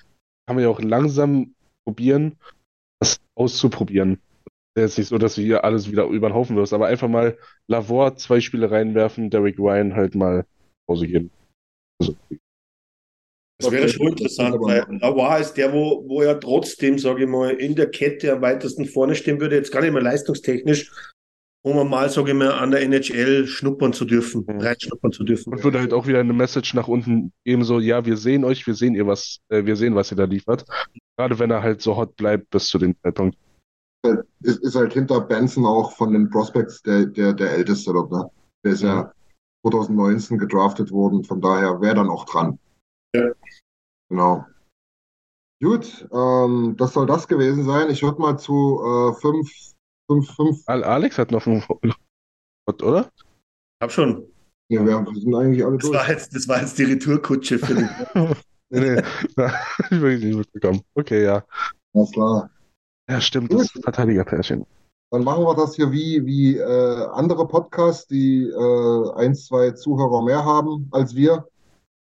kann 0.47 0.55
man 0.55 0.63
ja 0.63 0.69
auch 0.69 0.81
langsam 0.81 1.53
probieren, 1.85 2.37
das 2.99 3.19
auszuprobieren. 3.35 4.19
Es 4.73 4.83
ist 4.83 4.89
jetzt 4.91 4.97
nicht 4.97 5.07
so, 5.09 5.17
dass 5.17 5.35
du 5.35 5.41
hier 5.41 5.63
alles 5.63 5.91
wieder 5.91 6.05
über 6.05 6.29
den 6.29 6.33
Haufen 6.33 6.55
wirst, 6.55 6.73
aber 6.73 6.87
einfach 6.87 7.09
mal 7.09 7.37
Lavor 7.67 8.15
zwei 8.15 8.39
Spiele 8.39 8.71
reinwerfen, 8.71 9.29
Derek 9.29 9.59
Ryan 9.59 9.95
halt 9.95 10.15
mal 10.15 10.45
Pause 10.87 11.07
geben. 11.07 11.29
Also, 11.99 12.15
das 13.59 13.71
wäre 13.71 13.89
schon 13.89 14.07
interessant, 14.07 14.55
weil 14.59 14.85
Lavor 15.01 15.37
ist 15.39 15.53
der, 15.53 15.73
wo, 15.73 16.03
wo 16.07 16.21
er 16.21 16.39
trotzdem, 16.39 16.97
sage 16.97 17.23
ich 17.23 17.29
mal, 17.29 17.51
in 17.51 17.75
der 17.75 17.91
Kette 17.91 18.31
am 18.31 18.41
weitesten 18.41 18.85
vorne 18.85 19.15
stehen 19.15 19.39
würde, 19.41 19.55
jetzt 19.55 19.71
gar 19.71 19.81
nicht 19.81 19.91
mehr 19.91 20.01
leistungstechnisch, 20.01 20.89
um 21.63 21.89
mal, 21.89 22.09
sage 22.09 22.31
ich 22.31 22.37
mal, 22.37 22.53
an 22.53 22.71
der 22.71 22.81
NHL 22.81 23.45
schnuppern 23.45 23.93
zu 23.93 24.05
dürfen, 24.05 24.45
mhm. 24.47 24.61
reinschnuppern 24.61 25.11
zu 25.11 25.23
dürfen. 25.23 25.53
Und 25.53 25.63
würde 25.63 25.79
halt 25.79 25.93
auch 25.93 26.07
wieder 26.07 26.19
eine 26.19 26.33
Message 26.33 26.73
nach 26.73 26.87
unten 26.87 27.33
geben, 27.43 27.63
so, 27.63 27.79
ja, 27.79 28.05
wir 28.05 28.17
sehen 28.17 28.45
euch, 28.45 28.65
wir 28.65 28.73
sehen 28.73 28.95
ihr 28.95 29.05
was, 29.05 29.39
äh, 29.49 29.65
wir 29.65 29.75
sehen, 29.75 29.95
was 29.95 30.11
ihr 30.11 30.17
da 30.17 30.23
liefert. 30.23 30.65
Gerade 31.17 31.37
wenn 31.37 31.51
er 31.51 31.61
halt 31.61 31.81
so 31.81 31.97
hot 31.97 32.15
bleibt 32.15 32.49
bis 32.49 32.67
zu 32.67 32.79
dem 32.79 32.95
Zeitpunkt. 33.03 33.37
Ist, 34.43 34.59
ist 34.59 34.75
halt 34.75 34.93
hinter 34.93 35.21
Benson 35.21 35.65
auch 35.65 35.91
von 35.91 36.13
den 36.13 36.29
Prospects 36.29 36.81
der, 36.81 37.05
der, 37.05 37.33
der 37.33 37.51
älteste 37.51 37.93
dort, 37.93 38.11
ne? 38.11 38.29
Der 38.63 38.73
ist 38.73 38.81
ja 38.81 39.11
2019 39.65 40.37
gedraftet 40.37 40.91
worden, 40.91 41.23
von 41.23 41.41
daher 41.41 41.81
wäre 41.81 41.95
dann 41.95 42.09
auch 42.09 42.25
dran. 42.25 42.57
Ja. 43.15 43.31
Genau. 44.09 44.45
Gut, 45.61 46.07
ähm, 46.11 46.75
das 46.77 46.93
soll 46.93 47.05
das 47.05 47.27
gewesen 47.27 47.65
sein. 47.65 47.91
Ich 47.91 48.01
würde 48.01 48.19
mal 48.19 48.37
zu 48.37 48.81
äh, 48.83 49.13
fünf 49.21 49.49
5, 50.09 50.63
Alex 50.67 51.17
hat 51.17 51.31
noch 51.31 51.47
einen 51.47 51.63
oder? 52.67 53.09
Hab 53.81 53.91
schon. 53.91 54.25
Ja, 54.69 54.85
wir 54.85 55.05
sind 55.15 55.35
eigentlich 55.35 55.65
alle 55.65 55.77
das 55.77 55.89
durch. 55.89 55.99
War 55.99 56.09
jetzt, 56.09 56.35
das 56.35 56.47
war 56.47 56.61
jetzt 56.61 56.77
die 56.77 56.83
Retourkutsche 56.83 57.59
für 57.59 57.75
den. 57.75 57.89
nee, 58.69 58.79
nee, 58.79 59.01
ich 59.89 60.01
will 60.01 60.19
nicht 60.19 60.37
mitbekommen. 60.37 60.81
Okay, 60.95 61.23
ja. 61.23 61.43
Alles 61.93 62.11
klar. 62.11 62.49
Ja, 63.09 63.21
stimmt, 63.21 63.53
das 63.53 63.71
Verteidigerpärchen. 63.71 64.65
Dann 65.11 65.25
machen 65.25 65.43
wir 65.43 65.55
das 65.55 65.75
hier 65.75 65.91
wie, 65.91 66.25
wie 66.25 66.57
äh, 66.57 67.05
andere 67.11 67.45
Podcasts, 67.45 68.07
die 68.07 68.43
äh, 68.45 69.11
ein, 69.15 69.35
zwei 69.35 69.71
Zuhörer 69.71 70.21
mehr 70.23 70.45
haben 70.45 70.87
als 70.91 71.15
wir. 71.15 71.47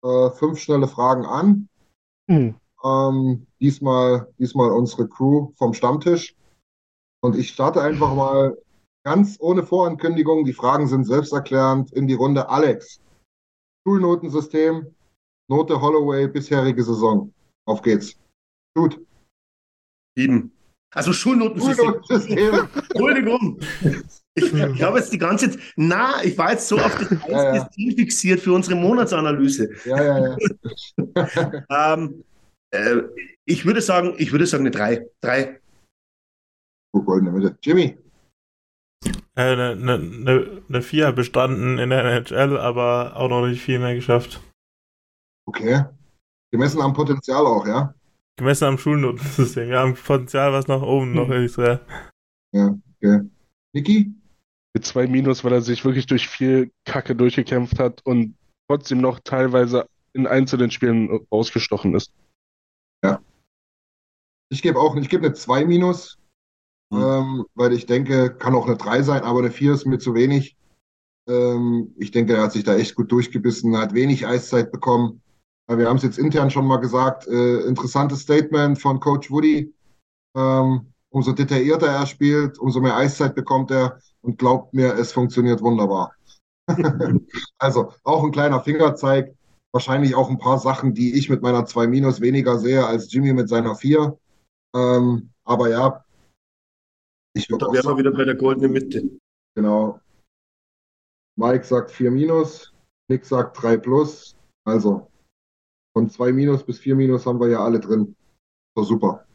Äh, 0.03 0.29
fünf 0.29 0.59
schnelle 0.59 0.87
Fragen 0.87 1.25
an. 1.25 1.67
Hm. 2.29 2.55
Ähm, 2.83 3.47
diesmal, 3.59 4.31
diesmal 4.37 4.71
unsere 4.71 5.09
Crew 5.09 5.51
vom 5.57 5.73
Stammtisch. 5.73 6.35
Und 7.21 7.35
ich 7.35 7.49
starte 7.49 7.81
einfach 7.81 8.13
mal 8.13 8.55
ganz 9.03 9.37
ohne 9.39 9.63
Vorankündigung. 9.63 10.45
Die 10.45 10.53
Fragen 10.53 10.87
sind 10.87 11.05
selbsterklärend 11.05 11.91
in 11.91 12.07
die 12.07 12.13
Runde. 12.13 12.49
Alex, 12.49 13.01
Schulnotensystem, 13.83 14.95
Note 15.49 15.81
Holloway, 15.81 16.27
bisherige 16.27 16.83
Saison. 16.83 17.33
Auf 17.65 17.81
geht's. 17.81 18.15
Gut. 18.75 19.03
Sieben. 20.15 20.51
Also 20.93 21.13
Schulnotensystem. 21.13 21.85
Schulnotensystem. 21.85 22.69
Entschuldigung. 22.89 23.59
Ich, 24.35 24.53
ich 24.53 24.83
habe 24.83 24.99
jetzt 24.99 25.11
die 25.11 25.17
ganze 25.17 25.51
Zeit, 25.51 25.59
na, 25.75 26.23
ich 26.23 26.37
war 26.37 26.51
jetzt 26.51 26.67
so 26.67 26.77
auf 26.77 26.95
das 26.97 27.09
ja, 27.27 27.55
ja. 27.55 27.63
Team 27.65 27.95
fixiert 27.95 28.39
für 28.39 28.53
unsere 28.53 28.75
Monatsanalyse. 28.75 29.69
Ja, 29.85 30.03
ja, 30.03 30.37
ja. 31.69 31.93
ähm, 31.93 32.23
äh, 32.71 33.01
ich 33.45 33.65
würde 33.65 33.81
sagen, 33.81 34.15
ich 34.17 34.31
würde 34.31 34.45
sagen 34.45 34.63
eine 34.63 34.71
drei. 34.71 35.05
Drei 35.21 35.59
goldene 36.93 37.31
Mitte. 37.31 37.57
Jimmy. 37.61 37.97
Eine, 39.35 39.71
eine, 39.71 39.93
eine, 39.93 40.63
eine 40.67 40.81
4 40.81 41.11
bestanden 41.13 41.79
in 41.79 41.89
der 41.89 42.03
NHL, 42.03 42.57
aber 42.57 43.15
auch 43.15 43.29
noch 43.29 43.47
nicht 43.47 43.61
viel 43.61 43.79
mehr 43.79 43.95
geschafft. 43.95 44.41
Okay. 45.47 45.85
Gemessen 46.51 46.81
am 46.81 46.93
Potenzial 46.93 47.45
auch, 47.45 47.65
ja? 47.65 47.93
Gemessen 48.39 48.65
am 48.65 48.77
Schulnotensystem. 48.77 49.69
Ja, 49.69 49.83
am 49.83 49.93
Potenzial 49.93 50.51
was 50.53 50.67
nach 50.67 50.81
oben 50.81 51.13
noch 51.13 51.27
hm. 51.27 51.45
ist. 51.45 51.57
Ja. 51.57 51.79
Ja, 52.53 52.75
okay. 52.95 53.29
Niki? 53.73 54.13
Mit 54.73 54.85
zwei 54.85 55.07
Minus, 55.07 55.43
weil 55.43 55.53
er 55.53 55.61
sich 55.61 55.85
wirklich 55.85 56.07
durch 56.07 56.27
viel 56.27 56.71
Kacke 56.85 57.15
durchgekämpft 57.15 57.79
hat 57.79 58.05
und 58.05 58.35
trotzdem 58.67 59.01
noch 59.01 59.19
teilweise 59.19 59.87
in 60.13 60.25
einzelnen 60.25 60.71
Spielen 60.71 61.27
ausgestochen 61.29 61.95
ist. 61.95 62.11
Ja. 63.03 63.21
Ich 64.51 64.61
gebe 64.61 64.79
auch, 64.79 64.95
ich 64.95 65.09
gebe 65.09 65.25
eine 65.25 65.35
2 65.35 65.65
minus, 65.65 66.17
Mhm. 66.91 67.01
ähm, 67.01 67.45
weil 67.53 67.73
ich 67.73 67.85
denke, 67.85 68.35
kann 68.35 68.55
auch 68.55 68.65
eine 68.65 68.77
3 68.77 69.03
sein, 69.03 69.21
aber 69.21 69.39
eine 69.39 69.51
4 69.51 69.73
ist 69.73 69.85
mir 69.85 69.99
zu 69.99 70.15
wenig. 70.15 70.57
Ähm, 71.27 71.93
ich 71.97 72.11
denke, 72.11 72.33
er 72.35 72.43
hat 72.43 72.53
sich 72.53 72.63
da 72.63 72.75
echt 72.75 72.95
gut 72.95 73.11
durchgebissen, 73.11 73.77
hat 73.77 73.93
wenig 73.93 74.25
Eiszeit 74.25 74.71
bekommen. 74.71 75.21
Wir 75.77 75.87
haben 75.87 75.97
es 75.97 76.03
jetzt 76.03 76.17
intern 76.17 76.49
schon 76.49 76.65
mal 76.65 76.77
gesagt, 76.77 77.27
äh, 77.27 77.59
interessantes 77.61 78.21
Statement 78.21 78.79
von 78.79 78.99
Coach 78.99 79.29
Woody. 79.29 79.71
Ähm, 80.35 80.93
umso 81.09 81.31
detaillierter 81.31 81.87
er 81.87 82.05
spielt, 82.07 82.57
umso 82.57 82.81
mehr 82.81 82.95
Eiszeit 82.95 83.35
bekommt 83.35 83.69
er 83.69 83.99
und 84.21 84.39
glaubt 84.39 84.73
mir, 84.73 84.95
es 84.95 85.11
funktioniert 85.11 85.61
wunderbar. 85.61 86.13
Also 87.57 87.91
auch 88.03 88.23
ein 88.23 88.31
kleiner 88.31 88.61
Fingerzeig, 88.61 89.35
wahrscheinlich 89.71 90.15
auch 90.15 90.29
ein 90.29 90.37
paar 90.37 90.59
Sachen, 90.59 90.93
die 90.93 91.17
ich 91.17 91.29
mit 91.29 91.41
meiner 91.41 91.65
2 91.65 91.87
Minus 91.87 92.21
weniger 92.21 92.57
sehe 92.57 92.85
als 92.85 93.11
Jimmy 93.11 93.33
mit 93.33 93.49
seiner 93.49 93.75
4. 93.75 94.17
Ähm, 94.75 95.31
aber 95.43 95.69
ja, 95.69 96.05
ich 97.33 97.49
würde 97.49 97.65
Da 97.65 97.73
wären 97.73 97.85
wir 97.85 97.97
wieder 97.97 98.11
bei 98.11 98.23
der 98.23 98.35
goldenen 98.35 98.71
Mitte. 98.71 99.09
genau. 99.55 99.99
Mike 101.37 101.65
sagt 101.65 101.91
4 101.91 102.11
Minus, 102.11 102.73
Nick 103.09 103.25
sagt 103.25 103.61
3 103.61 103.77
Plus. 103.77 104.37
Also 104.65 105.09
von 105.99 106.09
2 106.09 106.31
Minus 106.31 106.65
bis 106.65 106.79
4 106.79 106.95
Minus 106.95 107.25
haben 107.25 107.41
wir 107.41 107.49
ja 107.49 107.59
alle 107.59 107.81
drin. 107.81 108.15
So 108.73 108.83
super. 108.83 109.27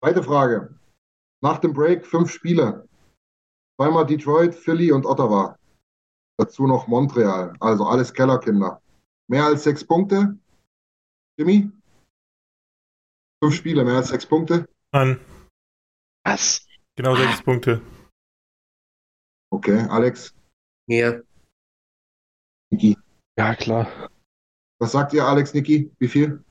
Zweite 0.00 0.22
Frage. 0.22 0.78
Nach 1.42 1.58
dem 1.58 1.72
Break 1.72 2.06
fünf 2.06 2.30
Spiele. 2.30 2.88
Zweimal 3.76 4.06
Detroit, 4.06 4.54
Philly 4.54 4.92
und 4.92 5.04
Ottawa. 5.04 5.58
Dazu 6.38 6.68
noch 6.68 6.86
Montreal. 6.86 7.54
Also 7.58 7.86
alles 7.86 8.14
Kellerkinder. 8.14 8.80
Mehr 9.28 9.46
als 9.46 9.64
sechs 9.64 9.84
Punkte. 9.84 10.38
Jimmy? 11.36 11.72
Fünf 13.42 13.56
Spiele, 13.56 13.84
mehr 13.84 13.96
als 13.96 14.08
sechs 14.10 14.26
Punkte. 14.26 14.68
An 14.92 15.18
Was? 16.24 16.64
genau 16.94 17.16
sechs 17.16 17.42
Punkte. 17.42 17.82
Okay, 19.50 19.80
Alex, 19.88 20.32
Mehr. 20.86 21.24
Niki. 22.70 22.96
Ja, 23.36 23.54
klar. 23.56 24.08
Was 24.80 24.92
sagt 24.92 25.12
ihr, 25.12 25.24
Alex, 25.24 25.54
Niki? 25.54 25.90
Wie 25.98 26.08
viel? 26.08 26.42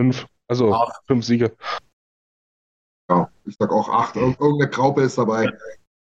Fünf. 0.00 0.26
Also 0.48 0.72
Acht. 0.74 1.00
fünf 1.06 1.24
Siege. 1.24 1.56
Ja, 3.10 3.30
ich 3.46 3.56
sag 3.58 3.70
auch 3.70 3.88
acht. 3.88 4.16
Ir 4.16 4.22
irgendeine 4.22 4.68
Graupe 4.70 5.02
ist 5.02 5.18
dabei. 5.18 5.50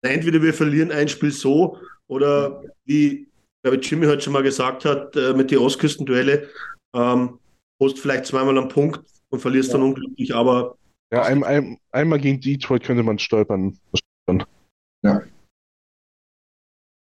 Entweder 0.01 0.41
wir 0.41 0.53
verlieren 0.53 0.91
ein 0.91 1.07
Spiel 1.07 1.31
so 1.31 1.77
oder 2.07 2.63
wie 2.85 3.27
glaube 3.63 3.77
ich, 3.77 3.89
Jimmy 3.89 4.05
heute 4.05 4.21
schon 4.21 4.33
mal 4.33 4.43
gesagt 4.43 4.85
hat, 4.85 5.15
äh, 5.15 5.33
mit 5.33 5.49
den 5.49 5.59
Ostküstenduelle, 5.59 6.49
ähm, 6.93 7.39
holst 7.81 7.99
vielleicht 7.99 8.25
zweimal 8.25 8.57
einen 8.57 8.67
Punkt 8.67 9.01
und 9.29 9.39
verlierst 9.39 9.73
dann 9.73 9.81
unglücklich, 9.81 10.35
aber 10.35 10.77
Ja, 11.13 11.23
ein, 11.23 11.43
ein, 11.43 11.79
einmal 11.91 12.19
gegen 12.19 12.39
Detroit 12.41 12.83
könnte 12.83 13.03
man 13.03 13.19
stolpern. 13.19 13.79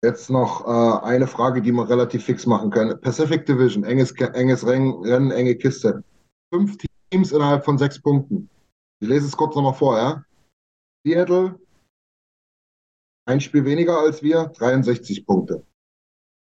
Jetzt 0.06 0.30
noch 0.30 0.64
äh, 0.64 1.04
eine 1.04 1.26
Frage, 1.26 1.60
die 1.60 1.72
wir 1.72 1.88
relativ 1.88 2.26
fix 2.26 2.46
machen 2.46 2.70
können. 2.70 3.00
Pacific 3.00 3.44
Division, 3.44 3.82
enges, 3.82 4.12
enges 4.12 4.64
Rennen, 4.64 5.32
enge 5.32 5.56
Kiste. 5.56 6.04
Fünf 6.54 6.76
Teams 7.10 7.32
innerhalb 7.32 7.64
von 7.64 7.76
sechs 7.76 8.00
Punkten. 8.00 8.48
Ich 9.00 9.08
lese 9.08 9.26
es 9.26 9.36
kurz 9.36 9.56
nochmal 9.56 9.74
vor, 9.74 9.98
ja? 9.98 10.24
Seattle, 11.04 11.58
ein 13.26 13.40
Spiel 13.40 13.64
weniger 13.64 13.98
als 13.98 14.22
wir, 14.22 14.46
63 14.56 15.26
Punkte. 15.26 15.66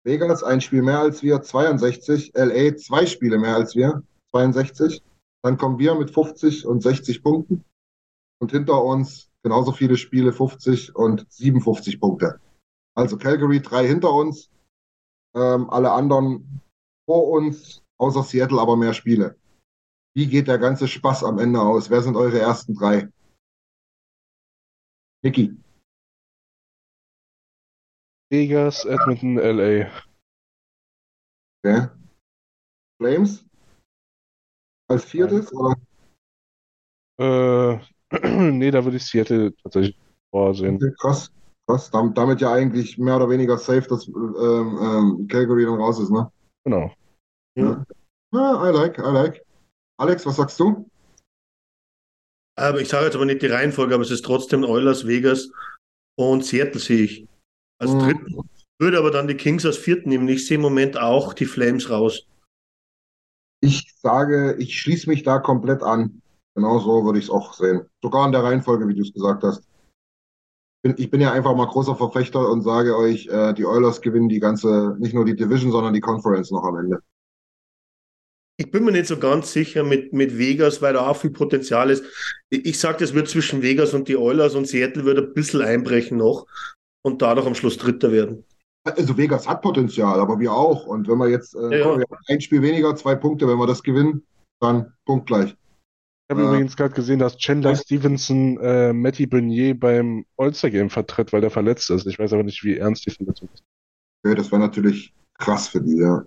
Vegas, 0.05 0.44
ein 0.44 0.60
Spiel 0.60 0.82
mehr 0.82 1.01
als 1.01 1.24
wir, 1.24 1.43
62. 1.43 2.31
LA, 2.36 2.77
zwei 2.77 3.05
Spiele 3.05 3.36
mehr 3.36 3.56
als 3.56 3.74
wir, 3.74 4.05
62. 4.31 5.02
Dann 5.43 5.59
kommen 5.59 5.81
wir 5.81 5.97
mit 5.97 6.12
50 6.12 6.66
und 6.66 6.85
60 6.85 7.24
Punkten. 7.24 7.64
Und 8.40 8.52
hinter 8.52 8.85
uns 8.85 9.28
genauso 9.43 9.72
viele 9.72 9.97
Spiele, 9.97 10.32
50 10.32 10.94
und 10.94 11.27
57 11.28 11.98
Punkte. 11.98 12.39
Also 12.94 13.16
Calgary 13.16 13.60
drei 13.60 13.86
hinter 13.86 14.12
uns, 14.12 14.50
ähm, 15.34 15.70
alle 15.70 15.92
anderen 15.92 16.60
vor 17.06 17.28
uns, 17.28 17.82
außer 17.98 18.22
Seattle 18.22 18.60
aber 18.60 18.76
mehr 18.76 18.94
Spiele. 18.94 19.36
Wie 20.14 20.26
geht 20.26 20.48
der 20.48 20.58
ganze 20.58 20.88
Spaß 20.88 21.24
am 21.24 21.38
Ende 21.38 21.60
aus? 21.60 21.90
Wer 21.90 22.02
sind 22.02 22.16
eure 22.16 22.38
ersten 22.38 22.74
drei? 22.74 23.08
Niki, 25.22 25.56
Vegas, 28.30 28.84
Edmonton, 28.84 29.38
LA. 29.38 29.90
okay. 31.58 31.88
Flames? 32.96 33.44
Als 34.88 35.04
viertes? 35.04 35.52
Oder? 35.52 35.74
Äh, 37.18 37.78
nee, 38.52 38.70
da 38.70 38.84
würde 38.84 38.98
ich 38.98 39.06
Seattle 39.06 39.52
tatsächlich 39.56 39.98
vorsehen. 40.30 40.78
Krass, 41.00 41.32
krass. 41.66 41.91
Damit, 41.91 42.41
ja 42.41 42.53
eigentlich 42.53 42.99
mehr 42.99 43.16
oder 43.16 43.28
weniger 43.28 43.59
safe, 43.59 43.87
dass 43.89 44.09
ähm, 44.09 44.78
ähm, 44.81 45.28
Calgary 45.28 45.65
dann 45.65 45.81
raus 45.81 46.01
ist, 46.01 46.11
ne? 46.11 46.31
Genau. 46.65 46.93
Ja. 47.57 47.85
Ah, 48.32 48.69
I 48.69 48.73
like, 48.73 48.99
I 48.99 49.11
like. 49.11 49.45
Alex, 49.99 50.24
was 50.24 50.37
sagst 50.37 50.59
du? 50.61 50.89
Aber 52.57 52.81
ich 52.81 52.89
sage 52.89 53.07
jetzt 53.07 53.15
aber 53.16 53.24
nicht 53.24 53.43
die 53.43 53.47
Reihenfolge, 53.47 53.95
aber 53.95 54.03
es 54.03 54.11
ist 54.11 54.24
trotzdem 54.24 54.65
Oilers, 54.65 55.07
Vegas 55.07 55.51
und 56.19 56.45
Seattle 56.45 56.81
sehe 56.81 57.05
ich 57.05 57.27
als 57.81 57.93
Mhm. 57.93 57.99
dritten. 57.99 58.51
Würde 58.78 58.99
aber 58.99 59.11
dann 59.11 59.28
die 59.28 59.37
Kings 59.37 59.66
als 59.66 59.77
vierten 59.77 60.09
nehmen. 60.09 60.28
Ich 60.28 60.47
sehe 60.47 60.57
im 60.57 60.62
Moment 60.62 60.99
auch 60.99 61.35
die 61.35 61.47
Flames 61.47 61.91
raus. 61.91 62.27
Ich 63.62 63.95
sage, 64.01 64.57
ich 64.59 64.78
schließe 64.78 65.09
mich 65.09 65.23
da 65.23 65.39
komplett 65.39 65.82
an. 65.82 66.23
Genau 66.55 66.78
so 66.78 67.05
würde 67.05 67.19
ich 67.19 67.27
es 67.27 67.31
auch 67.31 67.53
sehen. 67.53 67.87
Sogar 68.03 68.27
in 68.27 68.32
der 68.32 68.43
Reihenfolge, 68.43 68.89
wie 68.89 68.95
du 68.95 69.03
es 69.03 69.12
gesagt 69.12 69.43
hast. 69.43 69.62
Bin, 70.82 70.94
ich 70.97 71.11
bin 71.11 71.20
ja 71.20 71.32
einfach 71.32 71.55
mal 71.55 71.66
großer 71.66 71.94
Verfechter 71.94 72.48
und 72.48 72.62
sage 72.62 72.97
euch, 72.97 73.27
äh, 73.27 73.52
die 73.52 73.66
Oilers 73.66 74.01
gewinnen 74.01 74.28
die 74.28 74.40
ganze, 74.40 74.97
nicht 74.98 75.15
nur 75.15 75.24
die 75.24 75.36
Division, 75.36 75.73
sondern 75.73 75.93
die 75.93 76.01
Conference 76.01 76.51
noch 76.51 76.65
am 76.65 76.77
Ende. 76.77 77.01
Ich 78.57 78.70
bin 78.70 78.85
mir 78.85 78.93
nicht 78.93 79.07
so 79.07 79.19
ganz 79.19 79.52
sicher 79.52 79.85
mit, 79.85 80.12
mit 80.12 80.36
Vegas, 80.36 80.82
weil 80.82 80.93
da 80.93 81.07
auch 81.07 81.16
viel 81.16 81.31
Potenzial 81.31 81.90
ist. 81.90 82.05
Ich, 82.51 82.66
ich 82.66 82.78
sage, 82.78 82.98
das 82.98 83.15
wird 83.15 83.28
zwischen 83.28 83.62
Vegas 83.62 83.94
und 83.94 84.09
die 84.09 84.16
Oilers 84.16 84.55
und 84.55 84.69
Seattle 84.69 85.05
wird 85.05 85.19
ein 85.19 85.35
bisschen 85.35 85.62
einbrechen 85.62 86.19
noch 86.19 86.47
und 87.02 87.23
dadurch 87.23 87.47
am 87.47 87.55
Schluss 87.55 87.78
Dritter 87.78 88.12
werden. 88.12 88.44
Also 88.85 89.16
Vegas 89.16 89.47
hat 89.48 89.62
Potenzial, 89.62 90.20
aber 90.20 90.39
wir 90.39 90.52
auch. 90.52 90.86
Und 90.86 91.09
wenn 91.09 91.19
wir 91.19 91.28
jetzt, 91.28 91.55
äh, 91.55 91.81
Ja, 91.81 91.86
haben 91.86 92.05
ein 92.28 92.40
Spiel 92.40 92.62
weniger, 92.62 92.94
zwei 92.97 93.15
Punkte, 93.15 93.47
wenn 93.47 93.59
wir 93.59 93.66
das 93.66 93.82
gewinnen, 93.82 94.27
dann 94.61 94.93
punktgleich. 95.05 95.57
Ich 96.31 96.32
habe 96.36 96.44
Ja. 96.44 96.51
übrigens 96.52 96.77
gerade 96.77 96.94
gesehen, 96.94 97.19
dass 97.19 97.36
Chandler 97.39 97.70
Ja. 97.70 97.77
Stevenson 97.77 98.57
äh, 98.61 98.93
Matty 98.93 99.27
Bernier 99.27 99.77
beim 99.77 100.24
All-Star-Game 100.36 100.89
vertritt, 100.89 101.32
weil 101.32 101.40
der 101.40 101.51
verletzt 101.51 101.90
ist. 101.90 102.07
Ich 102.07 102.20
weiß 102.20 102.32
aber 102.35 102.44
nicht, 102.44 102.62
wie 102.62 102.77
ernst 102.77 103.05
die 103.05 103.11
Verletzung 103.11 103.48
ist. 103.52 103.65
Okay, 104.24 104.36
das 104.36 104.52
wäre 104.52 104.61
natürlich 104.61 105.12
krass 105.39 105.66
für 105.66 105.81
die, 105.81 105.97
ja. 105.97 106.24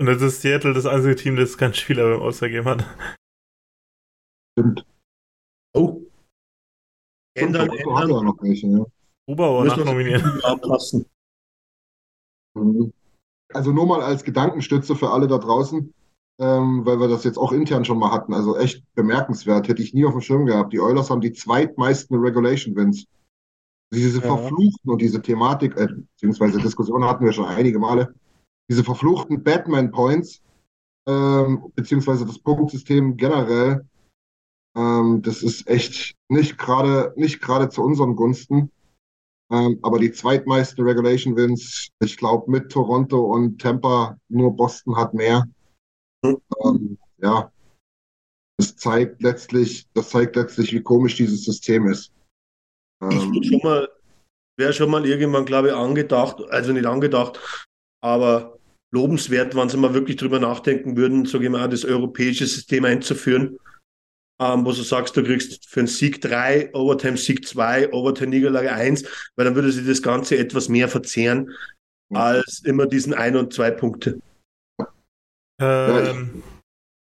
Und 0.00 0.06
das 0.06 0.20
ist 0.20 0.42
Seattle 0.42 0.74
das 0.74 0.84
einzige 0.84 1.14
Team, 1.14 1.36
das 1.36 1.56
keinen 1.56 1.74
Spieler 1.74 2.10
beim 2.10 2.22
All-Star-Game 2.22 2.64
hat. 2.64 2.84
Stimmt. 4.58 4.84
Oh. 5.74 6.02
Ändern, 7.36 7.70
hat 7.70 7.78
ändern. 7.78 8.10
er 8.10 8.22
noch 8.24 8.42
welche, 8.42 8.66
ja. 8.66 8.84
Wir 9.28 9.64
nachnominieren. 9.64 10.42
anpassen. 10.42 11.06
Mhm. 12.54 12.92
Also 13.54 13.70
nur 13.70 13.86
mal 13.86 14.02
als 14.02 14.24
Gedankenstütze 14.24 14.96
für 14.96 15.10
alle 15.12 15.28
da 15.28 15.38
draußen, 15.38 15.94
ähm, 16.38 16.84
weil 16.84 17.00
wir 17.00 17.08
das 17.08 17.24
jetzt 17.24 17.38
auch 17.38 17.52
intern 17.52 17.84
schon 17.84 17.98
mal 17.98 18.12
hatten. 18.12 18.34
Also 18.34 18.56
echt 18.56 18.82
bemerkenswert, 18.94 19.68
hätte 19.68 19.82
ich 19.82 19.94
nie 19.94 20.04
auf 20.04 20.12
dem 20.12 20.20
Schirm 20.20 20.46
gehabt. 20.46 20.72
Die 20.72 20.80
Oilers 20.80 21.10
haben 21.10 21.20
die 21.20 21.32
zweitmeisten 21.32 22.16
Regulation 22.18 22.76
Wins. 22.76 23.06
Diese 23.92 24.20
Ja. 24.20 24.36
verfluchten 24.36 24.90
und 24.90 25.00
diese 25.00 25.22
Thematik, 25.22 25.76
äh, 25.76 25.86
beziehungsweise 25.86 26.60
Diskussionen 26.60 27.04
hatten 27.04 27.24
wir 27.24 27.32
schon 27.32 27.46
einige 27.46 27.78
Male, 27.78 28.14
diese 28.68 28.82
verfluchten 28.82 29.42
Batman 29.42 29.90
Points, 29.90 30.42
ähm, 31.06 31.72
beziehungsweise 31.74 32.26
das 32.26 32.38
Punktsystem 32.38 33.16
generell, 33.16 33.86
ähm, 34.76 35.22
das 35.22 35.42
ist 35.42 35.68
echt 35.68 36.16
nicht 36.28 36.58
gerade 36.58 37.14
nicht 37.16 37.40
gerade 37.40 37.68
zu 37.68 37.82
unseren 37.82 38.16
Gunsten. 38.16 38.70
Ähm, 39.50 39.78
aber 39.82 40.00
die 40.00 40.10
zweitmeisten 40.10 40.84
Regulation 40.84 41.36
Wins, 41.36 41.88
ich 42.00 42.16
glaube 42.16 42.50
mit 42.50 42.72
Toronto 42.72 43.32
und 43.32 43.60
Tampa, 43.60 44.18
nur 44.28 44.50
Boston 44.56 44.96
hat 44.96 45.14
mehr. 45.14 45.44
Hm. 46.24 46.40
Ähm, 46.64 46.98
ja, 47.18 47.50
das 48.58 48.76
zeigt 48.76 49.22
letztlich, 49.22 49.86
das 49.92 50.10
zeigt 50.10 50.36
letztlich, 50.36 50.72
wie 50.72 50.82
komisch 50.82 51.16
dieses 51.16 51.44
System 51.44 51.86
ist. 51.88 52.12
Ich 53.10 53.22
Ähm, 53.22 53.42
schon 53.42 53.60
mal, 53.62 53.88
wäre 54.58 54.72
schon 54.72 54.90
mal 54.90 55.04
irgendwann, 55.04 55.44
glaube 55.44 55.68
ich, 55.68 55.74
angedacht, 55.74 56.42
also 56.48 56.72
nicht 56.72 56.86
angedacht, 56.86 57.38
aber 58.02 58.58
lobenswert, 58.92 59.54
wenn 59.54 59.68
sie 59.68 59.76
mal 59.76 59.94
wirklich 59.94 60.16
drüber 60.16 60.38
nachdenken 60.38 60.96
würden, 60.96 61.26
sage 61.26 61.44
ich 61.44 61.50
mal, 61.50 61.68
das 61.68 61.84
europäische 61.84 62.46
System 62.46 62.84
einzuführen. 62.84 63.58
ähm, 64.38 64.66
wo 64.66 64.70
du 64.72 64.82
sagst, 64.82 65.16
du 65.16 65.22
kriegst 65.22 65.66
für 65.66 65.80
einen 65.80 65.86
Sieg 65.86 66.20
3, 66.20 66.74
Overtime-Sieg 66.74 67.46
2, 67.46 67.92
Overtime-Niederlage 67.92 68.70
1, 68.70 69.04
weil 69.34 69.46
dann 69.46 69.54
würde 69.54 69.72
sich 69.72 69.86
das 69.86 70.02
Ganze 70.02 70.36
etwas 70.36 70.68
mehr 70.68 70.88
verzehren 70.88 71.50
als 72.12 72.62
immer 72.64 72.86
diesen 72.86 73.14
ein 73.14 73.36
und 73.36 73.52
zwei 73.52 73.70
Punkte. 73.70 74.20
Ähm, 75.60 76.42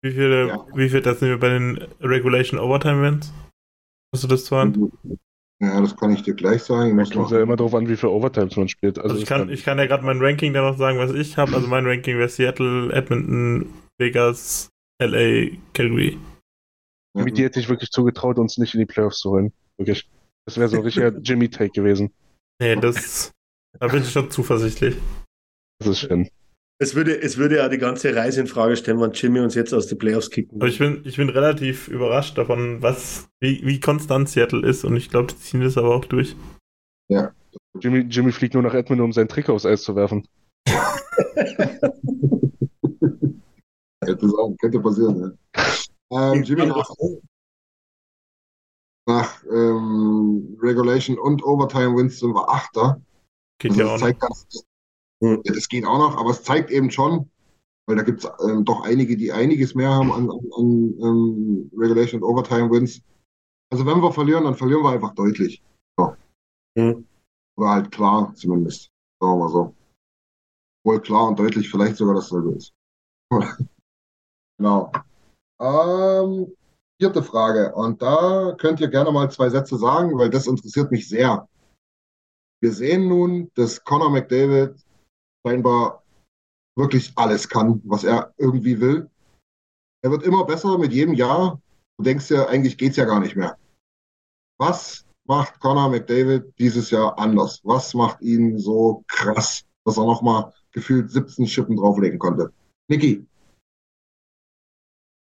wie 0.02 0.12
viele, 0.12 0.48
Ja. 0.48 0.66
wie 0.74 0.88
viel, 0.88 1.02
das 1.02 1.20
sind 1.20 1.28
wir 1.28 1.38
bei 1.38 1.48
den 1.50 1.76
Regulation 2.00 2.60
Overtime 2.60 3.02
Wins? 3.02 3.32
Hast 4.14 4.24
du 4.24 4.28
das 4.28 4.44
zu 4.44 4.56
Hand? 4.56 4.78
Ja, 5.60 5.80
das 5.80 5.96
kann 5.96 6.12
ich 6.12 6.22
dir 6.22 6.34
gleich 6.34 6.62
sagen. 6.62 6.90
Ich 6.90 6.94
muss 6.94 7.10
Kommt 7.10 7.30
ja 7.32 7.42
immer 7.42 7.56
darauf 7.56 7.74
an, 7.74 7.88
wie 7.88 7.96
viel 7.96 8.08
Overtimes 8.08 8.56
man 8.56 8.68
spielt. 8.68 8.98
Also, 8.98 9.16
ich, 9.16 9.22
ist 9.22 9.28
kann, 9.28 9.50
ich 9.50 9.64
kann 9.64 9.78
ja 9.78 9.86
gerade 9.86 10.04
mein 10.04 10.20
Ranking 10.22 10.52
dann 10.52 10.64
noch 10.64 10.78
sagen, 10.78 10.98
was 10.98 11.12
ich 11.12 11.36
habe. 11.36 11.54
Also 11.54 11.66
mein 11.66 11.84
Ranking 11.84 12.16
wäre 12.16 12.28
Seattle, 12.28 12.92
Edmonton, 12.92 13.66
Vegas, 14.00 14.68
LA, 15.02 15.56
Calgary. 15.74 16.16
Jimmy, 17.16 17.32
die 17.32 17.42
hätte 17.42 17.58
ich 17.58 17.68
wirklich 17.68 17.90
zugetraut, 17.90 18.38
uns 18.38 18.58
nicht 18.58 18.74
in 18.74 18.80
die 18.80 18.86
Playoffs 18.86 19.18
zu 19.18 19.30
holen. 19.30 19.52
Wirklich. 19.78 20.08
Das 20.46 20.56
wäre 20.56 20.68
so 20.68 20.76
ein 20.76 20.84
richtiger 20.84 21.08
Jimmy-Take 21.22 21.72
gewesen. 21.72 22.12
Nee, 22.60 22.76
das, 22.76 23.32
da 23.80 23.88
bin 23.88 24.02
ich 24.02 24.10
schon 24.12 24.30
zuversichtlich. 24.30 24.96
Das 25.80 25.88
ist 25.88 26.00
schön. 26.00 26.28
Es 26.80 26.94
würde, 26.94 27.20
es 27.20 27.36
würde 27.38 27.56
ja 27.56 27.68
die 27.68 27.78
ganze 27.78 28.14
Reise 28.14 28.40
in 28.40 28.46
Frage 28.46 28.76
stellen, 28.76 29.00
wenn 29.00 29.10
Jimmy 29.10 29.40
uns 29.40 29.56
jetzt 29.56 29.74
aus 29.74 29.88
den 29.88 29.98
Playoffs 29.98 30.30
kicken. 30.30 30.60
Aber 30.60 30.68
ich 30.68 30.78
bin, 30.78 31.02
ich 31.04 31.16
bin 31.16 31.28
relativ 31.28 31.88
überrascht 31.88 32.38
davon, 32.38 32.80
was, 32.82 33.28
wie, 33.40 33.60
wie 33.64 33.80
konstant 33.80 34.28
Seattle 34.28 34.64
ist 34.64 34.84
und 34.84 34.96
ich 34.96 35.10
glaube, 35.10 35.32
die 35.32 35.38
ziehen 35.38 35.60
das 35.60 35.76
aber 35.76 35.94
auch 35.94 36.04
durch. 36.04 36.36
Jimmy, 37.80 38.00
Jimmy 38.08 38.30
fliegt 38.30 38.54
nur 38.54 38.62
nach 38.62 38.74
Edmonton, 38.74 39.06
um 39.06 39.12
sein 39.12 39.28
Trick 39.28 39.48
aufs 39.48 39.66
Eis 39.66 39.82
zu 39.82 39.96
werfen. 39.96 40.26
Sagen, 44.00 44.56
könnte 44.58 44.80
passieren, 44.80 45.36
ja. 45.52 46.32
Ähm, 46.32 46.42
Jimmy, 46.42 46.66
nach, 46.66 46.88
nach 49.06 49.44
ähm, 49.50 50.56
Regulation 50.62 51.18
und 51.18 51.42
Overtime 51.42 51.94
Wins 51.96 52.20
sind 52.20 52.32
wir 52.32 52.48
Achter. 52.48 53.02
Geht 53.58 53.72
Also 53.72 53.82
ja 53.82 53.88
das 53.88 54.00
zeigt 54.00 54.20
ganz, 54.20 54.64
Hm. 55.22 55.42
ja, 55.44 55.52
das 55.52 55.68
geht 55.68 55.84
auch 55.84 55.98
noch, 55.98 56.16
aber 56.16 56.30
es 56.30 56.42
zeigt 56.42 56.70
eben 56.70 56.90
schon, 56.90 57.30
weil 57.86 57.96
da 57.96 58.02
gibt 58.02 58.24
es 58.24 58.30
ähm, 58.46 58.64
doch 58.64 58.82
einige, 58.82 59.16
die 59.16 59.32
einiges 59.32 59.74
mehr 59.74 59.90
haben 59.90 60.12
an, 60.12 60.30
an, 60.30 60.38
an 60.56 60.94
ähm, 61.02 61.70
Regulation 61.76 62.22
und 62.22 62.28
Overtime 62.28 62.70
Wins. 62.70 63.02
Also 63.70 63.84
wenn 63.84 64.00
wir 64.00 64.12
verlieren, 64.12 64.44
dann 64.44 64.54
verlieren 64.54 64.82
wir 64.82 64.90
einfach 64.90 65.14
deutlich. 65.14 65.62
So. 65.98 66.14
Hm. 66.78 67.06
Oder 67.56 67.70
halt 67.70 67.90
klar 67.90 68.32
zumindest. 68.34 68.90
Sagen 69.20 69.32
wir 69.32 69.36
mal 69.36 69.48
so. 69.48 69.74
Wohl 70.84 71.00
klar 71.00 71.28
und 71.28 71.38
deutlich 71.38 71.68
vielleicht 71.68 71.96
sogar 71.96 72.14
dasselbe 72.14 72.52
ist. 72.52 72.72
genau. 74.58 74.92
Ähm, 75.60 76.54
vierte 77.00 77.22
Frage. 77.22 77.74
Und 77.74 78.00
da 78.00 78.54
könnt 78.58 78.80
ihr 78.80 78.88
gerne 78.88 79.10
mal 79.10 79.30
zwei 79.30 79.50
Sätze 79.50 79.76
sagen, 79.76 80.16
weil 80.18 80.30
das 80.30 80.46
interessiert 80.46 80.90
mich 80.90 81.08
sehr. 81.08 81.48
Wir 82.60 82.72
sehen 82.72 83.08
nun, 83.08 83.50
dass 83.54 83.82
Conor 83.84 84.10
McDavid 84.10 84.74
scheinbar 85.48 86.02
wirklich 86.76 87.12
alles 87.16 87.48
kann, 87.48 87.80
was 87.84 88.04
er 88.04 88.32
irgendwie 88.36 88.80
will. 88.80 89.10
Er 90.02 90.10
wird 90.10 90.22
immer 90.22 90.44
besser 90.44 90.78
mit 90.78 90.92
jedem 90.92 91.14
Jahr. 91.14 91.60
Du 91.96 92.04
denkst 92.04 92.30
ja, 92.30 92.46
eigentlich 92.46 92.78
geht's 92.78 92.96
ja 92.96 93.04
gar 93.04 93.20
nicht 93.20 93.34
mehr. 93.34 93.58
Was 94.58 95.04
macht 95.26 95.58
Conor 95.60 95.88
McDavid 95.88 96.54
dieses 96.58 96.90
Jahr 96.90 97.18
anders? 97.18 97.60
Was 97.64 97.94
macht 97.94 98.20
ihn 98.22 98.58
so 98.58 99.04
krass, 99.08 99.64
dass 99.84 99.96
er 99.96 100.04
nochmal 100.04 100.52
gefühlt 100.72 101.10
17 101.10 101.46
Schippen 101.46 101.76
drauflegen 101.76 102.18
konnte? 102.18 102.52
Niki, 102.88 103.26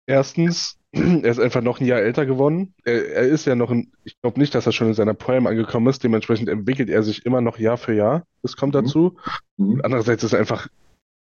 Erstens, 0.10 0.80
er 1.24 1.32
ist 1.32 1.40
einfach 1.40 1.62
noch 1.62 1.80
ein 1.80 1.86
Jahr 1.88 2.00
älter 2.00 2.26
geworden. 2.26 2.74
Er, 2.84 3.10
er 3.14 3.24
ist 3.24 3.46
ja 3.46 3.56
noch 3.56 3.72
ein, 3.72 3.92
ich 4.04 4.20
glaube 4.22 4.40
nicht, 4.40 4.54
dass 4.56 4.66
er 4.66 4.72
schon 4.72 4.88
in 4.88 4.94
seiner 4.94 5.14
Prime 5.14 5.48
angekommen 5.50 5.88
ist. 5.88 6.04
Dementsprechend 6.04 6.50
entwickelt 6.50 6.90
er 6.90 7.04
sich 7.04 7.26
immer 7.26 7.42
noch 7.42 7.58
Jahr 7.60 7.78
für 7.78 7.94
Jahr. 7.94 8.26
Das 8.42 8.56
kommt 8.56 8.74
Mhm. 8.76 8.84
dazu. 8.84 9.18
Mhm. 9.58 9.82
Andererseits 9.84 10.24
ist 10.24 10.34
er 10.34 10.40
einfach 10.40 10.68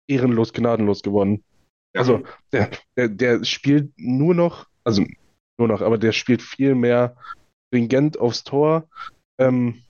ehrenlos, 0.09 0.53
gnadenlos 0.53 1.03
geworden. 1.03 1.43
Ja. 1.95 2.01
Also, 2.01 2.23
der, 2.53 2.71
der, 2.97 3.09
der 3.09 3.45
spielt 3.45 3.93
nur 3.97 4.35
noch, 4.35 4.67
also 4.85 5.05
nur 5.59 5.69
noch, 5.69 5.83
aber 5.83 5.99
der 5.99 6.13
spielt 6.13 6.43
viel 6.43 6.75
mehr 6.75 7.17
stringent 7.69 8.19
aufs 8.19 8.45
Tor, 8.45 8.89
ähm, 9.39 9.83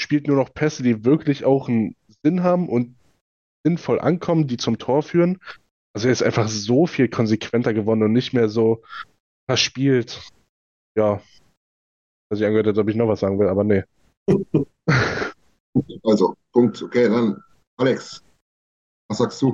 spielt 0.00 0.26
nur 0.26 0.36
noch 0.36 0.52
Pässe, 0.52 0.82
die 0.82 1.04
wirklich 1.04 1.44
auch 1.44 1.68
einen 1.68 1.94
Sinn 2.24 2.42
haben 2.42 2.68
und 2.68 2.96
sinnvoll 3.64 4.00
ankommen, 4.00 4.46
die 4.48 4.56
zum 4.56 4.78
Tor 4.78 5.02
führen. 5.02 5.38
Also 5.94 6.08
er 6.08 6.12
ist 6.12 6.22
einfach 6.22 6.48
so 6.48 6.86
viel 6.86 7.08
konsequenter 7.08 7.72
geworden 7.74 8.02
und 8.02 8.12
nicht 8.12 8.32
mehr 8.32 8.48
so 8.48 8.82
verspielt. 9.46 10.20
Ja. 10.96 11.22
Was 12.30 12.40
ich 12.40 12.46
angehört 12.46 12.66
habe, 12.66 12.80
ob 12.80 12.88
ich 12.88 12.96
noch 12.96 13.08
was 13.08 13.20
sagen 13.20 13.38
will, 13.38 13.48
aber 13.48 13.64
nee. 13.64 13.82
also 16.02 16.34
Punkt. 16.52 16.82
Okay, 16.82 17.08
dann 17.08 17.42
Alex, 17.76 18.22
was 19.08 19.18
sagst 19.18 19.42
du? 19.42 19.52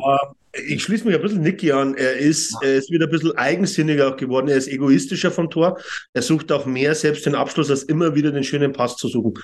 Ich 0.52 0.82
schließe 0.82 1.04
mich 1.04 1.14
ein 1.14 1.22
bisschen 1.22 1.42
Nicky 1.42 1.72
an. 1.72 1.94
Er 1.94 2.16
ist, 2.16 2.56
er 2.62 2.76
ist 2.76 2.90
wieder 2.90 3.06
ein 3.06 3.10
bisschen 3.10 3.36
eigensinniger 3.36 4.16
geworden. 4.16 4.48
Er 4.48 4.56
ist 4.56 4.68
egoistischer 4.68 5.30
vom 5.30 5.50
Tor. 5.50 5.78
Er 6.14 6.22
sucht 6.22 6.50
auch 6.52 6.66
mehr 6.66 6.94
selbst 6.94 7.26
den 7.26 7.34
Abschluss, 7.34 7.70
als 7.70 7.82
immer 7.84 8.14
wieder 8.14 8.32
den 8.32 8.44
schönen 8.44 8.72
Pass 8.72 8.96
zu 8.96 9.08
suchen. 9.08 9.34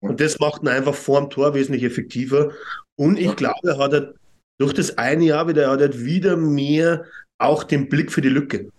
Und 0.00 0.20
das 0.20 0.38
macht 0.38 0.62
ihn 0.62 0.68
einfach 0.68 0.94
vor 0.94 1.20
dem 1.20 1.30
Tor 1.30 1.54
wesentlich 1.54 1.84
effektiver. 1.84 2.52
Und 2.96 3.18
ich 3.18 3.36
glaube, 3.36 3.68
er 3.68 3.78
hat 3.78 3.92
halt 3.92 4.14
durch 4.58 4.74
das 4.74 4.98
eine 4.98 5.24
Jahr 5.24 5.48
wieder, 5.48 5.64
er 5.64 5.70
hat 5.70 5.80
halt 5.80 6.04
wieder 6.04 6.36
mehr 6.36 7.04
auch 7.38 7.64
den 7.64 7.88
Blick 7.88 8.12
für 8.12 8.20
die 8.20 8.28
Lücke. 8.28 8.70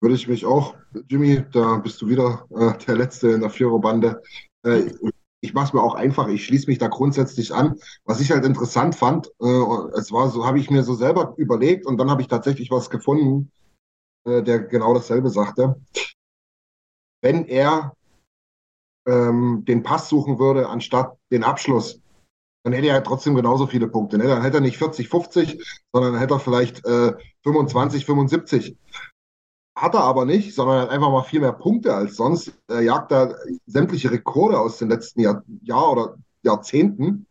Würde 0.00 0.14
ich 0.14 0.28
mich 0.28 0.46
auch, 0.46 0.76
Jimmy, 1.08 1.44
da 1.52 1.78
bist 1.78 2.00
du 2.00 2.08
wieder 2.08 2.46
äh, 2.50 2.76
der 2.86 2.96
Letzte 2.96 3.30
in 3.30 3.40
der 3.40 3.50
Viererbande. 3.50 4.22
Äh, 4.64 4.92
ich 5.40 5.54
mache 5.54 5.66
es 5.66 5.72
mir 5.72 5.82
auch 5.82 5.94
einfach, 5.94 6.28
ich 6.28 6.44
schließe 6.44 6.68
mich 6.68 6.78
da 6.78 6.88
grundsätzlich 6.88 7.52
an. 7.52 7.78
Was 8.04 8.20
ich 8.20 8.30
halt 8.30 8.44
interessant 8.44 8.94
fand, 8.94 9.28
äh, 9.40 9.98
es 9.98 10.12
war 10.12 10.30
so, 10.30 10.46
habe 10.46 10.58
ich 10.58 10.70
mir 10.70 10.82
so 10.82 10.94
selber 10.94 11.34
überlegt 11.36 11.86
und 11.86 11.98
dann 11.98 12.10
habe 12.10 12.22
ich 12.22 12.28
tatsächlich 12.28 12.70
was 12.70 12.90
gefunden, 12.90 13.50
äh, 14.24 14.42
der 14.42 14.60
genau 14.60 14.94
dasselbe 14.94 15.30
sagte. 15.30 15.80
Wenn 17.20 17.46
er 17.46 17.92
ähm, 19.06 19.64
den 19.66 19.82
Pass 19.82 20.08
suchen 20.08 20.38
würde, 20.38 20.68
anstatt 20.68 21.16
den 21.32 21.42
Abschluss, 21.42 22.00
dann 22.64 22.72
hätte 22.72 22.88
er 22.88 23.02
trotzdem 23.02 23.34
genauso 23.34 23.66
viele 23.66 23.88
Punkte. 23.88 24.18
Ne? 24.18 24.24
Dann 24.24 24.42
hätte 24.42 24.58
er 24.58 24.60
nicht 24.60 24.78
40, 24.78 25.08
50, 25.08 25.64
sondern 25.92 26.18
hätte 26.18 26.34
er 26.34 26.40
vielleicht 26.40 26.84
äh, 26.84 27.14
25, 27.42 28.04
75. 28.04 28.76
Hat 29.78 29.94
er 29.94 30.00
aber 30.00 30.24
nicht, 30.24 30.56
sondern 30.56 30.76
er 30.78 30.82
hat 30.82 30.90
einfach 30.90 31.10
mal 31.10 31.22
viel 31.22 31.38
mehr 31.38 31.52
Punkte 31.52 31.94
als 31.94 32.16
sonst. 32.16 32.52
Er 32.66 32.80
jagt 32.80 33.12
da 33.12 33.32
sämtliche 33.66 34.10
Rekorde 34.10 34.58
aus 34.58 34.78
den 34.78 34.88
letzten 34.88 35.20
Jahr, 35.20 35.44
Jahr 35.62 35.92
oder 35.92 36.16
Jahrzehnten. 36.42 37.26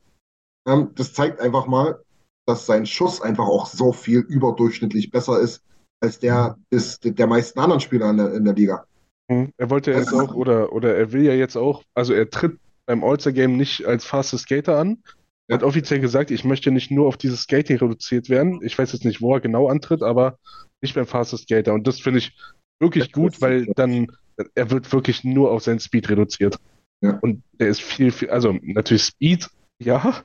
Ähm, 0.66 0.92
das 0.96 1.14
zeigt 1.14 1.42
einfach 1.42 1.68
mal, 1.68 2.00
dass 2.48 2.66
sein 2.66 2.86
Schuss 2.86 3.22
einfach 3.22 3.46
auch 3.46 3.66
so 3.66 3.92
viel 3.92 4.20
überdurchschnittlich 4.20 5.12
besser 5.12 5.42
ist 5.42 5.62
als 6.02 6.20
der 6.20 6.58
des, 6.72 7.00
der 7.02 7.28
meisten 7.28 7.60
anderen 7.60 7.82
Spieler 7.82 8.12
in 8.12 8.18
der, 8.18 8.34
in 8.34 8.46
der 8.46 8.54
Liga. 8.54 8.86
Hm, 9.30 9.52
Er 9.58 9.70
wollte 9.70 9.92
jetzt 9.92 10.14
auch, 10.14 10.34
oder, 10.34 10.72
oder 10.72 10.96
er 10.96 11.12
will 11.12 11.24
ja 11.24 11.34
jetzt 11.34 11.58
auch, 11.58 11.84
also 11.96 12.14
er 12.14 12.30
tritt 12.30 12.58
beim 12.86 13.04
All-Star-Game 13.04 13.58
nicht 13.58 13.86
als 13.86 14.06
fastest 14.06 14.46
Skater 14.46 14.80
an. 14.80 15.04
Er 15.48 15.56
hat 15.56 15.64
offiziell 15.64 16.00
gesagt, 16.00 16.30
ich 16.32 16.44
möchte 16.44 16.72
nicht 16.72 16.92
nur 16.92 17.08
auf 17.08 17.18
dieses 17.18 17.42
Skating 17.42 17.78
reduziert 17.78 18.30
werden. 18.30 18.60
Ich 18.64 18.78
weiß 18.78 18.92
jetzt 18.92 19.06
nicht, 19.06 19.22
wo 19.22 19.34
er 19.34 19.40
genau 19.40 19.68
antritt, 19.70 20.04
aber 20.04 20.38
nicht 20.82 20.96
beim 20.96 21.08
fastest 21.08 21.44
Skater. 21.44 21.74
Und 21.74 21.88
das 21.88 22.00
finde 22.00 22.20
ich 22.20 22.36
wirklich 22.80 23.12
gut, 23.12 23.42
weil 23.42 23.66
dann, 23.76 24.08
er 24.56 24.72
wird 24.72 24.92
wirklich 24.92 25.24
nur 25.24 25.52
auf 25.52 25.64
seinen 25.64 25.80
Speed 25.80 26.10
reduziert. 26.10 26.58
Ja. 27.02 27.18
Und 27.22 27.44
der 27.60 27.70
ist 27.70 27.82
viel, 27.82 28.12
viel, 28.12 28.30
also 28.30 28.58
natürlich 28.62 29.04
Speed, 29.04 29.50
ja, 29.82 30.24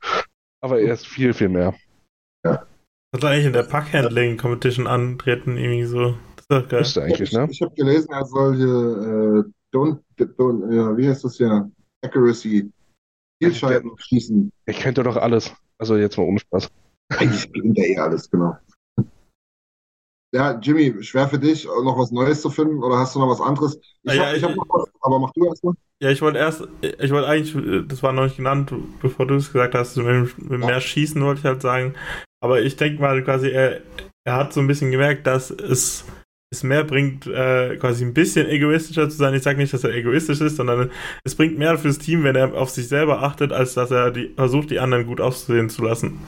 aber 0.61 0.81
er 0.81 0.95
ist 0.95 1.07
viel, 1.07 1.35
viel 1.35 1.49
mehr. 1.49 1.75
Soll 3.15 3.31
eigentlich 3.31 3.47
in 3.47 3.53
der 3.53 3.65
Packhandling-Competition 3.65 4.87
antreten, 4.87 5.59
irgendwie 5.59 5.85
so. 5.85 6.17
Das 6.37 6.41
ist 6.41 6.51
doch 6.51 6.69
geil. 6.69 6.81
Müsste 6.81 7.03
eigentlich, 7.03 7.21
ich 7.21 7.33
ne? 7.33 7.49
ich 7.51 7.61
habe 7.61 7.75
gelesen, 7.75 8.11
er 8.11 8.25
soll 8.25 8.57
hier 8.57 8.67
äh, 8.67 9.77
don't, 9.77 9.99
don't, 10.19 10.75
ja, 10.75 10.97
wie 10.97 11.09
heißt 11.09 11.25
das 11.25 11.37
hier? 11.37 11.71
Accuracy. 12.03 12.71
Zielscheiben 13.51 13.93
schießen. 13.99 14.51
Er 14.67 14.75
kennt 14.75 14.99
doch 14.99 15.17
alles. 15.17 15.53
Also 15.79 15.97
jetzt 15.97 16.17
mal 16.17 16.25
ohne 16.25 16.39
Spaß. 16.39 16.69
Eigentlich 17.17 17.53
gewinnt 17.53 17.79
er 17.79 17.87
eh 17.87 17.99
alles, 17.99 18.31
genau. 18.31 18.57
Ja, 20.35 20.59
Jimmy, 20.59 21.03
schwer 21.03 21.29
für 21.29 21.39
dich, 21.39 21.65
noch 21.67 21.99
was 21.99 22.11
Neues 22.11 22.41
zu 22.41 22.49
finden 22.51 22.83
oder 22.83 22.97
hast 22.99 23.15
du 23.15 23.19
noch 23.19 23.29
was 23.29 23.41
anderes? 23.41 23.79
Ich 24.03 24.13
Ah, 24.13 24.15
ja, 24.15 24.27
habe 24.27 24.37
ich 24.37 24.43
hab 24.43 24.51
ich- 24.51 24.57
noch 24.57 24.67
was, 24.71 24.91
aber 25.03 25.19
mach 25.19 25.31
du 25.35 25.45
erst 25.47 25.63
mal. 25.63 25.75
Ja, 26.03 26.11
ich 26.11 26.23
wollte 26.23 26.39
erst, 26.39 26.67
ich 26.81 27.11
wollte 27.13 27.29
eigentlich, 27.29 27.87
das 27.87 28.03
war 28.03 28.13
noch 28.13 28.25
nicht 28.25 28.39
genannt, 28.39 28.73
bevor 29.01 29.27
du 29.27 29.35
es 29.37 29.53
gesagt 29.53 29.75
hast, 29.75 29.97
mit, 29.99 30.39
mit 30.39 30.61
mehr 30.61 30.81
Schießen 30.81 31.23
wollte 31.23 31.41
ich 31.41 31.45
halt 31.45 31.61
sagen. 31.63 31.95
Aber 32.43 32.61
ich 32.63 32.77
denke 32.77 33.01
mal 33.01 33.23
quasi, 33.23 33.51
er, 33.51 33.83
er 34.25 34.37
hat 34.37 34.53
so 34.53 34.61
ein 34.61 34.67
bisschen 34.67 34.91
gemerkt, 34.91 35.27
dass 35.27 35.51
es, 35.51 36.05
es 36.53 36.63
mehr 36.63 36.85
bringt, 36.85 37.27
äh, 37.27 37.77
quasi 37.79 38.05
ein 38.05 38.15
bisschen 38.15 38.47
egoistischer 38.49 39.09
zu 39.09 39.17
sein. 39.17 39.35
Ich 39.35 39.43
sage 39.43 39.59
nicht, 39.59 39.73
dass 39.73 39.85
er 39.85 39.95
egoistisch 39.95 40.41
ist, 40.41 40.57
sondern 40.57 40.91
es 41.25 41.35
bringt 41.35 41.59
mehr 41.59 41.79
fürs 41.79 41.99
Team, 41.99 42.23
wenn 42.25 42.37
er 42.37 42.55
auf 42.55 42.71
sich 42.71 42.89
selber 42.89 43.23
achtet, 43.23 43.53
als 43.53 43.75
dass 43.75 43.91
er 43.91 44.11
die, 44.11 44.29
versucht, 44.37 44.71
die 44.71 44.79
anderen 44.79 45.07
gut 45.07 45.21
aussehen 45.21 45.71
zu 45.71 45.83
lassen. 45.83 46.21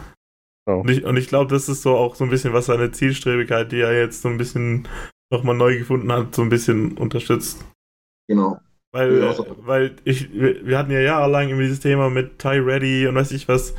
Genau. 0.67 0.81
Und 0.81 0.91
ich, 0.91 1.05
und 1.05 1.17
ich 1.19 1.29
glaube, 1.29 1.53
das 1.53 1.69
ist 1.69 1.83
so 1.83 1.95
auch 1.97 2.15
so 2.15 2.25
ein 2.25 2.31
bisschen 2.31 2.55
was 2.55 2.67
seine 2.67 2.91
Zielstrebigkeit, 2.91 3.71
die 3.71 3.81
er 3.81 3.97
jetzt 3.99 4.23
so 4.23 4.29
ein 4.31 4.39
bisschen 4.39 4.89
nochmal 5.31 5.55
neu 5.57 5.77
gefunden 5.79 6.11
hat, 6.11 6.35
so 6.35 6.41
ein 6.43 6.49
bisschen 6.49 6.97
unterstützt. 6.97 7.65
Genau. 8.29 8.59
Weil, 8.93 9.19
Ja, 9.19 9.29
also- 9.29 9.57
weil 9.59 9.97
ich, 10.05 10.33
wir 10.33 10.65
wir 10.67 10.79
hatten 10.79 10.91
ja 10.93 11.01
jahrelang 11.01 11.51
immer 11.51 11.61
dieses 11.63 11.81
Thema 11.81 12.09
mit 12.09 12.39
Ty 12.39 12.59
Ready 12.61 13.07
und 13.07 13.15
weiß 13.17 13.33
ich 13.33 13.47
was. 13.49 13.75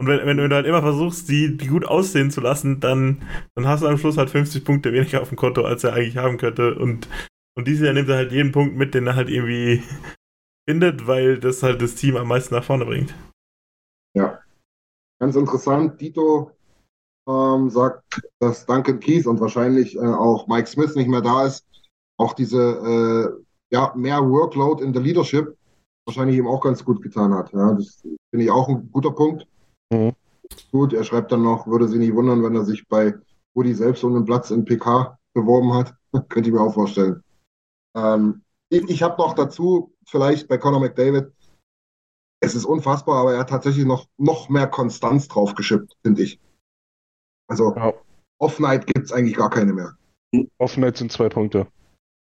Und 0.00 0.06
wenn, 0.06 0.24
wenn 0.26 0.36
du 0.36 0.54
halt 0.54 0.66
immer 0.66 0.82
versuchst, 0.82 1.28
die, 1.28 1.56
die 1.56 1.66
gut 1.66 1.84
aussehen 1.84 2.30
zu 2.30 2.40
lassen, 2.40 2.80
dann, 2.80 3.22
dann 3.56 3.66
hast 3.66 3.82
du 3.82 3.88
am 3.88 3.98
Schluss 3.98 4.16
halt 4.16 4.30
50 4.30 4.64
Punkte 4.64 4.92
weniger 4.92 5.22
auf 5.22 5.28
dem 5.28 5.36
Konto, 5.36 5.62
als 5.62 5.82
er 5.84 5.94
eigentlich 5.94 6.16
haben 6.16 6.38
könnte. 6.38 6.76
Und, 6.76 7.08
und 7.56 7.66
dieses 7.66 7.84
Jahr 7.84 7.94
nimmt 7.94 8.08
er 8.08 8.16
halt 8.16 8.32
jeden 8.32 8.52
Punkt 8.52 8.76
mit, 8.76 8.94
den 8.94 9.08
er 9.08 9.16
halt 9.16 9.28
irgendwie 9.28 9.82
findet, 10.68 11.06
weil 11.06 11.38
das 11.38 11.62
halt 11.62 11.82
das 11.82 11.96
Team 11.96 12.16
am 12.16 12.28
meisten 12.28 12.54
nach 12.54 12.64
vorne 12.64 12.84
bringt. 12.84 13.14
Ganz 15.20 15.34
interessant, 15.34 16.00
Dito 16.00 16.52
ähm, 17.28 17.70
sagt, 17.70 18.20
dass 18.38 18.64
Duncan 18.66 19.00
Keys 19.00 19.26
und 19.26 19.40
wahrscheinlich 19.40 19.96
äh, 19.96 20.00
auch 20.00 20.46
Mike 20.46 20.68
Smith 20.68 20.94
nicht 20.94 21.08
mehr 21.08 21.20
da 21.20 21.46
ist. 21.46 21.64
Auch 22.16 22.34
diese 22.34 22.58
äh, 22.58 23.74
ja, 23.74 23.92
mehr 23.96 24.20
Workload 24.20 24.82
in 24.82 24.92
der 24.92 25.02
Leadership 25.02 25.56
wahrscheinlich 26.06 26.38
ihm 26.38 26.46
auch 26.46 26.62
ganz 26.62 26.84
gut 26.84 27.02
getan 27.02 27.34
hat. 27.34 27.52
Ja, 27.52 27.74
das 27.74 28.00
finde 28.30 28.44
ich 28.44 28.50
auch 28.50 28.68
ein 28.68 28.90
guter 28.92 29.10
Punkt. 29.10 29.46
Mhm. 29.92 30.12
Gut, 30.72 30.92
er 30.92 31.04
schreibt 31.04 31.32
dann 31.32 31.42
noch, 31.42 31.66
würde 31.66 31.88
sich 31.88 31.98
nicht 31.98 32.14
wundern, 32.14 32.42
wenn 32.42 32.54
er 32.54 32.64
sich 32.64 32.86
bei 32.88 33.14
Woody 33.54 33.74
selbst 33.74 34.04
um 34.04 34.14
einen 34.14 34.24
Platz 34.24 34.50
in 34.50 34.64
PK 34.64 35.18
beworben 35.34 35.74
hat. 35.74 35.94
Könnte 36.28 36.48
ich 36.48 36.54
mir 36.54 36.60
auch 36.60 36.74
vorstellen. 36.74 37.22
Ähm, 37.96 38.42
ich 38.70 38.88
ich 38.88 39.02
habe 39.02 39.20
noch 39.20 39.34
dazu, 39.34 39.94
vielleicht 40.06 40.48
bei 40.48 40.58
Conor 40.58 40.80
McDavid, 40.80 41.32
es 42.40 42.54
ist 42.54 42.64
unfassbar, 42.64 43.16
aber 43.20 43.34
er 43.34 43.40
hat 43.40 43.50
tatsächlich 43.50 43.84
noch, 43.84 44.06
noch 44.16 44.48
mehr 44.48 44.68
Konstanz 44.68 45.28
drauf 45.28 45.54
geschippt, 45.54 45.96
finde 46.02 46.22
ich. 46.22 46.40
Also 47.48 47.74
Ja. 47.74 47.92
Off-Night 48.40 48.86
gibt 48.86 49.06
es 49.06 49.12
eigentlich 49.12 49.36
gar 49.36 49.50
keine 49.50 49.72
mehr. 49.72 49.96
Offenheit 50.58 50.96
sind 50.96 51.10
zwei 51.10 51.28
Punkte. 51.28 51.66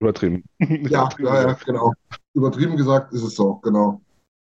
Übertrieben. 0.01 0.45
Ja, 0.59 1.09
ja, 1.19 1.43
ja, 1.49 1.53
genau. 1.65 1.93
Übertrieben 2.35 2.77
gesagt 2.77 3.13
ist 3.13 3.23
es 3.23 3.35
so, 3.35 3.55
genau. 3.57 4.03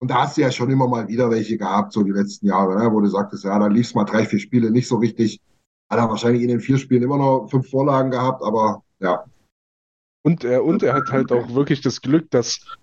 Und 0.05 0.09
da 0.09 0.21
hast 0.21 0.37
du 0.37 0.41
ja 0.41 0.51
schon 0.51 0.69
immer 0.69 0.87
mal 0.87 1.07
wieder 1.07 1.31
welche 1.31 1.57
gehabt, 1.57 1.91
so 1.91 2.03
die 2.03 2.11
letzten 2.11 2.45
Jahre, 2.45 2.77
ne, 2.77 2.93
wo 2.93 3.01
du 3.01 3.07
sagtest, 3.07 3.43
ja, 3.43 3.57
da 3.57 3.65
lief 3.65 3.87
es 3.87 3.95
mal 3.95 4.03
drei, 4.03 4.23
vier 4.23 4.37
Spiele 4.37 4.69
nicht 4.69 4.87
so 4.87 4.97
richtig. 4.97 5.41
Hat 5.89 5.97
er 5.97 6.07
wahrscheinlich 6.07 6.43
in 6.43 6.49
den 6.49 6.59
vier 6.59 6.77
Spielen 6.77 7.01
immer 7.01 7.17
noch 7.17 7.47
fünf 7.49 7.71
Vorlagen 7.71 8.11
gehabt, 8.11 8.43
aber 8.43 8.83
ja, 8.99 9.25
Und 10.23 10.43
er, 10.43 10.63
und 10.63 10.83
er 10.83 10.93
hat 10.93 11.11
halt 11.11 11.31
auch 11.31 11.55
wirklich 11.55 11.81
das 11.81 12.01
Glück, 12.01 12.29
dass 12.29 12.77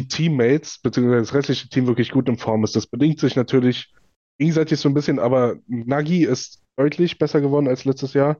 die 0.00 0.08
Teammates, 0.08 0.78
beziehungsweise 0.78 1.20
das 1.20 1.34
restliche 1.34 1.68
Team 1.68 1.86
wirklich 1.88 2.10
gut 2.10 2.26
in 2.26 2.38
Form 2.38 2.64
ist. 2.64 2.74
Das 2.74 2.86
bedingt 2.86 3.20
sich 3.20 3.36
natürlich 3.36 3.92
gegenseitig 4.38 4.80
so 4.80 4.88
ein 4.88 4.94
bisschen, 4.94 5.18
aber 5.18 5.56
Nagy 5.66 6.24
ist 6.24 6.62
deutlich 6.78 7.18
besser 7.18 7.42
geworden 7.42 7.68
als 7.68 7.84
letztes 7.84 8.14
Jahr. 8.14 8.38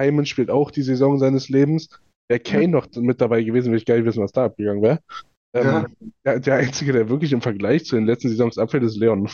Hyman 0.00 0.24
spielt 0.24 0.48
auch 0.48 0.70
die 0.70 0.82
Saison 0.82 1.18
seines 1.18 1.50
Lebens. 1.50 1.90
Wäre 2.30 2.40
Kane 2.40 2.68
noch 2.68 2.86
mit 2.94 3.20
dabei 3.20 3.42
gewesen, 3.42 3.66
würde 3.66 3.78
ich 3.78 3.84
gar 3.84 3.96
nicht 3.96 4.06
wissen, 4.06 4.22
was 4.22 4.32
da 4.32 4.46
abgegangen 4.46 4.80
wäre. 4.80 5.00
Ähm, 5.54 5.64
Ja. 5.64 5.86
der, 6.24 6.40
der 6.40 6.54
Einzige, 6.56 6.92
der 6.92 7.08
wirklich 7.08 7.32
im 7.32 7.42
Vergleich 7.42 7.84
zu 7.84 7.96
den 7.96 8.06
letzten 8.06 8.28
Saisons 8.28 8.58
abfällt, 8.58 8.84
ist 8.84 8.96
Leon. 8.96 9.28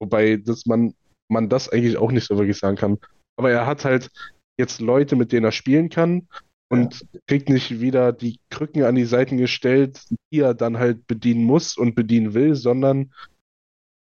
Wobei 0.00 0.36
dass 0.36 0.66
man, 0.66 0.94
man 1.28 1.48
das 1.48 1.68
eigentlich 1.68 1.96
auch 1.96 2.10
nicht 2.12 2.26
so 2.26 2.36
wirklich 2.36 2.58
sagen 2.58 2.76
kann. 2.76 2.98
Aber 3.36 3.50
er 3.50 3.66
hat 3.66 3.84
halt 3.84 4.10
jetzt 4.58 4.80
Leute, 4.80 5.16
mit 5.16 5.32
denen 5.32 5.44
er 5.44 5.52
spielen 5.52 5.88
kann 5.88 6.28
und 6.68 7.06
kriegt 7.28 7.48
nicht 7.48 7.80
wieder 7.80 8.12
die 8.12 8.38
Krücken 8.50 8.82
an 8.84 8.94
die 8.94 9.04
Seiten 9.04 9.36
gestellt, 9.36 10.04
die 10.32 10.40
er 10.40 10.54
dann 10.54 10.78
halt 10.78 11.06
bedienen 11.06 11.44
muss 11.44 11.76
und 11.76 11.94
bedienen 11.94 12.34
will, 12.34 12.54
sondern 12.54 13.12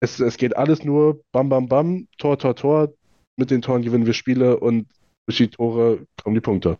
es, 0.00 0.20
es 0.20 0.36
geht 0.36 0.56
alles 0.56 0.84
nur 0.84 1.22
bam, 1.32 1.48
bam, 1.48 1.68
bam, 1.68 2.08
Tor, 2.18 2.38
Tor, 2.38 2.54
Tor. 2.56 2.92
Mit 3.38 3.50
den 3.50 3.62
Toren 3.62 3.82
gewinnen 3.82 4.06
wir 4.06 4.14
Spiele 4.14 4.58
und 4.58 4.88
durch 5.26 5.38
die 5.38 5.48
Tore 5.48 6.06
kommen 6.22 6.34
die 6.34 6.40
Punkte. 6.40 6.78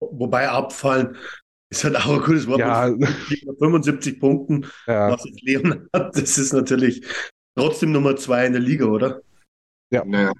Wobei 0.00 0.48
abfallen 0.48 1.16
ist 1.70 1.84
halt 1.84 1.96
auch 1.96 2.08
ein 2.08 2.20
gutes 2.22 2.46
Wort. 2.46 2.60
Ja. 2.60 2.88
Mit 2.88 3.08
75 3.58 4.20
Punkten, 4.20 4.66
Ja, 4.86 5.12
was 5.12 5.24
jetzt 5.24 5.42
Leon 5.42 5.88
hat, 5.92 6.14
das 6.16 6.38
ist 6.38 6.52
natürlich 6.52 7.04
trotzdem 7.56 7.92
Nummer 7.92 8.16
zwei 8.16 8.46
in 8.46 8.52
der 8.52 8.62
Liga, 8.62 8.86
oder? 8.86 9.20
naja. 9.90 10.32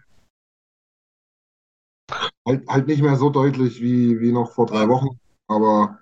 Halt, 2.47 2.69
halt 2.69 2.87
nicht 2.87 3.03
mehr 3.03 3.17
so 3.17 3.31
deutlich 3.31 3.81
wie, 3.81 4.21
wie 4.21 4.31
noch 4.33 4.53
vor 4.53 4.67
drei 4.67 4.89
Wochen, 4.89 5.19
aber 5.49 5.99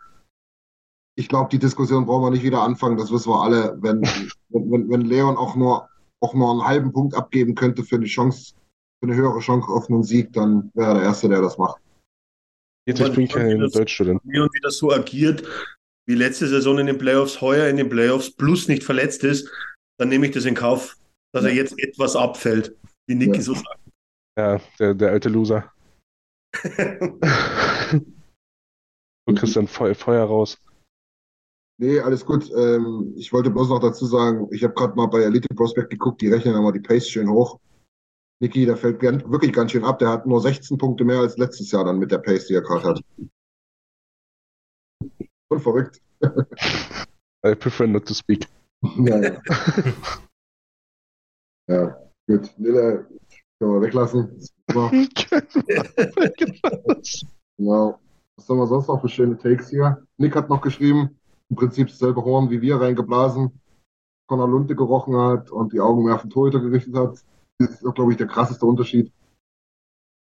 ich 1.17 1.29
glaube, 1.29 1.49
die 1.49 1.59
Diskussion 1.59 2.05
brauchen 2.07 2.25
wir 2.25 2.31
nicht 2.31 2.43
wieder 2.43 2.61
anfangen, 2.63 2.97
das 2.99 3.11
wissen 3.13 3.31
wir 3.31 3.41
alle. 3.41 3.79
Wenn, 3.81 4.03
wenn, 4.51 4.71
wenn- 4.71 4.91
wenn 4.91 5.01
Leon 5.03 5.37
auch 5.37 5.57
nur, 5.57 5.89
auch 6.21 6.35
nur 6.35 6.51
einen 6.51 6.65
halben 6.65 6.93
Punkt 6.93 7.15
abgeben 7.15 7.55
könnte 7.55 7.85
für 7.85 7.97
eine 7.97 8.07
Chance, 8.07 8.55
für 9.03 9.11
eine 9.11 9.15
höhere 9.17 9.39
Chance 9.41 9.69
auf 9.69 9.89
einen 9.89 10.03
Sieg, 10.03 10.33
dann 10.33 10.71
wäre 10.75 10.89
er 10.89 10.95
der 10.95 11.03
Erste, 11.05 11.29
der 11.29 11.41
das 11.41 11.57
macht. 11.57 11.81
Jetzt, 12.86 13.01
ich 13.01 13.12
bin 13.12 13.28
kein 13.28 13.59
Deutschstudent. 13.59 14.20
Leon 14.24 14.48
wieder 14.52 14.70
so 14.70 14.93
agiert 14.93 15.43
wie 16.06 16.15
letzte 16.15 16.47
Saison 16.48 16.78
in 16.78 16.86
den 16.86 16.98
Playoffs, 16.98 17.40
heuer 17.40 17.69
in 17.69 17.77
den 17.77 17.89
Playoffs, 17.89 18.31
plus 18.31 18.69
nicht 18.69 18.85
verletzt 18.85 19.24
ist, 19.24 19.51
dann 19.98 20.09
nehme 20.09 20.27
ich 20.27 20.32
das 20.32 20.44
in 20.44 20.55
Kauf, 20.55 20.97
dass 21.32 21.44
er 21.44 21.52
jetzt 21.52 21.78
etwas 21.78 22.15
abfällt, 22.15 22.77
wie 23.06 23.15
Niki 23.15 23.36
Ja. 23.36 23.43
so 23.43 23.55
sagt. 23.55 23.81
Ja, 24.39 24.61
der, 24.78 24.94
der 24.94 25.11
alte 25.11 25.28
Loser. 25.28 25.73
Du 29.27 29.35
kriegst 29.35 29.56
dann 29.56 29.66
Feu 29.66 29.94
Feuer 29.94 30.24
raus. 30.24 30.59
Nee, 31.81 31.98
alles 31.98 32.27
gut. 32.27 32.51
Ähm, 32.55 33.15
ich 33.16 33.32
wollte 33.32 33.51
bloß 33.51 33.70
noch 33.70 33.81
dazu 33.81 34.05
sagen, 34.05 34.48
ich 34.52 34.62
habe 34.62 34.74
gerade 34.74 34.94
mal 34.94 35.06
bei 35.06 35.23
Elite 35.23 35.48
Prospect 35.55 35.89
geguckt, 35.89 36.20
die 36.20 36.28
rechnen 36.28 36.55
immer 36.55 36.73
die 36.73 36.81
Pace 36.81 37.09
schön 37.09 37.31
hoch. 37.31 37.59
Niki, 38.45 38.66
der 38.66 38.77
fällt 38.77 39.01
wirklich 39.01 39.55
ganz 39.55 39.73
schön 39.73 39.85
ab. 39.85 39.99
Der 39.99 40.11
hat 40.11 40.27
nur 40.27 40.39
16 40.39 40.77
Punkte 40.77 41.05
mehr 41.05 41.21
als 41.21 41.39
letztes 41.39 41.71
Jahr 41.71 41.85
dann 41.85 41.99
mit 41.99 42.11
der 42.11 42.19
Pace, 42.19 42.47
die 42.47 42.55
er 42.55 42.61
gerade 42.61 42.89
hat. 42.89 43.01
Und 45.49 45.61
verrückt. 45.61 46.03
I 47.47 47.55
prefer 47.55 47.87
not 47.87 48.07
to 48.07 48.15
speak. 48.15 48.47
Ja, 48.99 49.19
ja. 49.19 49.41
ja, 51.69 51.97
gut. 52.27 52.51
Lille 52.59 53.07
können 53.59 53.73
wir 53.73 53.81
weglassen. 53.81 54.39
Genau. 57.57 58.01
Was 58.37 58.49
haben 58.49 58.59
wir 58.59 58.66
sonst 58.66 58.89
noch 58.89 59.01
für 59.01 59.09
schöne 59.09 59.39
Takes 59.39 59.71
hier? 59.71 60.05
Nick 60.19 60.35
hat 60.35 60.51
noch 60.51 60.61
geschrieben, 60.61 61.16
im 61.49 61.57
Prinzip 61.57 61.87
dasselbe 61.87 62.25
Horn 62.25 62.51
wie 62.51 62.61
wir 62.61 62.81
reingeblasen, 62.81 63.61
Conor 64.27 64.49
Lunte 64.49 64.75
gerochen 64.75 65.16
hat 65.16 65.53
und 65.53 65.73
die 65.73 65.81
Augen 65.81 66.05
mehr 66.05 66.16
auf 66.16 66.23
den 66.23 66.31
Torhüter 66.31 66.59
gerichtet 66.59 66.97
hat. 66.97 67.25
Das 67.59 67.70
ist, 67.70 67.94
glaube 67.94 68.12
ich, 68.12 68.18
der 68.18 68.26
krasseste 68.26 68.66
Unterschied. 68.66 69.12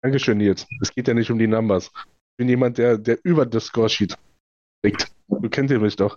Dankeschön, 0.03 0.39
Nils. 0.39 0.67
Es 0.81 0.93
geht 0.95 1.09
ja 1.09 1.15
nicht 1.15 1.31
um 1.31 1.39
die 1.39 1.47
Numbers. 1.47 1.91
Ich 1.95 2.37
bin 2.39 2.49
jemand, 2.49 2.79
der, 2.79 2.97
der 2.97 3.19
über 3.23 3.45
das 3.45 3.67
Scoresheet 3.67 4.17
liegt. 4.83 5.13
Du 5.29 5.49
kennst 5.49 5.75
mich 5.75 5.97
doch. 5.97 6.17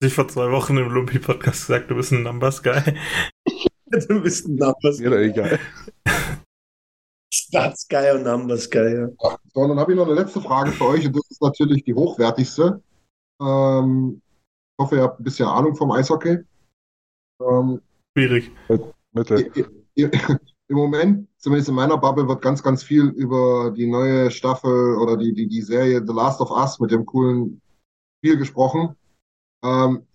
Ich 0.00 0.14
vor 0.14 0.28
zwei 0.28 0.50
Wochen 0.50 0.76
im 0.76 0.90
Lumpi-Podcast 0.90 1.66
gesagt, 1.66 1.90
du 1.90 1.96
bist 1.96 2.12
ein 2.12 2.22
Numbers-Guy. 2.22 2.94
Du 3.90 4.20
bist 4.20 4.46
ein 4.46 4.56
Numbers 4.56 4.98
Mir 4.98 5.08
doch 5.08 5.16
egal. 5.16 5.58
Stats 7.32 7.88
Guy 7.88 8.10
und 8.10 8.24
Numbers 8.24 8.68
Guy, 8.68 8.94
ja. 8.94 9.08
So, 9.54 9.60
und 9.60 9.70
dann 9.70 9.78
habe 9.78 9.92
ich 9.92 9.96
noch 9.96 10.06
eine 10.06 10.14
letzte 10.14 10.42
Frage 10.42 10.72
für 10.72 10.84
euch 10.88 11.06
und 11.06 11.16
das 11.16 11.22
ist 11.30 11.40
natürlich 11.40 11.84
die 11.84 11.94
hochwertigste. 11.94 12.82
Ähm, 13.40 14.20
ich 14.78 14.84
hoffe, 14.84 14.96
ihr 14.96 15.02
habt 15.02 15.20
ein 15.20 15.24
bisschen 15.24 15.48
Ahnung 15.48 15.74
vom 15.74 15.90
Eishockey. 15.90 16.38
Ähm, 17.40 17.80
Schwierig. 18.14 18.50
Bitte. 19.12 19.72
Im 20.70 20.76
Moment, 20.76 21.28
zumindest 21.38 21.70
in 21.70 21.74
meiner 21.74 21.96
Bubble, 21.96 22.28
wird 22.28 22.42
ganz, 22.42 22.62
ganz 22.62 22.82
viel 22.82 23.06
über 23.06 23.70
die 23.70 23.86
neue 23.86 24.30
Staffel 24.30 24.96
oder 24.96 25.16
die, 25.16 25.32
die, 25.32 25.48
die 25.48 25.62
Serie 25.62 26.04
The 26.06 26.12
Last 26.12 26.40
of 26.42 26.50
Us 26.50 26.78
mit 26.78 26.90
dem 26.90 27.06
coolen 27.06 27.62
Spiel 28.18 28.36
gesprochen. 28.36 28.94
Ähm, 29.64 30.06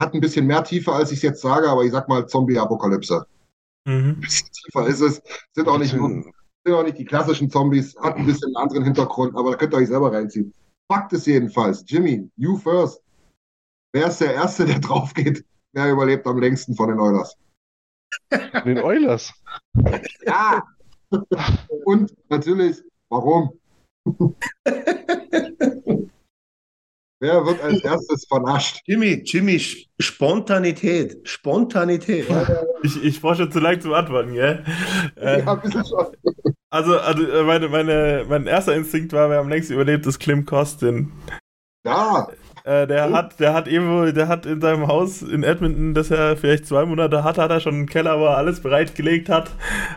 hat 0.00 0.14
ein 0.14 0.20
bisschen 0.20 0.46
mehr 0.46 0.62
Tiefe, 0.62 0.92
als 0.92 1.10
ich 1.10 1.16
es 1.16 1.22
jetzt 1.22 1.40
sage, 1.42 1.68
aber 1.68 1.84
ich 1.84 1.90
sag 1.90 2.08
mal 2.08 2.26
Zombie-Apokalypse. 2.26 3.26
Mhm. 3.86 3.92
Ein 3.92 4.20
bisschen 4.20 4.48
tiefer 4.52 4.86
ist 4.86 5.00
es. 5.00 5.20
Sind 5.52 5.68
auch 5.68 5.78
nicht, 5.78 5.94
nur, 5.94 6.08
sind 6.64 6.74
auch 6.74 6.84
nicht 6.84 6.98
die 6.98 7.04
klassischen 7.04 7.50
Zombies, 7.50 7.96
hat 7.98 8.16
ein 8.16 8.26
bisschen 8.26 8.54
einen 8.54 8.56
anderen 8.56 8.84
Hintergrund, 8.84 9.34
aber 9.34 9.50
da 9.50 9.56
könnt 9.56 9.74
ihr 9.74 9.78
euch 9.78 9.88
selber 9.88 10.12
reinziehen. 10.12 10.54
Fakt 10.90 11.12
ist 11.12 11.26
jedenfalls, 11.26 11.84
Jimmy, 11.86 12.30
you 12.36 12.56
first. 12.56 13.02
Wer 13.92 14.06
ist 14.06 14.20
der 14.20 14.34
Erste, 14.34 14.64
der 14.64 14.78
drauf 14.80 15.12
geht? 15.12 15.44
Wer 15.72 15.90
überlebt 15.90 16.26
am 16.26 16.38
längsten 16.38 16.74
von 16.76 16.88
den 16.88 17.00
Oilers? 17.00 17.36
Den 18.64 18.78
Oilers. 18.78 19.32
Ja! 20.26 20.62
Und 21.84 22.12
natürlich, 22.28 22.76
warum? 23.08 23.52
Wer 27.20 27.44
wird 27.44 27.60
als 27.62 27.82
erstes 27.82 28.26
vernascht? 28.26 28.80
Jimmy, 28.86 29.22
Jimmy, 29.24 29.58
Spontanität. 29.98 31.18
Spontanität. 31.28 32.26
Ich, 32.84 33.02
ich 33.02 33.20
brauche 33.20 33.36
schon 33.36 33.50
zu 33.50 33.58
lang 33.58 33.80
zum 33.80 33.92
Antworten, 33.92 34.34
gell? 34.34 34.64
Äh, 35.16 35.40
Ja, 35.40 35.52
ein 35.52 35.60
bisschen 35.60 35.84
schon. 35.84 36.06
also, 36.70 36.96
also 36.98 37.26
äh, 37.26 37.42
meine, 37.42 37.68
meine, 37.68 38.24
mein 38.28 38.46
erster 38.46 38.76
Instinkt 38.76 39.12
war, 39.12 39.30
wer 39.30 39.40
am 39.40 39.48
längsten 39.48 39.72
überlebt, 39.74 40.06
ist 40.06 40.20
Klim 40.20 40.44
Kostin. 40.46 41.10
Ja, 41.84 42.28
Äh, 42.68 42.86
der 42.86 43.10
hat, 43.10 43.40
der 43.40 43.54
hat 43.54 43.66
irgendwo, 43.66 44.12
der 44.12 44.28
hat 44.28 44.44
in 44.44 44.60
seinem 44.60 44.88
Haus 44.88 45.22
in 45.22 45.42
Edmonton, 45.42 45.94
das 45.94 46.10
er 46.10 46.36
vielleicht 46.36 46.66
zwei 46.66 46.84
Monate 46.84 47.24
hat, 47.24 47.38
hat 47.38 47.50
er 47.50 47.60
schon 47.60 47.74
einen 47.74 47.86
Keller, 47.86 48.20
wo 48.20 48.26
er 48.26 48.36
alles 48.36 48.60
bereitgelegt 48.60 49.30
hat. 49.30 49.50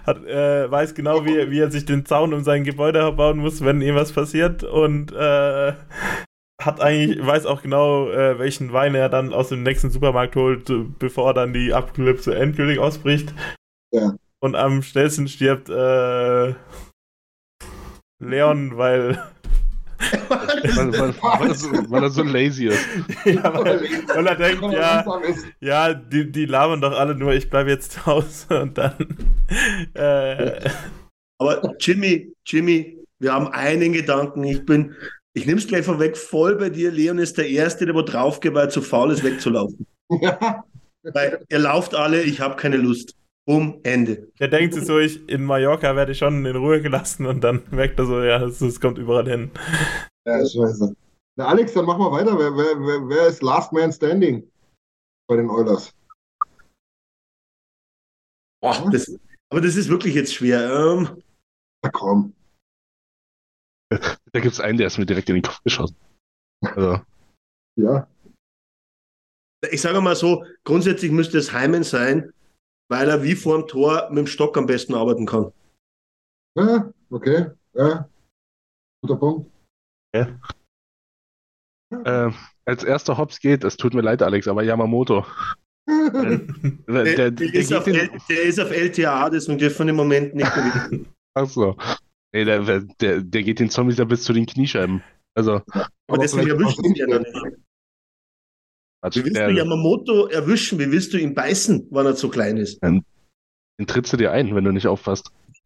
hat 0.06 0.26
äh, 0.26 0.72
weiß 0.72 0.96
genau, 0.96 1.26
wie, 1.26 1.52
wie 1.52 1.60
er 1.60 1.70
sich 1.70 1.84
den 1.84 2.06
Zaun 2.06 2.34
um 2.34 2.46
sein 2.46 2.64
Gebäude 2.64 3.12
bauen 3.12 3.40
muss, 3.40 3.62
wenn 3.66 3.82
irgendwas 3.82 4.14
passiert. 4.14 4.64
Und 4.64 5.12
äh, 5.12 5.74
hat 6.62 6.80
eigentlich, 6.80 7.26
weiß 7.26 7.46
auch 7.46 7.62
genau, 7.62 8.10
äh, 8.10 8.40
welchen 8.40 8.72
Wein 8.72 8.96
er 8.96 9.10
dann 9.10 9.34
aus 9.34 9.50
dem 9.50 9.64
nächsten 9.64 9.90
Supermarkt 9.90 10.38
holt, 10.38 10.72
bevor 10.98 11.34
dann 11.34 11.52
die 11.52 11.74
Apokalypse 11.74 12.34
endgültig 12.34 12.80
ausbricht. 12.80 13.34
Ja. 13.92 14.14
Und 14.40 14.56
am 14.56 14.82
schnellsten 14.82 15.28
stirbt 15.28 15.68
äh, 15.68 16.54
Leon, 18.20 18.78
weil 18.78 19.22
weil, 20.30 20.94
weil, 20.94 21.14
weil, 21.22 21.50
er 21.50 21.56
so, 21.56 21.70
weil, 21.90 22.04
er 22.04 22.10
so, 22.10 22.24
lazy 22.24 22.68
ist. 22.68 22.86
ja, 23.26 23.54
weil, 23.54 23.82
weil, 24.14 24.28
er 24.28 24.36
denkt, 24.36 24.64
ja, 24.74 25.06
ja 25.60 25.94
die, 25.94 26.32
die 26.32 26.46
labern 26.46 26.82
doch 26.82 26.98
alle 26.98 27.16
nur, 27.16 27.34
ich 27.34 27.50
bleibe 27.50 27.70
jetzt 27.70 27.94
zu 27.94 28.06
Hause 28.06 28.62
und 28.62 28.78
dann. 28.78 28.96
Äh, 29.94 30.70
Aber 31.38 31.76
Jimmy, 31.80 32.34
Jimmy, 32.46 32.98
wir 33.20 33.34
haben 33.34 33.48
einen 33.48 33.94
Gedanken. 33.94 34.44
Ich 34.44 34.66
bin, 34.66 34.96
ich 35.34 35.46
nehme 35.46 35.60
es 35.60 35.68
gleich 35.68 35.86
vorweg, 35.86 36.18
voll 36.18 36.56
bei 36.56 36.70
dir. 36.70 36.92
Leon 36.92 37.20
ist 37.20 37.38
der 37.38 37.50
Erste, 37.50 37.86
der 37.86 37.96
wo 37.96 38.02
draufgeht, 38.02 38.54
weil 38.54 38.66
er 38.66 38.70
zu 38.70 38.82
faul 38.82 39.12
ist, 39.12 39.24
wegzulaufen. 39.24 39.86
Ja. 40.22 40.66
Weil 41.04 41.44
ihr 41.50 41.60
lauft 41.60 41.96
alle, 41.96 42.22
ich 42.22 42.42
habe 42.42 42.58
keine 42.58 42.76
Lust. 42.76 43.16
Um 43.48 43.80
Ende. 43.84 44.32
Der 44.40 44.48
denkt 44.48 44.76
sich 44.76 44.86
so, 44.86 45.00
ich, 45.00 45.28
in 45.28 45.44
Mallorca 45.44 45.96
werde 45.96 46.12
ich 46.12 46.20
schon 46.20 46.46
in 46.46 46.56
Ruhe 46.56 46.82
gelassen 46.82 47.26
und 47.26 47.42
dann 47.42 47.64
merkt 47.72 47.98
er 48.00 48.06
so, 48.06 48.22
ja, 48.22 48.42
es, 48.44 48.62
es 48.62 48.80
kommt 48.80 48.98
überall 48.98 49.28
hin. 49.28 49.52
Ja, 50.26 50.40
scheiße. 50.46 50.96
Na, 51.38 51.48
Alex, 51.48 51.74
dann 51.74 51.86
machen 51.86 52.02
wir 52.02 52.12
weiter. 52.12 52.38
Wer, 52.38 52.56
wer, 52.56 52.80
wer, 52.80 53.10
wer 53.10 53.28
ist 53.28 53.42
Last 53.42 53.74
Man 53.74 53.92
Standing 53.92 54.48
bei 55.28 55.38
den 55.38 55.50
Oilers? 55.50 55.92
Boah, 58.62 58.90
das, 58.92 59.18
aber 59.50 59.62
das 59.62 59.76
ist 59.76 59.90
wirklich 59.90 60.14
jetzt 60.14 60.36
schwer. 60.36 60.72
Ähm, 60.72 61.24
Na 61.84 61.90
komm. 61.90 62.36
Da 63.90 64.40
gibt 64.40 64.54
es 64.54 64.60
einen, 64.60 64.78
der 64.78 64.88
ist 64.88 65.00
mir 65.00 65.06
direkt 65.06 65.30
in 65.30 65.36
den 65.36 65.44
Kopf 65.44 65.64
geschossen. 65.64 65.98
Also. 66.62 67.02
Ja. 67.76 68.08
Ich 69.72 69.82
sage 69.82 70.00
mal 70.00 70.16
so, 70.16 70.46
grundsätzlich 70.64 71.12
müsste 71.12 71.38
es 71.40 71.52
Heimen 71.52 71.84
sein, 71.84 72.32
weil 72.92 73.08
er 73.08 73.24
wie 73.24 73.36
vor 73.36 73.58
dem 73.58 73.68
Tor 73.68 74.10
mit 74.10 74.20
dem 74.20 74.28
Stock 74.28 74.58
am 74.58 74.66
besten 74.66 74.94
arbeiten 74.94 75.26
kann. 75.26 75.54
Ja, 76.58 76.92
okay. 77.10 77.52
Ja. 77.74 78.10
Guter 79.02 79.16
Punkt. 79.16 79.50
Ja. 80.14 80.28
Äh, 82.04 82.32
als 82.66 82.84
erster 82.84 83.18
Hops 83.18 83.40
geht, 83.40 83.64
es 83.64 83.78
tut 83.78 83.94
mir 83.94 84.02
leid, 84.02 84.22
Alex, 84.22 84.48
aber 84.48 84.64
Yamamoto. 84.64 85.26
der, 85.88 86.44
der, 86.88 87.32
der, 87.32 87.54
ist 87.54 87.74
auf, 87.74 87.86
den... 87.86 88.10
der, 88.30 88.42
ist 88.44 88.60
auf, 88.60 88.72
LTA, 88.72 89.30
deswegen 89.30 89.58
dürfen 89.58 89.88
wir 89.88 89.92
im 89.92 89.96
Moment 89.96 90.36
nicht 90.36 90.54
gewinnen. 90.54 91.08
Achso. 91.34 91.78
Nee, 92.34 92.44
der, 92.44 92.82
der, 93.00 93.22
der 93.22 93.44
geht 93.44 93.60
den 93.60 93.70
Zombies 93.70 93.98
ja 93.98 94.06
bis 94.06 94.24
zu 94.24 94.34
den 94.34 94.46
Kniescheiben. 94.46 95.02
Also, 95.34 95.62
aber, 95.72 95.88
aber 96.08 96.18
deswegen 96.20 96.50
erwischen 96.50 96.84
sie 96.84 97.00
ja 97.00 97.08
nicht. 97.08 97.58
Also 99.02 99.20
wie 99.20 99.26
willst 99.26 99.38
der, 99.38 99.48
du 99.50 99.56
Yamamoto 99.56 100.28
erwischen? 100.28 100.80
Wie 100.80 100.92
willst 100.92 101.12
du 101.14 101.18
ihn 101.18 101.34
beißen, 101.34 101.88
wenn 101.90 102.06
er 102.06 102.16
zu 102.16 102.30
klein 102.30 102.58
ist? 102.58 102.82
Den, 102.84 103.04
den 103.80 103.88
trittst 103.88 104.14
du 104.14 104.18
dir 104.18 104.32
ein, 104.32 104.56
wenn 104.56 104.64
du 104.64 104.72
nicht 104.72 104.88
aufpasst. 104.88 105.32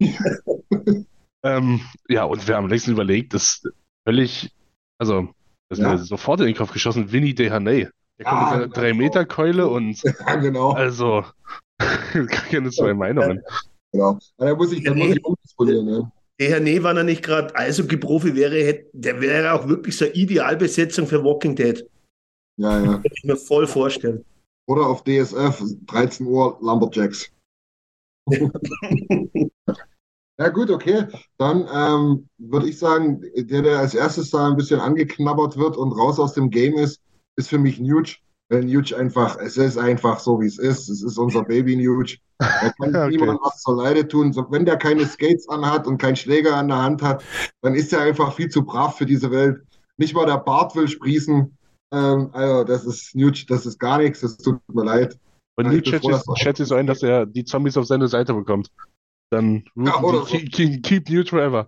ähm, 1.42 1.80
ja, 2.08 2.24
und 2.24 2.48
wir 2.48 2.56
haben 2.56 2.68
längst 2.68 2.88
überlegt, 2.88 3.34
das 3.34 3.42
ist 3.42 3.68
völlig, 4.06 4.52
also, 4.98 5.28
das 5.68 5.78
ja. 5.78 5.92
ist 5.92 6.00
mir 6.00 6.06
sofort 6.06 6.40
in 6.40 6.46
den 6.46 6.56
Kopf 6.56 6.72
geschossen, 6.72 7.12
Winnie 7.12 7.34
Dehaney. 7.34 7.88
Der 8.18 8.24
kommt 8.24 8.42
ah, 8.42 8.56
mit 8.56 8.74
seiner 8.74 8.88
3-Meter-Keule 8.88 9.68
und. 9.68 10.02
Ja, 10.26 10.36
genau. 10.36 10.72
Also, 10.72 11.24
keine 11.78 12.70
zwei 12.70 12.94
Meinungen. 12.94 13.42
Genau. 13.92 14.18
Da 14.38 14.54
muss 14.54 14.72
ich, 14.72 14.82
da 14.82 14.94
muss 14.94 15.08
ich 15.08 15.24
umdisponieren, 15.24 15.84
ne? 15.84 16.12
Dehaney, 16.40 16.82
wenn 16.82 16.96
er 16.96 17.04
nicht 17.04 17.22
gerade 17.22 17.54
Eishockey-Profi 17.54 18.34
wäre, 18.34 18.56
hätte, 18.56 18.86
der 18.92 19.20
wäre 19.20 19.52
auch 19.52 19.68
wirklich 19.68 19.96
so 19.96 20.04
eine 20.04 20.14
Idealbesetzung 20.14 21.06
für 21.06 21.22
Walking 21.22 21.54
Dead. 21.54 21.86
Ja, 22.56 22.80
ja. 22.80 22.92
Kann 22.94 23.04
ich 23.12 23.24
mir 23.24 23.36
voll 23.36 23.66
vorstellen. 23.66 24.24
Oder 24.66 24.86
auf 24.86 25.04
DSF, 25.04 25.62
13 25.86 26.26
Uhr, 26.26 26.58
Lumberjacks. 26.60 27.30
ja, 30.38 30.48
gut, 30.48 30.70
okay. 30.70 31.06
Dann 31.38 31.68
ähm, 31.72 32.28
würde 32.38 32.68
ich 32.68 32.78
sagen, 32.78 33.22
der, 33.36 33.62
der 33.62 33.78
als 33.78 33.94
erstes 33.94 34.30
da 34.30 34.48
ein 34.48 34.56
bisschen 34.56 34.80
angeknabbert 34.80 35.56
wird 35.56 35.76
und 35.76 35.92
raus 35.92 36.18
aus 36.18 36.32
dem 36.34 36.50
Game 36.50 36.74
ist, 36.74 37.00
ist 37.36 37.48
für 37.48 37.58
mich 37.58 37.78
Nuge. 37.78 38.16
Weil 38.48 38.64
Nuge 38.64 38.96
einfach, 38.96 39.38
es 39.38 39.56
ist 39.56 39.76
einfach 39.76 40.20
so, 40.20 40.40
wie 40.40 40.46
es 40.46 40.58
ist. 40.58 40.88
Es 40.88 41.02
ist 41.02 41.18
unser 41.18 41.42
Baby 41.44 41.76
Nuge. 41.76 42.16
Er 42.38 42.72
kann 42.72 42.74
okay. 42.96 43.08
niemandem 43.08 43.38
was 43.42 43.60
zur 43.60 43.76
Leide 43.76 44.06
tun. 44.06 44.34
Wenn 44.50 44.64
der 44.64 44.76
keine 44.76 45.04
Skates 45.06 45.48
anhat 45.48 45.86
und 45.86 45.98
keinen 45.98 46.16
Schläger 46.16 46.56
an 46.56 46.68
der 46.68 46.82
Hand 46.82 47.02
hat, 47.02 47.24
dann 47.62 47.74
ist 47.74 47.92
er 47.92 48.00
einfach 48.00 48.34
viel 48.34 48.48
zu 48.48 48.64
brav 48.64 48.96
für 48.96 49.06
diese 49.06 49.30
Welt. 49.30 49.62
Nicht 49.96 50.14
mal 50.14 50.26
der 50.26 50.38
Bart 50.38 50.76
will 50.76 50.88
sprießen. 50.88 51.55
Ähm, 51.92 52.30
also, 52.32 52.64
das 52.64 52.84
ist 52.84 53.14
Nuge, 53.14 53.44
das 53.48 53.66
ist 53.66 53.78
gar 53.78 53.98
nichts, 53.98 54.20
das 54.20 54.36
tut 54.36 54.60
mir 54.72 54.84
leid. 54.84 55.18
Und 55.56 55.66
Nuge 55.66 55.84
schätze 56.36 56.62
ich 56.62 56.68
so 56.68 56.74
ein, 56.74 56.86
dass 56.86 57.02
er 57.02 57.26
die 57.26 57.44
Zombies 57.44 57.76
auf 57.76 57.86
seine 57.86 58.08
Seite 58.08 58.34
bekommt. 58.34 58.70
Dann 59.30 59.64
ja, 59.74 60.00
oder 60.02 60.24
so. 60.24 60.36
keep, 60.36 60.82
keep 60.82 61.08
Nuge 61.08 61.28
forever. 61.28 61.66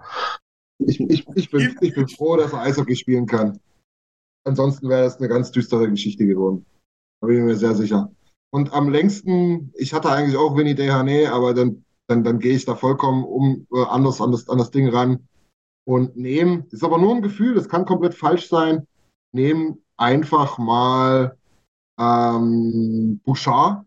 Ich, 0.78 1.01
ich, 1.01 1.27
ich, 1.35 1.51
bin, 1.51 1.77
ich 1.81 1.95
bin 1.95 2.09
froh, 2.09 2.36
dass 2.36 2.53
er 2.53 2.61
Eishockey 2.61 2.95
spielen 2.95 3.27
kann. 3.27 3.59
Ansonsten 4.45 4.89
wäre 4.89 5.03
das 5.03 5.19
eine 5.19 5.28
ganz 5.28 5.51
düstere 5.51 5.90
Geschichte 5.90 6.27
geworden. 6.27 6.65
Da 7.20 7.27
bin 7.27 7.39
ich 7.39 7.45
mir 7.45 7.57
sehr 7.57 7.74
sicher. 7.74 8.11
Und 8.51 8.73
am 8.73 8.89
längsten, 8.89 9.73
ich 9.77 9.93
hatte 9.93 10.11
eigentlich 10.11 10.36
auch 10.36 10.57
Winnie 10.57 10.74
Dehane, 10.74 11.32
aber 11.32 11.53
dann, 11.53 11.85
dann, 12.07 12.24
dann 12.24 12.39
gehe 12.39 12.55
ich 12.55 12.65
da 12.65 12.77
vollkommen 12.77 13.24
um 13.24 13.66
äh, 13.73 13.85
anders 13.85 14.20
an 14.20 14.32
das, 14.32 14.49
an 14.49 14.59
das 14.59 14.70
Ding 14.70 14.89
ran 14.89 15.28
und 15.86 16.16
nehme, 16.16 16.66
ist 16.70 16.85
aber 16.85 16.99
nur 16.99 17.15
ein 17.15 17.23
Gefühl, 17.23 17.55
das 17.55 17.69
kann 17.69 17.85
komplett 17.85 18.15
falsch 18.15 18.49
sein, 18.49 18.86
nehme 19.32 19.78
einfach 19.99 20.59
mal 20.59 21.37
ähm, 21.99 23.20
Bouchard, 23.25 23.85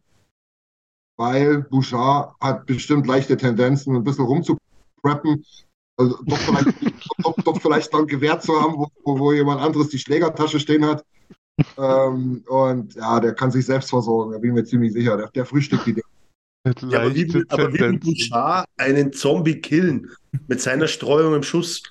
weil 1.18 1.64
Bouchard 1.64 2.36
hat 2.40 2.66
bestimmt 2.66 3.08
leichte 3.08 3.38
Tendenzen, 3.38 3.96
ein 3.96 4.04
bisschen 4.04 4.26
rumzupreppen. 4.26 5.44
Also 5.98 6.22
doch 6.24 6.38
vielleicht, 6.38 6.68
doch, 7.24 7.36
doch 7.44 7.62
vielleicht 7.62 7.94
dann 7.94 8.08
gewährt 8.08 8.44
zu 8.44 8.60
haben, 8.60 8.76
wo, 8.76 8.90
wo 9.04 9.34
jemand 9.34 9.62
anderes 9.62 9.90
die 9.90 10.00
Schlägertasche 10.00 10.60
stehen 10.60 10.86
hat. 10.86 11.06
ähm, 11.78 12.44
und 12.48 12.96
ja, 12.96 13.20
der 13.20 13.34
kann 13.34 13.52
sich 13.52 13.66
selbst 13.66 13.90
versorgen, 13.90 14.32
da 14.32 14.40
bin 14.40 14.52
ich 14.52 14.56
mir 14.56 14.66
ziemlich 14.66 14.94
sicher. 14.94 15.18
Der, 15.18 15.30
der 15.30 15.46
frühstückt 15.46 15.86
die 15.86 15.94
Dinge. 15.94 16.06
Ja, 16.92 17.02
aber 17.02 17.16
wie, 17.16 17.34
will, 17.34 17.46
aber 17.50 17.74
wie 17.74 17.80
will 17.80 18.00
Bouchard 18.00 18.68
einen 18.78 19.14
Zombie 19.14 19.60
killen? 19.62 20.10
Mit 20.48 20.62
seiner 20.62 20.88
Streuung 20.88 21.34
im 21.34 21.44
Schuss? 21.44 21.84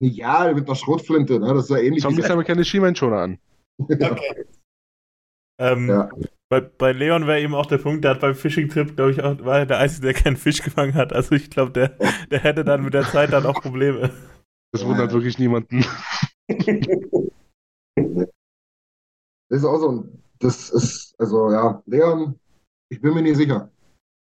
Ja, 0.00 0.52
mit 0.52 0.66
einer 0.66 0.74
Schrotflinte, 0.74 1.38
ne? 1.38 1.54
das 1.54 1.64
ist 1.64 1.70
ja 1.70 1.78
ähnlich. 1.78 2.02
Zombies 2.02 2.28
haben 2.28 2.44
keine 2.44 2.64
Schienbeinschoner 2.64 3.16
an. 3.16 3.38
Okay. 3.78 4.44
ähm, 5.60 5.88
ja. 5.88 6.08
bei, 6.48 6.60
bei 6.60 6.92
Leon 6.92 7.26
wäre 7.26 7.40
eben 7.40 7.54
auch 7.54 7.66
der 7.66 7.78
Punkt, 7.78 8.04
der 8.04 8.12
hat 8.12 8.20
beim 8.20 8.34
Fishing-Trip, 8.34 8.96
glaube 8.96 9.12
ich, 9.12 9.22
auch, 9.22 9.44
war 9.44 9.66
der 9.66 9.78
Einzige, 9.78 10.06
der 10.08 10.14
keinen 10.14 10.36
Fisch 10.36 10.62
gefangen 10.62 10.94
hat. 10.94 11.12
Also 11.12 11.34
ich 11.34 11.50
glaube, 11.50 11.72
der, 11.72 11.96
der 12.30 12.40
hätte 12.40 12.64
dann 12.64 12.84
mit 12.84 12.94
der 12.94 13.04
Zeit 13.04 13.32
dann 13.32 13.46
auch 13.46 13.60
Probleme. 13.60 14.10
Das 14.72 14.84
wundert 14.84 15.12
wirklich 15.12 15.38
niemanden. 15.38 15.84
Das 19.48 19.60
ist 19.60 19.64
auch 19.64 19.78
so 19.78 19.90
ein, 19.90 20.22
das 20.40 20.70
ist, 20.70 21.14
also 21.18 21.50
ja, 21.50 21.82
Leon, 21.86 22.38
ich 22.90 23.00
bin 23.00 23.14
mir 23.14 23.22
nicht 23.22 23.36
sicher. 23.36 23.70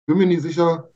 Ich 0.05 0.13
bin 0.13 0.19
mir 0.19 0.27
nicht 0.27 0.43
sicher, 0.43 0.89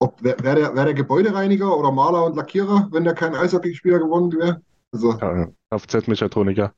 ob 0.00 0.22
wer, 0.22 0.36
wer, 0.40 0.54
der, 0.54 0.74
wer 0.74 0.84
der 0.84 0.94
Gebäudereiniger 0.94 1.76
oder 1.76 1.92
Maler 1.92 2.24
und 2.24 2.36
Lackierer, 2.36 2.88
wenn 2.92 3.04
der 3.04 3.14
kein 3.14 3.34
Eishockeyspieler 3.34 3.98
gewonnen 3.98 4.32
wäre. 4.32 4.62
Also, 4.92 5.12
ja, 5.12 5.48
Kfz-Mechatroniker. 5.70 6.74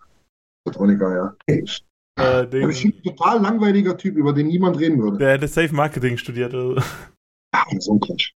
Mechatroniker, 0.69 1.36
ja. 1.47 1.57
Äh, 2.19 2.47
den, 2.49 2.70
ist 2.70 2.85
ein 2.85 3.03
total 3.03 3.40
langweiliger 3.40 3.97
Typ, 3.97 4.16
über 4.16 4.32
den 4.32 4.49
niemand 4.49 4.78
reden 4.78 5.01
würde. 5.01 5.19
Der 5.19 5.32
hätte 5.32 5.49
Safe 5.49 5.74
Marketing 5.74 6.16
studiert. 6.16 6.53
Also. 6.53 6.77
Ja, 6.77 7.65
so 7.78 7.95
ein 7.95 8.01
Quatsch. 8.01 8.32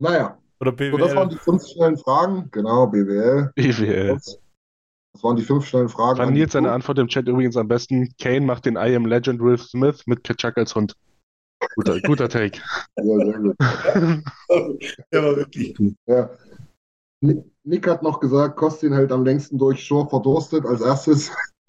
Naja. 0.00 0.38
Oder 0.60 0.72
BWL. 0.72 0.92
So, 0.92 0.98
das 0.98 1.14
waren 1.14 1.28
die 1.28 1.36
fünf 1.36 1.66
schnellen 1.66 1.96
Fragen. 1.96 2.48
Genau, 2.50 2.86
BWL. 2.86 3.52
BWL. 3.54 4.14
Das 4.14 5.22
waren 5.22 5.36
die 5.36 5.42
fünf 5.42 5.66
schnellen 5.66 5.88
Fragen. 5.88 6.16
Fand 6.16 6.36
jetzt 6.36 6.52
seine 6.52 6.72
Antwort 6.72 6.98
im 6.98 7.08
Chat 7.08 7.28
übrigens 7.28 7.56
am 7.56 7.68
besten. 7.68 8.14
Kane 8.18 8.40
macht 8.40 8.64
den 8.64 8.76
I 8.76 8.96
Am 8.96 9.04
Legend 9.04 9.40
Will 9.40 9.58
Smith 9.58 10.06
mit 10.06 10.24
Kaczak 10.24 10.56
als 10.56 10.74
Hund. 10.74 10.96
Guter, 11.76 12.00
guter 12.00 12.28
Take. 12.28 12.58
Ja, 12.96 13.16
sehr 13.16 13.38
gut. 13.38 13.56
ja, 15.12 15.22
war 15.22 15.36
wirklich 15.36 15.74
gut. 15.74 15.94
Ja. 16.06 16.30
Nick 17.64 17.86
hat 17.86 18.02
noch 18.02 18.18
gesagt, 18.20 18.56
Kostin 18.56 18.92
hält 18.92 19.12
am 19.12 19.24
längsten 19.24 19.58
durch, 19.58 19.84
Shore 19.84 20.08
verdurstet 20.08 20.66
als 20.66 20.80
erstes. 20.80 21.30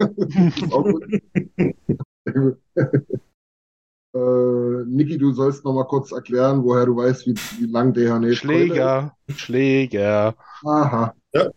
äh, 4.14 4.84
Niki, 4.86 5.18
du 5.18 5.32
sollst 5.32 5.64
noch 5.64 5.74
mal 5.74 5.84
kurz 5.84 6.12
erklären, 6.12 6.64
woher 6.64 6.86
du 6.86 6.96
weißt, 6.96 7.26
wie, 7.26 7.34
wie 7.58 7.66
lang 7.66 7.92
DHN 7.92 8.34
Schläger, 8.34 9.16
Schläger. 9.28 10.34
Aha. 10.64 11.14
Ja. 11.32 11.50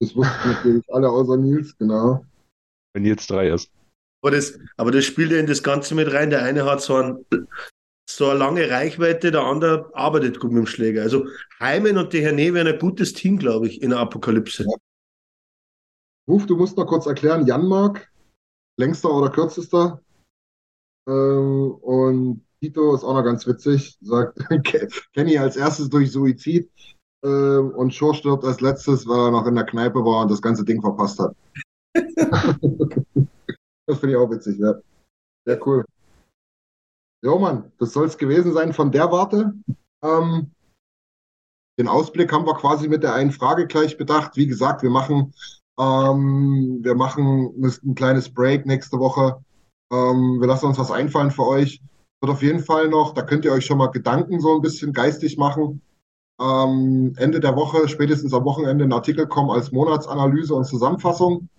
Das 0.00 0.16
wussten 0.16 0.48
natürlich 0.48 0.84
alle 0.88 1.10
außer 1.10 1.36
Nils, 1.36 1.76
genau. 1.76 2.24
Wenn 2.94 3.04
jetzt 3.04 3.30
drei 3.30 3.50
ist. 3.50 3.70
Aber 4.22 4.32
das, 4.32 4.58
aber 4.76 4.90
das 4.90 5.04
spielt 5.04 5.30
ja 5.30 5.38
in 5.38 5.46
das 5.46 5.62
Ganze 5.62 5.94
mit 5.94 6.12
rein. 6.12 6.30
Der 6.30 6.42
eine 6.42 6.64
hat 6.64 6.80
so, 6.80 6.96
ein, 6.96 7.24
so 8.16 8.28
eine 8.28 8.38
lange 8.38 8.70
Reichweite, 8.70 9.30
der 9.30 9.42
andere 9.42 9.90
arbeitet 9.94 10.40
gut 10.40 10.52
mit 10.52 10.58
dem 10.58 10.66
Schläger. 10.66 11.02
Also 11.02 11.26
Heimen 11.58 11.98
und 11.98 12.12
die 12.12 12.22
Herne 12.22 12.54
wären 12.54 12.66
ein 12.66 12.78
gutes 12.78 13.12
Team, 13.12 13.38
glaube 13.38 13.68
ich, 13.68 13.82
in 13.82 13.90
der 13.90 14.00
Apokalypse. 14.00 14.64
Ja. 14.64 14.76
Ruf, 16.28 16.46
du 16.46 16.56
musst 16.56 16.76
noch 16.76 16.86
kurz 16.86 17.06
erklären, 17.06 17.46
Janmark, 17.46 18.10
längster 18.78 19.12
oder 19.12 19.30
kürzester. 19.30 20.00
Ähm, 21.08 21.72
und 21.80 22.44
Tito 22.60 22.94
ist 22.94 23.04
auch 23.04 23.14
noch 23.14 23.24
ganz 23.24 23.46
witzig, 23.46 23.98
sagt 24.00 24.38
Kenny 25.14 25.38
als 25.38 25.56
erstes 25.56 25.88
durch 25.88 26.12
Suizid 26.12 26.70
ähm, 27.24 27.70
und 27.70 27.94
Schur 27.94 28.14
stirbt 28.14 28.44
als 28.44 28.60
letztes, 28.60 29.06
weil 29.06 29.26
er 29.26 29.30
noch 29.30 29.46
in 29.46 29.54
der 29.54 29.64
Kneipe 29.64 30.04
war 30.04 30.22
und 30.22 30.30
das 30.30 30.42
ganze 30.42 30.64
Ding 30.64 30.80
verpasst 30.80 31.18
hat. 31.18 31.34
das 33.86 33.98
finde 33.98 34.10
ich 34.10 34.16
auch 34.16 34.30
witzig, 34.30 34.58
ja. 34.58 34.74
Sehr 35.46 35.66
cool. 35.66 35.84
Jo, 37.22 37.38
Mann, 37.38 37.70
das 37.78 37.92
soll 37.92 38.06
es 38.06 38.16
gewesen 38.16 38.54
sein 38.54 38.72
von 38.72 38.90
der 38.90 39.12
Warte. 39.12 39.52
Ähm, 40.02 40.52
den 41.78 41.88
Ausblick 41.88 42.32
haben 42.32 42.46
wir 42.46 42.54
quasi 42.54 42.88
mit 42.88 43.02
der 43.02 43.14
einen 43.14 43.30
Frage 43.30 43.66
gleich 43.66 43.98
bedacht. 43.98 44.36
Wie 44.36 44.46
gesagt, 44.46 44.82
wir 44.82 44.90
machen, 44.90 45.34
ähm, 45.78 46.80
wir 46.82 46.94
machen 46.94 47.62
ein 47.62 47.94
kleines 47.94 48.32
Break 48.32 48.64
nächste 48.64 48.98
Woche. 48.98 49.44
Ähm, 49.92 50.40
wir 50.40 50.46
lassen 50.46 50.66
uns 50.66 50.78
was 50.78 50.90
einfallen 50.90 51.30
für 51.30 51.46
euch. 51.46 51.82
Wird 52.22 52.32
auf 52.32 52.42
jeden 52.42 52.60
Fall 52.60 52.88
noch, 52.88 53.12
da 53.12 53.22
könnt 53.22 53.44
ihr 53.44 53.52
euch 53.52 53.66
schon 53.66 53.78
mal 53.78 53.88
Gedanken 53.88 54.40
so 54.40 54.54
ein 54.54 54.62
bisschen 54.62 54.94
geistig 54.94 55.36
machen. 55.36 55.82
Ähm, 56.40 57.14
Ende 57.16 57.40
der 57.40 57.54
Woche, 57.54 57.86
spätestens 57.88 58.32
am 58.32 58.44
Wochenende, 58.44 58.84
ein 58.84 58.92
Artikel 58.94 59.26
kommen 59.26 59.50
als 59.50 59.72
Monatsanalyse 59.72 60.54
und 60.54 60.64
Zusammenfassung. 60.64 61.50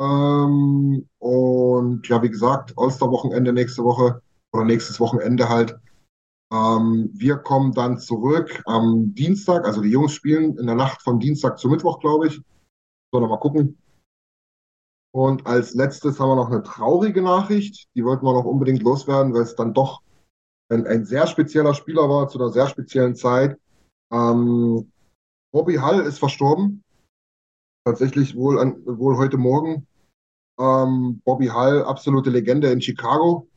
Ähm, 0.00 1.06
und 1.18 2.08
ja, 2.08 2.22
wie 2.22 2.30
gesagt, 2.30 2.76
Osterwochenende 2.76 3.52
nächste 3.52 3.84
Woche 3.84 4.22
oder 4.54 4.64
nächstes 4.64 5.00
Wochenende 5.00 5.48
halt. 5.48 5.78
Ähm, 6.52 7.10
wir 7.12 7.36
kommen 7.36 7.72
dann 7.72 7.98
zurück 7.98 8.62
am 8.66 9.14
Dienstag, 9.14 9.66
also 9.66 9.80
die 9.80 9.90
Jungs 9.90 10.12
spielen 10.12 10.56
in 10.56 10.66
der 10.66 10.76
Nacht 10.76 11.02
von 11.02 11.18
Dienstag 11.18 11.58
zu 11.58 11.68
Mittwoch, 11.68 11.98
glaube 11.98 12.28
ich. 12.28 12.40
So, 13.12 13.20
noch 13.20 13.28
mal 13.28 13.38
gucken. 13.38 13.76
Und 15.12 15.46
als 15.46 15.74
letztes 15.74 16.18
haben 16.18 16.28
wir 16.28 16.36
noch 16.36 16.50
eine 16.50 16.62
traurige 16.62 17.22
Nachricht. 17.22 17.88
Die 17.94 18.04
wollten 18.04 18.24
wir 18.24 18.32
noch 18.32 18.44
unbedingt 18.44 18.82
loswerden, 18.82 19.34
weil 19.34 19.42
es 19.42 19.54
dann 19.56 19.74
doch 19.74 20.02
ein, 20.70 20.86
ein 20.86 21.04
sehr 21.04 21.26
spezieller 21.26 21.74
Spieler 21.74 22.08
war 22.08 22.28
zu 22.28 22.38
einer 22.38 22.50
sehr 22.50 22.68
speziellen 22.68 23.14
Zeit. 23.14 23.58
Ähm, 24.12 24.90
Bobby 25.52 25.74
Hall 25.74 26.00
ist 26.00 26.18
verstorben. 26.18 26.82
Tatsächlich 27.86 28.36
wohl, 28.36 28.58
an, 28.58 28.82
wohl 28.86 29.16
heute 29.16 29.36
Morgen. 29.36 29.86
Ähm, 30.58 31.20
Bobby 31.24 31.46
Hall, 31.46 31.84
absolute 31.84 32.30
Legende 32.30 32.70
in 32.70 32.80
Chicago. 32.80 33.48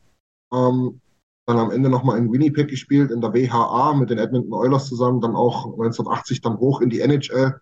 Ähm, 0.52 1.00
dann 1.46 1.58
am 1.58 1.70
Ende 1.70 1.88
nochmal 1.88 2.18
in 2.18 2.30
Winnipeg 2.30 2.68
gespielt, 2.68 3.10
in 3.10 3.20
der 3.20 3.32
WHA 3.32 3.94
mit 3.94 4.10
den 4.10 4.18
Edmonton 4.18 4.52
Oilers 4.52 4.86
zusammen, 4.86 5.20
dann 5.20 5.34
auch 5.34 5.64
1980 5.64 6.42
dann 6.42 6.58
hoch 6.58 6.80
in 6.82 6.90
die 6.90 7.00
NHL 7.00 7.60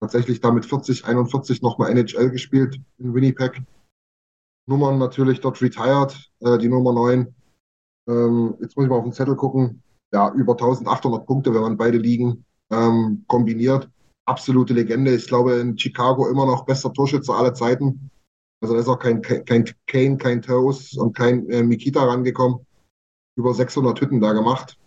tatsächlich 0.00 0.40
da 0.40 0.50
mit 0.50 0.66
40, 0.66 1.04
41 1.04 1.62
nochmal 1.62 1.90
NHL 1.90 2.30
gespielt 2.30 2.80
in 2.98 3.14
Winnipeg. 3.14 3.62
Nummern 4.66 4.98
natürlich 4.98 5.40
dort 5.40 5.60
retired, 5.62 6.30
äh, 6.40 6.58
die 6.58 6.68
Nummer 6.68 6.92
9. 6.92 7.34
Ähm, 8.08 8.54
jetzt 8.60 8.76
muss 8.76 8.84
ich 8.84 8.90
mal 8.90 8.96
auf 8.96 9.04
den 9.04 9.12
Zettel 9.12 9.36
gucken. 9.36 9.82
Ja, 10.12 10.32
über 10.32 10.52
1800 10.52 11.26
Punkte, 11.26 11.54
wenn 11.54 11.62
man 11.62 11.76
beide 11.76 11.98
liegen, 11.98 12.44
ähm, 12.70 13.24
kombiniert. 13.26 13.90
Absolute 14.26 14.74
Legende. 14.74 15.14
Ich 15.14 15.26
glaube, 15.26 15.54
in 15.54 15.78
Chicago 15.78 16.28
immer 16.28 16.46
noch 16.46 16.64
bester 16.64 16.92
Torschütze 16.92 17.34
aller 17.34 17.54
Zeiten. 17.54 18.10
Also 18.60 18.74
da 18.74 18.80
ist 18.80 18.88
auch 18.88 18.98
kein, 18.98 19.22
kein 19.22 19.64
Kane, 19.86 20.16
kein 20.18 20.42
Toes 20.42 20.96
und 20.96 21.14
kein 21.14 21.48
äh, 21.48 21.62
Mikita 21.62 22.04
rangekommen. 22.04 22.66
Über 23.36 23.54
600 23.54 24.00
Hütten 24.00 24.20
da 24.20 24.32
gemacht. 24.32 24.78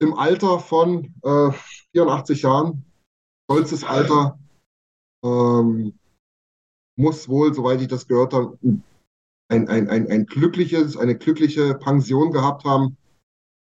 Im 0.00 0.14
Alter 0.14 0.58
von 0.58 1.14
äh, 1.22 1.50
84 1.92 2.42
Jahren 2.42 2.84
stolzes 3.50 3.84
Alter. 3.84 4.38
Ähm, 5.24 5.98
muss 6.96 7.28
wohl, 7.28 7.54
soweit 7.54 7.80
ich 7.80 7.88
das 7.88 8.06
gehört 8.06 8.32
habe, 8.32 8.58
ein, 9.50 9.68
ein, 9.68 9.88
ein, 9.88 10.10
ein 10.10 10.26
glückliches, 10.26 10.96
eine 10.96 11.16
glückliche 11.16 11.74
Pension 11.74 12.32
gehabt 12.32 12.64
haben. 12.64 12.96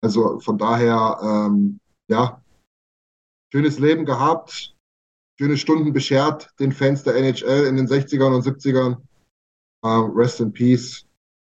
Also 0.02 0.38
von 0.40 0.56
daher, 0.56 1.18
ähm, 1.22 1.80
ja, 2.08 2.42
schönes 3.52 3.78
Leben 3.78 4.04
gehabt, 4.04 4.73
schöne 5.38 5.56
Stunden 5.56 5.92
beschert 5.92 6.50
den 6.58 6.72
Fans 6.72 7.02
der 7.02 7.16
NHL 7.16 7.66
in 7.66 7.76
den 7.76 7.86
60ern 7.86 8.34
und 8.34 8.44
70ern. 8.44 8.98
Ähm, 9.84 10.12
rest 10.16 10.40
in 10.40 10.52
Peace. 10.52 11.06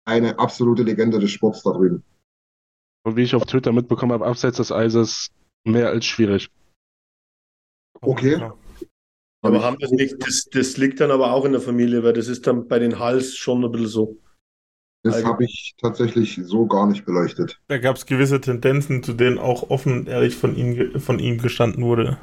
Eine 0.07 0.37
absolute 0.37 0.83
Legende 0.83 1.19
des 1.19 1.31
Sports 1.31 1.63
da 1.63 1.71
drüben. 1.71 2.03
Und 3.03 3.15
wie 3.15 3.23
ich 3.23 3.35
auf 3.35 3.45
Twitter 3.45 3.71
mitbekommen 3.71 4.13
habe, 4.13 4.25
abseits 4.25 4.57
des 4.57 4.71
Eises 4.71 5.29
mehr 5.63 5.89
als 5.89 6.05
schwierig. 6.05 6.49
Okay. 8.01 8.51
Aber 9.41 9.63
haben 9.63 9.77
das 9.79 9.91
nicht, 9.91 10.15
das, 10.19 10.45
das 10.51 10.77
liegt 10.77 10.99
dann 10.99 11.11
aber 11.11 11.31
auch 11.31 11.45
in 11.45 11.51
der 11.51 11.61
Familie, 11.61 12.03
weil 12.03 12.13
das 12.13 12.27
ist 12.27 12.47
dann 12.47 12.67
bei 12.67 12.79
den 12.79 12.97
Hals 12.97 13.35
schon 13.35 13.63
ein 13.63 13.71
bisschen 13.71 13.87
so. 13.87 14.17
Das 15.03 15.23
habe 15.23 15.43
ich 15.43 15.75
tatsächlich 15.79 16.39
so 16.43 16.65
gar 16.65 16.87
nicht 16.87 17.05
beleuchtet. 17.05 17.61
Da 17.67 17.77
gab 17.77 17.95
es 17.95 18.07
gewisse 18.07 18.41
Tendenzen, 18.41 19.03
zu 19.03 19.13
denen 19.13 19.37
auch 19.37 19.69
offen 19.69 19.93
und 19.93 20.07
ehrlich 20.07 20.35
von 20.35 20.55
ihm, 20.55 20.99
von 20.99 21.19
ihm 21.19 21.37
gestanden 21.37 21.83
wurde. 21.83 22.17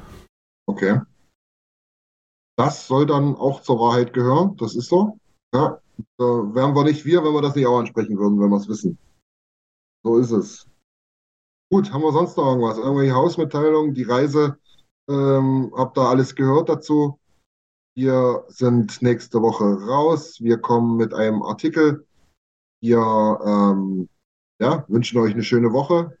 Okay. 0.65 0.99
Das 2.55 2.87
soll 2.87 3.05
dann 3.05 3.35
auch 3.35 3.61
zur 3.61 3.79
Wahrheit 3.79 4.13
gehören, 4.13 4.55
das 4.57 4.75
ist 4.75 4.89
so. 4.89 5.17
Ja, 5.53 5.79
da 6.17 6.25
wären 6.53 6.75
wir 6.75 6.83
nicht 6.83 7.05
wir, 7.05 7.23
wenn 7.23 7.33
wir 7.33 7.41
das 7.41 7.55
nicht 7.55 7.67
auch 7.67 7.79
ansprechen 7.79 8.17
würden, 8.17 8.39
wenn 8.39 8.49
wir 8.49 8.57
es 8.57 8.67
wissen. 8.67 8.97
So 10.03 10.17
ist 10.17 10.31
es. 10.31 10.67
Gut, 11.71 11.91
haben 11.91 12.03
wir 12.03 12.11
sonst 12.11 12.37
noch 12.37 12.45
irgendwas? 12.45 12.77
Irgendwelche 12.77 13.15
Hausmitteilungen, 13.15 13.93
die 13.93 14.03
Reise 14.03 14.57
ähm, 15.09 15.73
hab 15.75 15.93
da 15.95 16.09
alles 16.09 16.35
gehört 16.35 16.69
dazu. 16.69 17.19
Wir 17.95 18.45
sind 18.47 19.01
nächste 19.01 19.41
Woche 19.41 19.65
raus. 19.87 20.39
Wir 20.39 20.57
kommen 20.57 20.97
mit 20.97 21.13
einem 21.13 21.43
Artikel. 21.43 22.05
Wir 22.81 22.97
ähm, 23.45 24.09
ja, 24.59 24.85
wünschen 24.87 25.19
euch 25.19 25.33
eine 25.33 25.43
schöne 25.43 25.73
Woche. 25.73 26.17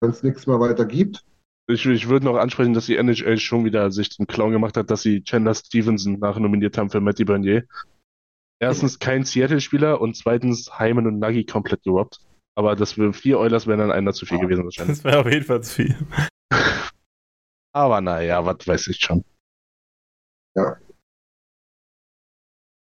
Wenn 0.00 0.10
es 0.10 0.22
nichts 0.22 0.46
mehr 0.46 0.60
weiter 0.60 0.84
gibt. 0.84 1.24
Ich, 1.68 1.86
ich 1.86 2.08
würde 2.08 2.26
noch 2.26 2.36
ansprechen, 2.36 2.74
dass 2.74 2.86
die 2.86 2.96
NHL 2.96 3.38
schon 3.38 3.64
wieder 3.64 3.90
sich 3.90 4.10
zum 4.10 4.26
Clown 4.26 4.52
gemacht 4.52 4.76
hat, 4.76 4.90
dass 4.90 5.02
sie 5.02 5.22
Chandler 5.22 5.54
Stevenson 5.54 6.18
nachnominiert 6.18 6.76
haben 6.76 6.90
für 6.90 7.00
Matty 7.00 7.24
Bernier. 7.24 7.64
Erstens 8.60 8.98
kein 8.98 9.24
Seattle-Spieler 9.24 10.00
und 10.00 10.16
zweitens 10.16 10.78
Hyman 10.78 11.06
und 11.06 11.18
Nagy 11.18 11.44
komplett 11.44 11.82
gerobbt. 11.82 12.20
Aber 12.54 12.76
das 12.76 12.92
für 12.92 13.12
vier 13.12 13.38
Eulers 13.38 13.66
wären 13.66 13.78
dann 13.78 13.90
einer 13.90 14.12
zu 14.12 14.26
viel 14.26 14.38
gewesen 14.38 14.64
wahrscheinlich. 14.64 14.98
Das 14.98 15.04
wäre 15.04 15.20
auf 15.20 15.26
jeden 15.26 15.44
Fall 15.44 15.62
zu 15.62 15.74
viel. 15.74 15.96
Aber 17.74 18.00
naja, 18.00 18.44
was 18.44 18.66
weiß 18.66 18.88
ich 18.88 18.98
schon. 18.98 19.24
Ja. 20.54 20.76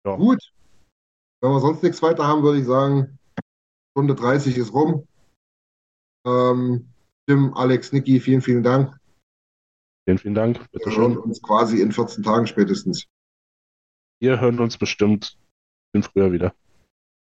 ja. 0.05 0.15
Gut. 0.15 0.51
Wenn 1.41 1.51
wir 1.51 1.59
sonst 1.59 1.83
nichts 1.83 2.01
weiter 2.01 2.27
haben, 2.27 2.43
würde 2.43 2.59
ich 2.59 2.65
sagen, 2.65 3.17
Stunde 3.91 4.15
30 4.15 4.57
ist 4.57 4.73
rum. 4.73 5.07
Ähm, 6.27 6.93
Tim, 7.27 7.53
Alex, 7.55 7.91
Niki, 7.91 8.19
vielen, 8.19 8.41
vielen 8.41 8.63
Dank. 8.63 8.95
Vielen, 10.05 10.17
vielen 10.19 10.35
Dank. 10.35 10.71
Bitte 10.71 10.89
wir 10.89 10.97
hören 10.97 11.17
uns 11.17 11.41
quasi 11.41 11.81
in 11.81 11.91
14 11.91 12.23
Tagen 12.23 12.45
spätestens. 12.45 13.07
Wir 14.21 14.39
hören 14.39 14.59
uns 14.59 14.77
bestimmt 14.77 15.37
in 15.93 16.03
früher 16.03 16.31
wieder. 16.31 16.53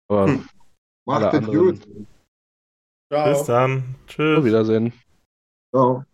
Aber 0.09 0.27
hm. 0.27 0.49
Macht 1.07 1.35
es 1.35 1.47
gut. 1.47 1.81
Ciao. 3.13 3.33
Bis 3.33 3.45
dann. 3.47 3.97
Tschüss. 4.07 4.39
Auf 4.39 4.45
Wiedersehen. 4.45 4.93
Ciao. 5.75 6.05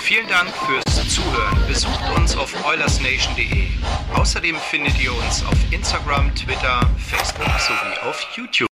Vielen 0.00 0.28
Dank 0.28 0.48
fürs 0.50 1.14
Zuhören. 1.14 1.66
Besucht 1.66 2.16
uns 2.16 2.36
auf 2.36 2.52
oilersnation.de. 2.66 3.68
Außerdem 4.14 4.56
findet 4.56 5.02
ihr 5.02 5.12
uns 5.12 5.44
auf 5.44 5.72
Instagram, 5.72 6.34
Twitter, 6.34 6.80
Facebook 6.98 7.46
sowie 7.60 8.08
auf 8.08 8.20
YouTube. 8.36 8.71